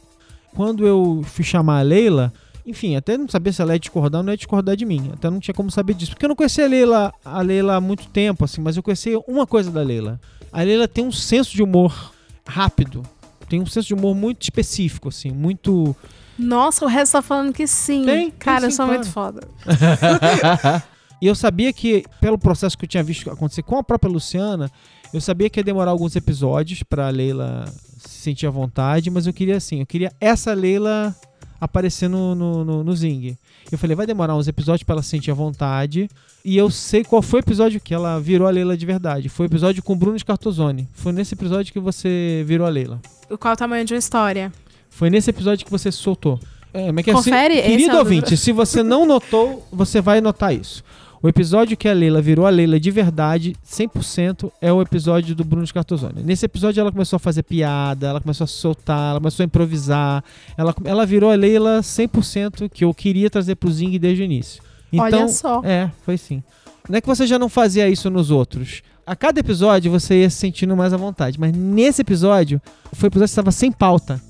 Quando 0.54 0.86
eu 0.86 1.22
fui 1.24 1.46
chamar 1.46 1.80
a 1.80 1.84
Leila, 1.84 2.34
enfim, 2.66 2.98
até 2.98 3.18
não 3.18 3.30
sabia 3.30 3.54
se 3.54 3.62
ela 3.62 3.74
ia 3.74 3.80
discordar 3.80 4.20
ou 4.20 4.26
não 4.26 4.34
ia 4.34 4.38
discordar 4.38 4.76
de 4.76 4.86
mim. 4.86 5.12
Até 5.14 5.30
não 5.30 5.40
tinha 5.40 5.54
como 5.54 5.72
saber 5.72 5.94
disso. 5.94 6.12
Porque 6.12 6.26
eu 6.26 6.30
não 6.30 6.36
conhecia 6.36 6.66
a 6.66 6.68
Leila, 6.68 7.14
a 7.24 7.42
Leila 7.42 7.76
há 7.76 7.82
muito 7.82 8.08
tempo, 8.08 8.44
assim, 8.44 8.60
mas 8.60 8.76
eu 8.76 8.84
conhecia 8.84 9.18
uma 9.20 9.48
coisa 9.48 9.72
da 9.72 9.82
Leila. 9.82 10.20
A 10.52 10.64
Leila 10.64 10.88
tem 10.88 11.06
um 11.06 11.12
senso 11.12 11.56
de 11.56 11.64
humor 11.64 12.12
rápido. 12.46 13.04
Tem 13.50 13.62
um 13.62 13.66
senso 13.66 13.88
de 13.88 13.94
humor 13.94 14.16
muito 14.16 14.44
específico, 14.44 15.10
assim, 15.10 15.32
muito. 15.32 15.96
Nossa, 16.38 16.86
o 16.86 16.88
resto 16.88 17.14
tá 17.14 17.22
falando 17.22 17.54
que 17.54 17.66
sim. 17.66 18.06
Tem, 18.06 18.30
tem 18.30 18.32
Cara, 18.32 18.66
eu 18.66 18.72
sim, 18.72 18.78
sou 18.78 18.86
claro. 18.86 19.00
muito 19.00 19.12
foda. 19.12 19.42
e 21.22 21.28
eu 21.28 21.36
sabia 21.36 21.72
que, 21.74 22.04
pelo 22.22 22.38
processo 22.38 22.78
que 22.78 22.86
eu 22.86 22.90
tinha 22.90 23.04
visto 23.04 23.30
acontecer 23.30 23.64
com 23.64 23.78
a 23.78 23.84
própria 23.84 24.12
Luciana, 24.12 24.70
eu 25.14 25.22
sabia 25.22 25.50
que 25.50 25.60
ia 25.60 25.64
demorar 25.64 25.92
alguns 25.92 26.16
episódios 26.16 26.84
pra 26.84 27.10
Leila 27.10 27.66
se 27.98 28.20
sentir 28.20 28.46
à 28.46 28.52
vontade, 28.52 29.10
mas 29.10 29.26
eu 29.26 29.34
queria 29.34 29.58
assim, 29.58 29.80
eu 29.80 29.86
queria 29.86 30.12
essa 30.20 30.54
Leila 30.54 31.16
aparecer 31.60 32.08
no, 32.08 32.36
no, 32.36 32.64
no, 32.64 32.84
no 32.84 32.96
Zing. 32.96 33.38
Eu 33.72 33.78
falei, 33.78 33.96
vai 33.96 34.06
demorar 34.08 34.36
uns 34.36 34.48
episódios 34.48 34.84
pra 34.84 34.94
ela 34.96 35.02
se 35.04 35.10
sentir 35.10 35.32
à 35.32 35.34
vontade. 35.34 36.10
E 36.44 36.56
eu 36.58 36.70
sei 36.70 37.04
qual 37.04 37.22
foi 37.22 37.40
o 37.40 37.44
episódio 37.44 37.80
que 37.82 37.94
ela 37.94 38.20
virou 38.20 38.48
a 38.48 38.52
Leila 38.52 38.78
de 38.78 38.86
verdade. 38.86 39.28
Foi 39.30 39.46
o 39.46 39.50
episódio 39.50 39.84
com 39.84 39.94
o 39.94 39.96
Bruno 39.96 40.18
Scartozone. 40.18 40.88
Foi 40.94 41.12
nesse 41.12 41.34
episódio 41.34 41.74
que 41.74 41.80
você 41.80 42.44
virou 42.48 42.66
a 42.66 42.70
Leila. 42.70 43.00
Qual 43.40 43.54
o 43.54 43.58
tamanho 43.58 43.84
de 43.84 43.94
uma 43.94 44.00
história? 44.00 44.52
Foi 44.90 45.10
nesse 45.10 45.30
episódio 45.30 45.66
que 45.66 45.72
você 45.72 45.92
se 45.92 45.98
soltou. 45.98 46.40
É, 46.74 46.92
que 47.02 47.12
Confere, 47.12 47.60
assim, 47.60 47.70
querido 47.70 47.92
é 47.92 47.96
o- 47.96 48.00
ouvinte, 48.00 48.38
se 48.38 48.52
você 48.52 48.84
não 48.84 49.06
notou, 49.06 49.68
você 49.72 50.00
vai 50.00 50.22
notar 50.22 50.54
isso. 50.54 50.84
O 51.22 51.28
episódio 51.28 51.76
que 51.76 51.88
a 51.88 51.94
Leila 51.94 52.22
virou 52.22 52.46
a 52.46 52.50
Leila 52.50 52.80
de 52.80 52.92
verdade, 52.92 53.56
100%, 53.66 54.52
é 54.62 54.72
o 54.72 54.82
episódio 54.82 55.34
do 55.34 55.44
Bruno 55.44 55.66
Scartozone. 55.66 56.22
Nesse 56.24 56.46
episódio 56.46 56.80
ela 56.80 56.92
começou 56.92 57.18
a 57.18 57.20
fazer 57.20 57.42
piada, 57.42 58.08
ela 58.08 58.22
começou 58.22 58.44
a 58.44 58.48
soltar, 58.48 59.12
ela 59.12 59.20
começou 59.20 59.44
a 59.44 59.46
improvisar. 59.46 60.24
Ela, 60.56 60.76
ela 60.86 61.06
virou 61.08 61.32
a 61.32 61.36
Leila 61.36 61.80
100% 61.80 62.70
que 62.70 62.84
eu 62.86 62.94
queria 62.94 63.30
trazer 63.30 63.56
pro 63.56 63.72
Zing 63.72 63.98
desde 63.98 64.22
o 64.22 64.26
início. 64.26 64.62
Então, 64.94 65.06
Olha 65.06 65.28
só. 65.28 65.62
É, 65.64 65.92
foi 66.06 66.18
sim. 66.18 66.44
Não 66.88 66.98
é 66.98 67.02
que 67.02 67.08
você 67.08 67.26
já 67.26 67.40
não 67.40 67.50
fazia 67.50 67.90
isso 67.90 68.10
nos 68.10 68.30
outros. 68.30 68.84
A 69.06 69.16
cada 69.16 69.40
episódio 69.40 69.92
você 69.92 70.22
ia 70.22 70.30
se 70.30 70.38
sentindo 70.38 70.76
mais 70.78 70.94
à 70.94 70.98
vontade. 70.98 71.40
Mas 71.40 71.52
nesse 71.52 72.02
episódio, 72.02 72.62
foi 72.94 73.08
o 73.08 73.10
episódio 73.10 73.28
que 73.28 73.30
você 73.30 73.40
estava 73.40 73.52
sem 73.52 73.72
pauta. 73.72 74.22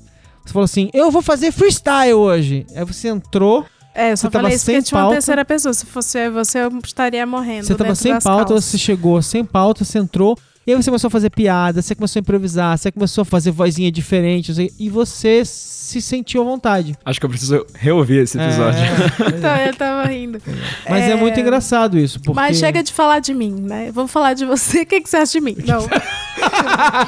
Você 0.44 0.52
falou 0.52 0.64
assim: 0.64 0.88
eu 0.94 1.10
vou 1.10 1.20
fazer 1.20 1.52
freestyle 1.52 2.14
hoje. 2.14 2.64
Aí 2.74 2.84
você 2.84 3.08
entrou. 3.08 3.66
É, 3.94 4.12
eu 4.12 4.16
só 4.16 4.28
Você 4.28 4.32
falei 4.32 4.54
isso 4.54 4.64
porque 4.64 4.82
tinha 4.82 5.00
uma 5.00 5.10
terceira 5.10 5.44
pessoa. 5.44 5.74
Se 5.74 5.86
fosse 5.86 6.30
você, 6.30 6.60
eu 6.60 6.78
estaria 6.84 7.26
morrendo. 7.26 7.66
Você 7.66 7.74
tava 7.74 7.94
sem 7.94 8.12
das 8.12 8.24
pauta, 8.24 8.46
calças. 8.50 8.64
você 8.64 8.78
chegou 8.78 9.20
sem 9.22 9.44
pauta, 9.44 9.84
você 9.84 9.98
entrou. 9.98 10.38
E 10.68 10.70
aí 10.70 10.76
você 10.76 10.90
começou 10.90 11.08
a 11.08 11.10
fazer 11.10 11.30
piada, 11.30 11.80
você 11.80 11.94
começou 11.94 12.20
a 12.20 12.20
improvisar, 12.20 12.76
você 12.76 12.92
começou 12.92 13.22
a 13.22 13.24
fazer 13.24 13.50
vozinha 13.50 13.90
diferente. 13.90 14.52
E 14.78 14.90
você 14.90 15.42
se 15.42 15.98
sentiu 16.02 16.42
à 16.42 16.44
vontade. 16.44 16.94
Acho 17.06 17.18
que 17.18 17.24
eu 17.24 17.30
preciso 17.30 17.64
reouvir 17.74 18.18
esse 18.18 18.38
episódio. 18.38 18.78
É, 18.78 19.28
Então, 19.38 19.56
eu 19.56 19.74
tava 19.74 20.06
rindo. 20.06 20.42
Mas 20.86 21.04
é... 21.04 21.16
muito 21.16 21.40
engraçado 21.40 21.98
isso. 21.98 22.20
Porque... 22.20 22.38
Mas 22.38 22.58
chega 22.58 22.82
de 22.82 22.92
falar 22.92 23.20
de 23.20 23.32
mim, 23.32 23.56
né? 23.58 23.90
Vamos 23.90 24.12
falar 24.12 24.34
de 24.34 24.44
você. 24.44 24.82
O 24.82 24.86
que, 24.86 25.00
que 25.00 25.08
você 25.08 25.16
acha 25.16 25.32
de 25.32 25.40
mim? 25.40 25.56
Não. 25.66 25.88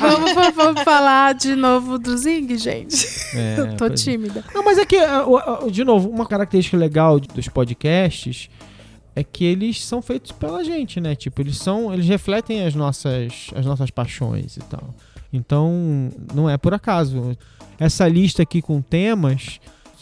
vamos, 0.00 0.32
vamos- 0.34 0.54
vamos 0.54 0.82
falar 0.82 1.34
de 1.34 1.54
novo 1.54 1.98
do 1.98 2.16
Zing, 2.16 2.56
gente. 2.58 3.06
É, 3.34 3.56
eu 3.60 3.68
tô 3.76 3.86
pois 3.86 3.92
é. 3.92 3.94
tímida. 4.04 4.44
Não, 4.54 4.64
mas 4.64 4.78
é 4.78 4.84
que, 4.84 4.96
uh, 4.96 5.70
de 5.70 5.84
novo, 5.84 6.08
uma 6.08 6.26
característica 6.26 6.76
legal 6.76 7.18
dos 7.20 7.48
podcasts 7.48 8.48
é 9.14 9.24
que 9.24 9.44
eles 9.44 9.84
são 9.84 10.00
feitos 10.00 10.32
pela 10.32 10.62
gente, 10.64 11.00
né? 11.00 11.14
Tipo, 11.14 11.40
eles 11.42 11.58
são. 11.58 11.92
Eles 11.92 12.06
refletem 12.06 12.64
as 12.64 12.74
nossas, 12.74 13.50
as 13.54 13.66
nossas 13.66 13.90
paixões 13.90 14.56
e 14.56 14.60
tal. 14.60 14.94
Então, 15.32 16.10
não 16.34 16.48
é 16.48 16.56
por 16.56 16.74
acaso. 16.74 17.36
Essa 17.78 18.06
lista 18.06 18.42
aqui 18.42 18.60
com 18.60 18.80
temas 18.82 19.58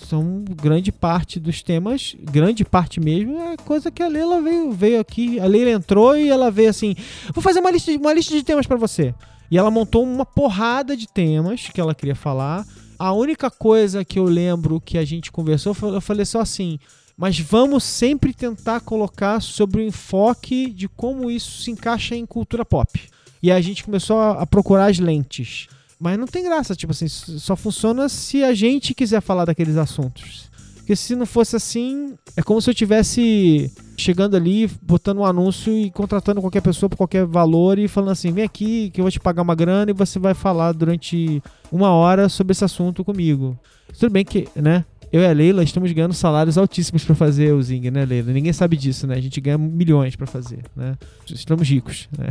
são 0.08 0.44
grande 0.44 0.90
parte 0.90 1.38
dos 1.38 1.62
temas, 1.62 2.16
grande 2.20 2.64
parte 2.64 2.98
mesmo, 3.00 3.38
é 3.40 3.56
coisa 3.56 3.90
que 3.90 4.02
a 4.02 4.08
Leila 4.08 4.40
veio, 4.40 4.72
veio 4.72 5.00
aqui. 5.00 5.38
A 5.38 5.46
Leila 5.46 5.70
entrou 5.70 6.16
e 6.16 6.28
ela 6.28 6.50
veio 6.50 6.70
assim: 6.70 6.94
vou 7.34 7.42
fazer 7.42 7.60
uma 7.60 7.70
lista, 7.70 7.92
de- 7.92 7.98
uma 7.98 8.12
lista 8.12 8.34
de 8.34 8.42
temas 8.42 8.66
pra 8.66 8.76
você. 8.76 9.14
E 9.50 9.56
ela 9.56 9.70
montou 9.70 10.02
uma 10.04 10.26
porrada 10.26 10.96
de 10.96 11.06
temas 11.08 11.68
que 11.72 11.80
ela 11.80 11.94
queria 11.94 12.14
falar. 12.14 12.66
A 12.98 13.12
única 13.12 13.50
coisa 13.50 14.04
que 14.04 14.18
eu 14.18 14.24
lembro 14.24 14.80
que 14.80 14.98
a 14.98 15.04
gente 15.04 15.30
conversou, 15.30 15.74
eu 15.82 16.00
falei 16.00 16.24
só 16.24 16.40
assim, 16.40 16.78
mas 17.16 17.38
vamos 17.38 17.84
sempre 17.84 18.34
tentar 18.34 18.80
colocar 18.80 19.40
sobre 19.40 19.80
o 19.80 19.84
enfoque 19.86 20.70
de 20.70 20.88
como 20.88 21.30
isso 21.30 21.62
se 21.62 21.70
encaixa 21.70 22.14
em 22.16 22.26
cultura 22.26 22.64
pop. 22.64 23.00
E 23.42 23.52
a 23.52 23.60
gente 23.60 23.84
começou 23.84 24.20
a 24.20 24.44
procurar 24.44 24.86
as 24.90 24.98
lentes. 24.98 25.68
Mas 25.98 26.18
não 26.18 26.26
tem 26.26 26.44
graça, 26.44 26.76
tipo 26.76 26.92
assim, 26.92 27.08
só 27.08 27.56
funciona 27.56 28.08
se 28.08 28.44
a 28.44 28.54
gente 28.54 28.94
quiser 28.94 29.20
falar 29.20 29.44
daqueles 29.44 29.76
assuntos. 29.76 30.48
Porque 30.76 30.96
se 30.96 31.14
não 31.14 31.26
fosse 31.26 31.54
assim, 31.54 32.16
é 32.34 32.42
como 32.42 32.62
se 32.62 32.70
eu 32.70 32.74
tivesse 32.74 33.70
chegando 33.94 34.36
ali, 34.36 34.70
botando 34.80 35.18
um 35.18 35.24
anúncio 35.24 35.70
e 35.70 35.90
contratando 35.90 36.40
qualquer 36.40 36.62
pessoa 36.62 36.88
por 36.88 36.96
qualquer 36.96 37.26
valor 37.26 37.78
e 37.78 37.88
falando 37.88 38.12
assim: 38.12 38.32
vem 38.32 38.44
aqui 38.44 38.88
que 38.88 38.98
eu 38.98 39.04
vou 39.04 39.10
te 39.10 39.20
pagar 39.20 39.42
uma 39.42 39.54
grana 39.54 39.90
e 39.90 39.94
você 39.94 40.18
vai 40.18 40.32
falar 40.32 40.72
durante 40.72 41.42
uma 41.70 41.90
hora 41.90 42.28
sobre 42.30 42.52
esse 42.52 42.64
assunto 42.64 43.04
comigo. 43.04 43.58
Tudo 43.98 44.10
bem 44.10 44.24
que, 44.24 44.48
né? 44.56 44.84
Eu 45.10 45.22
e 45.22 45.26
a 45.26 45.32
Leila 45.32 45.62
estamos 45.62 45.90
ganhando 45.92 46.12
salários 46.12 46.58
altíssimos 46.58 47.02
pra 47.02 47.14
fazer 47.14 47.52
o 47.54 47.62
Zing, 47.62 47.90
né, 47.90 48.04
Leila? 48.04 48.30
Ninguém 48.30 48.52
sabe 48.52 48.76
disso, 48.76 49.06
né? 49.06 49.14
A 49.14 49.20
gente 49.20 49.40
ganha 49.40 49.56
milhões 49.56 50.14
pra 50.14 50.26
fazer, 50.26 50.62
né? 50.76 50.96
Estamos 51.30 51.66
ricos, 51.66 52.08
né? 52.16 52.28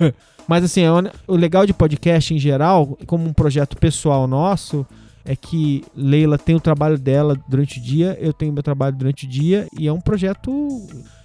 Mas 0.46 0.64
assim, 0.64 0.82
o 1.26 1.36
legal 1.36 1.64
de 1.64 1.72
podcast 1.72 2.34
em 2.34 2.38
geral, 2.38 2.98
como 3.06 3.26
um 3.26 3.32
projeto 3.32 3.76
pessoal 3.76 4.26
nosso, 4.26 4.86
é 5.24 5.34
que 5.34 5.84
Leila 5.96 6.36
tem 6.36 6.54
o 6.54 6.60
trabalho 6.60 6.98
dela 6.98 7.38
durante 7.48 7.78
o 7.78 7.82
dia, 7.82 8.18
eu 8.20 8.32
tenho 8.32 8.52
meu 8.52 8.62
trabalho 8.62 8.96
durante 8.96 9.26
o 9.26 9.28
dia, 9.28 9.66
e 9.78 9.86
é 9.86 9.92
um 9.92 10.00
projeto. 10.00 10.50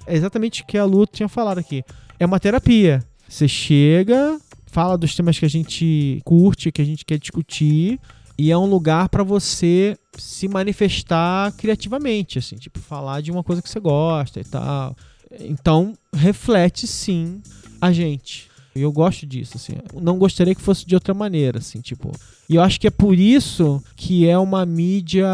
É 0.07 0.15
exatamente 0.15 0.61
o 0.61 0.65
que 0.65 0.77
a 0.77 0.85
Lu 0.85 1.05
tinha 1.05 1.27
falado 1.27 1.57
aqui. 1.57 1.83
É 2.19 2.25
uma 2.25 2.39
terapia. 2.39 3.03
Você 3.27 3.47
chega, 3.47 4.37
fala 4.67 4.97
dos 4.97 5.15
temas 5.15 5.37
que 5.37 5.45
a 5.45 5.49
gente 5.49 6.21
curte, 6.23 6.71
que 6.71 6.81
a 6.81 6.85
gente 6.85 7.03
quer 7.03 7.17
discutir, 7.17 7.99
e 8.38 8.51
é 8.51 8.57
um 8.57 8.65
lugar 8.65 9.09
pra 9.09 9.23
você 9.23 9.97
se 10.17 10.47
manifestar 10.47 11.51
criativamente, 11.53 12.39
assim, 12.39 12.55
tipo, 12.55 12.79
falar 12.79 13.21
de 13.21 13.31
uma 13.31 13.43
coisa 13.43 13.61
que 13.61 13.69
você 13.69 13.79
gosta 13.79 14.39
e 14.39 14.43
tal. 14.43 14.95
Então, 15.39 15.93
reflete 16.13 16.88
sim 16.88 17.41
a 17.79 17.91
gente. 17.91 18.49
E 18.75 18.81
eu 18.81 18.91
gosto 18.91 19.25
disso, 19.25 19.53
assim. 19.55 19.73
Não 20.01 20.17
gostaria 20.17 20.53
que 20.53 20.61
fosse 20.61 20.86
de 20.86 20.95
outra 20.95 21.13
maneira, 21.13 21.59
assim, 21.59 21.79
tipo. 21.79 22.11
E 22.49 22.55
eu 22.55 22.61
acho 22.61 22.79
que 22.79 22.88
é 22.88 22.91
por 22.91 23.17
isso 23.17 23.81
que 23.95 24.27
é 24.27 24.38
uma 24.38 24.65
mídia. 24.65 25.27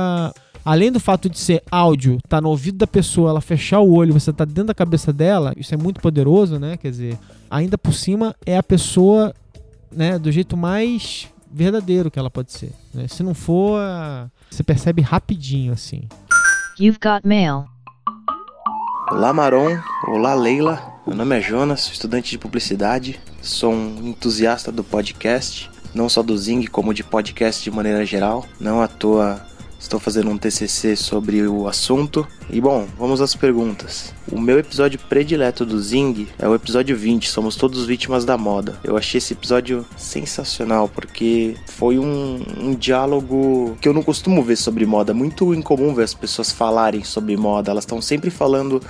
Além 0.64 0.92
do 0.92 1.00
fato 1.00 1.28
de 1.28 1.40
ser 1.40 1.64
áudio, 1.72 2.20
tá 2.30 2.40
no 2.40 2.50
ouvido 2.50 2.78
da 2.78 2.86
pessoa, 2.86 3.32
ela 3.32 3.42
fechar 3.42 3.80
o 3.80 3.94
olho, 3.94 4.14
você 4.14 4.32
tá 4.32 4.46
dentro 4.46 4.66
da 4.66 4.76
cabeça 4.76 5.12
dela, 5.12 5.54
isso 5.58 5.74
é 5.74 5.78
muito 5.78 6.00
poderoso, 6.00 6.60
né? 6.60 6.78
Quer 6.78 6.92
dizer, 6.92 7.20
ainda 7.50 7.80
por 7.80 7.96
cima 7.96 8.36
é 8.46 8.56
a 8.56 8.62
pessoa, 8.62 9.34
né, 9.92 10.20
do 10.20 10.32
jeito 10.32 10.56
mais 10.56 11.28
verdadeiro 11.54 12.10
que 12.10 12.18
ela 12.18 12.30
pode 12.30 12.52
ser. 12.52 12.72
né? 12.94 13.08
Se 13.08 13.24
não 13.24 13.34
for, 13.34 13.80
você 14.50 14.64
percebe 14.64 15.02
rapidinho, 15.02 15.74
assim. 15.74 16.08
You've 16.80 17.00
got 17.00 17.28
mail. 17.28 17.66
Olá 19.12 19.34
Maron, 19.34 19.78
olá 20.08 20.34
Leila. 20.34 20.82
Meu 21.06 21.16
nome 21.16 21.38
é 21.38 21.42
Jonas, 21.42 21.82
sou 21.82 21.94
estudante 21.94 22.32
de 22.32 22.38
publicidade, 22.38 23.20
sou 23.42 23.74
um 23.74 24.08
entusiasta 24.10 24.72
do 24.72 24.84
podcast, 24.84 25.70
não 25.94 26.08
só 26.08 26.24
do 26.24 26.38
Zing, 26.38 26.66
como 26.68 26.94
de 26.94 27.04
podcast 27.04 27.62
de 27.64 27.72
maneira 27.72 28.06
geral. 28.06 28.46
Não 28.60 28.82
à 28.82 28.88
toa 28.88 29.46
estou 29.92 30.00
fazendo 30.00 30.32
um 30.32 30.38
TCC 30.38 30.96
sobre 30.96 31.46
o 31.46 31.68
assunto. 31.68 32.26
E 32.50 32.62
bom, 32.62 32.88
vamos 32.98 33.20
às 33.20 33.36
perguntas. 33.36 34.14
O 34.32 34.40
meu 34.40 34.58
episódio 34.58 34.98
predileto 34.98 35.66
do 35.66 35.78
Zing 35.82 36.30
é 36.40 36.48
o 36.48 36.56
episódio 36.56 36.96
20, 36.96 37.30
Somos 37.30 37.58
Todos 37.58 37.86
Vítimas 37.86 38.24
da 38.24 38.38
Moda. 38.38 38.80
Eu 38.86 38.96
achei 38.96 39.18
esse 39.18 39.34
episódio 39.34 39.86
sensacional 39.98 40.88
porque 40.88 41.56
foi 41.66 42.00
um, 42.00 42.42
um 42.58 42.74
diálogo 42.74 43.78
que 43.82 43.88
eu 43.90 43.94
não 43.94 44.02
costumo 44.02 44.42
ver 44.42 44.56
sobre 44.56 44.86
moda. 44.86 45.14
Muito 45.14 45.54
incomum 45.54 45.94
ver 45.94 46.04
as 46.04 46.14
pessoas 46.14 46.54
falarem 46.54 47.04
sobre 47.04 47.36
moda, 47.36 47.72
elas 47.72 47.84
estão 47.84 48.02
sempre 48.02 48.30
falando 48.30 48.82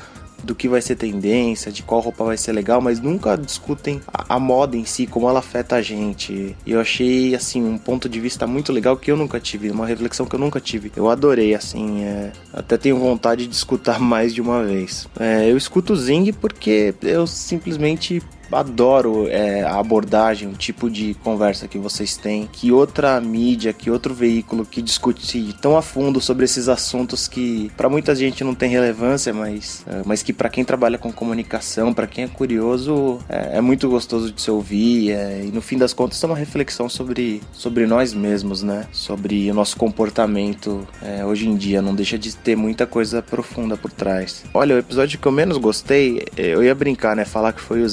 do 0.44 0.56
que 0.56 0.68
vai 0.68 0.82
ser 0.82 0.96
tendência, 0.96 1.72
de 1.72 1.84
qual 1.84 2.02
roupa 2.02 2.24
vai 2.24 2.38
ser 2.38 2.52
legal, 2.52 2.82
mas 2.82 3.00
nunca 3.00 3.38
discutem 3.38 4.02
a, 4.08 4.36
a 4.36 4.40
moda 4.40 4.76
em 4.76 4.86
si, 4.86 5.06
como 5.06 5.30
ela 5.30 5.40
afeta 5.40 5.76
a 5.76 5.82
gente. 5.82 6.56
E 6.66 6.72
eu 6.72 6.80
achei, 6.80 7.36
assim, 7.36 7.64
um 7.64 7.78
ponto 7.78 8.08
de 8.10 8.20
vista 8.20 8.48
muito 8.48 8.72
legal 8.72 8.98
que 8.98 9.12
eu 9.12 9.18
nunca 9.18 9.40
tive, 9.40 9.70
uma 9.70 9.86
reflexão 9.86 10.26
que 10.26 10.36
eu 10.36 10.40
nunca 10.40 10.60
tive. 10.60 10.92
Eu 10.96 11.10
adorei, 11.10 11.54
assim, 11.54 12.04
é, 12.04 12.32
até 12.54 12.78
tenho 12.78 12.98
vontade 12.98 13.48
de 13.48 13.56
escutar 13.56 14.00
mais 14.02 14.34
de 14.34 14.42
uma 14.42 14.64
vez. 14.64 15.08
É, 15.20 15.50
eu 15.50 15.58
escuto 15.58 15.94
o 15.94 15.96
Zing 15.96 16.32
porque 16.34 16.94
eu 17.02 17.28
simplesmente 17.28 18.22
adoro 18.52 19.28
é, 19.28 19.64
a 19.64 19.78
abordagem, 19.80 20.50
o 20.50 20.54
tipo 20.54 20.90
de 20.90 21.14
conversa 21.24 21.68
que 21.68 21.78
vocês 21.78 22.18
têm, 22.18 22.48
que 22.52 22.72
outra 22.72 23.20
mídia, 23.20 23.74
que 23.74 23.90
outro 23.90 24.14
veículo 24.14 24.66
que 24.66 24.82
discute 24.82 25.56
tão 25.62 25.78
a 25.78 25.82
fundo 25.82 26.20
sobre 26.20 26.46
esses 26.46 26.68
assuntos 26.68 27.28
que 27.28 27.72
para 27.78 27.90
muita 27.90 28.16
gente 28.16 28.44
não 28.44 28.54
tem 28.54 28.70
relevância, 28.70 29.34
mas, 29.34 29.84
é, 29.88 30.02
mas 30.06 30.24
que 30.24 30.34
para 30.34 30.50
quem 30.50 30.64
trabalha 30.64 30.98
com 30.98 31.12
comunicação, 31.12 31.94
para 31.94 32.08
quem 32.08 32.26
é 32.26 32.28
curioso, 32.28 33.20
é, 33.30 33.58
é 33.58 33.62
muito 33.62 33.90
gostoso 33.90 34.32
de 34.32 34.42
se 34.42 34.52
ouvir 34.52 35.12
é, 35.12 35.44
e 35.46 35.52
no 35.52 35.62
fim 35.62 35.78
das 35.78 35.94
contas 35.94 36.22
é 36.24 36.28
uma 36.28 36.36
reflexão 36.36 36.90
sobre, 36.90 37.42
sobre 37.52 37.86
nós 37.86 38.14
mesmos, 38.14 38.64
né? 38.64 38.86
Sobre 38.92 39.50
o 39.50 39.54
nosso 39.54 39.78
comportamento 39.78 40.88
é, 41.02 41.26
hoje 41.26 41.48
em 41.48 41.56
dia, 41.56 41.82
não 41.82 41.96
deixa 41.96 42.18
de 42.18 42.36
ter 42.36 42.56
muita 42.56 42.86
coisa 42.86 43.22
profunda 43.22 43.78
por 43.78 43.92
trás. 43.92 44.44
Olha, 44.54 44.76
o 44.76 44.80
episódio 44.80 45.20
que 45.20 45.28
eu 45.28 45.32
menos 45.32 45.58
gostei, 45.58 46.26
eu 46.36 46.64
ia 46.64 46.76
brincar, 46.76 47.16
né? 47.16 47.26
Falar 47.26 47.54
que 47.54 47.62
foi 47.62 47.82
o 47.82 47.86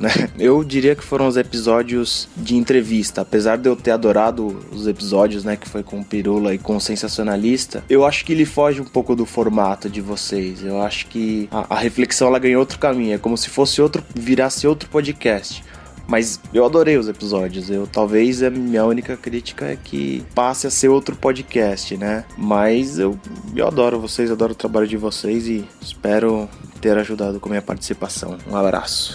Né? 0.00 0.10
Eu 0.38 0.62
diria 0.64 0.94
que 0.94 1.04
foram 1.04 1.26
os 1.26 1.36
episódios 1.36 2.28
de 2.36 2.56
entrevista. 2.56 3.20
Apesar 3.22 3.56
de 3.56 3.68
eu 3.68 3.76
ter 3.76 3.90
adorado 3.90 4.58
os 4.72 4.86
episódios, 4.86 5.44
né? 5.44 5.56
Que 5.56 5.68
foi 5.68 5.82
com 5.82 6.00
o 6.00 6.04
Pirula 6.04 6.54
e 6.54 6.58
com 6.58 6.76
o 6.76 6.80
Sensacionalista, 6.80 7.82
eu 7.88 8.04
acho 8.04 8.24
que 8.24 8.32
ele 8.32 8.44
foge 8.44 8.80
um 8.80 8.84
pouco 8.84 9.14
do 9.14 9.26
formato 9.26 9.88
de 9.88 10.00
vocês. 10.00 10.64
Eu 10.64 10.80
acho 10.82 11.06
que 11.06 11.48
a, 11.50 11.76
a 11.76 11.78
reflexão 11.78 12.28
ela 12.28 12.38
ganhou 12.38 12.60
outro 12.60 12.78
caminho. 12.78 13.14
É 13.14 13.18
como 13.18 13.36
se 13.36 13.48
fosse 13.48 13.80
outro, 13.80 14.02
virasse 14.14 14.66
outro 14.66 14.88
podcast. 14.88 15.62
Mas 16.08 16.40
eu 16.54 16.64
adorei 16.64 16.96
os 16.96 17.06
episódios. 17.06 17.68
Eu 17.68 17.86
talvez 17.86 18.42
a 18.42 18.48
minha 18.48 18.84
única 18.84 19.14
crítica 19.16 19.66
é 19.66 19.76
que 19.76 20.24
passe 20.34 20.66
a 20.66 20.70
ser 20.70 20.88
outro 20.88 21.14
podcast, 21.14 21.96
né? 21.98 22.24
Mas 22.36 22.98
eu, 22.98 23.18
eu 23.54 23.66
adoro 23.66 24.00
vocês, 24.00 24.30
adoro 24.30 24.52
o 24.52 24.56
trabalho 24.56 24.88
de 24.88 24.96
vocês 24.96 25.46
e 25.46 25.68
espero 25.82 26.48
ter 26.80 26.96
ajudado 26.96 27.38
com 27.38 27.48
a 27.48 27.50
minha 27.50 27.62
participação. 27.62 28.38
Um 28.50 28.56
abraço. 28.56 29.14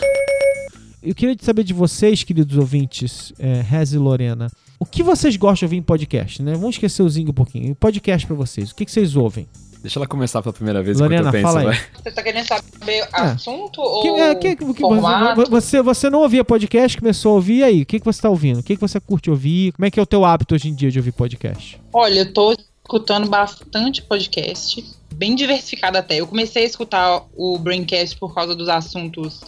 Eu 1.03 1.13
queria 1.13 1.35
saber 1.41 1.63
de 1.63 1.73
vocês, 1.73 2.23
queridos 2.23 2.57
ouvintes, 2.57 3.33
é, 3.37 3.61
Rez 3.61 3.91
e 3.91 3.97
Lorena, 3.97 4.49
o 4.79 4.85
que 4.85 5.03
vocês 5.03 5.35
gostam 5.35 5.55
de 5.59 5.65
ouvir 5.65 5.77
em 5.77 5.81
podcast, 5.81 6.41
né? 6.41 6.53
Vamos 6.53 6.75
esquecer 6.75 7.03
o 7.03 7.09
Zinho 7.09 7.31
um 7.31 7.33
pouquinho. 7.33 7.75
Podcast 7.75 8.25
pra 8.25 8.35
vocês, 8.35 8.71
o 8.71 8.75
que, 8.75 8.85
que 8.85 8.91
vocês 8.91 9.15
ouvem? 9.17 9.45
Deixa 9.81 9.99
ela 9.99 10.07
começar 10.07 10.41
pela 10.41 10.53
primeira 10.53 10.81
vez 10.81 10.97
Lorena, 10.97 11.23
enquanto 11.29 11.35
eu 11.35 11.41
penso, 11.41 11.53
fala 11.53 11.59
aí. 11.59 11.65
vai. 11.77 11.85
Você 12.01 12.11
tá 12.11 12.23
querendo 12.23 12.47
saber 12.47 13.07
assunto 13.11 13.81
ou 13.81 14.01
Que- 14.01 14.21
é, 14.21 14.35
que- 14.35 14.55
que- 14.55 14.79
formato? 14.79 15.49
você, 15.51 15.81
você 15.81 16.09
não 16.09 16.19
ouvia 16.21 16.41
podcast, 16.45 16.97
começou 16.97 17.33
a 17.33 17.35
ouvir, 17.35 17.57
e 17.57 17.63
aí? 17.65 17.81
O 17.81 17.85
que, 17.85 17.99
que 17.99 18.05
você 18.05 18.21
tá 18.21 18.29
ouvindo? 18.29 18.61
O 18.61 18.63
que, 18.63 18.75
que 18.75 18.81
você 18.81 18.97
curte 19.01 19.29
ouvir? 19.29 19.73
Como 19.73 19.85
é 19.85 19.91
que 19.91 19.99
é 19.99 20.03
o 20.03 20.05
teu 20.05 20.23
hábito 20.23 20.55
hoje 20.55 20.69
em 20.69 20.73
dia 20.75 20.89
de 20.89 20.99
ouvir 20.99 21.11
podcast? 21.11 21.81
Olha, 21.91 22.19
eu 22.19 22.31
tô 22.33 22.55
escutando 22.81 23.27
bastante 23.29 24.01
podcast, 24.01 24.81
bem 25.13 25.35
diversificado 25.35 25.97
até. 25.97 26.15
Eu 26.21 26.27
comecei 26.27 26.63
a 26.63 26.65
escutar 26.65 27.21
o 27.35 27.57
Braincast 27.59 28.17
por 28.17 28.33
causa 28.33 28.55
dos 28.55 28.69
assuntos 28.69 29.41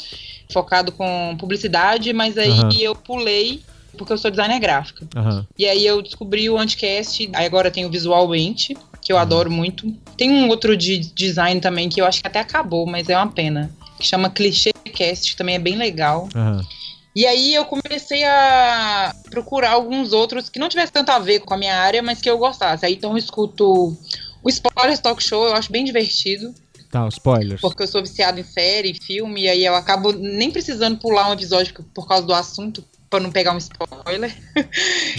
focado 0.52 0.92
com 0.92 1.36
publicidade, 1.40 2.12
mas 2.14 2.38
aí 2.38 2.52
Aham. 2.52 2.70
eu 2.80 2.96
pulei 2.96 3.62
porque 3.98 4.14
eu 4.14 4.18
sou 4.18 4.30
designer 4.30 4.60
gráfica. 4.60 5.08
Aham. 5.16 5.46
E 5.58 5.66
aí 5.66 5.86
eu 5.86 6.02
descobri 6.02 6.50
o 6.50 6.58
Anticast, 6.58 7.30
aí 7.34 7.46
agora 7.46 7.72
tem 7.72 7.86
o 7.86 7.90
Visualmente, 7.90 8.76
que 9.02 9.12
eu 9.12 9.18
adoro 9.18 9.50
muito. 9.50 9.90
Tem 10.18 10.32
um 10.32 10.50
outro 10.50 10.76
de 10.76 10.98
design 10.98 11.62
também 11.62 11.90
que 11.90 12.02
eu 12.02 12.06
acho 12.06 12.22
que 12.22 12.28
até 12.28 12.40
acabou, 12.40 12.86
mas 12.86 13.10
é 13.10 13.16
uma 13.16 13.32
pena. 13.32 13.72
Que 14.00 14.06
chama 14.06 14.30
Clichêcast, 14.30 15.32
que 15.32 15.38
também 15.38 15.56
é 15.56 15.60
bem 15.60 15.76
legal. 15.76 16.28
E 17.16 17.26
aí 17.26 17.54
eu 17.54 17.64
comecei 17.64 18.26
a 18.26 19.16
procurar 19.30 19.72
alguns 19.72 20.12
outros 20.12 20.50
que 20.50 20.60
não 20.60 20.68
tivessem 20.68 20.92
tanto 20.92 21.12
a 21.12 21.20
ver 21.20 21.40
com 21.40 21.54
a 21.54 21.58
minha 21.58 21.78
área, 21.78 22.04
mas 22.04 22.20
que 22.20 22.30
eu 22.30 22.38
gostasse. 22.38 22.86
Aí 22.86 22.96
então 22.96 23.12
eu 23.12 23.18
escuto 23.18 23.98
o 24.44 24.50
Spoilers 24.50 25.00
Talk 25.00 25.24
Show, 25.24 25.46
eu 25.46 25.54
acho 25.54 25.72
bem 25.72 25.86
divertido, 25.86 26.54
Tá, 27.04 27.08
spoilers. 27.10 27.62
porque 27.62 27.84
eu 27.84 27.88
sou 27.88 28.02
viciada 28.02 28.40
em 28.40 28.44
série, 28.44 28.94
filme, 28.94 29.42
e 29.44 29.50
aí 29.50 29.66
eu 29.66 29.76
acabo 29.76 30.12
nem 30.14 30.50
precisando 30.52 30.98
pular 30.98 31.30
um 31.30 31.34
episódio 31.34 31.74
por- 31.94 32.08
causa 32.08 32.26
do 32.26 32.34
assunto, 32.34 32.84
pra 33.10 33.20
não 33.20 33.32
pegar 33.32 33.54
um 33.54 33.58
spoiler. 33.58 34.36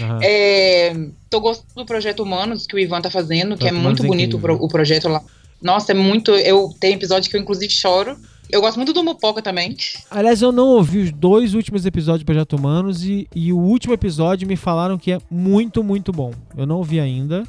Aham. 0.01 0.19
É, 0.23 0.93
tô 1.29 1.39
gostando 1.39 1.67
do 1.75 1.85
projeto 1.85 2.21
Humanos 2.23 2.65
que 2.65 2.75
o 2.75 2.79
Ivan 2.79 3.01
tá 3.01 3.09
fazendo, 3.11 3.57
que 3.57 3.67
é 3.67 3.71
muito 3.71 3.81
Humanos 3.81 4.03
é 4.03 4.07
bonito 4.07 4.37
o, 4.37 4.39
pro- 4.39 4.53
incrível. 4.53 4.65
o 4.65 4.69
projeto 4.69 5.07
lá. 5.07 5.21
Nossa, 5.61 5.91
é 5.91 5.95
muito. 5.95 6.31
Eu 6.31 6.69
tenho 6.79 6.95
episódio 6.95 7.29
que 7.29 7.35
eu 7.37 7.41
inclusive 7.41 7.71
choro. 7.71 8.17
Eu 8.49 8.61
gosto 8.61 8.77
muito 8.77 8.93
do 8.93 9.03
Mupoca 9.03 9.41
também. 9.41 9.75
Aliás, 10.09 10.41
eu 10.41 10.53
não 10.53 10.67
ouvi 10.69 10.99
os 10.99 11.11
dois 11.11 11.53
últimos 11.53 11.85
episódios 11.85 12.23
do 12.23 12.25
Projeto 12.25 12.55
Humanos 12.55 13.03
e, 13.03 13.27
e 13.35 13.51
o 13.51 13.57
último 13.57 13.93
episódio 13.93 14.47
me 14.47 14.55
falaram 14.55 14.97
que 14.97 15.11
é 15.11 15.19
muito, 15.29 15.83
muito 15.83 16.13
bom. 16.13 16.31
Eu 16.55 16.65
não 16.65 16.77
ouvi 16.77 16.97
ainda. 16.99 17.43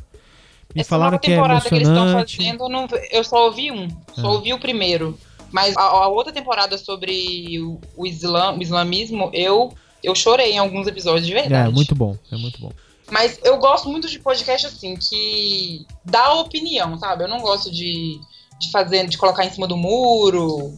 Me 0.78 0.82
Essa 0.82 0.90
falaram 0.90 1.10
nova 1.12 1.20
que 1.22 1.30
é 1.30 1.34
temporada 1.34 1.68
que 1.68 1.74
eles 1.74 1.88
estão 1.88 2.12
fazendo, 2.12 2.64
eu, 2.64 2.68
não- 2.68 2.88
eu 3.10 3.24
só 3.24 3.46
ouvi 3.46 3.72
um. 3.72 3.88
Só 4.14 4.26
Ah. 4.26 4.30
ouvi 4.30 4.52
o 4.52 4.58
primeiro. 4.60 5.18
Mas 5.50 5.76
a, 5.76 5.82
a 5.82 6.08
outra 6.08 6.32
temporada 6.32 6.78
sobre 6.78 7.58
o, 7.60 7.80
o, 7.96 8.06
islam, 8.06 8.58
o 8.58 8.62
islamismo, 8.62 9.30
eu, 9.32 9.72
eu 10.04 10.14
chorei 10.14 10.52
em 10.52 10.58
alguns 10.58 10.86
episódios 10.86 11.26
de 11.26 11.32
verdade. 11.32 11.68
É, 11.68 11.72
muito 11.72 11.94
bom. 11.94 12.16
É 12.30 12.36
muito 12.36 12.60
bom. 12.60 12.70
Mas 13.10 13.40
eu 13.42 13.56
gosto 13.58 13.88
muito 13.88 14.08
de 14.08 14.18
podcast 14.20 14.66
assim, 14.68 14.94
que 14.96 15.84
dá 16.04 16.34
opinião, 16.34 16.96
sabe? 16.98 17.24
Eu 17.24 17.28
não 17.28 17.40
gosto 17.40 17.70
de, 17.72 18.20
de 18.60 18.70
fazer, 18.70 19.08
de 19.08 19.16
colocar 19.18 19.44
em 19.46 19.50
cima 19.50 19.66
do 19.66 19.76
muro, 19.76 20.72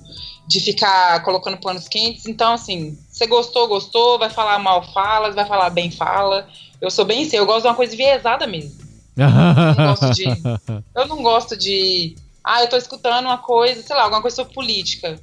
de 0.47 0.61
ficar 0.61 1.23
colocando 1.25 1.59
panos 1.59 1.89
quentes. 1.89 2.27
Então, 2.27 2.53
assim, 2.55 2.97
você 3.11 3.27
gostou, 3.27 3.69
gostou, 3.69 4.19
vai 4.19 4.31
falar 4.31 4.59
mal, 4.61 4.83
fala, 4.95 5.31
vai 5.33 5.45
falar 5.47 5.69
bem, 5.71 5.91
fala. 5.91 6.49
Eu 6.81 6.91
sou 6.91 7.05
bem 7.05 7.25
assim, 7.25 7.37
eu 7.37 7.45
gosto 7.45 7.63
de 7.63 7.69
uma 7.69 7.75
coisa 7.75 7.95
viesada 7.95 8.47
mesmo. 8.47 8.80
De- 9.17 10.25
Eu 10.95 11.07
não 11.09 11.23
gosto 11.23 11.57
de. 11.57 12.15
Ah, 12.45 12.63
eu 12.63 12.69
tô 12.69 12.77
escutando 12.77 13.27
uma 13.27 13.39
coisa, 13.39 13.83
sei 13.83 13.95
lá, 13.97 14.03
alguma 14.05 14.23
coisa 14.23 14.37
sobre 14.37 14.55
política. 14.55 15.19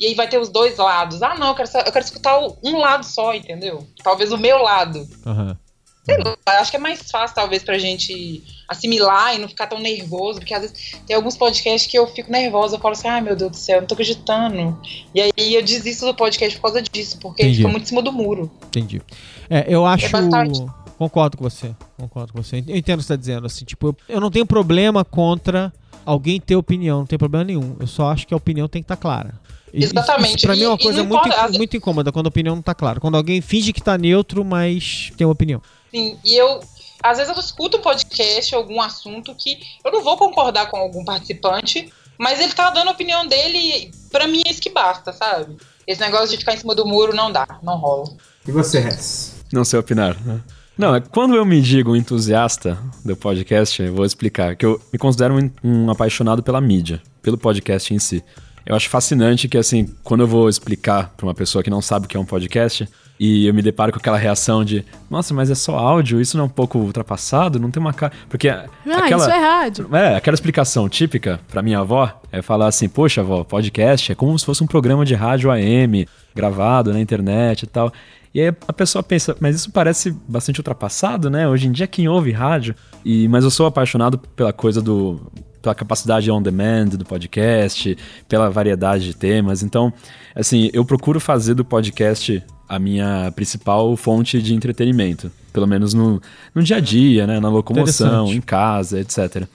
E 0.00 0.06
aí 0.06 0.14
vai 0.14 0.26
ter 0.28 0.38
os 0.38 0.48
dois 0.48 0.78
lados. 0.78 1.22
Ah, 1.22 1.34
não, 1.34 1.48
eu 1.48 1.54
quero, 1.54 1.68
eu 1.86 1.92
quero 1.92 2.04
escutar 2.04 2.38
um 2.62 2.78
lado 2.78 3.04
só, 3.04 3.34
entendeu? 3.34 3.86
Talvez 4.02 4.32
o 4.32 4.38
meu 4.38 4.58
lado. 4.62 5.06
Aham. 5.26 5.56
Sei 6.04 6.16
lá, 6.18 6.34
acho 6.58 6.70
que 6.72 6.76
é 6.76 6.80
mais 6.80 7.08
fácil, 7.12 7.36
talvez, 7.36 7.62
pra 7.62 7.78
gente 7.78 8.42
assimilar 8.68 9.36
e 9.36 9.38
não 9.38 9.46
ficar 9.48 9.68
tão 9.68 9.78
nervoso, 9.78 10.40
porque 10.40 10.52
às 10.52 10.62
vezes 10.62 10.96
tem 11.06 11.14
alguns 11.14 11.36
podcasts 11.36 11.88
que 11.88 11.96
eu 11.96 12.08
fico 12.08 12.32
nervosa, 12.32 12.74
eu 12.74 12.80
falo 12.80 12.94
assim, 12.94 13.06
ai 13.06 13.20
meu 13.20 13.36
Deus 13.36 13.52
do 13.52 13.56
céu, 13.56 13.76
eu 13.76 13.80
não 13.82 13.86
tô 13.86 13.94
acreditando. 13.94 14.76
E 15.14 15.20
aí 15.20 15.54
eu 15.54 15.62
desisto 15.62 16.04
do 16.04 16.12
podcast 16.12 16.56
por 16.58 16.62
causa 16.62 16.82
disso, 16.82 17.18
porque 17.20 17.42
Entendi. 17.42 17.58
fica 17.58 17.68
muito 17.68 17.84
em 17.84 17.86
cima 17.86 18.02
do 18.02 18.10
muro. 18.10 18.50
Entendi. 18.66 19.00
É, 19.48 19.64
eu 19.68 19.86
acho. 19.86 20.08
basicamente- 20.08 20.66
Concordo 21.02 21.36
com 21.36 21.42
você. 21.42 21.74
Concordo 21.98 22.32
com 22.32 22.40
você. 22.40 22.62
Eu 22.68 22.76
entendo 22.76 22.98
o 22.98 23.02
que 23.02 23.06
você 23.06 23.12
tá 23.14 23.16
dizendo. 23.16 23.44
Assim, 23.46 23.64
tipo, 23.64 23.88
eu, 23.88 23.96
eu 24.08 24.20
não 24.20 24.30
tenho 24.30 24.46
problema 24.46 25.04
contra 25.04 25.72
alguém 26.06 26.40
ter 26.40 26.54
opinião, 26.54 27.00
não 27.00 27.06
tem 27.06 27.18
problema 27.18 27.42
nenhum. 27.44 27.76
Eu 27.80 27.88
só 27.88 28.08
acho 28.12 28.24
que 28.24 28.32
a 28.32 28.36
opinião 28.36 28.68
tem 28.68 28.80
que 28.82 28.84
estar 28.84 28.96
clara. 28.96 29.34
E- 29.74 29.82
Exatamente. 29.82 30.36
Isso 30.36 30.46
pra 30.46 30.54
mim 30.54 30.62
é 30.62 30.68
uma 30.68 30.76
E- 30.76 30.80
e 30.80 30.82
coisa 30.84 30.98
não 31.02 31.08
muito, 31.08 31.26
importa, 31.28 31.48
muito 31.58 31.76
incômoda 31.76 32.12
quando 32.12 32.26
a 32.26 32.28
opinião 32.28 32.54
não 32.54 32.62
tá 32.62 32.72
clara. 32.72 33.00
Quando 33.00 33.16
alguém 33.16 33.40
finge 33.40 33.72
que 33.72 33.82
tá 33.82 33.98
neutro, 33.98 34.44
mas 34.44 35.10
tem 35.16 35.26
uma 35.26 35.32
opinião. 35.32 35.60
Sim, 35.90 36.16
e 36.24 36.34
eu, 36.40 36.60
às 37.02 37.18
vezes 37.18 37.34
eu 37.34 37.40
escuto 37.40 37.78
um 37.78 37.80
podcast, 37.80 38.54
algum 38.54 38.80
assunto 38.80 39.34
que 39.34 39.58
eu 39.84 39.90
não 39.90 40.04
vou 40.04 40.16
concordar 40.16 40.70
com 40.70 40.76
algum 40.76 41.04
participante, 41.04 41.92
mas 42.16 42.38
ele 42.38 42.52
tá 42.52 42.70
dando 42.70 42.88
a 42.88 42.92
opinião 42.92 43.26
dele 43.26 43.58
e 43.58 43.90
pra 44.08 44.28
mim 44.28 44.40
é 44.46 44.50
isso 44.52 44.62
que 44.62 44.70
basta, 44.70 45.12
sabe? 45.12 45.56
Esse 45.84 46.00
negócio 46.00 46.28
de 46.28 46.36
ficar 46.36 46.54
em 46.54 46.58
cima 46.58 46.76
do 46.76 46.86
muro 46.86 47.12
não 47.12 47.32
dá, 47.32 47.58
não 47.60 47.76
rola. 47.76 48.08
E 48.46 48.52
você, 48.52 48.78
Rez? 48.78 49.34
Não 49.52 49.64
sei 49.64 49.80
opinar, 49.80 50.16
né? 50.24 50.40
Não, 50.82 50.96
é 50.96 51.00
quando 51.00 51.36
eu 51.36 51.44
me 51.44 51.62
digo 51.62 51.94
entusiasta 51.94 52.76
do 53.04 53.14
podcast, 53.14 53.80
eu 53.80 53.94
vou 53.94 54.04
explicar 54.04 54.56
que 54.56 54.66
eu 54.66 54.80
me 54.92 54.98
considero 54.98 55.38
um, 55.38 55.48
um 55.62 55.88
apaixonado 55.92 56.42
pela 56.42 56.60
mídia, 56.60 57.00
pelo 57.22 57.38
podcast 57.38 57.94
em 57.94 58.00
si. 58.00 58.20
Eu 58.66 58.74
acho 58.74 58.90
fascinante 58.90 59.46
que, 59.46 59.56
assim, 59.56 59.94
quando 60.02 60.22
eu 60.22 60.26
vou 60.26 60.48
explicar 60.48 61.14
pra 61.16 61.24
uma 61.24 61.34
pessoa 61.34 61.62
que 61.62 61.70
não 61.70 61.80
sabe 61.80 62.06
o 62.06 62.08
que 62.08 62.16
é 62.16 62.20
um 62.20 62.24
podcast 62.24 62.88
e 63.16 63.46
eu 63.46 63.54
me 63.54 63.62
deparo 63.62 63.92
com 63.92 63.98
aquela 64.00 64.18
reação 64.18 64.64
de, 64.64 64.84
nossa, 65.08 65.32
mas 65.32 65.52
é 65.52 65.54
só 65.54 65.78
áudio, 65.78 66.20
isso 66.20 66.36
não 66.36 66.46
é 66.46 66.46
um 66.48 66.50
pouco 66.50 66.78
ultrapassado? 66.78 67.60
Não 67.60 67.70
tem 67.70 67.80
uma 67.80 67.92
cara. 67.92 68.12
Porque. 68.28 68.48
Ah, 68.48 68.66
aquela... 68.84 69.22
isso 69.22 69.30
é 69.30 69.38
rádio. 69.38 69.96
É, 69.96 70.16
aquela 70.16 70.34
explicação 70.34 70.88
típica 70.88 71.38
pra 71.48 71.62
minha 71.62 71.78
avó 71.78 72.10
é 72.32 72.42
falar 72.42 72.66
assim: 72.66 72.88
Poxa, 72.88 73.20
avó, 73.20 73.44
podcast 73.44 74.10
é 74.10 74.16
como 74.16 74.36
se 74.36 74.44
fosse 74.44 74.64
um 74.64 74.66
programa 74.66 75.04
de 75.04 75.14
rádio 75.14 75.48
AM, 75.48 76.08
gravado 76.34 76.92
na 76.92 77.00
internet 77.00 77.62
e 77.62 77.66
tal. 77.68 77.92
E 78.34 78.40
aí 78.40 78.54
a 78.66 78.72
pessoa 78.72 79.02
pensa, 79.02 79.36
mas 79.40 79.56
isso 79.56 79.70
parece 79.70 80.10
bastante 80.26 80.58
ultrapassado, 80.60 81.28
né? 81.28 81.46
Hoje 81.46 81.68
em 81.68 81.72
dia 81.72 81.86
quem 81.86 82.08
ouve 82.08 82.30
rádio. 82.30 82.74
E, 83.04 83.28
mas 83.28 83.44
eu 83.44 83.50
sou 83.50 83.66
apaixonado 83.66 84.18
pela 84.18 84.52
coisa 84.52 84.80
do. 84.80 85.20
pela 85.60 85.74
capacidade 85.74 86.30
on 86.30 86.40
demand 86.40 86.86
do 86.86 87.04
podcast, 87.04 87.96
pela 88.28 88.48
variedade 88.50 89.04
de 89.04 89.14
temas. 89.14 89.62
Então, 89.62 89.92
assim, 90.34 90.70
eu 90.72 90.84
procuro 90.84 91.20
fazer 91.20 91.54
do 91.54 91.64
podcast 91.64 92.42
a 92.68 92.78
minha 92.78 93.30
principal 93.36 93.94
fonte 93.96 94.40
de 94.40 94.54
entretenimento. 94.54 95.30
Pelo 95.52 95.66
menos 95.66 95.92
no, 95.92 96.20
no 96.54 96.62
dia 96.62 96.78
a 96.78 96.80
dia, 96.80 97.26
né? 97.26 97.38
Na 97.38 97.50
locomoção, 97.50 98.32
em 98.32 98.40
casa, 98.40 98.98
etc. 99.00 99.46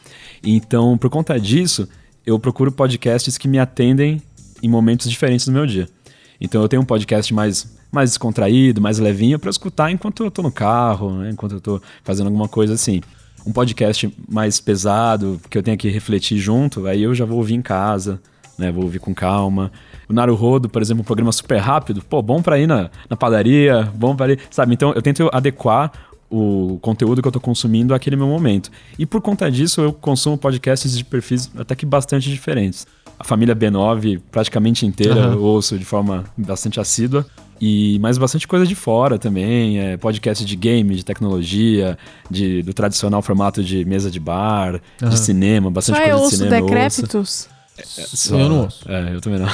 Então, 0.44 0.96
por 1.00 1.10
conta 1.10 1.40
disso, 1.40 1.90
eu 2.24 2.38
procuro 2.38 2.72
podcasts 2.72 3.40
que 3.40 3.48
me 3.48 3.58
atendem 3.58 4.22
em 4.62 4.70
momentos 4.70 5.10
diferentes 5.10 5.48
do 5.48 5.52
meu 5.52 5.66
dia. 5.66 5.90
Então, 6.40 6.62
eu 6.62 6.68
tenho 6.68 6.82
um 6.82 6.86
podcast 6.86 7.34
mais, 7.34 7.78
mais 7.92 8.12
descontraído, 8.12 8.82
mais 8.82 9.00
levinho 9.00 9.40
para 9.40 9.50
escutar 9.50 9.92
enquanto 9.92 10.24
eu 10.24 10.32
tô 10.32 10.42
no 10.42 10.52
carro, 10.52 11.12
né? 11.14 11.32
enquanto 11.32 11.54
eu 11.54 11.62
tô 11.62 11.82
fazendo 12.04 12.28
alguma 12.28 12.48
coisa 12.48 12.74
assim. 12.74 13.02
Um 13.46 13.52
podcast 13.52 14.14
mais 14.28 14.60
pesado, 14.60 15.40
que 15.50 15.58
eu 15.58 15.64
tenho 15.64 15.78
que 15.78 15.90
refletir 15.90 16.38
junto, 16.38 16.86
aí 16.86 17.04
eu 17.04 17.16
já 17.16 17.26
vou 17.26 17.38
ouvir 17.38 17.54
em 17.54 17.62
casa, 17.62 18.20
né? 18.58 18.72
Vou 18.72 18.84
ouvir 18.84 19.00
com 19.00 19.14
calma. 19.14 19.72
O 20.10 20.14
Naruhodo, 20.14 20.68
por 20.68 20.82
exemplo, 20.82 21.02
um 21.02 21.06
programa 21.06 21.32
super 21.32 21.58
rápido, 21.58 22.02
pô, 22.02 22.22
bom 22.22 22.42
pra 22.42 22.60
ir 22.60 22.68
na, 22.68 22.90
na 23.10 23.16
padaria, 23.16 23.90
bom 23.96 24.16
pra 24.16 24.34
ir, 24.34 24.40
sabe? 24.50 24.74
Então 24.74 24.94
eu 24.94 25.02
tento 25.02 25.30
adequar 25.32 25.92
o 26.30 26.78
conteúdo 26.82 27.22
que 27.22 27.28
eu 27.28 27.32
tô 27.32 27.40
consumindo 27.40 27.94
àquele 27.94 28.16
meu 28.16 28.28
momento. 28.28 28.70
E 29.00 29.06
por 29.06 29.22
conta 29.22 29.50
disso, 29.50 29.82
eu 29.82 29.94
consumo 29.94 30.38
podcasts 30.38 30.98
de 30.98 31.06
perfis 31.06 31.50
até 31.58 31.76
que 31.76 31.86
bastante 31.86 32.30
diferentes. 32.30 32.86
A 33.20 33.24
família 33.24 33.56
B9, 33.56 34.22
praticamente 34.32 34.86
inteira, 34.86 35.16
Aham. 35.20 35.34
eu 35.34 35.44
ouço 35.44 35.78
de 35.78 35.86
forma 35.86 36.24
bastante 36.38 36.80
assídua. 36.80 37.26
E 37.60 37.98
mais 38.00 38.20
bastante 38.20 38.48
coisa 38.48 38.68
de 38.68 38.76
fora 38.76 39.18
também, 39.18 39.80
é, 39.80 39.98
podcast 39.98 40.46
de 40.46 40.56
game, 40.56 40.96
de 40.96 41.04
tecnologia, 41.04 41.98
de, 42.30 42.62
do 42.62 42.72
tradicional 42.72 43.20
formato 43.24 43.64
de 43.64 43.84
mesa 43.84 44.12
de 44.12 44.20
bar, 44.20 44.80
Aham. 45.02 45.10
de 45.10 45.18
cinema, 45.20 45.72
bastante 45.72 45.96
Só 45.96 46.02
coisa 46.04 46.18
eu 46.20 46.30
de 46.30 46.36
cinema. 46.36 46.56
eu 46.58 46.62
ouço. 46.64 46.74
decrépitos. 46.76 47.50
É, 47.80 47.84
só- 47.84 48.38
Eu 48.38 48.50
não 48.50 48.62
ouço. 48.66 48.86
É, 48.92 49.16
eu 49.16 49.22
também 49.22 49.40
não. 49.40 49.50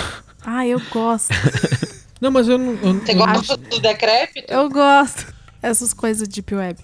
Ah, 0.46 0.68
eu 0.68 0.82
gosto. 0.92 1.30
Não, 2.20 2.32
mas 2.32 2.48
eu 2.48 2.58
não. 2.58 2.72
eu- 2.76 2.94
Você 3.02 3.14
gosta 3.16 3.58
do 3.58 3.80
decrépito? 3.82 4.50
Eu 4.54 4.70
gosto. 4.70 5.34
Essas 5.62 5.94
coisas 5.94 6.26
deep 6.26 6.56
web. 6.56 6.80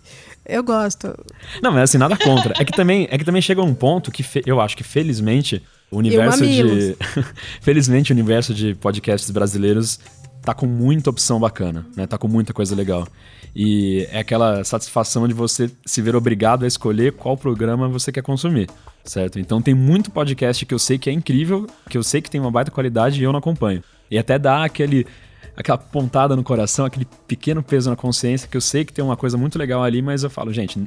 Eu 0.46 0.62
gosto. 0.64 1.16
Não, 1.64 1.72
mas 1.72 1.84
assim, 1.84 1.98
nada 1.98 2.18
contra. 2.18 2.54
É 2.60 2.66
que 2.66 2.74
também, 2.74 3.08
é 3.10 3.18
que 3.18 3.24
também 3.24 3.42
chega 3.42 3.62
um 3.62 3.74
ponto 3.74 4.12
que 4.12 4.22
fe- 4.22 4.44
eu 4.46 4.60
acho 4.60 4.76
que 4.76 4.84
felizmente 4.84 5.64
o 5.92 5.98
universo 5.98 6.46
de. 6.46 6.96
Felizmente 7.62 8.12
o 8.12 8.16
universo 8.16 8.54
de 8.54 8.76
podcasts 8.76 9.30
brasileiros 9.32 10.00
tá 10.42 10.54
com 10.54 10.66
muita 10.66 11.10
opção 11.10 11.40
bacana, 11.40 11.86
né? 11.96 12.08
Tá 12.08 12.18
com 12.18 12.28
muita 12.28 12.54
coisa 12.54 12.76
legal. 12.76 13.08
E 13.56 14.08
é 14.12 14.20
aquela 14.20 14.64
satisfação 14.64 15.28
de 15.28 15.34
você 15.34 15.70
se 15.86 16.02
ver 16.02 16.16
obrigado 16.16 16.64
a 16.64 16.68
escolher 16.68 17.14
qual 17.14 17.36
programa 17.36 17.88
você 17.88 18.12
quer 18.12 18.22
consumir, 18.22 18.70
certo? 19.04 19.40
Então 19.40 19.62
tem 19.62 19.74
muito 19.74 20.12
podcast 20.12 20.66
que 20.66 20.74
eu 20.74 20.80
sei 20.80 20.98
que 20.98 21.10
é 21.10 21.14
incrível, 21.14 21.68
que 21.90 21.98
eu 21.98 22.04
sei 22.04 22.22
que 22.22 22.30
tem 22.30 22.40
uma 22.40 22.52
baita 22.52 22.72
qualidade 22.72 23.20
e 23.20 23.24
eu 23.24 23.32
não 23.32 23.40
acompanho. 23.40 23.84
E 24.10 24.18
até 24.18 24.38
dá 24.38 24.64
aquele 24.64 25.06
aquela 25.58 25.78
pontada 25.78 26.38
no 26.38 26.44
coração, 26.44 26.86
aquele 26.86 27.06
pequeno 27.28 27.62
peso 27.62 27.90
na 27.90 27.96
consciência, 27.96 28.48
que 28.48 28.56
eu 28.56 28.62
sei 28.62 28.86
que 28.86 28.94
tem 28.94 29.04
uma 29.04 29.18
coisa 29.18 29.38
muito 29.38 29.60
legal 29.60 29.84
ali, 29.84 30.02
mas 30.02 30.24
eu 30.24 30.30
falo, 30.30 30.54
gente, 30.54 30.82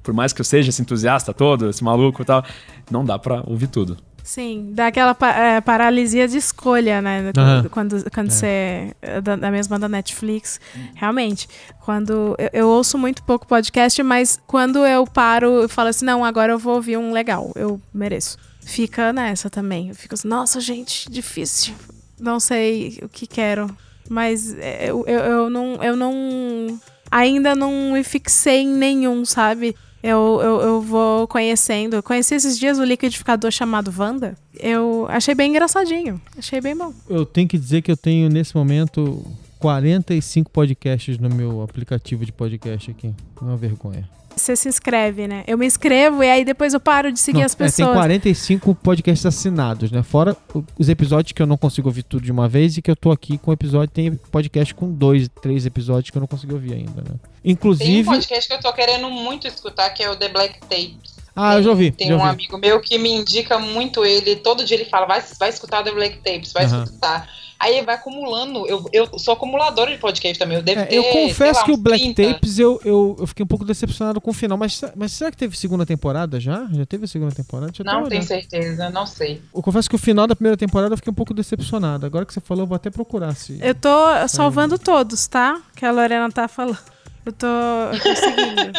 por 0.00 0.14
mais 0.14 0.32
que 0.32 0.40
eu 0.40 0.44
seja 0.44 0.68
esse 0.68 0.80
entusiasta 0.80 1.34
todo, 1.34 1.68
esse 1.68 1.82
maluco 1.82 2.22
e 2.22 2.24
tal, 2.24 2.44
não 2.88 3.04
dá 3.04 3.18
pra 3.18 3.42
ouvir 3.44 3.66
tudo. 3.66 3.96
Sim, 4.24 4.70
dá 4.72 4.86
aquela 4.86 5.16
é, 5.36 5.60
paralisia 5.60 6.28
de 6.28 6.38
escolha, 6.38 7.02
né? 7.02 7.32
Aham. 7.36 7.68
Quando, 7.70 8.10
quando 8.10 8.28
É. 8.28 8.30
você. 8.30 8.96
é 9.02 9.20
Da, 9.20 9.36
da 9.36 9.50
mesma 9.50 9.78
da 9.78 9.88
Netflix. 9.88 10.60
Realmente. 10.94 11.48
Quando. 11.84 12.34
Eu, 12.38 12.50
eu 12.52 12.68
ouço 12.68 12.96
muito 12.96 13.22
pouco 13.24 13.46
podcast, 13.46 14.00
mas 14.02 14.40
quando 14.46 14.86
eu 14.86 15.04
paro 15.06 15.64
e 15.64 15.68
falo 15.68 15.88
assim, 15.88 16.04
não, 16.04 16.24
agora 16.24 16.52
eu 16.52 16.58
vou 16.58 16.76
ouvir 16.76 16.96
um 16.96 17.12
legal, 17.12 17.50
eu 17.56 17.80
mereço. 17.92 18.38
Fica 18.64 19.12
nessa 19.12 19.50
também. 19.50 19.88
Eu 19.88 19.94
fico 19.94 20.14
assim, 20.14 20.28
nossa, 20.28 20.60
gente, 20.60 21.10
difícil. 21.10 21.74
Não 22.20 22.38
sei 22.38 23.00
o 23.02 23.08
que 23.08 23.26
quero. 23.26 23.66
Mas 24.08 24.54
é, 24.58 24.88
eu, 24.90 25.04
eu, 25.06 25.20
eu 25.20 25.50
não. 25.50 25.74
Eu 25.82 25.96
não. 25.96 26.78
Ainda 27.12 27.54
não 27.54 27.92
me 27.92 28.02
fixei 28.02 28.62
em 28.62 28.68
nenhum, 28.74 29.22
sabe? 29.26 29.76
Eu, 30.02 30.40
eu, 30.42 30.60
eu 30.62 30.80
vou 30.80 31.28
conhecendo. 31.28 31.94
Eu 31.94 32.02
conheci 32.02 32.34
esses 32.34 32.58
dias 32.58 32.78
o 32.78 32.84
liquidificador 32.84 33.50
chamado 33.50 33.92
Wanda. 33.94 34.34
Eu 34.58 35.06
achei 35.10 35.34
bem 35.34 35.50
engraçadinho. 35.50 36.18
Achei 36.38 36.58
bem 36.62 36.74
bom. 36.74 36.90
Eu 37.06 37.26
tenho 37.26 37.46
que 37.46 37.58
dizer 37.58 37.82
que 37.82 37.92
eu 37.92 37.96
tenho, 37.98 38.30
nesse 38.30 38.56
momento, 38.56 39.22
45 39.58 40.50
podcasts 40.50 41.18
no 41.18 41.28
meu 41.28 41.60
aplicativo 41.60 42.24
de 42.24 42.32
podcast 42.32 42.90
aqui. 42.90 43.14
Uma 43.40 43.58
vergonha. 43.58 44.08
Você 44.36 44.56
se 44.56 44.68
inscreve, 44.68 45.28
né? 45.28 45.44
Eu 45.46 45.56
me 45.58 45.66
inscrevo 45.66 46.22
e 46.24 46.28
aí 46.30 46.44
depois 46.44 46.74
eu 46.74 46.80
paro 46.80 47.12
de 47.12 47.20
seguir 47.20 47.40
Não, 47.40 47.46
as 47.46 47.54
é, 47.54 47.56
tem 47.56 47.66
pessoas. 47.66 47.94
45 47.94 48.74
podcasts 48.74 49.24
assinados, 49.26 49.90
né? 49.90 50.02
Fora 50.02 50.36
os 50.78 50.88
episódios 50.88 51.32
que 51.32 51.42
eu 51.42 51.46
não 51.46 51.56
consigo 51.56 51.88
ouvir 51.88 52.02
tudo 52.02 52.24
de 52.24 52.32
uma 52.32 52.48
vez 52.48 52.76
e 52.76 52.82
que 52.82 52.90
eu 52.90 52.96
tô 52.96 53.12
aqui 53.12 53.38
com 53.38 53.52
episódio. 53.52 53.88
Tem 53.88 54.12
podcast 54.14 54.74
com 54.74 54.90
dois, 54.90 55.28
três 55.40 55.66
episódios 55.66 56.10
que 56.10 56.16
eu 56.16 56.20
não 56.20 56.26
consegui 56.26 56.54
ouvir 56.54 56.74
ainda, 56.74 57.02
né? 57.02 57.10
Tem 57.10 57.18
um 57.44 57.52
Inclusive. 57.52 58.04
podcast 58.04 58.48
que 58.48 58.54
eu 58.54 58.60
tô 58.60 58.72
querendo 58.72 59.10
muito 59.10 59.46
escutar, 59.46 59.90
que 59.90 60.02
é 60.02 60.10
o 60.10 60.16
The 60.16 60.28
Black 60.28 60.60
Tapes. 60.60 61.12
Ah, 61.34 61.54
eu 61.56 61.62
já 61.62 61.70
ouvi. 61.70 61.90
Tem 61.90 62.08
já 62.08 62.14
um 62.14 62.18
ouvi. 62.18 62.30
amigo 62.30 62.58
meu 62.58 62.80
que 62.80 62.98
me 62.98 63.10
indica 63.10 63.58
muito 63.58 64.04
ele. 64.04 64.36
Todo 64.36 64.64
dia 64.64 64.76
ele 64.76 64.84
fala, 64.84 65.06
vai, 65.06 65.22
vai 65.38 65.48
escutar 65.48 65.80
o 65.80 65.84
The 65.84 65.92
Black 65.92 66.16
Tapes, 66.18 66.52
vai 66.52 66.64
Aham. 66.66 66.84
escutar. 66.84 67.28
Aí 67.62 67.80
vai 67.80 67.94
acumulando. 67.94 68.66
Eu, 68.66 68.84
eu 68.92 69.18
sou 69.20 69.34
acumuladora 69.34 69.92
de 69.92 69.98
podcast 69.98 70.36
também. 70.36 70.56
Eu 70.56 70.64
devo 70.64 70.80
É, 70.80 70.84
ter, 70.84 70.96
eu 70.96 71.04
confesso 71.04 71.60
lá, 71.60 71.64
que 71.64 71.70
o 71.70 71.76
Black 71.76 72.12
30. 72.12 72.34
Tapes 72.34 72.58
eu, 72.58 72.80
eu, 72.84 73.16
eu 73.20 73.26
fiquei 73.28 73.44
um 73.44 73.46
pouco 73.46 73.64
decepcionado 73.64 74.20
com 74.20 74.32
o 74.32 74.34
final, 74.34 74.58
mas, 74.58 74.82
mas 74.96 75.12
será 75.12 75.30
que 75.30 75.36
teve 75.36 75.56
segunda 75.56 75.86
temporada 75.86 76.40
já? 76.40 76.66
Já 76.72 76.84
teve 76.84 77.04
a 77.04 77.06
segunda 77.06 77.32
temporada? 77.32 77.70
Deixa 77.70 77.84
Não 77.84 78.08
tenho 78.08 78.22
certeza, 78.24 78.90
não 78.90 79.06
sei. 79.06 79.40
Eu 79.54 79.62
confesso 79.62 79.88
que 79.88 79.94
o 79.94 79.98
final 79.98 80.26
da 80.26 80.34
primeira 80.34 80.56
temporada 80.56 80.92
eu 80.92 80.96
fiquei 80.96 81.12
um 81.12 81.14
pouco 81.14 81.32
decepcionado. 81.32 82.04
Agora 82.04 82.26
que 82.26 82.34
você 82.34 82.40
falou, 82.40 82.64
eu 82.64 82.66
vou 82.66 82.74
até 82.74 82.90
procurar 82.90 83.32
se. 83.36 83.60
Eu 83.62 83.76
tô 83.76 83.96
salvando 84.26 84.76
todos, 84.76 85.28
tá? 85.28 85.60
Que 85.76 85.86
a 85.86 85.92
Lorena 85.92 86.28
tá 86.32 86.48
falando. 86.48 86.78
Eu 87.24 87.32
tô, 87.32 87.46
eu 87.46 88.00
tô 88.02 88.16
seguindo. 88.16 88.72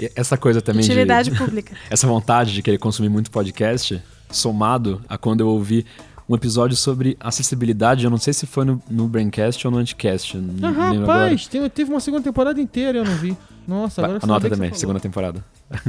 E 0.00 0.10
essa 0.14 0.38
coisa 0.38 0.62
também 0.62 0.84
Utilidade 0.84 1.30
de... 1.30 1.36
pública. 1.36 1.74
essa 1.90 2.06
vontade 2.06 2.54
de 2.54 2.62
querer 2.62 2.78
consumir 2.78 3.08
muito 3.08 3.28
podcast, 3.28 4.00
somado 4.30 5.02
a 5.08 5.18
quando 5.18 5.40
eu 5.40 5.48
ouvi 5.48 5.84
um 6.30 6.34
episódio 6.36 6.76
sobre 6.76 7.16
acessibilidade, 7.18 8.04
eu 8.04 8.10
não 8.10 8.18
sei 8.18 8.32
se 8.32 8.46
foi 8.46 8.64
no, 8.64 8.80
no 8.88 9.08
Braincast 9.08 9.66
ou 9.66 9.72
no 9.72 9.78
Anticast, 9.78 10.36
não 10.36 10.68
Ah, 10.68 10.90
lembro 10.90 11.02
agora. 11.04 11.22
rapaz, 11.24 11.48
tem- 11.48 11.68
teve 11.68 11.90
uma 11.90 11.98
segunda 12.00 12.22
temporada 12.22 12.60
inteira 12.60 12.98
e 12.98 13.00
eu 13.00 13.04
não 13.04 13.16
vi. 13.16 13.36
Nossa, 13.66 14.02
agora 14.04 14.20
Anota 14.22 14.48
também, 14.48 14.70
você 14.72 14.78
segunda 14.78 15.00
temporada. 15.00 15.44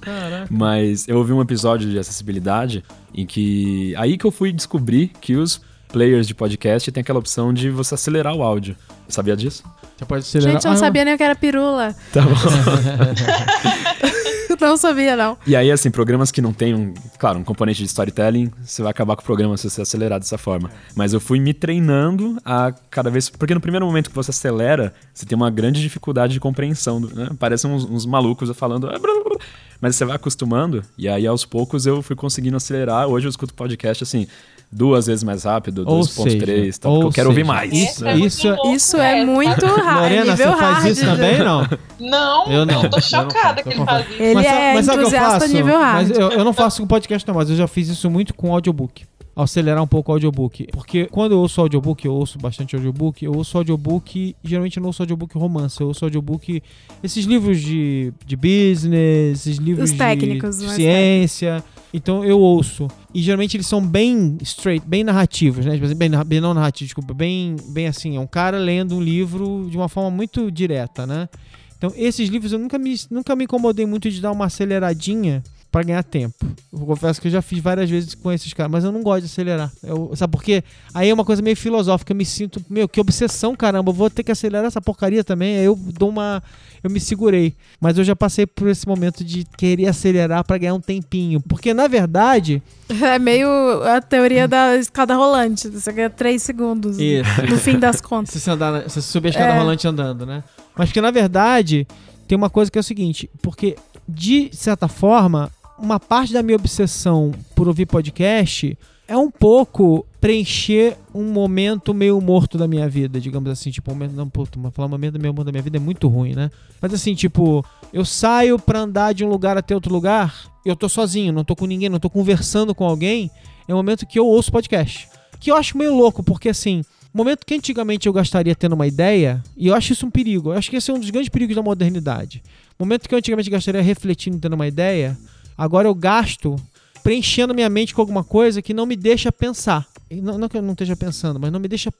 Caraca. 0.00 0.46
Mas 0.48 1.06
eu 1.08 1.18
ouvi 1.18 1.32
um 1.32 1.42
episódio 1.42 1.90
de 1.90 1.98
acessibilidade 1.98 2.82
em 3.14 3.26
que. 3.26 3.94
Aí 3.96 4.16
que 4.16 4.24
eu 4.24 4.30
fui 4.30 4.50
descobrir 4.52 5.08
que 5.20 5.36
os 5.36 5.60
players 5.92 6.26
de 6.26 6.34
podcast 6.34 6.90
têm 6.90 7.02
aquela 7.02 7.18
opção 7.18 7.52
de 7.52 7.68
você 7.68 7.94
acelerar 7.96 8.34
o 8.34 8.42
áudio. 8.42 8.74
Sabia 9.08 9.36
disso? 9.36 9.62
Você 9.98 10.04
pode 10.06 10.22
acelerar. 10.22 10.52
Gente, 10.54 10.64
eu 10.64 10.70
não 10.70 10.76
Ah, 10.76 10.80
sabia 10.80 11.04
nem 11.04 11.14
o 11.14 11.18
que 11.18 11.22
era 11.22 11.34
pirula. 11.34 11.94
Tá 12.12 12.22
bom. 12.22 12.30
não 14.68 14.76
sabia, 14.76 15.16
não. 15.16 15.36
E 15.46 15.56
aí, 15.56 15.70
assim, 15.70 15.90
programas 15.90 16.30
que 16.30 16.40
não 16.40 16.52
tem, 16.52 16.74
um, 16.74 16.94
claro, 17.18 17.38
um 17.38 17.44
componente 17.44 17.78
de 17.80 17.86
storytelling, 17.86 18.50
você 18.64 18.82
vai 18.82 18.90
acabar 18.90 19.16
com 19.16 19.22
o 19.22 19.24
programa 19.24 19.56
se 19.56 19.68
você 19.68 19.82
acelerar 19.82 20.18
dessa 20.18 20.38
forma. 20.38 20.70
Mas 20.94 21.12
eu 21.12 21.20
fui 21.20 21.40
me 21.40 21.52
treinando 21.54 22.38
a 22.44 22.72
cada 22.90 23.10
vez. 23.10 23.28
Porque 23.30 23.54
no 23.54 23.60
primeiro 23.60 23.86
momento 23.86 24.10
que 24.10 24.16
você 24.16 24.30
acelera, 24.30 24.92
você 25.12 25.26
tem 25.26 25.36
uma 25.36 25.50
grande 25.50 25.80
dificuldade 25.80 26.32
de 26.32 26.40
compreensão. 26.40 27.00
Né? 27.00 27.30
Parecem 27.38 27.70
uns, 27.70 27.84
uns 27.84 28.06
malucos 28.06 28.50
falando. 28.56 28.86
"Ah, 28.88 28.98
blá, 28.98 29.12
blá, 29.14 29.24
blá". 29.24 29.38
Mas 29.80 29.96
você 29.96 30.04
vai 30.04 30.16
acostumando, 30.16 30.84
e 30.98 31.08
aí 31.08 31.26
aos 31.26 31.46
poucos 31.46 31.86
eu 31.86 32.02
fui 32.02 32.14
conseguindo 32.14 32.56
acelerar. 32.56 33.06
Hoje 33.08 33.26
eu 33.26 33.30
escuto 33.30 33.54
podcast 33.54 34.02
assim. 34.04 34.26
Duas 34.72 35.06
vezes 35.06 35.24
mais 35.24 35.42
rápido, 35.42 35.82
Ou 35.84 36.00
2.3, 36.00 36.06
seja, 36.06 36.78
tá? 36.78 36.88
porque 36.88 36.88
ou 36.88 37.02
eu 37.02 37.10
quero 37.12 37.28
ouvir 37.30 37.40
seja, 37.40 37.52
mais. 37.52 37.72
isso- 37.72 38.04
né? 38.04 38.16
isso 38.18 38.48
é- 38.48 38.72
Isso 38.72 38.96
é 38.98 39.24
muito 39.24 39.66
hard. 39.66 40.00
Lorena, 40.02 40.24
você 40.36 40.44
nível 40.44 40.56
faz 40.58 40.76
hard. 40.78 40.86
isso 40.92 41.04
também, 41.04 41.38
não? 41.40 41.68
Não, 41.98 42.46
Eu 42.52 42.64
não. 42.66 42.80
tô 42.82 42.86
Eu 42.86 42.90
não 42.92 43.00
chocada 43.00 43.32
faço, 43.32 43.62
que 43.64 43.68
eu 43.68 43.72
ele 43.72 43.84
faz 43.84 44.06
isso. 44.10 44.22
Ele 44.22 44.34
Mas 44.34 44.46
é 44.46 44.74
mas 44.74 44.88
eu 44.88 44.94
entusiasta 45.00 45.48
nível 45.48 45.76
hard. 45.78 46.08
Mas 46.08 46.18
eu, 46.18 46.30
eu 46.30 46.44
não 46.44 46.52
faço 46.52 46.80
com 46.82 46.86
podcast 46.86 47.26
não, 47.26 47.34
mas 47.34 47.50
eu 47.50 47.56
já 47.56 47.66
fiz 47.66 47.88
isso 47.88 48.08
muito 48.08 48.32
com 48.32 48.52
audiobook. 48.54 49.04
Acelerar 49.34 49.82
um 49.82 49.86
pouco 49.86 50.12
o 50.12 50.14
audiobook. 50.14 50.66
Porque 50.72 51.06
quando 51.06 51.32
eu 51.32 51.38
ouço 51.38 51.60
audiobook, 51.60 52.04
eu 52.04 52.12
ouço 52.12 52.38
bastante 52.38 52.76
audiobook, 52.76 53.24
eu 53.24 53.32
ouço 53.32 53.56
audiobook, 53.56 54.36
geralmente 54.44 54.76
eu 54.76 54.82
não 54.82 54.88
ouço 54.88 55.02
audiobook 55.02 55.36
romance, 55.38 55.80
eu 55.80 55.86
ouço 55.88 56.04
audiobook, 56.04 56.62
esses 57.02 57.24
livros 57.24 57.58
de, 57.60 58.12
de 58.26 58.36
business, 58.36 59.46
esses 59.46 59.56
livros 59.56 59.90
Os 59.90 59.96
técnicos, 59.96 60.58
de 60.58 60.64
mais 60.66 60.76
ciência. 60.76 61.64
Então 61.92 62.24
eu 62.24 62.38
ouço. 62.38 62.88
E 63.12 63.20
geralmente 63.20 63.56
eles 63.56 63.66
são 63.66 63.84
bem 63.84 64.38
straight, 64.42 64.86
bem 64.86 65.02
narrativos, 65.02 65.66
né? 65.66 65.72
Tipo 65.72 65.86
assim, 65.86 65.94
Bem, 65.94 66.10
bem 66.24 66.40
não 66.40 66.54
narrativos, 66.54 66.88
desculpa, 66.88 67.12
bem, 67.12 67.56
bem 67.70 67.86
assim, 67.88 68.16
é 68.16 68.20
um 68.20 68.26
cara 68.26 68.58
lendo 68.58 68.94
um 68.96 69.00
livro 69.00 69.66
de 69.70 69.76
uma 69.76 69.88
forma 69.88 70.10
muito 70.10 70.50
direta, 70.50 71.06
né? 71.06 71.28
Então, 71.76 71.92
esses 71.96 72.28
livros 72.28 72.52
eu 72.52 72.58
nunca 72.58 72.78
me, 72.78 72.94
nunca 73.10 73.34
me 73.34 73.44
incomodei 73.44 73.86
muito 73.86 74.10
de 74.10 74.20
dar 74.20 74.30
uma 74.32 74.44
aceleradinha 74.44 75.42
pra 75.70 75.82
ganhar 75.82 76.02
tempo. 76.02 76.44
Eu 76.72 76.80
confesso 76.80 77.20
que 77.20 77.28
eu 77.28 77.32
já 77.32 77.40
fiz 77.40 77.60
várias 77.60 77.88
vezes 77.88 78.14
com 78.14 78.32
esses 78.32 78.52
caras, 78.52 78.72
mas 78.72 78.84
eu 78.84 78.90
não 78.90 79.02
gosto 79.02 79.20
de 79.20 79.26
acelerar. 79.26 79.70
Eu, 79.82 80.10
sabe 80.16 80.32
por 80.32 80.42
quê? 80.42 80.64
Aí 80.92 81.08
é 81.08 81.14
uma 81.14 81.24
coisa 81.24 81.40
meio 81.40 81.56
filosófica, 81.56 82.12
eu 82.12 82.16
me 82.16 82.24
sinto, 82.24 82.60
meu, 82.68 82.88
que 82.88 83.00
obsessão, 83.00 83.54
caramba, 83.54 83.90
eu 83.90 83.94
vou 83.94 84.10
ter 84.10 84.22
que 84.24 84.32
acelerar 84.32 84.66
essa 84.66 84.80
porcaria 84.80 85.22
também. 85.22 85.58
Aí 85.58 85.64
eu 85.64 85.76
dou 85.76 86.08
uma. 86.08 86.42
Eu 86.82 86.90
me 86.90 86.98
segurei. 86.98 87.54
Mas 87.78 87.98
eu 87.98 88.04
já 88.04 88.16
passei 88.16 88.46
por 88.46 88.66
esse 88.68 88.88
momento 88.88 89.22
de 89.22 89.44
querer 89.58 89.86
acelerar 89.86 90.42
pra 90.44 90.56
ganhar 90.58 90.74
um 90.74 90.80
tempinho. 90.80 91.40
Porque, 91.40 91.74
na 91.74 91.86
verdade. 91.86 92.62
É 92.88 93.18
meio 93.18 93.48
a 93.84 94.00
teoria 94.00 94.48
da 94.48 94.76
escada 94.76 95.14
rolante. 95.14 95.68
Você 95.68 95.92
ganha 95.92 96.08
3 96.10 96.42
segundos. 96.42 96.98
Isso. 96.98 97.46
No 97.48 97.58
fim 97.58 97.78
das 97.78 98.00
contas. 98.00 98.32
Se 98.34 98.40
você, 98.40 98.50
andar, 98.50 98.88
se 98.88 99.02
subir 99.02 99.28
a 99.28 99.30
escada 99.30 99.52
É. 99.54 99.58
rolante 99.58 99.86
andando, 99.86 100.24
né? 100.24 100.42
Mas 100.74 100.88
porque, 100.88 101.00
na 101.02 101.10
verdade, 101.10 101.86
tem 102.26 102.36
uma 102.36 102.48
coisa 102.48 102.70
que 102.70 102.78
é 102.78 102.80
o 102.80 102.84
seguinte: 102.84 103.28
porque, 103.42 103.76
de 104.08 104.48
certa 104.52 104.88
forma, 104.88 105.50
uma 105.80 105.98
parte 105.98 106.32
da 106.32 106.42
minha 106.42 106.56
obsessão 106.56 107.32
por 107.54 107.66
ouvir 107.66 107.86
podcast 107.86 108.76
é 109.08 109.16
um 109.16 109.30
pouco 109.30 110.06
preencher 110.20 110.96
um 111.12 111.32
momento 111.32 111.92
meio 111.92 112.20
morto 112.20 112.56
da 112.56 112.68
minha 112.68 112.88
vida, 112.88 113.20
digamos 113.20 113.50
assim, 113.50 113.70
tipo, 113.70 113.90
um 113.90 113.94
momento, 113.94 114.12
não, 114.12 114.28
puto, 114.28 114.60
falar 114.72 114.86
um 114.86 114.90
momento 114.90 115.18
meio 115.18 115.34
morto 115.34 115.46
da 115.46 115.52
minha 115.52 115.62
vida 115.62 115.78
é 115.78 115.80
muito 115.80 116.06
ruim, 116.06 116.34
né? 116.34 116.50
Mas 116.80 116.94
assim, 116.94 117.14
tipo, 117.14 117.64
eu 117.92 118.04
saio 118.04 118.58
pra 118.58 118.80
andar 118.80 119.12
de 119.12 119.24
um 119.24 119.28
lugar 119.28 119.56
até 119.56 119.74
outro 119.74 119.92
lugar, 119.92 120.52
eu 120.64 120.76
tô 120.76 120.88
sozinho, 120.88 121.32
não 121.32 121.42
tô 121.42 121.56
com 121.56 121.66
ninguém, 121.66 121.88
não 121.88 121.98
tô 121.98 122.10
conversando 122.10 122.74
com 122.74 122.84
alguém, 122.84 123.30
é 123.66 123.74
o 123.74 123.76
momento 123.76 124.06
que 124.06 124.18
eu 124.18 124.26
ouço 124.26 124.52
podcast. 124.52 125.08
Que 125.40 125.50
eu 125.50 125.56
acho 125.56 125.76
meio 125.76 125.94
louco, 125.94 126.22
porque 126.22 126.50
assim, 126.50 126.84
momento 127.12 127.44
que 127.44 127.54
antigamente 127.54 128.06
eu 128.06 128.12
gastaria 128.12 128.54
tendo 128.54 128.74
uma 128.74 128.86
ideia, 128.86 129.42
e 129.56 129.68
eu 129.68 129.74
acho 129.74 129.92
isso 129.92 130.06
um 130.06 130.10
perigo, 130.10 130.50
eu 130.52 130.58
acho 130.58 130.70
que 130.70 130.76
esse 130.76 130.90
é 130.90 130.94
um 130.94 131.00
dos 131.00 131.10
grandes 131.10 131.30
perigos 131.30 131.56
da 131.56 131.62
modernidade. 131.62 132.42
Momento 132.78 133.08
que 133.08 133.14
eu 133.14 133.18
antigamente 133.18 133.50
gastaria 133.50 133.82
refletindo 133.82 134.38
tendo 134.38 134.54
uma 134.54 134.68
ideia, 134.68 135.18
agora 135.60 135.86
eu 135.86 135.94
gasto 135.94 136.56
preenchendo 137.02 137.54
minha 137.54 137.68
mente 137.68 137.94
com 137.94 138.00
alguma 138.00 138.24
coisa 138.24 138.62
que 138.62 138.72
não 138.72 138.86
me 138.86 138.96
deixa 138.96 139.30
pensar. 139.30 139.86
Não, 140.10 140.38
não 140.38 140.48
que 140.48 140.56
eu 140.56 140.62
não 140.62 140.72
esteja 140.72 140.96
pensando, 140.96 141.38
mas 141.38 141.52
não 141.52 141.60
me 141.60 141.68
deixa 141.68 141.92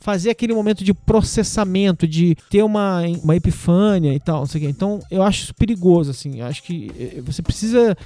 fazer 0.00 0.30
aquele 0.30 0.52
momento 0.52 0.84
de 0.84 0.92
processamento, 0.92 2.06
de 2.06 2.36
ter 2.50 2.62
uma, 2.62 3.00
uma 3.22 3.34
epifânia 3.34 4.12
e 4.14 4.20
tal, 4.20 4.40
não 4.40 4.46
sei 4.46 4.60
o 4.60 4.64
quê. 4.64 4.70
Então, 4.70 5.00
eu 5.10 5.22
acho 5.22 5.44
isso 5.44 5.54
perigoso, 5.54 6.10
assim. 6.10 6.40
Eu 6.40 6.46
acho 6.46 6.62
que 6.62 6.92
eh, 6.98 7.22
você 7.22 7.42
precisa 7.42 7.96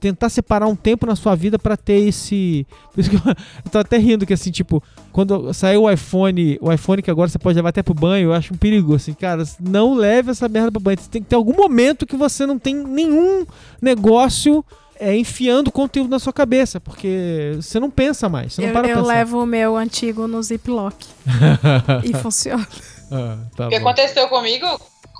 tentar 0.00 0.28
separar 0.28 0.66
um 0.66 0.76
tempo 0.76 1.06
na 1.06 1.16
sua 1.16 1.34
vida 1.34 1.58
pra 1.58 1.76
ter 1.76 2.08
esse. 2.08 2.66
Por 2.92 3.00
isso 3.00 3.10
que 3.10 3.16
eu, 3.16 3.22
eu 3.26 3.34
tô 3.70 3.78
até 3.78 3.98
rindo 3.98 4.26
que 4.26 4.32
assim, 4.32 4.50
tipo, 4.50 4.82
quando 5.12 5.52
saiu 5.52 5.82
o 5.82 5.90
iPhone, 5.90 6.58
o 6.60 6.72
iPhone 6.72 7.02
que 7.02 7.10
agora 7.10 7.28
você 7.28 7.38
pode 7.38 7.56
levar 7.56 7.70
até 7.70 7.82
pro 7.82 7.94
banho, 7.94 8.28
eu 8.28 8.32
acho 8.32 8.54
um 8.54 8.56
perigo, 8.56 8.94
assim, 8.94 9.12
cara, 9.12 9.42
não 9.60 9.94
leve 9.94 10.30
essa 10.30 10.48
merda 10.48 10.72
pro 10.72 10.80
banho. 10.80 10.98
Você 10.98 11.10
tem 11.10 11.22
que 11.22 11.28
ter 11.28 11.36
algum 11.36 11.54
momento 11.54 12.06
que 12.06 12.16
você 12.16 12.46
não 12.46 12.58
tem 12.58 12.74
nenhum 12.74 13.46
negócio 13.80 14.64
é 15.00 15.16
enfiando 15.16 15.70
conteúdo 15.70 16.10
na 16.10 16.18
sua 16.18 16.32
cabeça, 16.32 16.80
porque 16.80 17.52
você 17.54 17.78
não 17.78 17.88
pensa 17.88 18.28
mais, 18.28 18.54
você 18.54 18.62
não 18.62 18.68
Eu, 18.68 18.74
para 18.74 18.88
eu 18.88 18.96
pensar. 18.96 19.06
levo 19.06 19.42
o 19.42 19.46
meu 19.46 19.76
antigo 19.76 20.26
no 20.26 20.42
Ziploc. 20.42 20.94
e 22.02 22.12
funciona. 22.14 22.66
Ah, 23.10 23.38
tá 23.56 23.66
o 23.68 23.70
que 23.70 23.78
bom. 23.78 23.88
aconteceu 23.88 24.28
comigo 24.28 24.66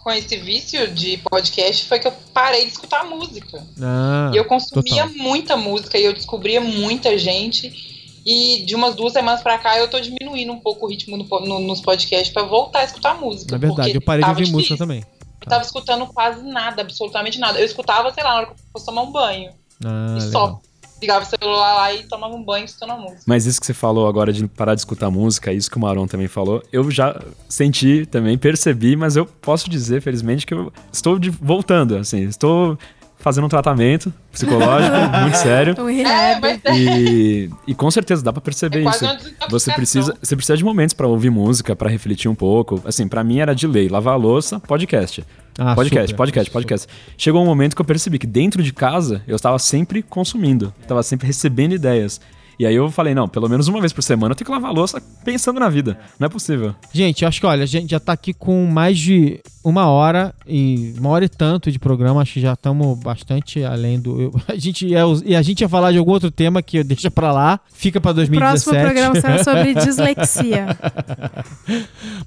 com 0.03 0.11
esse 0.11 0.37
vício 0.37 0.89
de 0.89 1.19
podcast 1.19 1.87
foi 1.87 1.99
que 1.99 2.07
eu 2.09 2.13
parei 2.33 2.65
de 2.65 2.73
escutar 2.73 3.05
música. 3.05 3.63
Ah, 3.81 4.31
e 4.33 4.37
eu 4.37 4.45
consumia 4.45 5.07
total. 5.07 5.19
muita 5.23 5.57
música 5.57 5.99
e 5.99 6.05
eu 6.05 6.13
descobria 6.13 6.61
muita 6.61 7.17
gente. 7.19 7.87
E 8.27 8.63
de 8.67 8.75
umas 8.75 8.95
duas 8.95 9.13
semanas 9.15 9.41
pra 9.43 9.57
cá 9.59 9.79
eu 9.79 9.89
tô 9.89 9.99
diminuindo 10.01 10.53
um 10.53 10.59
pouco 10.61 10.85
o 10.85 10.89
ritmo 10.89 11.17
no 11.17 11.25
no- 11.47 11.61
nos 11.61 11.81
podcasts 11.81 12.31
pra 12.31 12.43
voltar 12.43 12.81
a 12.81 12.85
escutar 12.85 13.15
música. 13.19 13.53
Na 13.53 13.59
verdade, 13.59 13.95
eu 13.95 14.03
parei 14.03 14.23
de 14.23 14.29
ouvir 14.31 14.43
música 14.43 14.59
difícil. 14.59 14.77
também. 14.79 15.03
Eu 15.41 15.47
tava 15.49 15.63
escutando 15.63 16.07
quase 16.09 16.43
nada, 16.43 16.83
absolutamente 16.83 17.39
nada. 17.39 17.59
Eu 17.59 17.65
escutava, 17.65 18.13
sei 18.13 18.23
lá, 18.23 18.31
na 18.31 18.37
hora 18.39 18.47
que 18.47 18.53
eu 18.53 18.57
fosse 18.73 18.85
tomar 18.85 19.03
um 19.03 19.11
banho. 19.13 19.51
Ah, 19.85 20.17
e 20.19 20.25
legal. 20.25 20.31
só. 20.31 20.61
Ligava 21.01 21.25
o 21.25 21.29
celular 21.29 21.75
lá 21.75 21.95
e 21.95 22.05
tomava 22.05 22.35
um 22.35 22.43
banho 22.43 22.65
escutando 22.65 22.91
a 22.93 22.97
música. 22.97 23.23
Mas 23.27 23.47
isso 23.47 23.61
que 23.61 23.67
você 23.67 23.75
falou 23.75 24.09
agora 24.09 24.33
de 24.33 24.47
parar 24.49 24.75
de 24.75 24.81
escutar 24.81 25.11
música, 25.11 25.53
isso 25.53 25.71
que 25.71 25.77
o 25.77 25.81
Maron 25.81 26.07
também 26.07 26.27
falou, 26.29 26.63
eu 26.73 26.91
já 26.91 27.21
senti 27.49 28.05
também, 28.07 28.37
percebi, 28.37 28.97
mas 28.97 29.15
eu 29.17 29.25
posso 29.27 29.71
dizer, 29.71 30.03
felizmente, 30.03 30.45
que 30.47 30.55
eu 30.55 30.73
estou 30.93 31.19
de- 31.19 31.31
voltando, 31.31 31.97
assim, 31.97 32.23
estou 32.25 32.77
fazendo 33.19 33.45
um 33.45 33.49
tratamento 33.49 34.13
psicológico 34.33 34.97
muito 35.23 35.37
sério. 35.37 35.75
Um 35.79 35.89
É. 35.89 36.79
E, 36.79 37.51
e 37.67 37.75
com 37.75 37.91
certeza 37.91 38.23
dá 38.23 38.33
pra 38.33 38.41
perceber 38.41 38.85
É 38.85 38.91
isso. 38.91 39.05
Você 39.51 39.73
precisa, 39.73 40.17
você 40.23 40.37
precisa 40.37 40.57
de 40.57 40.65
momentos 40.65 40.95
pra 40.95 41.07
ouvir 41.07 41.31
música, 41.31 41.75
pra 41.75 41.89
refletir 41.89 42.29
um 42.29 42.35
pouco. 42.35 42.81
Assim, 42.85 43.09
pra 43.09 43.25
mim 43.25 43.39
era 43.41 43.55
de 43.55 43.67
lei, 43.67 43.89
lavar 43.89 44.15
a 44.15 44.17
louça, 44.17 44.61
podcast. 44.61 45.25
Ah, 45.59 45.75
podcast, 45.75 46.09
super, 46.11 46.17
podcast, 46.17 46.51
podcast. 46.53 46.89
Chegou 47.17 47.43
um 47.43 47.47
momento 47.47 47.75
que 47.75 47.81
eu 47.83 47.85
percebi 47.85 48.19
que 48.19 48.27
dentro 48.29 48.63
de 48.63 48.73
casa 48.73 49.23
eu 49.27 49.35
estava 49.35 49.59
sempre 49.59 50.03
consumindo, 50.03 50.73
estava 50.81 51.03
sempre 51.03 51.27
recebendo 51.27 51.75
ideias. 51.75 52.21
E 52.59 52.67
aí 52.67 52.75
eu 52.75 52.91
falei, 52.91 53.15
não, 53.15 53.29
pelo 53.29 53.49
menos 53.49 53.69
uma 53.69 53.79
vez 53.81 53.93
por 53.93 54.03
semana 54.03 54.33
eu 54.33 54.37
tenho 54.37 54.47
que 54.47 54.51
lavar 54.53 54.71
a 54.71 54.75
louça 54.75 55.01
pensando 55.25 55.61
na 55.61 55.69
vida. 55.69 55.97
Não 56.19 56.27
é 56.27 56.29
possível. 56.29 56.75
Gente, 56.93 57.25
acho 57.25 57.39
que, 57.41 57.47
olha, 57.47 57.63
a 57.63 57.67
gente 57.67 57.91
já 57.91 58.01
tá 58.01 58.13
aqui 58.13 58.33
com 58.35 58.67
mais 58.67 58.99
de 58.99 59.41
uma 59.65 59.87
hora 59.87 60.35
e 60.47 60.93
uma 60.99 61.11
hora 61.11 61.25
e 61.25 61.29
tanto 61.29 61.71
de 61.71 61.79
programa. 61.79 62.21
Acho 62.21 62.35
que 62.35 62.41
já 62.41 62.55
estamos 62.55 62.99
bastante 62.99 63.63
além 63.63 64.01
do. 64.01 64.21
eu- 64.21 64.41
a 64.49 64.57
gente 64.57 64.87
ia, 64.89 65.03
e 65.25 65.37
a 65.37 65.43
gente 65.43 65.61
ia 65.61 65.69
falar 65.69 65.93
de 65.93 65.99
algum 65.99 66.11
outro 66.11 66.31
tema 66.33 66.61
que 66.61 66.83
deixa 66.83 67.11
pra 67.11 67.31
lá, 67.33 67.61
fica 67.73 68.01
pra 68.01 68.13
2017. 68.13 68.65
Próximo 68.65 68.93
programa 68.93 69.21
será 69.21 69.45
sobre 69.45 69.75
dislexia. 69.85 70.67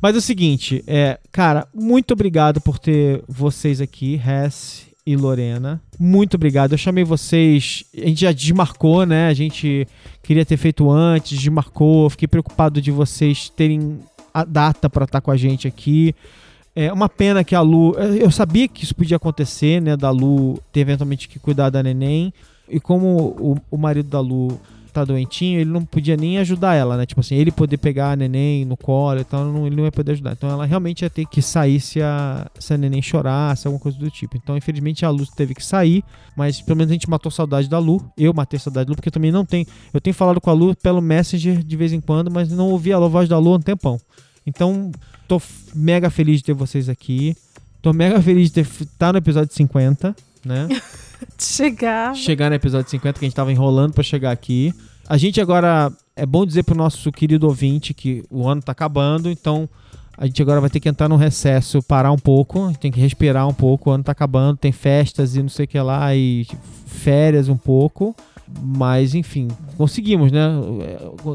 Mas 0.01 0.15
é 0.15 0.17
o 0.17 0.21
seguinte, 0.21 0.83
é, 0.87 1.19
cara, 1.31 1.67
muito 1.73 2.11
obrigado 2.13 2.61
por 2.61 2.79
ter 2.79 3.21
vocês 3.27 3.81
aqui, 3.81 4.15
Hess 4.25 4.90
e 5.05 5.15
Lorena. 5.15 5.81
Muito 5.99 6.35
obrigado. 6.35 6.73
Eu 6.73 6.77
chamei 6.77 7.03
vocês, 7.03 7.83
a 7.95 8.07
gente 8.07 8.21
já 8.21 8.31
desmarcou, 8.31 9.05
né? 9.05 9.27
A 9.27 9.33
gente 9.33 9.87
queria 10.21 10.45
ter 10.45 10.57
feito 10.57 10.89
antes, 10.89 11.37
desmarcou. 11.39 12.09
Fiquei 12.09 12.27
preocupado 12.27 12.81
de 12.81 12.91
vocês 12.91 13.49
terem 13.49 13.99
a 14.33 14.43
data 14.43 14.89
pra 14.89 15.05
estar 15.05 15.21
com 15.21 15.31
a 15.31 15.37
gente 15.37 15.67
aqui. 15.67 16.15
É 16.75 16.91
uma 16.91 17.09
pena 17.09 17.43
que 17.43 17.53
a 17.53 17.61
Lu. 17.61 17.93
Eu 17.95 18.31
sabia 18.31 18.67
que 18.67 18.83
isso 18.83 18.95
podia 18.95 19.17
acontecer, 19.17 19.81
né? 19.81 19.97
Da 19.97 20.09
Lu 20.09 20.57
ter 20.71 20.81
eventualmente 20.81 21.27
que 21.27 21.39
cuidar 21.39 21.69
da 21.69 21.83
neném. 21.83 22.33
E 22.69 22.79
como 22.79 23.35
o, 23.37 23.57
o 23.69 23.77
marido 23.77 24.07
da 24.09 24.21
Lu 24.21 24.59
tá 24.91 25.03
doentinho, 25.05 25.59
ele 25.59 25.69
não 25.69 25.83
podia 25.85 26.15
nem 26.17 26.37
ajudar 26.39 26.75
ela, 26.75 26.97
né? 26.97 27.05
Tipo 27.05 27.21
assim, 27.21 27.35
ele 27.35 27.51
poder 27.51 27.77
pegar 27.77 28.11
a 28.11 28.15
neném 28.15 28.65
no 28.65 28.75
colo 28.77 29.19
e 29.19 29.23
tal, 29.23 29.45
não- 29.45 29.65
ele 29.67 29.75
não 29.75 29.85
ia 29.85 29.91
poder 29.91 30.11
ajudar. 30.13 30.33
Então 30.33 30.49
ela 30.49 30.65
realmente 30.65 31.01
ia 31.03 31.09
ter 31.09 31.25
que 31.25 31.41
sair 31.41 31.79
se 31.79 32.01
a, 32.01 32.49
se 32.59 32.73
a 32.73 32.77
neném 32.77 33.01
chorasse, 33.01 33.67
alguma 33.67 33.81
coisa 33.81 33.97
do 33.97 34.09
tipo. 34.11 34.37
Então, 34.37 34.55
infelizmente, 34.57 35.05
a 35.05 35.09
Lu 35.09 35.25
teve 35.25 35.53
que 35.55 35.63
sair, 35.65 36.03
mas 36.35 36.61
pelo 36.61 36.77
menos 36.77 36.91
a 36.91 36.93
gente 36.93 37.09
matou 37.09 37.31
saudade 37.31 37.69
da 37.69 37.79
Lu. 37.79 38.03
Eu 38.17 38.33
matei 38.33 38.59
saudade 38.59 38.85
da 38.85 38.91
Lu, 38.91 38.95
porque 38.95 39.11
também 39.11 39.31
não 39.31 39.45
tenho. 39.45 39.65
Eu 39.93 40.01
tenho 40.01 40.13
falado 40.13 40.39
com 40.41 40.49
a 40.49 40.53
Lu 40.53 40.75
pelo 40.75 41.01
Messenger 41.01 41.63
de 41.63 41.75
vez 41.77 41.93
em 41.93 42.01
quando, 42.01 42.29
mas 42.29 42.49
não 42.51 42.69
ouvi 42.69 42.91
a 42.93 42.99
voz 42.99 43.27
da 43.29 43.37
Lu 43.37 43.53
há 43.53 43.57
um 43.57 43.61
tempão. 43.61 43.99
Então, 44.45 44.91
tô 45.27 45.41
mega 45.75 46.09
feliz 46.09 46.37
de 46.37 46.43
ter 46.45 46.53
vocês 46.53 46.89
aqui. 46.89 47.35
Tô 47.81 47.93
mega 47.93 48.21
feliz 48.21 48.51
de 48.51 48.61
estar 48.61 49.11
no 49.11 49.17
episódio 49.17 49.53
50, 49.55 50.15
né? 50.45 50.67
Chegar. 51.37 52.15
chegar 52.15 52.49
no 52.49 52.55
episódio 52.55 52.89
50, 52.89 53.19
que 53.19 53.25
a 53.25 53.27
gente 53.27 53.35
tava 53.35 53.51
enrolando 53.51 53.93
pra 53.93 54.03
chegar 54.03 54.31
aqui. 54.31 54.73
A 55.07 55.17
gente 55.17 55.41
agora, 55.41 55.91
é 56.15 56.25
bom 56.25 56.45
dizer 56.45 56.63
pro 56.63 56.75
nosso 56.75 57.11
querido 57.11 57.47
ouvinte 57.47 57.93
que 57.93 58.23
o 58.29 58.47
ano 58.47 58.61
tá 58.61 58.71
acabando, 58.71 59.29
então 59.29 59.67
a 60.17 60.25
gente 60.25 60.41
agora 60.41 60.61
vai 60.61 60.69
ter 60.69 60.79
que 60.79 60.87
entrar 60.87 61.09
num 61.09 61.15
recesso, 61.15 61.81
parar 61.81 62.11
um 62.11 62.17
pouco, 62.17 62.71
tem 62.79 62.91
que 62.91 62.99
respirar 62.99 63.47
um 63.47 63.53
pouco, 63.53 63.89
o 63.89 63.93
ano 63.93 64.03
tá 64.03 64.11
acabando, 64.11 64.57
tem 64.57 64.71
festas 64.71 65.35
e 65.35 65.41
não 65.41 65.49
sei 65.49 65.65
o 65.65 65.67
que 65.67 65.79
lá, 65.79 66.15
e 66.15 66.45
férias 66.85 67.49
um 67.49 67.57
pouco. 67.57 68.15
Mas, 68.61 69.15
enfim, 69.15 69.47
conseguimos, 69.77 70.31
né? 70.31 70.47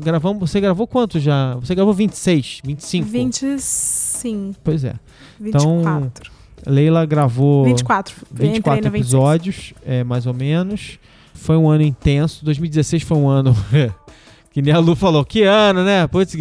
Gravamos, 0.02 0.50
você 0.50 0.60
gravou 0.60 0.86
quanto 0.86 1.18
já? 1.18 1.54
Você 1.54 1.74
gravou 1.74 1.94
26, 1.94 2.60
25? 2.62 3.08
25. 3.08 4.56
Pois 4.62 4.84
é. 4.84 4.94
24. 5.40 5.66
Então, 5.66 6.12
Leila 6.66 7.06
gravou 7.06 7.64
24. 7.64 8.14
Entrei 8.32 8.50
24 8.50 8.84
no 8.84 8.90
26. 8.90 9.00
episódios, 9.00 9.74
é, 9.84 10.04
mais 10.04 10.26
ou 10.26 10.34
menos. 10.34 10.98
Foi 11.34 11.56
um 11.56 11.68
ano 11.68 11.82
intenso. 11.82 12.44
2016 12.44 13.02
foi 13.02 13.16
um 13.16 13.28
ano 13.28 13.54
que 14.50 14.60
nem 14.60 14.74
a 14.74 14.78
Lu 14.78 14.96
falou. 14.96 15.24
Que 15.24 15.44
ano, 15.44 15.84
né? 15.84 16.06
Putz, 16.06 16.34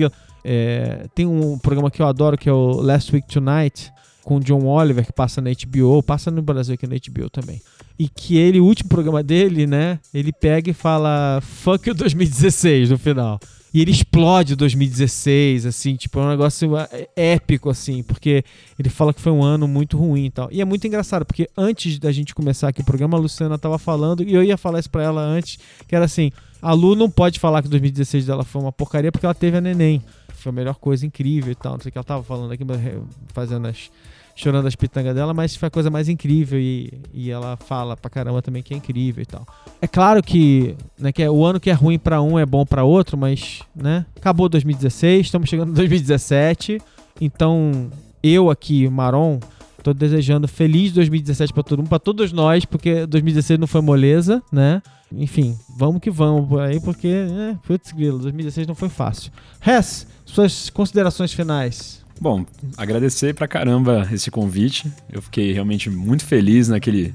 é, 0.44 1.08
tem 1.14 1.26
um 1.26 1.58
programa 1.58 1.92
que 1.92 2.02
eu 2.02 2.08
adoro 2.08 2.38
que 2.38 2.50
é 2.50 2.54
o 2.54 2.82
Last 2.82 3.14
Week 3.14 3.28
Tonight 3.28 3.92
com 4.24 4.38
o 4.38 4.40
John 4.40 4.66
Oliver 4.66 5.06
que 5.06 5.14
passa 5.14 5.40
na 5.40 5.52
HBO, 5.52 6.02
passa 6.02 6.32
no 6.32 6.42
Brasil 6.42 6.74
aqui 6.74 6.88
na 6.88 6.96
HBO 6.96 7.30
também. 7.30 7.62
E 7.98 8.10
que 8.10 8.38
ele, 8.38 8.60
o 8.60 8.66
último 8.66 8.90
programa 8.90 9.22
dele, 9.22 9.68
né? 9.68 10.00
Ele 10.14 10.34
pega 10.34 10.72
e 10.72 10.74
fala 10.74 11.40
fuck 11.42 11.90
o 11.90 11.94
2016 11.94 12.90
no 12.90 12.98
final. 12.98 13.40
E 13.76 13.82
ele 13.82 13.92
explode 13.92 14.54
o 14.54 14.56
2016, 14.56 15.66
assim, 15.66 15.98
tipo, 15.98 16.18
é 16.18 16.24
um 16.24 16.30
negócio 16.30 16.78
é, 16.78 17.10
épico, 17.14 17.70
assim, 17.70 18.04
porque 18.04 18.42
ele 18.80 18.88
fala 18.88 19.14
que 19.14 19.20
foi 19.20 19.34
um 19.34 19.44
ano 19.44 19.68
muito 19.68 19.98
ruim 19.98 20.28
e 20.28 20.32
tal. 20.32 20.48
E 20.50 20.62
é 20.62 20.66
muito 20.66 20.88
engraçado, 20.88 21.26
porque 21.26 21.50
antes 21.58 22.00
da 22.00 22.10
gente 22.10 22.34
começar 22.34 22.70
aqui 22.70 22.80
o 22.80 22.86
programa, 22.86 23.18
a 23.18 23.20
Luciana 23.20 23.58
tava 23.58 23.78
falando, 23.78 24.24
e 24.24 24.34
eu 24.34 24.42
ia 24.42 24.56
falar 24.56 24.80
isso 24.80 24.90
pra 24.90 25.04
ela 25.04 25.22
antes, 25.22 25.60
que 25.86 25.94
era 25.94 26.06
assim, 26.06 26.32
a 26.62 26.72
Lu 26.72 26.96
não 26.96 27.10
pode 27.10 27.38
falar 27.38 27.62
que 27.62 27.68
2016 27.68 28.26
dela 28.26 28.46
foi 28.46 28.62
uma 28.62 28.72
porcaria 28.72 29.12
porque 29.12 29.26
ela 29.26 29.36
teve 29.36 29.58
a 29.58 29.62
neném. 29.62 30.02
Foi 30.30 30.52
a 30.52 30.54
melhor 30.54 30.76
coisa, 30.76 31.06
incrível 31.06 31.52
e 31.52 31.56
tal. 31.56 31.74
Não 31.74 31.82
sei 31.82 31.90
o 31.90 31.92
que 31.92 31.98
ela 31.98 32.06
tava 32.06 32.24
falando 32.24 32.54
aqui, 32.54 32.64
eh, 32.64 32.98
fazendo 33.34 33.68
as. 33.68 33.92
Chorando 34.36 34.68
as 34.68 34.76
pitangas 34.76 35.16
dela, 35.16 35.34
mas 35.34 35.56
foi 35.56 35.68
a 35.68 35.72
coisa 35.72 35.90
mais 35.90 36.10
incrível 36.10 36.60
e, 36.60 36.94
e 37.14 37.32
ela 37.32 37.56
fala 37.56 37.96
pra 37.96 38.10
caramba 38.10 38.42
também 38.42 38.62
que 38.62 38.74
é 38.74 38.78
incrível 38.78 39.24
e 39.24 39.26
tal. 39.26 39.48
É 39.82 39.88
claro 39.88 40.22
que, 40.22 40.76
né, 41.00 41.12
que 41.12 41.24
é, 41.24 41.32
o 41.32 41.44
ano 41.46 41.60
que 41.60 41.70
é 41.70 41.74
ruim 41.74 41.98
pra 41.98 42.22
um 42.22 42.38
é 42.38 42.46
bom 42.46 42.66
pra 42.66 42.84
outro, 42.84 43.18
mas, 43.18 43.62
né, 43.74 44.06
acabou 44.16 44.50
2016, 44.50 45.28
estamos 45.28 45.50
chegando 45.50 45.70
em 45.70 45.74
2017, 45.74 46.82
então 47.22 47.90
eu 48.22 48.50
aqui, 48.50 48.90
Maron, 48.90 49.40
tô 49.82 49.94
desejando 49.94 50.48
feliz 50.48 50.92
2017 50.92 51.54
pra 51.54 51.64
todo 51.64 51.80
mundo, 51.80 51.90
pra 51.90 52.00
todos 52.00 52.34
nós, 52.34 52.66
porque 52.66 53.06
2016 53.06 53.60
não 53.60 53.68
foi 53.68 53.82
moleza, 53.82 54.44
né? 54.52 54.82
Enfim, 55.14 55.58
vamos 55.78 56.02
que 56.02 56.10
vamos 56.12 56.50
por 56.50 56.60
aí, 56.60 56.82
porque, 56.82 57.08
né, 57.08 57.58
putz, 57.66 57.92
grilo, 57.92 58.20
2016 58.20 58.68
não 58.68 58.76
foi 58.76 58.90
fácil. 58.90 59.32
Hess, 59.66 60.08
suas 60.26 60.70
considerações 60.70 61.32
finais. 61.32 62.05
Bom, 62.20 62.46
agradecer 62.78 63.34
pra 63.34 63.48
caramba 63.48 64.08
esse 64.12 64.32
convite. 64.32 64.92
Eu 65.12 65.22
fiquei 65.22 65.52
realmente 65.52 65.90
muito 65.90 66.26
feliz 66.26 66.70
naquele 66.70 67.14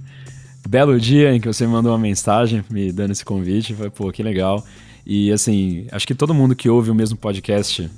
belo 0.69 1.01
dia 1.01 1.35
em 1.35 1.41
que 1.41 1.49
você 1.49 1.67
me 1.67 1.73
mandou 1.73 1.93
uma 1.93 1.99
mensagem 1.99 2.65
me 2.71 2.93
dando 2.93 3.13
esse 3.13 3.25
convite. 3.25 3.75
Foi, 3.75 3.91
pô, 3.91 4.13
que 4.13 4.23
legal. 4.23 4.65
E 5.07 5.33
assim, 5.33 5.87
acho 5.91 6.07
que 6.07 6.15
todo 6.15 6.35
mundo 6.35 6.55
que 6.55 6.69
ouve 6.69 6.91
o 6.91 6.95
mesmo 6.95 7.17
podcast 7.17 7.91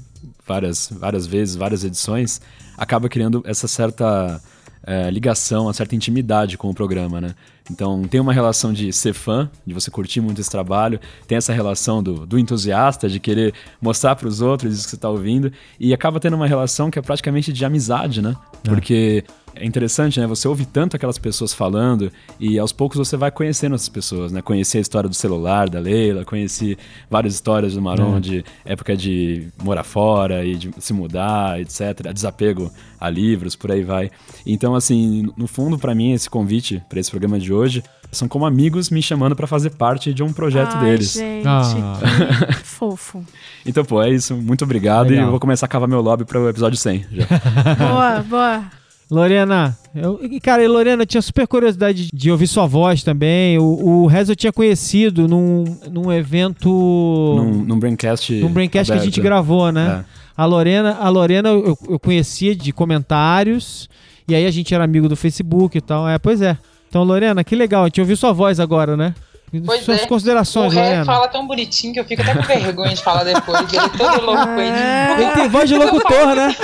várias, 0.46 0.90
várias 0.90 1.26
vezes, 1.26 1.56
várias 1.56 1.84
edições, 1.84 2.40
acaba 2.76 3.08
criando 3.08 3.42
essa 3.46 3.66
certa 3.66 4.40
eh, 4.84 5.10
ligação, 5.10 5.64
uma 5.64 5.72
certa 5.72 5.94
intimidade 5.94 6.56
com 6.56 6.70
o 6.70 6.74
programa, 6.74 7.20
né? 7.20 7.34
Então 7.70 8.02
tem 8.02 8.20
uma 8.20 8.32
relação 8.32 8.72
de 8.72 8.92
ser 8.92 9.14
fã, 9.14 9.50
de 9.66 9.72
você 9.72 9.90
curtir 9.90 10.20
muito 10.20 10.40
esse 10.40 10.50
trabalho, 10.50 10.98
tem 11.26 11.38
essa 11.38 11.52
relação 11.52 12.02
do, 12.02 12.26
do 12.26 12.38
entusiasta, 12.38 13.08
de 13.08 13.20
querer 13.20 13.54
mostrar 13.80 14.16
para 14.16 14.28
os 14.28 14.40
outros 14.40 14.74
isso 14.74 14.84
que 14.84 14.90
você 14.90 14.96
está 14.96 15.08
ouvindo, 15.08 15.52
e 15.78 15.94
acaba 15.94 16.18
tendo 16.20 16.34
uma 16.34 16.46
relação 16.46 16.90
que 16.90 16.98
é 16.98 17.02
praticamente 17.02 17.52
de 17.52 17.64
amizade, 17.64 18.20
né? 18.20 18.34
Porque 18.64 19.24
é 19.54 19.66
interessante, 19.66 20.18
né? 20.18 20.26
Você 20.26 20.48
ouve 20.48 20.64
tanto 20.64 20.96
aquelas 20.96 21.18
pessoas 21.18 21.52
falando 21.52 22.10
e 22.40 22.58
aos 22.58 22.72
poucos 22.72 22.96
você 22.96 23.16
vai 23.16 23.30
conhecendo 23.30 23.74
essas 23.74 23.88
pessoas, 23.88 24.32
né? 24.32 24.40
Conhecer 24.40 24.78
a 24.78 24.80
história 24.80 25.08
do 25.08 25.14
celular 25.14 25.68
da 25.68 25.78
Leila, 25.78 26.24
conheci 26.24 26.78
várias 27.10 27.34
histórias 27.34 27.74
do 27.74 27.82
Maron 27.82 28.16
É. 28.16 28.20
de 28.20 28.44
época 28.64 28.96
de 28.96 29.48
morar 29.62 29.84
fora 29.84 30.44
e 30.44 30.56
de 30.56 30.70
se 30.78 30.92
mudar, 30.94 31.60
etc. 31.60 32.12
Desapego 32.14 32.70
a 32.98 33.10
livros, 33.10 33.54
por 33.54 33.70
aí 33.70 33.82
vai. 33.82 34.10
Então, 34.46 34.74
assim, 34.74 35.28
no 35.36 35.46
fundo, 35.46 35.78
pra 35.78 35.94
mim, 35.94 36.12
esse 36.12 36.30
convite 36.30 36.82
para 36.88 36.98
esse 37.00 37.10
programa 37.10 37.38
de 37.38 37.51
hoje 37.52 37.82
são 38.10 38.28
como 38.28 38.44
amigos 38.44 38.90
me 38.90 39.00
chamando 39.00 39.34
pra 39.34 39.46
fazer 39.46 39.70
parte 39.70 40.12
de 40.12 40.22
um 40.22 40.32
projeto 40.32 40.74
Ai, 40.76 40.84
deles. 40.84 41.12
gente, 41.14 41.46
Ah. 41.46 41.62
que 42.48 42.66
fofo. 42.66 43.24
Então, 43.64 43.84
pô, 43.84 44.02
é 44.02 44.10
isso. 44.10 44.34
Muito 44.36 44.64
obrigado 44.64 45.08
Legal. 45.08 45.24
e 45.24 45.26
eu 45.26 45.30
vou 45.30 45.38
começar 45.40 45.66
a 45.66 45.68
cavar 45.68 45.88
meu 45.88 46.00
lobby 46.00 46.24
para 46.24 46.40
o 46.40 46.48
episódio 46.48 46.76
100 46.76 47.06
já. 47.12 47.26
Boa, 47.78 48.20
boa. 48.28 48.62
Lorena, 49.10 49.76
eu, 49.94 50.18
cara, 50.42 50.64
e 50.64 50.68
Lorena, 50.68 51.02
eu 51.02 51.06
tinha 51.06 51.20
super 51.20 51.46
curiosidade 51.46 52.08
de 52.12 52.30
ouvir 52.30 52.46
sua 52.46 52.66
voz 52.66 53.02
também. 53.04 53.58
O, 53.58 53.64
o 54.02 54.06
Rez 54.06 54.28
eu 54.30 54.34
tinha 54.36 54.50
conhecido 54.52 55.28
num, 55.28 55.64
num 55.90 56.10
evento. 56.10 56.68
Num, 56.70 57.62
num 57.62 57.78
Braincast. 57.78 58.32
Num 58.40 58.50
Braincast 58.50 58.90
que 58.90 58.98
a 58.98 59.02
gente 59.02 59.20
aberto. 59.20 59.22
gravou, 59.24 59.70
né? 59.70 60.02
É. 60.08 60.22
A 60.34 60.46
Lorena, 60.46 60.96
a 60.98 61.08
Lorena 61.10 61.50
eu, 61.50 61.76
eu 61.90 61.98
conhecia 61.98 62.56
de 62.56 62.72
comentários. 62.72 63.86
E 64.26 64.34
aí 64.34 64.46
a 64.46 64.50
gente 64.50 64.74
era 64.74 64.82
amigo 64.82 65.08
do 65.10 65.16
Facebook 65.16 65.76
e 65.76 65.80
tal. 65.82 66.08
É, 66.08 66.18
pois 66.18 66.40
é. 66.40 66.56
Então, 66.92 67.04
Lorena, 67.04 67.42
que 67.42 67.56
legal. 67.56 67.84
A 67.84 67.86
gente 67.86 68.02
ouviu 68.02 68.14
sua 68.18 68.34
voz 68.34 68.60
agora, 68.60 68.98
né? 68.98 69.14
Pois 69.64 69.82
Suas 69.82 70.02
é. 70.02 70.06
considerações, 70.06 70.74
o 70.74 70.76
Ré 70.76 70.82
Lorena. 70.84 71.04
fala 71.06 71.26
tão 71.26 71.46
bonitinho 71.46 71.94
que 71.94 71.98
eu 72.00 72.04
fico 72.04 72.20
até 72.20 72.34
com 72.34 72.42
vergonha 72.42 72.92
de 72.94 73.02
falar 73.02 73.24
depois. 73.24 73.72
Ele 73.72 73.82
é 73.82 73.88
todo 73.88 74.20
louco 74.26 74.42
aí. 74.50 75.22
Ele 75.22 75.30
tem 75.32 75.48
voz 75.48 75.68
de 75.70 75.74
locutor, 75.74 76.34
né? 76.34 76.54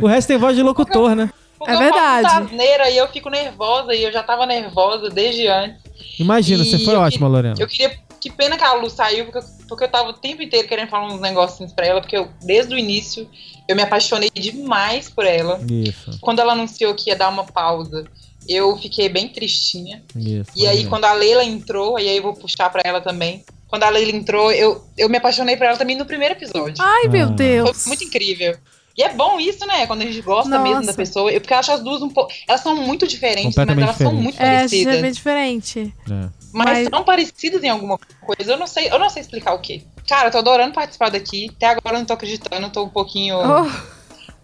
O 0.00 0.06
resto 0.06 0.28
tem 0.28 0.38
voz 0.38 0.54
de 0.54 0.62
locutor, 0.62 1.16
né? 1.16 1.28
Porque 1.58 1.72
É 1.72 1.74
eu 1.74 1.78
verdade. 1.80 2.22
faço 2.28 2.44
asneira 2.44 2.88
e 2.88 2.96
eu 2.96 3.08
fico 3.08 3.28
nervosa 3.28 3.92
e 3.96 4.04
eu 4.04 4.12
já 4.12 4.22
tava 4.22 4.46
nervosa 4.46 5.10
desde 5.10 5.48
antes. 5.48 5.82
Imagina, 6.20 6.62
E 6.62 6.70
você 6.70 6.78
foi 6.78 6.94
eu 6.94 7.00
ótima, 7.00 7.26
que- 7.26 7.32
Lorena. 7.32 7.54
Eu 7.58 7.66
queria. 7.66 7.90
Que 8.20 8.30
pena 8.30 8.56
que 8.56 8.62
a 8.64 8.72
Lu 8.74 8.88
saiu, 8.88 9.24
porque, 9.26 9.38
eu- 9.38 9.66
porque 9.68 9.84
eu 9.84 9.88
tava 9.88 10.08
o 10.10 10.12
tempo 10.14 10.40
inteiro 10.40 10.68
querendo 10.68 10.88
falar 10.88 11.08
uns 11.12 11.20
negocinhos 11.20 11.72
pra 11.72 11.84
ela, 11.84 12.00
porque 12.00 12.16
eu, 12.16 12.28
desde 12.42 12.72
o 12.74 12.78
início, 12.78 13.28
eu 13.68 13.74
me 13.74 13.82
apaixonei 13.82 14.30
demais 14.32 15.10
por 15.10 15.26
ela. 15.26 15.60
Isso, 15.68 16.16
Quando 16.22 16.38
ela 16.38 16.52
anunciou 16.52 16.94
que 16.94 17.10
ia 17.10 17.16
dar 17.16 17.28
uma 17.28 17.42
pausa, 17.44 18.04
eu 18.48 18.76
fiquei 18.76 19.08
bem 19.08 19.28
tristinha. 19.28 20.02
isso. 20.16 20.50
E 20.56 20.62
aí, 20.66 20.72
imagina. 20.74 20.90
quando 20.90 21.04
a 21.04 21.12
Leila 21.12 21.44
entrou, 21.44 21.98
e 21.98 22.08
aí 22.08 22.16
eu 22.16 22.22
vou 22.22 22.34
puxar 22.34 22.70
pra 22.70 22.82
ela 22.84 23.00
também. 23.00 23.44
Quando 23.68 23.82
a 23.84 23.88
Leila 23.88 24.12
entrou, 24.12 24.52
eu, 24.52 24.84
eu 24.96 25.08
me 25.08 25.16
apaixonei 25.18 25.56
por 25.56 25.66
ela 25.66 25.76
também 25.76 25.96
no 25.96 26.06
primeiro 26.06 26.34
episódio. 26.34 26.76
Ai, 26.78 27.08
meu 27.08 27.28
Ah. 27.28 27.30
Deus. 27.30 27.82
Foi 27.82 27.88
muito 27.88 28.04
incrível. 28.04 28.56
E 28.96 29.02
é 29.02 29.12
bom 29.12 29.40
isso, 29.40 29.66
né? 29.66 29.86
Quando 29.88 30.02
a 30.02 30.04
gente 30.04 30.20
gosta 30.20 30.56
mesmo 30.56 30.76
Nossa. 30.76 30.86
da 30.86 30.92
pessoa. 30.94 31.32
Eu, 31.32 31.40
porque 31.40 31.52
eu 31.52 31.58
acho 31.58 31.72
as 31.72 31.82
duas 31.82 32.00
um 32.00 32.08
pouco. 32.08 32.32
Elas 32.46 32.60
são 32.60 32.76
muito 32.76 33.08
diferentes, 33.08 33.56
mas 33.56 33.68
elas 33.68 33.96
são 33.96 34.06
diferentes. 34.06 34.22
muito 34.22 34.40
É, 34.40 34.56
parecidas. 34.58 34.94
é 34.94 35.02
bem 35.02 35.10
diferente. 35.10 35.94
É. 36.08 36.12
Mas, 36.52 36.68
Mas- 36.78 36.88
são 36.88 37.02
parecidas 37.02 37.64
em 37.64 37.68
alguma 37.68 37.98
coisa. 38.24 38.52
Eu 38.52 38.56
não 38.56 38.68
sei, 38.68 38.88
eu 38.88 38.98
não 39.00 39.10
sei 39.10 39.22
explicar 39.22 39.54
o 39.54 39.58
quê. 39.58 39.82
Cara, 40.06 40.28
eu 40.28 40.30
tô 40.30 40.38
adorando 40.38 40.72
participar 40.72 41.08
daqui. 41.10 41.50
Até 41.56 41.66
agora 41.66 41.96
eu 41.96 41.98
não 41.98 42.04
tô 42.06 42.12
acreditando, 42.12 42.70
tô 42.70 42.84
um 42.84 42.88
pouquinho. 42.88 43.36
Oh, 43.38 43.68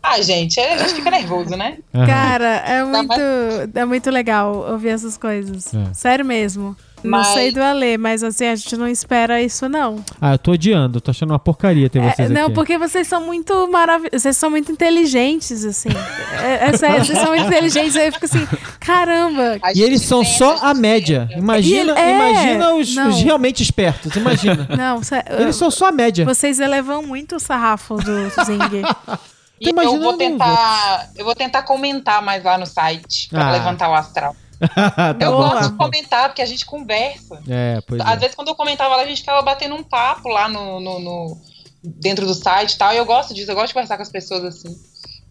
Ah, 0.02 0.20
gente, 0.22 0.59
a 0.59 0.78
gente 0.78 0.94
fica 0.94 1.10
nervoso, 1.10 1.56
né? 1.56 1.78
Cara, 2.06 2.47
é 2.66 2.82
muito, 2.85 3.20
é 3.74 3.85
muito 3.85 4.10
legal 4.10 4.55
ouvir 4.72 4.89
essas 4.89 5.18
coisas. 5.18 5.72
É. 5.74 5.93
Sério 5.94 6.24
mesmo. 6.24 6.74
Não 7.02 7.12
Mas- 7.18 7.28
sei 7.28 7.51
do 7.51 7.62
Alê, 7.62 7.97
mas 7.97 8.22
assim, 8.22 8.44
a 8.47 8.55
gente 8.55 8.77
não 8.77 8.86
espera 8.86 9.40
isso, 9.40 9.66
não. 9.70 10.05
Ah, 10.20 10.32
eu 10.35 10.39
tô 10.39 10.52
odiando, 10.52 11.01
tô 11.01 11.10
achando 11.10 11.31
uma 11.31 11.39
porcaria 11.39 11.89
ter 11.89 11.98
É, 11.98 12.10
vocês 12.12 12.31
não, 12.31 12.47
aqui. 12.47 12.55
porque 12.55 12.77
vocês 12.77 13.06
são 13.09 13.24
muito 13.24 13.68
maravilhosos. 13.70 14.20
Vocês 14.22 14.36
são 14.36 14.51
muito 14.51 14.70
inteligentes, 14.70 15.64
assim. 15.64 15.89
é, 16.43 16.68
é 16.68 16.77
sério, 16.77 17.02
vocês 17.05 17.18
são 17.18 17.28
muito 17.28 17.47
inteligentes. 17.47 17.97
Aí 17.97 18.09
eu 18.09 18.12
fico 18.12 18.24
assim, 18.27 18.47
caramba. 18.78 19.59
A 19.62 19.72
E 19.72 19.82
eles 19.82 20.02
são 20.02 20.22
só 20.22 20.56
a 20.60 20.74
média. 20.74 21.27
Imagina, 21.35 21.94
E- 21.98 22.02
é, 22.02 22.10
imagina 22.14 22.74
os, 22.74 22.94
não. 22.94 23.09
os 23.09 23.22
realmente 23.22 23.62
espertos, 23.62 24.14
imagina. 24.16 24.68
Não, 24.77 25.01
Eles 25.39 25.56
são 25.56 25.70
só 25.70 25.89
a 25.89 25.93
média. 25.93 26.24
vocês 26.27 26.60
elevam 26.60 27.02
muito 27.02 27.36
o 27.36 27.40
sarrafo 27.40 27.97
do 27.97 28.28
Zing. 28.44 28.59
E 29.61 29.69
eu 29.69 30.01
vou 30.01 30.16
tentar. 30.16 31.11
Eu 31.16 31.24
vou 31.24 31.35
tentar 31.35 31.62
comentar 31.62 32.23
mais 32.23 32.43
lá 32.43 32.57
no 32.57 32.66
site 32.66 33.28
pra 33.28 33.49
Ah. 33.49 33.53
levantar 33.53 33.91
o 33.91 33.95
astral. 33.95 34.35
tá 34.74 35.16
eu 35.20 35.32
gosto 35.32 35.70
de 35.70 35.77
comentar, 35.77 36.28
porque 36.28 36.43
a 36.43 36.47
gente 36.47 36.65
conversa. 36.66 37.41
É, 37.49 37.81
pois 37.87 38.01
Às 38.01 38.12
é. 38.12 38.16
vezes, 38.16 38.35
quando 38.35 38.49
eu 38.49 38.55
comentava 38.55 38.97
lá, 38.97 39.03
a 39.03 39.07
gente 39.07 39.20
ficava 39.20 39.43
batendo 39.43 39.74
um 39.74 39.82
papo 39.82 40.28
lá 40.28 40.49
no, 40.49 40.81
no- 40.81 40.99
no- 40.99 41.39
dentro 41.82 42.27
do 42.27 42.35
site 42.35 42.73
e 42.73 42.78
tal. 42.78 42.93
E 42.93 42.97
eu 42.97 43.05
gosto 43.07 43.32
disso, 43.35 43.51
eu 43.51 43.55
gosto 43.55 43.69
de 43.69 43.74
conversar 43.74 43.97
com 43.97 44.03
as 44.03 44.11
pessoas 44.11 44.45
assim. 44.45 44.74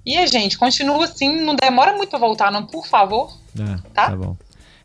E 0.06 0.18
a 0.18 0.26
gente, 0.26 0.58
continua 0.58 1.04
assim, 1.06 1.42
não 1.42 1.56
demora 1.56 1.94
muito 1.96 2.10
pra 2.10 2.18
voltar, 2.20 2.52
não, 2.52 2.66
por 2.66 2.88
favor. 2.88 3.32
É, 3.60 3.90
Tá? 3.94 4.10
tá 4.10 4.16
bom. 4.16 4.36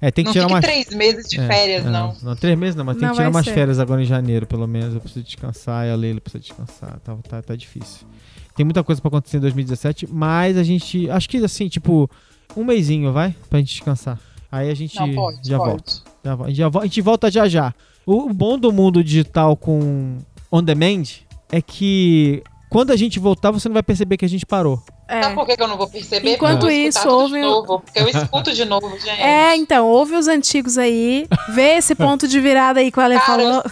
É, 0.07 0.11
tem 0.11 0.23
que 0.23 0.29
não 0.29 0.33
tirar 0.35 0.47
umas... 0.49 0.63
três 0.65 0.91
meses 0.91 1.27
de 1.29 1.41
É, 1.41 1.47
férias, 1.47 1.87
é, 1.87 1.89
não. 1.91 2.15
Não, 2.23 2.37
três 2.37 2.59
meses 2.59 2.75
não, 2.75 2.85
mas 2.85 2.97
tem 2.97 3.07
Não 3.07 3.13
que 3.13 3.17
tirar 3.17 3.31
umas 3.31 3.45
ser. 3.47 3.55
férias 3.55 3.79
agora 3.79 4.03
em 4.03 4.05
janeiro, 4.05 4.47
pelo 4.47 4.67
menos. 4.67 4.95
Eu 4.95 5.01
preciso 5.01 5.25
descansar 5.25 5.87
e 5.87 5.91
a 5.91 5.95
Leila 5.97 6.21
precisa 6.21 6.41
descansar. 6.43 6.99
Tá, 7.01 7.17
tá, 7.27 7.41
tá 7.41 7.57
difícil. 7.57 8.07
Tem 8.55 8.65
muita 8.65 8.85
coisa 8.85 9.01
pra 9.01 9.09
acontecer 9.09 9.39
em 9.39 9.41
2017, 9.41 10.07
mas 10.13 10.57
a 10.59 10.63
gente. 10.63 11.09
Acho 11.09 11.29
que 11.29 11.39
assim, 11.39 11.69
tipo, 11.69 12.11
um 12.55 12.65
mêsinho, 12.65 13.13
vai? 13.13 13.35
Pra 13.49 13.59
gente 13.61 13.71
descansar. 13.71 14.21
Aí 14.53 14.71
a 14.71 14.75
gente 14.75 14.95
Não, 15.01 15.13
pode, 15.15 15.49
já 15.49 15.57
pode. 15.59 15.71
volta. 15.71 15.93
Já, 16.23 16.35
vo- 16.37 16.45
a, 16.45 16.49
gente 16.49 16.57
já, 16.59 16.69
a 16.69 16.83
gente 16.85 17.01
volta 17.01 17.31
já 17.31 17.49
já. 17.49 17.75
O 18.05 18.33
bom 18.33 18.59
do 18.59 18.71
mundo 18.71 19.03
digital 19.03 19.57
com 19.57 20.19
on 20.53 20.63
demand 20.63 21.05
é 21.51 21.63
que 21.63 22.43
quando 22.75 22.91
a 22.91 22.97
gente 22.97 23.19
voltar, 23.19 23.51
você 23.53 23.69
não 23.69 23.75
vai 23.75 23.83
perceber 23.83 24.17
que 24.17 24.25
a 24.25 24.29
gente 24.29 24.45
parou. 24.45 24.83
Sabe 25.09 25.27
É. 25.27 25.35
por 25.35 25.47
que, 25.47 25.63
eu 25.63 25.69
não 25.69 25.77
vou 25.77 25.89
perceber? 25.89 26.35
Enquanto 26.35 26.65
eu 26.69 26.71
isso, 26.89 27.09
ouve 27.09 27.41
novo. 27.41 27.81
Porque 27.81 28.01
eu 28.01 28.09
escuto 28.11 28.53
de 28.53 28.65
novo, 28.65 28.91
gente. 28.99 29.21
É, 29.21 29.55
então, 29.57 29.87
ouve 29.89 30.15
os 30.17 30.27
antigos 30.29 30.77
aí, 30.77 31.27
vê 31.51 31.77
esse 31.77 31.95
ponto 31.95 32.27
de 32.27 32.41
virada 32.41 32.81
aí 32.81 32.91
que 32.91 32.99
o 32.99 33.03
Ale 33.03 33.15
Cara, 33.15 33.27
falou. 33.27 33.63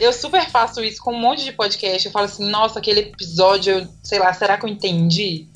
Eu 0.00 0.12
super 0.12 0.48
faço 0.50 0.82
isso 0.82 1.00
com 1.02 1.12
um 1.12 1.20
monte 1.20 1.44
de 1.44 1.52
podcast. 1.52 2.04
Eu 2.06 2.12
falo 2.12 2.24
assim, 2.24 2.50
nossa, 2.50 2.78
aquele 2.80 3.00
episódio, 3.00 3.72
eu- 3.78 3.86
sei 4.02 4.18
lá, 4.18 4.32
será 4.32 4.56
que 4.58 4.64
eu 4.66 4.70
entendi? 4.70 5.46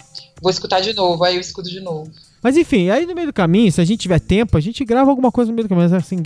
Vou 0.41 0.51
escutar 0.51 0.81
de 0.81 0.93
novo, 0.95 1.25
aí 1.25 1.35
eu 1.35 1.41
escuto 1.41 1.69
de 1.69 1.81
novo. 1.81 2.11
Mas 2.43 2.57
enfim, 2.57 2.91
aí 2.91 3.05
no 3.07 3.15
meio 3.15 3.27
do 3.29 3.33
caminho, 3.33 3.73
se 3.73 3.81
a 3.81 3.85
gente 3.85 4.01
tiver 4.03 4.21
tempo, 4.21 4.57
a 4.57 4.61
gente 4.61 4.85
grava 4.85 5.11
alguma 5.11 5.33
coisa 5.33 5.51
no 5.51 5.57
meio 5.57 5.67
do 5.67 5.69
caminho. 5.69 5.91
Mas 5.91 6.05
assim, 6.05 6.19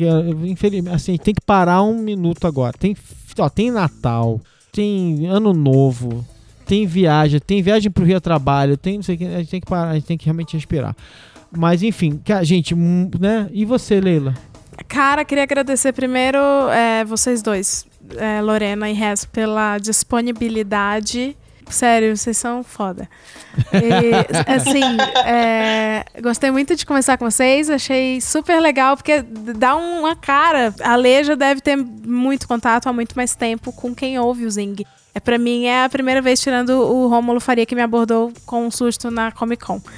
infelizmente, 0.45 0.95
assim, 0.95 1.17
tem 1.17 1.33
que 1.33 1.41
parar 1.41 1.83
um 1.83 1.95
minuto 1.99 2.47
agora. 2.47 2.77
Tem, 2.79 2.95
ó, 3.39 3.49
tem 3.49 3.71
Natal, 3.71 4.39
tem 4.73 5.27
Ano 5.27 5.55
Novo, 5.55 6.27
tem 6.71 6.87
viagem, 6.87 7.41
tem 7.41 7.61
viagem 7.61 7.91
pro 7.91 8.05
Rio 8.05 8.19
a 8.19 8.21
Trabalho, 8.21 8.77
tem 8.77 8.95
não 8.95 9.03
sei 9.03 9.17
o 9.17 9.19
que, 9.19 9.27
a 9.27 9.39
gente 9.39 9.51
tem 9.51 9.61
que 9.61 9.67
parar, 9.67 9.91
a 9.91 9.95
gente 9.95 10.07
tem 10.07 10.17
que 10.17 10.25
realmente 10.27 10.55
respirar. 10.55 10.95
Mas 11.51 11.83
enfim, 11.83 12.21
gente, 12.43 12.77
hum, 12.77 13.11
né? 13.19 13.49
E 13.53 13.65
você, 13.65 14.01
Leila? 14.01 14.35
Cara, 14.87 15.25
queria 15.25 15.43
agradecer 15.43 15.93
primeiro 15.93 16.39
é, 16.73 17.05
vocês 17.05 17.43
dois, 17.43 17.85
é, 18.17 18.41
Lorena 18.41 18.89
e 18.89 18.93
Rez, 18.93 19.25
pela 19.25 19.79
disponibilidade. 19.79 21.37
Sério, 21.69 22.17
vocês 22.17 22.39
são 22.39 22.63
foda. 22.63 23.09
E, 23.73 24.13
assim, 24.47 24.97
é, 25.27 26.05
gostei 26.23 26.53
muito 26.53 26.77
de 26.77 26.87
conversar 26.87 27.19
com 27.19 27.29
vocês, 27.29 27.69
achei 27.69 28.21
super 28.21 28.61
legal, 28.61 28.97
porque 28.97 29.23
dá 29.23 29.75
uma 29.75 30.15
cara. 30.15 30.73
A 30.85 30.95
Lê 30.95 31.25
já 31.25 31.35
deve 31.35 31.61
ter 31.61 31.75
muito 31.77 32.47
contato 32.47 32.87
há 32.87 32.93
muito 32.93 33.17
mais 33.17 33.35
tempo 33.35 33.73
com 33.73 33.93
quem 33.93 34.21
ouve 34.21 34.47
o 34.47 34.51
Zing. 34.51 34.85
É, 35.15 35.21
pra 35.21 35.39
mim 35.39 35.65
é 35.65 35.85
a 35.85 35.89
primeira 35.89 36.23
vez 36.23 36.41
tirando 36.41 36.71
o 36.71 37.09
Rômulo 37.09 37.41
Faria 37.41 37.67
que 37.67 37.75
me 37.75 37.83
abordou 37.83 38.33
com 38.47 38.67
um 38.67 38.71
susto 38.71 39.11
na 39.11 39.33
Comic 39.33 39.65
Con. 39.65 39.81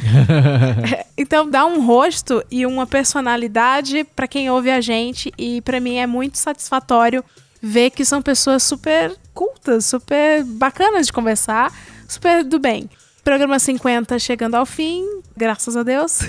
Então 1.16 1.48
dá 1.48 1.64
um 1.64 1.84
rosto 1.84 2.42
e 2.50 2.64
uma 2.66 2.86
personalidade 2.86 4.02
pra 4.16 4.26
quem 4.26 4.50
ouve 4.50 4.70
a 4.70 4.80
gente 4.80 5.32
e 5.38 5.60
pra 5.60 5.78
mim 5.78 5.96
é 5.96 6.06
muito 6.06 6.38
satisfatório 6.38 7.22
ver 7.60 7.90
que 7.90 8.04
são 8.04 8.20
pessoas 8.20 8.62
super 8.62 9.14
cultas, 9.32 9.84
super 9.84 10.42
bacanas 10.42 11.06
de 11.06 11.12
conversar, 11.12 11.72
super 12.08 12.42
do 12.42 12.58
bem. 12.58 12.88
Programa 13.24 13.56
50 13.56 14.18
chegando 14.18 14.56
ao 14.56 14.66
fim, 14.66 15.06
graças 15.36 15.76
a 15.76 15.82
Deus. 15.82 16.20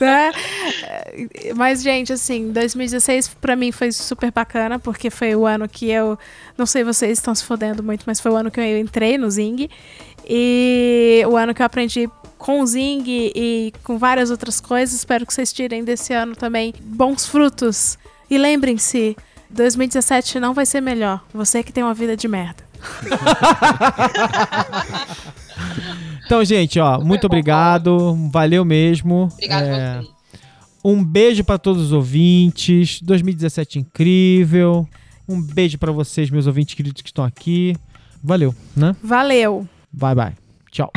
Né? 0.00 0.32
Mas, 1.54 1.82
gente, 1.82 2.12
assim, 2.12 2.50
2016 2.50 3.28
pra 3.40 3.56
mim 3.56 3.70
foi 3.72 3.92
super 3.92 4.30
bacana, 4.30 4.78
porque 4.78 5.10
foi 5.10 5.34
o 5.34 5.46
ano 5.46 5.68
que 5.68 5.90
eu. 5.90 6.18
Não 6.58 6.66
sei, 6.66 6.84
vocês 6.84 7.18
estão 7.18 7.34
se 7.34 7.44
fodendo 7.44 7.82
muito, 7.82 8.04
mas 8.06 8.20
foi 8.20 8.30
o 8.32 8.36
ano 8.36 8.50
que 8.50 8.60
eu 8.60 8.78
entrei 8.78 9.16
no 9.16 9.30
Zing. 9.30 9.68
E 10.28 11.22
o 11.28 11.36
ano 11.36 11.54
que 11.54 11.62
eu 11.62 11.66
aprendi 11.66 12.08
com 12.36 12.60
o 12.60 12.66
Zing 12.66 13.04
e 13.06 13.72
com 13.84 13.96
várias 13.96 14.30
outras 14.30 14.60
coisas. 14.60 14.94
Espero 14.94 15.24
que 15.24 15.32
vocês 15.32 15.52
tirem 15.52 15.84
desse 15.84 16.12
ano 16.12 16.34
também 16.34 16.74
bons 16.80 17.26
frutos. 17.26 17.98
E 18.28 18.36
lembrem-se, 18.36 19.16
2017 19.50 20.40
não 20.40 20.52
vai 20.52 20.66
ser 20.66 20.80
melhor. 20.80 21.24
Você 21.32 21.62
que 21.62 21.72
tem 21.72 21.82
uma 21.82 21.94
vida 21.94 22.16
de 22.16 22.28
merda. 22.28 22.64
Então, 26.26 26.44
gente, 26.44 26.80
ó, 26.80 27.00
muito 27.00 27.26
obrigado. 27.26 28.14
Valeu 28.32 28.64
mesmo. 28.64 29.28
Obrigado 29.32 29.64
É. 29.64 30.00
Um 30.84 31.02
beijo 31.02 31.44
pra 31.44 31.58
todos 31.58 31.82
os 31.82 31.92
ouvintes. 31.92 33.00
2017 33.02 33.78
incrível. 33.78 34.86
Um 35.28 35.40
beijo 35.40 35.78
pra 35.78 35.92
vocês, 35.92 36.30
meus 36.30 36.46
ouvintes 36.46 36.74
queridos 36.74 37.02
que 37.02 37.08
estão 37.08 37.24
aqui. 37.24 37.74
Valeu, 38.22 38.54
né? 38.76 38.94
Valeu! 39.02 39.66
Bye, 39.92 40.14
bye. 40.14 40.32
Tchau. 40.70 40.90